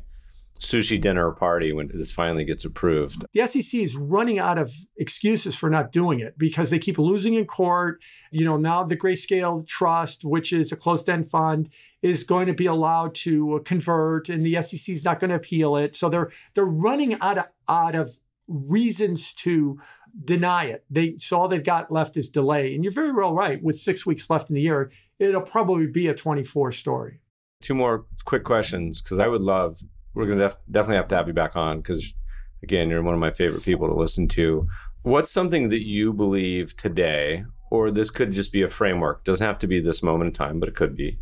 sushi 0.59 0.99
dinner 0.99 1.31
party 1.31 1.73
when 1.73 1.89
this 1.93 2.11
finally 2.11 2.45
gets 2.45 2.65
approved. 2.65 3.25
The 3.33 3.45
SEC 3.45 3.81
is 3.81 3.95
running 3.95 4.39
out 4.39 4.57
of 4.57 4.73
excuses 4.97 5.55
for 5.55 5.69
not 5.69 5.91
doing 5.91 6.19
it 6.19 6.37
because 6.37 6.69
they 6.69 6.79
keep 6.79 6.97
losing 6.97 7.33
in 7.33 7.45
court. 7.45 8.01
You 8.31 8.45
know, 8.45 8.57
now 8.57 8.83
the 8.83 8.97
Grayscale 8.97 9.67
Trust, 9.67 10.23
which 10.23 10.53
is 10.53 10.71
a 10.71 10.75
closed 10.75 11.09
end 11.09 11.29
fund, 11.29 11.69
is 12.01 12.23
going 12.23 12.47
to 12.47 12.53
be 12.53 12.65
allowed 12.65 13.15
to 13.15 13.61
convert 13.65 14.29
and 14.29 14.45
the 14.45 14.61
SEC 14.61 14.93
is 14.93 15.03
not 15.03 15.19
going 15.19 15.29
to 15.29 15.35
appeal 15.35 15.75
it. 15.75 15.95
So 15.95 16.09
they're 16.09 16.31
they're 16.53 16.65
running 16.65 17.19
out 17.21 17.37
of 17.37 17.45
out 17.67 17.95
of 17.95 18.19
reasons 18.47 19.33
to 19.33 19.79
deny 20.23 20.65
it. 20.65 20.85
They 20.89 21.15
so 21.17 21.39
all 21.39 21.47
they've 21.47 21.63
got 21.63 21.91
left 21.91 22.15
is 22.17 22.29
delay. 22.29 22.73
And 22.73 22.83
you're 22.83 22.93
very 22.93 23.11
well 23.11 23.33
right. 23.33 23.61
With 23.61 23.79
six 23.79 24.05
weeks 24.05 24.29
left 24.29 24.49
in 24.49 24.55
the 24.55 24.61
year, 24.61 24.91
it'll 25.19 25.41
probably 25.41 25.87
be 25.87 26.07
a 26.07 26.13
24 26.13 26.71
story. 26.71 27.19
Two 27.61 27.75
more 27.75 28.05
quick 28.25 28.43
questions 28.43 29.01
because 29.01 29.19
I 29.19 29.27
would 29.27 29.41
love 29.41 29.81
we're 30.15 30.25
to 30.25 30.35
def- 30.35 30.57
definitely 30.71 30.95
have 30.97 31.07
to 31.09 31.15
have 31.15 31.27
you 31.27 31.33
back 31.33 31.55
on 31.55 31.77
because, 31.77 32.15
again, 32.63 32.89
you're 32.89 33.03
one 33.03 33.13
of 33.13 33.19
my 33.19 33.31
favorite 33.31 33.63
people 33.63 33.87
to 33.87 33.93
listen 33.93 34.27
to. 34.29 34.67
What's 35.03 35.29
something 35.29 35.69
that 35.69 35.85
you 35.85 36.13
believe 36.13 36.75
today, 36.77 37.45
or 37.69 37.91
this 37.91 38.09
could 38.09 38.31
just 38.31 38.51
be 38.51 38.63
a 38.63 38.69
framework, 38.69 39.23
doesn't 39.23 39.45
have 39.45 39.59
to 39.59 39.67
be 39.67 39.79
this 39.79 40.01
moment 40.01 40.29
in 40.29 40.33
time, 40.33 40.59
but 40.59 40.69
it 40.69 40.75
could 40.75 40.95
be, 40.95 41.19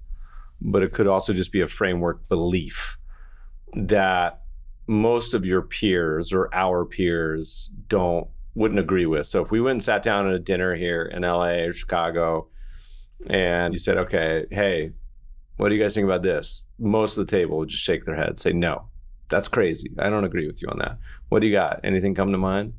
but 0.61 0.83
it 0.83 0.93
could 0.93 1.07
also 1.07 1.33
just 1.33 1.51
be 1.51 1.61
a 1.61 1.67
framework 1.67 2.29
belief 2.29 2.97
that 3.73 4.41
most 4.87 5.33
of 5.33 5.43
your 5.43 5.63
peers 5.63 6.31
or 6.31 6.53
our 6.53 6.85
peers 6.85 7.71
don't 7.87 8.27
wouldn't 8.55 8.79
agree 8.79 9.07
with. 9.07 9.25
So 9.25 9.41
if 9.41 9.49
we 9.49 9.61
went 9.61 9.73
and 9.73 9.83
sat 9.83 10.03
down 10.03 10.27
at 10.27 10.35
a 10.35 10.39
dinner 10.39 10.75
here 10.75 11.05
in 11.05 11.23
LA 11.23 11.65
or 11.65 11.73
Chicago 11.73 12.49
and 13.27 13.73
you 13.73 13.79
said, 13.79 13.97
okay, 13.97 14.45
hey, 14.51 14.91
what 15.63 15.69
do 15.69 15.75
you 15.75 15.81
guys 15.81 15.93
think 15.93 16.03
about 16.03 16.23
this? 16.23 16.65
Most 16.77 17.17
of 17.17 17.25
the 17.25 17.31
table 17.31 17.57
would 17.57 17.69
just 17.69 17.85
shake 17.85 18.03
their 18.03 18.17
head, 18.17 18.37
say, 18.37 18.51
no, 18.51 18.89
that's 19.29 19.47
crazy. 19.47 19.89
I 19.97 20.09
don't 20.09 20.25
agree 20.25 20.45
with 20.45 20.61
you 20.61 20.67
on 20.67 20.77
that. 20.79 20.97
What 21.29 21.39
do 21.39 21.47
you 21.47 21.53
got? 21.53 21.79
Anything 21.85 22.13
come 22.13 22.33
to 22.33 22.37
mind? 22.37 22.73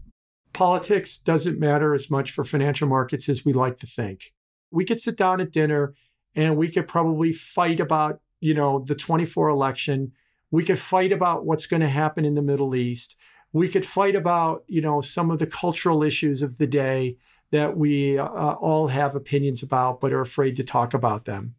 Politics 0.53 1.17
doesn't 1.17 1.59
matter 1.59 1.95
as 1.95 2.11
much 2.11 2.31
for 2.31 2.45
financial 2.45 2.87
markets 2.87 3.27
as 3.31 3.43
we 3.43 3.55
like 3.55 3.79
to 3.79 3.87
think. 3.87 4.35
We 4.71 4.85
could 4.85 5.01
sit 5.01 5.17
down 5.17 5.41
at 5.41 5.51
dinner 5.51 5.95
and 6.35 6.59
we 6.59 6.71
could 6.71 6.87
probably 6.87 7.33
fight 7.33 7.81
about, 7.81 8.21
you 8.41 8.53
know, 8.53 8.85
the 8.87 8.95
24 8.95 9.49
election. 9.49 10.13
We 10.51 10.63
could 10.63 10.79
fight 10.79 11.11
about 11.11 11.47
what's 11.47 11.65
going 11.65 11.81
to 11.81 11.89
happen 11.89 12.27
in 12.27 12.35
the 12.35 12.43
Middle 12.43 12.75
East. 12.75 13.17
We 13.55 13.71
could 13.71 13.87
fight 13.87 14.15
about, 14.15 14.63
you 14.67 14.83
know, 14.83 15.01
some 15.01 15.31
of 15.31 15.39
the 15.39 15.47
cultural 15.47 16.03
issues 16.03 16.43
of 16.43 16.59
the 16.59 16.67
day 16.67 17.17
that 17.51 17.79
we 17.79 18.19
uh, 18.19 18.27
all 18.27 18.89
have 18.89 19.17
opinions 19.17 19.63
about 19.63 20.03
but 20.03 20.13
are 20.13 20.21
afraid 20.21 20.57
to 20.57 20.65
talk 20.65 20.93
about 20.93 21.25
them. 21.25 21.55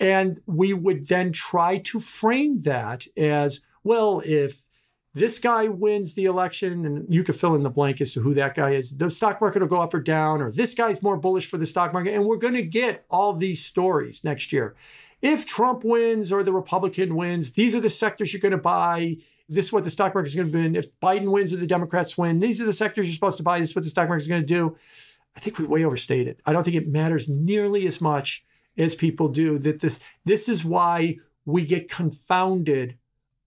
And 0.00 0.40
we 0.46 0.72
would 0.72 1.08
then 1.08 1.32
try 1.32 1.78
to 1.78 2.00
frame 2.00 2.60
that 2.60 3.06
as 3.16 3.60
well, 3.82 4.22
if 4.24 4.62
this 5.14 5.38
guy 5.38 5.68
wins 5.68 6.14
the 6.14 6.24
election, 6.24 6.84
and 6.84 7.06
you 7.08 7.22
could 7.22 7.36
fill 7.36 7.54
in 7.54 7.62
the 7.62 7.70
blank 7.70 8.00
as 8.00 8.10
to 8.12 8.20
who 8.20 8.34
that 8.34 8.56
guy 8.56 8.70
is, 8.70 8.96
the 8.96 9.08
stock 9.08 9.40
market 9.40 9.62
will 9.62 9.68
go 9.68 9.80
up 9.80 9.94
or 9.94 10.00
down, 10.00 10.42
or 10.42 10.50
this 10.50 10.74
guy's 10.74 11.02
more 11.02 11.16
bullish 11.16 11.46
for 11.46 11.56
the 11.56 11.66
stock 11.66 11.92
market. 11.92 12.14
And 12.14 12.24
we're 12.24 12.36
going 12.36 12.54
to 12.54 12.62
get 12.62 13.04
all 13.08 13.32
these 13.32 13.64
stories 13.64 14.24
next 14.24 14.52
year. 14.52 14.74
if 15.24 15.46
Trump 15.46 15.84
wins 15.84 16.30
or 16.30 16.42
the 16.42 16.52
Republican 16.52 17.16
wins, 17.16 17.52
these 17.52 17.74
are 17.74 17.80
the 17.80 17.88
sectors 17.88 18.32
you're 18.32 18.40
going 18.40 18.52
to 18.52 18.58
buy. 18.58 19.16
This 19.48 19.66
is 19.66 19.72
what 19.72 19.82
the 19.82 19.90
stock 19.90 20.14
market 20.14 20.28
is 20.28 20.34
going 20.34 20.52
to 20.52 20.70
be. 20.70 20.78
If 20.78 20.88
Biden 21.00 21.30
wins 21.30 21.50
or 21.52 21.56
the 21.56 21.66
Democrats 21.66 22.18
win, 22.18 22.40
these 22.40 22.60
are 22.60 22.66
the 22.66 22.74
sectors 22.74 23.06
you're 23.06 23.14
supposed 23.14 23.38
to 23.38 23.42
buy. 23.42 23.58
This 23.58 23.70
is 23.70 23.74
what 23.74 23.84
the 23.84 23.90
stock 23.90 24.08
market 24.08 24.22
is 24.22 24.28
going 24.28 24.42
to 24.42 24.46
do. 24.46 24.76
I 25.34 25.40
think 25.40 25.58
we 25.58 25.64
way 25.64 25.82
overstated. 25.82 26.42
I 26.44 26.52
don't 26.52 26.62
think 26.62 26.76
it 26.76 26.88
matters 26.88 27.26
nearly 27.26 27.86
as 27.86 28.02
much 28.02 28.44
as 28.76 28.94
people 28.94 29.28
do. 29.28 29.58
That 29.58 29.80
this 29.80 30.00
this 30.24 30.48
is 30.48 30.64
why 30.64 31.16
we 31.44 31.64
get 31.64 31.90
confounded 31.90 32.96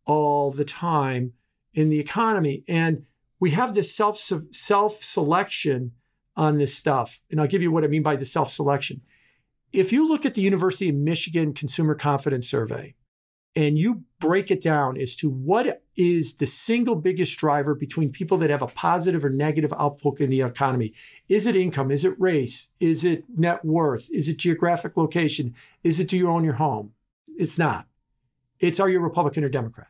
all 0.05 0.51
the 0.51 0.65
time 0.65 1.33
in 1.73 1.89
the 1.89 1.99
economy, 1.99 2.63
and 2.67 3.05
we 3.39 3.51
have 3.51 3.73
this 3.73 3.95
self 3.95 4.17
self 4.17 5.03
selection 5.03 5.91
on 6.35 6.57
this 6.57 6.75
stuff. 6.75 7.21
And 7.31 7.41
I'll 7.41 7.47
give 7.47 7.61
you 7.61 7.71
what 7.71 7.83
I 7.83 7.87
mean 7.87 8.03
by 8.03 8.15
the 8.15 8.25
self 8.25 8.51
selection. 8.51 9.01
If 9.73 9.91
you 9.91 10.07
look 10.07 10.25
at 10.25 10.33
the 10.33 10.41
University 10.41 10.89
of 10.89 10.95
Michigan 10.95 11.53
Consumer 11.53 11.95
Confidence 11.95 12.49
Survey, 12.49 12.95
and 13.57 13.79
you 13.79 14.03
break 14.19 14.51
it 14.51 14.61
down 14.61 14.97
as 14.97 15.15
to 15.15 15.31
what 15.31 15.81
is 15.95 16.35
the 16.35 16.45
single 16.45 16.93
biggest 16.93 17.39
driver 17.39 17.73
between 17.73 18.11
people 18.11 18.37
that 18.37 18.51
have 18.51 18.61
a 18.61 18.67
positive 18.67 19.25
or 19.25 19.31
negative 19.31 19.73
outlook 19.79 20.21
in 20.21 20.29
the 20.29 20.41
economy. 20.41 20.93
Is 21.27 21.47
it 21.47 21.55
income? 21.55 21.89
Is 21.89 22.05
it 22.05 22.13
race? 22.19 22.69
Is 22.79 23.03
it 23.03 23.23
net 23.35 23.65
worth? 23.65 24.11
Is 24.11 24.29
it 24.29 24.37
geographic 24.37 24.95
location? 24.95 25.55
Is 25.83 25.99
it 25.99 26.07
do 26.07 26.17
you 26.17 26.29
own 26.29 26.43
your 26.43 26.53
home? 26.53 26.91
It's 27.35 27.57
not. 27.57 27.87
It's 28.59 28.79
are 28.79 28.89
you 28.89 28.99
Republican 28.99 29.43
or 29.43 29.49
Democrat? 29.49 29.87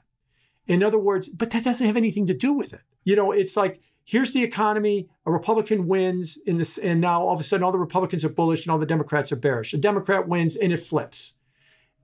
In 0.66 0.82
other 0.82 0.98
words, 0.98 1.28
but 1.28 1.52
that 1.52 1.66
doesn't 1.66 1.86
have 1.86 1.98
anything 1.98 2.26
to 2.28 2.34
do 2.34 2.54
with 2.54 2.72
it. 2.72 2.84
You 3.04 3.18
know, 3.18 3.34
it's 3.34 3.58
like 3.58 3.82
here's 4.06 4.32
the 4.32 4.44
economy, 4.46 5.10
a 5.26 5.32
Republican 5.32 5.90
wins 5.90 6.38
in 6.46 6.58
this, 6.58 6.78
and 6.78 7.02
now 7.02 7.24
all 7.24 7.34
of 7.34 7.40
a 7.42 7.44
sudden 7.44 7.66
all 7.66 7.74
the 7.74 7.78
Republicans 7.80 8.24
are 8.24 8.30
bullish 8.30 8.66
and 8.66 8.72
all 8.72 8.80
the 8.80 8.86
Democrats 8.86 9.34
are 9.34 9.38
bearish. 9.38 9.74
A 9.74 9.78
Democrat 9.78 10.26
wins 10.26 10.56
and 10.56 10.72
it 10.72 10.80
flips 10.80 11.34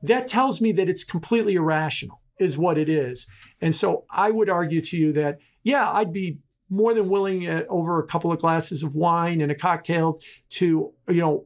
that 0.03 0.27
tells 0.27 0.61
me 0.61 0.71
that 0.73 0.89
it's 0.89 1.03
completely 1.03 1.55
irrational, 1.55 2.21
is 2.37 2.57
what 2.57 2.77
it 2.77 2.89
is. 2.89 3.25
And 3.61 3.75
so 3.75 4.05
I 4.09 4.29
would 4.29 4.49
argue 4.49 4.81
to 4.81 4.97
you 4.97 5.13
that, 5.13 5.39
yeah, 5.63 5.89
I'd 5.89 6.13
be 6.13 6.39
more 6.69 6.93
than 6.93 7.09
willing 7.09 7.47
uh, 7.47 7.63
over 7.69 7.99
a 7.99 8.07
couple 8.07 8.31
of 8.31 8.39
glasses 8.39 8.83
of 8.83 8.95
wine 8.95 9.41
and 9.41 9.51
a 9.51 9.55
cocktail 9.55 10.19
to, 10.49 10.91
you 11.07 11.21
know, 11.21 11.45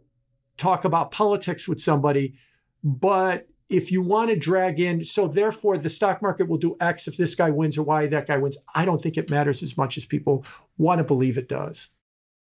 talk 0.58 0.86
about 0.86 1.12
politics 1.12 1.68
with 1.68 1.82
somebody. 1.82 2.36
But 2.84 3.48
if 3.70 3.92
you 3.92 4.02
want 4.02 4.30
to 4.30 4.36
drag 4.36 4.80
in, 4.80 5.04
so 5.04 5.28
therefore 5.28 5.78
the 5.78 5.90
stock 5.90 6.22
market 6.22 6.48
will 6.48 6.58
do 6.58 6.78
X 6.80 7.08
if 7.08 7.18
this 7.18 7.36
guy 7.36 7.50
wins 7.50 7.78
or 7.78 7.84
Y 7.84 8.08
that 8.08 8.28
guy 8.28 8.38
wins, 8.38 8.58
I 8.74 8.86
don't 8.86 9.02
think 9.02 9.18
it 9.18 9.30
matters 9.30 9.62
as 9.62 9.78
much 9.78 9.98
as 9.98 10.06
people 10.06 10.46
want 10.78 11.00
to 11.00 11.04
believe 11.04 11.38
it 11.38 11.50
does. 11.50 11.90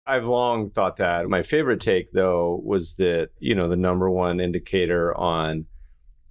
I've 0.07 0.27
long 0.27 0.71
thought 0.71 0.97
that. 0.97 1.29
My 1.29 1.43
favorite 1.43 1.81
take, 1.81 2.13
though, 2.13 2.61
was 2.63 2.95
that, 2.97 3.31
you 3.41 3.57
know, 3.57 3.67
the 3.67 3.77
number 3.77 4.09
one 4.09 4.39
indicator 4.39 5.17
on 5.17 5.67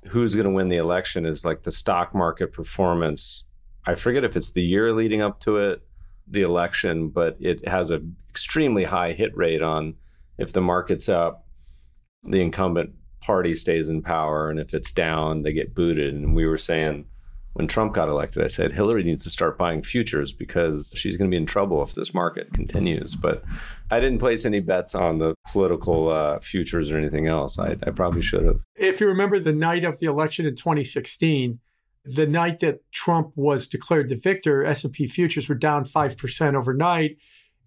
who's 0.07 0.36
going 0.36 0.45
to 0.45 0.52
win 0.52 0.69
the 0.69 0.77
election 0.77 1.26
is 1.26 1.45
like 1.45 1.64
the 1.64 1.72
stock 1.72 2.14
market 2.14 2.53
performance. 2.53 3.44
I 3.86 3.95
forget 3.95 4.23
if 4.23 4.36
it's 4.36 4.52
the 4.52 4.64
year 4.64 4.94
leading 4.94 5.22
up 5.22 5.40
to 5.41 5.57
it, 5.57 5.86
the 6.27 6.41
election, 6.41 7.10
but 7.10 7.38
it 7.40 7.68
has 7.68 7.91
an 7.91 8.15
extremely 8.30 8.84
high 8.84 9.14
hit 9.14 9.36
rate 9.38 9.61
on 9.61 9.95
if 10.38 10.53
the 10.53 10.61
market's 10.61 11.07
up, 11.07 11.45
the 12.23 12.41
incumbent 12.41 12.91
party 13.22 13.53
stays 13.53 13.90
in 13.90 14.02
power, 14.02 14.49
and 14.49 14.60
if 14.60 14.73
it's 14.73 14.91
down, 14.91 15.44
they 15.44 15.53
get 15.53 15.76
booted. 15.76 16.14
And 16.14 16.36
we 16.36 16.45
were 16.45 16.57
saying 16.57 17.06
when 17.56 17.68
Trump 17.68 17.94
got 17.94 18.10
elected, 18.10 18.44
I 18.44 18.48
said 18.48 18.73
Hillary 18.73 19.02
needs 19.03 19.23
to 19.23 19.30
start 19.30 19.57
buying 19.57 19.82
futures 19.82 20.34
because 20.34 20.94
she's 20.98 21.15
going 21.15 21.32
to 21.32 21.34
be 21.34 21.38
in 21.38 21.45
trouble 21.45 21.82
if 21.84 21.95
this 21.95 22.14
market 22.14 22.52
continues. 22.52 23.15
But 23.15 23.45
I 23.90 24.02
didn't 24.02 24.19
place 24.19 24.44
any 24.44 24.60
bets 24.60 24.94
on 24.94 25.19
the 25.19 25.36
political 25.48 26.10
uh, 26.10 26.40
futures 26.40 26.91
or 26.91 26.98
anything 26.98 27.27
else. 27.27 27.57
I, 27.57 27.77
I 27.88 27.91
probably 27.91 28.22
should 28.22 28.44
have. 28.44 28.61
If 28.76 28.99
you 28.99 29.07
remember 29.07 29.40
the 29.40 29.53
night 29.53 29.86
of 29.86 29.99
the 29.99 30.06
election 30.06 30.45
in 30.45 30.57
2016, 30.57 31.60
the 32.03 32.27
night 32.27 32.60
that 32.60 32.80
Trump 32.91 33.32
was 33.38 33.68
declared 33.68 34.10
the 34.10 34.18
victor, 34.18 34.65
S&P 34.65 35.07
futures 35.07 35.48
were 35.48 35.56
down 35.56 35.86
5% 35.86 36.56
overnight. 36.56 37.18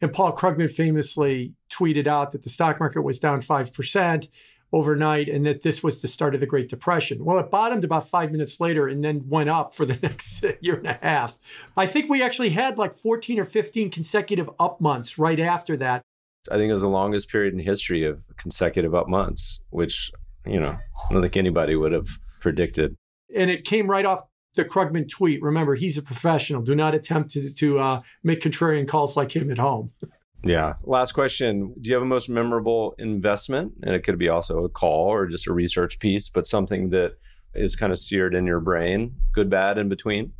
And 0.02 0.12
Paul 0.12 0.36
Krugman 0.36 0.70
famously 0.70 1.54
tweeted 1.72 2.06
out 2.06 2.32
that 2.32 2.42
the 2.42 2.50
stock 2.50 2.78
market 2.78 3.00
was 3.00 3.18
down 3.18 3.40
5% 3.40 4.28
overnight 4.72 5.28
and 5.28 5.46
that 5.46 5.62
this 5.62 5.82
was 5.82 6.02
the 6.02 6.08
start 6.08 6.34
of 6.34 6.40
the 6.40 6.46
Great 6.46 6.68
Depression. 6.68 7.24
Well, 7.24 7.38
it 7.38 7.50
bottomed 7.50 7.84
about 7.84 8.08
five 8.08 8.30
minutes 8.30 8.60
later 8.60 8.86
and 8.86 9.02
then 9.02 9.28
went 9.28 9.48
up 9.48 9.74
for 9.74 9.86
the 9.86 9.98
next 10.02 10.44
year 10.60 10.76
and 10.76 10.86
a 10.86 10.98
half. 11.00 11.38
I 11.76 11.86
think 11.86 12.10
we 12.10 12.22
actually 12.22 12.50
had 12.50 12.78
like 12.78 12.94
14 12.94 13.38
or 13.38 13.44
15 13.44 13.90
consecutive 13.90 14.50
up 14.58 14.80
months 14.80 15.18
right 15.18 15.40
after 15.40 15.76
that. 15.78 16.02
I 16.50 16.56
think 16.56 16.70
it 16.70 16.74
was 16.74 16.82
the 16.82 16.88
longest 16.88 17.30
period 17.30 17.54
in 17.54 17.60
history 17.60 18.04
of 18.04 18.24
consecutive 18.36 18.94
up 18.94 19.08
months, 19.08 19.60
which, 19.70 20.10
you 20.46 20.60
know, 20.60 20.78
I 21.10 21.12
don't 21.12 21.22
think 21.22 21.36
anybody 21.36 21.74
would 21.74 21.92
have 21.92 22.08
predicted. 22.40 22.94
And 23.34 23.50
it 23.50 23.64
came 23.64 23.90
right 23.90 24.06
off 24.06 24.22
the 24.54 24.64
Krugman 24.64 25.08
tweet. 25.08 25.42
Remember, 25.42 25.74
he's 25.74 25.98
a 25.98 26.02
professional. 26.02 26.62
Do 26.62 26.74
not 26.74 26.94
attempt 26.94 27.30
to, 27.30 27.54
to 27.54 27.78
uh, 27.78 28.02
make 28.22 28.40
contrarian 28.40 28.88
calls 28.88 29.16
like 29.16 29.34
him 29.34 29.50
at 29.50 29.58
home. 29.58 29.92
Yeah. 30.44 30.74
Last 30.84 31.12
question. 31.12 31.74
Do 31.80 31.90
you 31.90 31.94
have 31.94 32.02
a 32.02 32.06
most 32.06 32.28
memorable 32.28 32.94
investment? 32.98 33.72
And 33.82 33.94
it 33.94 34.04
could 34.04 34.18
be 34.18 34.28
also 34.28 34.64
a 34.64 34.68
call 34.68 35.08
or 35.08 35.26
just 35.26 35.48
a 35.48 35.52
research 35.52 35.98
piece, 35.98 36.28
but 36.28 36.46
something 36.46 36.90
that 36.90 37.18
is 37.54 37.74
kind 37.74 37.92
of 37.92 37.98
seared 37.98 38.34
in 38.34 38.46
your 38.46 38.60
brain, 38.60 39.16
good, 39.32 39.50
bad, 39.50 39.78
in 39.78 39.88
between? 39.88 40.32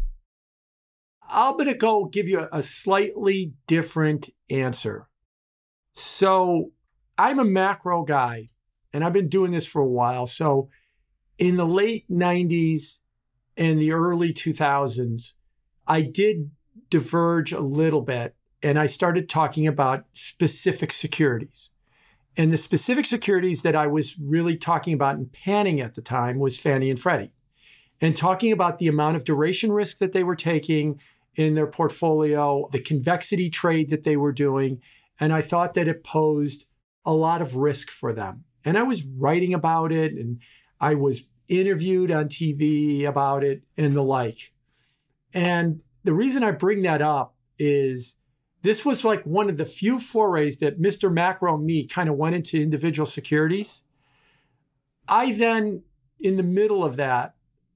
I'm 1.31 1.55
going 1.55 1.67
to 1.67 1.75
go 1.75 2.07
give 2.07 2.29
you 2.29 2.47
a 2.53 2.63
slightly 2.63 3.53
different 3.67 4.31
answer. 4.49 5.09
So 5.93 6.73
I'm 7.19 7.39
a 7.39 7.45
macro 7.45 8.05
guy 8.05 8.51
and 8.93 9.05
I've 9.05 9.13
been 9.13 9.29
doing 9.29 9.51
this 9.51 9.67
for 9.67 9.83
a 9.83 9.89
while. 9.89 10.27
So 10.27 10.71
in 11.37 11.57
the 11.57 11.67
late 11.67 12.09
90s 12.11 12.99
and 13.57 13.79
the 13.79 13.93
early 13.93 14.33
2000s, 14.33 15.35
I 15.87 16.03
did 16.03 16.51
diverge 16.89 17.53
a 17.53 17.61
little 17.61 18.03
bit 18.03 18.35
and 18.63 18.79
I 18.79 18.87
started 18.87 19.29
talking 19.29 19.67
about 19.67 20.05
specific 20.13 20.93
securities. 20.93 21.71
And 22.37 22.53
the 22.53 22.57
specific 22.57 23.07
securities 23.07 23.63
that 23.63 23.75
I 23.75 23.87
was 23.87 24.17
really 24.19 24.57
talking 24.57 24.95
about 24.95 25.17
and 25.17 25.33
panning 25.33 25.81
at 25.81 25.95
the 25.95 26.03
time 26.03 26.39
was 26.39 26.59
Fannie 26.59 26.91
and 26.91 26.99
Freddie, 26.99 27.33
and 28.01 28.17
talking 28.17 28.53
about 28.53 28.79
the 28.79 28.87
amount 28.87 29.17
of 29.17 29.25
duration 29.25 29.73
risk 29.73 29.99
that 29.99 30.13
they 30.13 30.23
were 30.23 30.37
taking 30.37 31.01
in 31.35 31.55
their 31.55 31.67
portfolio, 31.67 32.69
the 32.73 32.81
convexity 32.81 33.51
trade 33.51 33.91
that 33.91 34.05
they 34.05 34.17
were 34.17 34.33
doing. 34.33 34.81
And 35.21 35.33
I 35.33 35.41
thought 35.41 35.75
that 35.75 35.89
it 35.89 36.05
posed 36.05 36.65
a 37.05 37.13
lot 37.13 37.41
of 37.41 37.57
risk 37.57 37.91
for 37.91 38.13
them. 38.13 38.45
And 38.65 38.77
I 38.77 38.83
was 38.83 39.05
writing 39.05 39.55
about 39.55 39.93
it 39.93 40.13
and 40.13 40.41
I 40.81 40.95
was 40.95 41.23
interviewed 41.49 42.11
on 42.11 42.29
TV 42.29 43.05
about 43.05 43.43
it 43.43 43.63
and 43.77 43.97
the 43.97 44.03
like. 44.03 44.53
And 45.33 45.81
the 46.05 46.13
reason 46.13 46.43
I 46.43 46.51
bring 46.51 46.83
that 46.83 47.03
up 47.03 47.35
is 47.59 48.17
this 48.63 48.85
was 48.85 49.05
like 49.05 49.23
one 49.25 49.49
of 49.49 49.57
the 49.57 49.65
few 49.65 49.99
forays 49.99 50.59
that 50.59 50.81
Mr. 50.81 51.13
Macro 51.13 51.55
and 51.55 51.65
me 51.65 51.87
kind 51.87 52.09
of 52.09 52.17
went 52.17 52.35
into 52.35 52.61
individual 52.61 53.07
securities. 53.07 53.83
I 55.09 55.33
then, 55.33 55.83
in 56.19 56.37
the 56.37 56.43
middle 56.43 56.85
of 56.85 56.97
that, 56.97 57.35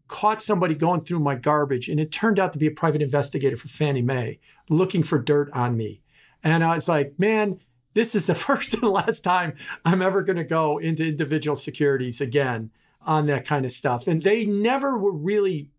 caught 0.09 0.43
somebody 0.43 0.75
going 0.75 1.01
through 1.01 1.21
my 1.21 1.35
garbage, 1.35 1.89
and 1.89 1.99
it 1.99 2.13
turned 2.13 2.39
out 2.39 2.53
to 2.53 2.59
be 2.59 2.67
a 2.67 2.73
private 2.73 3.01
investigator 3.01 3.57
for 3.57 3.69
Fannie 3.69 4.03
Mae 4.03 4.39
looking 4.69 5.03
for 5.03 5.19
dirt 5.19 5.51
on 5.53 5.77
me. 5.77 6.03
And 6.43 6.65
I 6.65 6.75
was 6.75 6.89
like, 6.89 7.15
man, 7.19 7.61
this 7.95 8.15
is 8.15 8.27
the 8.27 8.35
first 8.47 8.75
and 8.75 8.83
last 8.83 9.21
time 9.21 9.55
I'm 9.85 10.03
ever 10.03 10.23
going 10.23 10.37
to 10.37 10.45
go 10.45 10.79
into 10.79 11.07
individual 11.07 11.57
securities 11.57 12.21
again 12.21 12.71
on 13.07 13.27
that 13.27 13.47
kind 13.47 13.65
of 13.65 13.73
stuff. 13.73 14.07
And 14.07 14.23
they 14.23 14.45
never 14.45 14.99
were 14.99 15.13
really 15.13 15.71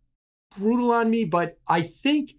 brutal 0.57 0.91
on 0.91 1.09
me, 1.09 1.25
but 1.25 1.57
I 1.67 1.81
think 1.81 2.35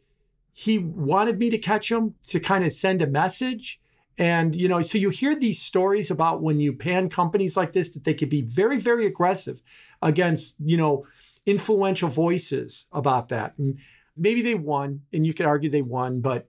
he 0.56 0.78
wanted 0.78 1.38
me 1.38 1.50
to 1.50 1.58
catch 1.58 1.90
him 1.90 2.14
to 2.28 2.38
kind 2.38 2.64
of 2.64 2.70
send 2.72 3.02
a 3.02 3.08
message. 3.08 3.80
And, 4.16 4.54
you 4.54 4.68
know, 4.68 4.80
so 4.80 4.96
you 4.96 5.10
hear 5.10 5.34
these 5.34 5.60
stories 5.60 6.12
about 6.12 6.40
when 6.40 6.60
you 6.60 6.72
pan 6.72 7.08
companies 7.08 7.56
like 7.56 7.72
this 7.72 7.90
that 7.90 8.04
they 8.04 8.14
could 8.14 8.28
be 8.28 8.40
very, 8.40 8.78
very 8.78 9.04
aggressive 9.04 9.60
against, 10.00 10.54
you 10.64 10.76
know, 10.76 11.06
influential 11.44 12.08
voices 12.08 12.86
about 12.92 13.30
that. 13.30 13.54
And 13.58 13.80
maybe 14.16 14.42
they 14.42 14.54
won, 14.54 15.00
and 15.12 15.26
you 15.26 15.34
could 15.34 15.44
argue 15.44 15.68
they 15.68 15.82
won, 15.82 16.20
but 16.20 16.48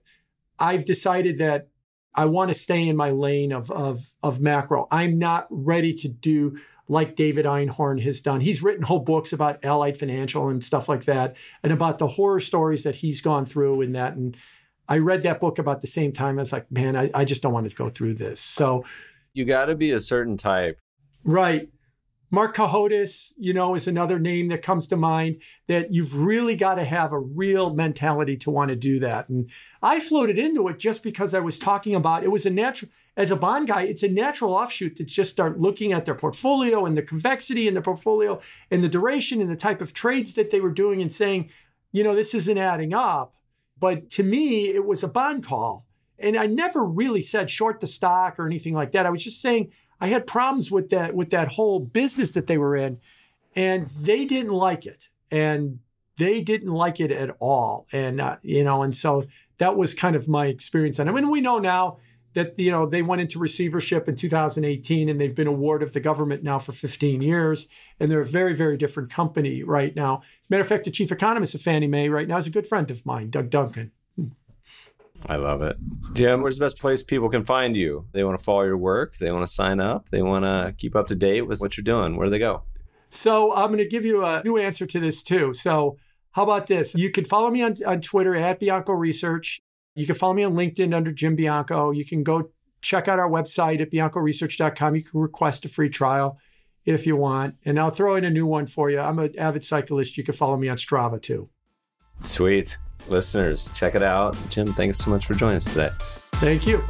I've 0.56 0.84
decided 0.84 1.38
that 1.38 1.66
I 2.14 2.26
want 2.26 2.50
to 2.50 2.54
stay 2.54 2.88
in 2.88 2.96
my 2.96 3.10
lane 3.10 3.50
of, 3.50 3.72
of, 3.72 4.14
of 4.22 4.40
macro. 4.40 4.86
I'm 4.92 5.18
not 5.18 5.48
ready 5.50 5.92
to 5.94 6.08
do 6.08 6.56
like 6.88 7.16
David 7.16 7.46
Einhorn 7.46 8.00
has 8.02 8.20
done. 8.20 8.40
He's 8.40 8.62
written 8.62 8.84
whole 8.84 9.00
books 9.00 9.32
about 9.32 9.64
Allied 9.64 9.98
Financial 9.98 10.48
and 10.48 10.62
stuff 10.62 10.88
like 10.88 11.04
that, 11.04 11.36
and 11.62 11.72
about 11.72 11.98
the 11.98 12.08
horror 12.08 12.40
stories 12.40 12.84
that 12.84 12.96
he's 12.96 13.20
gone 13.20 13.46
through 13.46 13.82
in 13.82 13.92
that. 13.92 14.14
And 14.14 14.36
I 14.88 14.98
read 14.98 15.22
that 15.22 15.40
book 15.40 15.58
about 15.58 15.80
the 15.80 15.86
same 15.86 16.12
time. 16.12 16.38
I 16.38 16.42
was 16.42 16.52
like, 16.52 16.70
man, 16.70 16.96
I, 16.96 17.10
I 17.12 17.24
just 17.24 17.42
don't 17.42 17.52
want 17.52 17.68
to 17.68 17.74
go 17.74 17.88
through 17.88 18.14
this. 18.14 18.40
So 18.40 18.84
you 19.32 19.44
got 19.44 19.66
to 19.66 19.74
be 19.74 19.90
a 19.90 20.00
certain 20.00 20.36
type. 20.36 20.78
Right. 21.24 21.68
Marc 22.30 22.54
Cohodes, 22.54 23.34
you 23.38 23.52
know, 23.52 23.74
is 23.74 23.86
another 23.86 24.18
name 24.18 24.48
that 24.48 24.62
comes 24.62 24.88
to 24.88 24.96
mind 24.96 25.42
that 25.68 25.92
you've 25.92 26.16
really 26.16 26.56
got 26.56 26.74
to 26.74 26.84
have 26.84 27.12
a 27.12 27.18
real 27.18 27.72
mentality 27.72 28.36
to 28.38 28.50
want 28.50 28.68
to 28.70 28.76
do 28.76 28.98
that. 28.98 29.28
And 29.28 29.48
I 29.80 30.00
floated 30.00 30.38
into 30.38 30.66
it 30.68 30.78
just 30.78 31.02
because 31.02 31.34
I 31.34 31.40
was 31.40 31.58
talking 31.58 31.94
about 31.94 32.24
it 32.24 32.30
was 32.30 32.44
a 32.44 32.50
natural 32.50 32.90
as 33.16 33.30
a 33.30 33.36
bond 33.36 33.68
guy, 33.68 33.82
it's 33.82 34.02
a 34.02 34.08
natural 34.08 34.52
offshoot 34.52 34.96
to 34.96 35.04
just 35.04 35.30
start 35.30 35.58
looking 35.58 35.92
at 35.92 36.04
their 36.04 36.14
portfolio 36.14 36.84
and 36.84 36.96
the 36.96 37.02
convexity 37.02 37.66
in 37.66 37.74
the 37.74 37.80
portfolio 37.80 38.40
and 38.70 38.84
the 38.84 38.88
duration 38.88 39.40
and 39.40 39.50
the 39.50 39.56
type 39.56 39.80
of 39.80 39.94
trades 39.94 40.34
that 40.34 40.50
they 40.50 40.60
were 40.60 40.70
doing 40.70 41.00
and 41.00 41.12
saying, 41.12 41.50
you 41.92 42.04
know, 42.04 42.14
this 42.14 42.34
isn't 42.34 42.58
adding 42.58 42.92
up. 42.92 43.34
But 43.78 44.10
to 44.10 44.22
me, 44.22 44.68
it 44.68 44.84
was 44.84 45.02
a 45.02 45.08
bond 45.08 45.46
call. 45.46 45.86
And 46.18 46.36
I 46.36 46.46
never 46.46 46.84
really 46.84 47.22
said 47.22 47.50
short 47.50 47.80
the 47.80 47.86
stock 47.86 48.38
or 48.38 48.46
anything 48.46 48.74
like 48.74 48.92
that. 48.92 49.06
I 49.06 49.10
was 49.10 49.24
just 49.24 49.40
saying 49.40 49.72
I 50.00 50.08
had 50.08 50.26
problems 50.26 50.70
with 50.70 50.90
that 50.90 51.14
with 51.14 51.30
that 51.30 51.52
whole 51.52 51.80
business 51.80 52.32
that 52.32 52.46
they 52.46 52.58
were 52.58 52.76
in, 52.76 52.98
and 53.54 53.86
they 53.86 54.24
didn't 54.24 54.52
like 54.52 54.86
it, 54.86 55.08
and 55.30 55.80
they 56.18 56.40
didn't 56.40 56.72
like 56.72 57.00
it 57.00 57.10
at 57.10 57.36
all. 57.38 57.86
And 57.92 58.20
uh, 58.20 58.36
you 58.42 58.64
know, 58.64 58.82
and 58.82 58.96
so 58.96 59.24
that 59.58 59.76
was 59.76 59.94
kind 59.94 60.16
of 60.16 60.28
my 60.28 60.46
experience 60.46 60.98
And. 60.98 61.08
I 61.08 61.12
mean, 61.12 61.30
we 61.30 61.40
know 61.40 61.58
now 61.58 61.98
that 62.36 62.56
you 62.58 62.70
know 62.70 62.86
they 62.86 63.02
went 63.02 63.20
into 63.20 63.38
receivership 63.38 64.08
in 64.08 64.14
2018 64.14 65.08
and 65.08 65.20
they've 65.20 65.34
been 65.34 65.46
a 65.46 65.52
ward 65.52 65.82
of 65.82 65.94
the 65.94 66.00
government 66.00 66.44
now 66.44 66.58
for 66.58 66.70
15 66.70 67.22
years 67.22 67.66
and 67.98 68.10
they're 68.10 68.20
a 68.20 68.26
very 68.26 68.54
very 68.54 68.76
different 68.76 69.10
company 69.10 69.62
right 69.62 69.96
now 69.96 70.22
matter 70.50 70.60
of 70.60 70.68
fact 70.68 70.84
the 70.84 70.90
chief 70.90 71.10
economist 71.10 71.54
of 71.54 71.62
fannie 71.62 71.86
mae 71.86 72.08
right 72.08 72.28
now 72.28 72.36
is 72.36 72.46
a 72.46 72.50
good 72.50 72.66
friend 72.66 72.90
of 72.90 73.04
mine 73.04 73.30
doug 73.30 73.50
duncan 73.50 73.90
hmm. 74.14 74.28
I 75.24 75.36
love 75.36 75.62
it. 75.62 75.76
Jim, 76.12 76.42
where's 76.42 76.58
the 76.58 76.64
best 76.66 76.78
place 76.78 77.02
people 77.02 77.30
can 77.30 77.44
find 77.44 77.74
you? 77.74 78.06
They 78.12 78.22
want 78.22 78.38
to 78.38 78.44
follow 78.44 78.62
your 78.62 78.76
work, 78.76 79.16
they 79.16 79.32
want 79.32 79.46
to 79.46 79.52
sign 79.52 79.80
up, 79.80 80.10
they 80.10 80.20
want 80.20 80.44
to 80.44 80.74
keep 80.76 80.94
up 80.94 81.06
to 81.08 81.14
date 81.14 81.42
with 81.42 81.58
what 81.58 81.76
you're 81.76 81.82
doing. 81.82 82.16
Where 82.16 82.26
do 82.26 82.30
they 82.30 82.38
go? 82.38 82.62
So 83.10 83.52
I'm 83.54 83.68
going 83.68 83.78
to 83.78 83.88
give 83.88 84.04
you 84.04 84.24
a 84.24 84.42
new 84.44 84.58
answer 84.58 84.86
to 84.86 85.00
this 85.00 85.22
too. 85.22 85.54
So 85.54 85.96
how 86.32 86.42
about 86.42 86.66
this? 86.66 86.94
You 86.94 87.10
can 87.10 87.24
follow 87.24 87.50
me 87.50 87.62
on, 87.62 87.76
on 87.86 88.02
Twitter 88.02 88.36
at 88.36 88.60
Bianco 88.60 88.92
Research. 88.92 89.58
You 89.96 90.06
can 90.06 90.14
follow 90.14 90.34
me 90.34 90.44
on 90.44 90.54
LinkedIn 90.54 90.94
under 90.94 91.10
Jim 91.10 91.34
Bianco. 91.34 91.90
You 91.90 92.04
can 92.04 92.22
go 92.22 92.50
check 92.82 93.08
out 93.08 93.18
our 93.18 93.28
website 93.28 93.80
at 93.80 93.90
biancoresearch.com. 93.90 94.94
You 94.94 95.02
can 95.02 95.20
request 95.20 95.64
a 95.64 95.68
free 95.68 95.88
trial 95.88 96.38
if 96.84 97.06
you 97.06 97.16
want. 97.16 97.56
And 97.64 97.80
I'll 97.80 97.90
throw 97.90 98.14
in 98.16 98.24
a 98.24 98.30
new 98.30 98.46
one 98.46 98.66
for 98.66 98.90
you. 98.90 99.00
I'm 99.00 99.18
an 99.18 99.36
avid 99.38 99.64
cyclist. 99.64 100.16
You 100.16 100.22
can 100.22 100.34
follow 100.34 100.56
me 100.56 100.68
on 100.68 100.76
Strava 100.76 101.20
too. 101.20 101.48
Sweet. 102.22 102.78
Listeners, 103.08 103.70
check 103.74 103.94
it 103.94 104.02
out. 104.02 104.36
Jim, 104.50 104.66
thanks 104.66 104.98
so 104.98 105.10
much 105.10 105.26
for 105.26 105.34
joining 105.34 105.56
us 105.56 105.64
today. 105.64 105.90
Thank 105.98 106.66
you. 106.66 106.82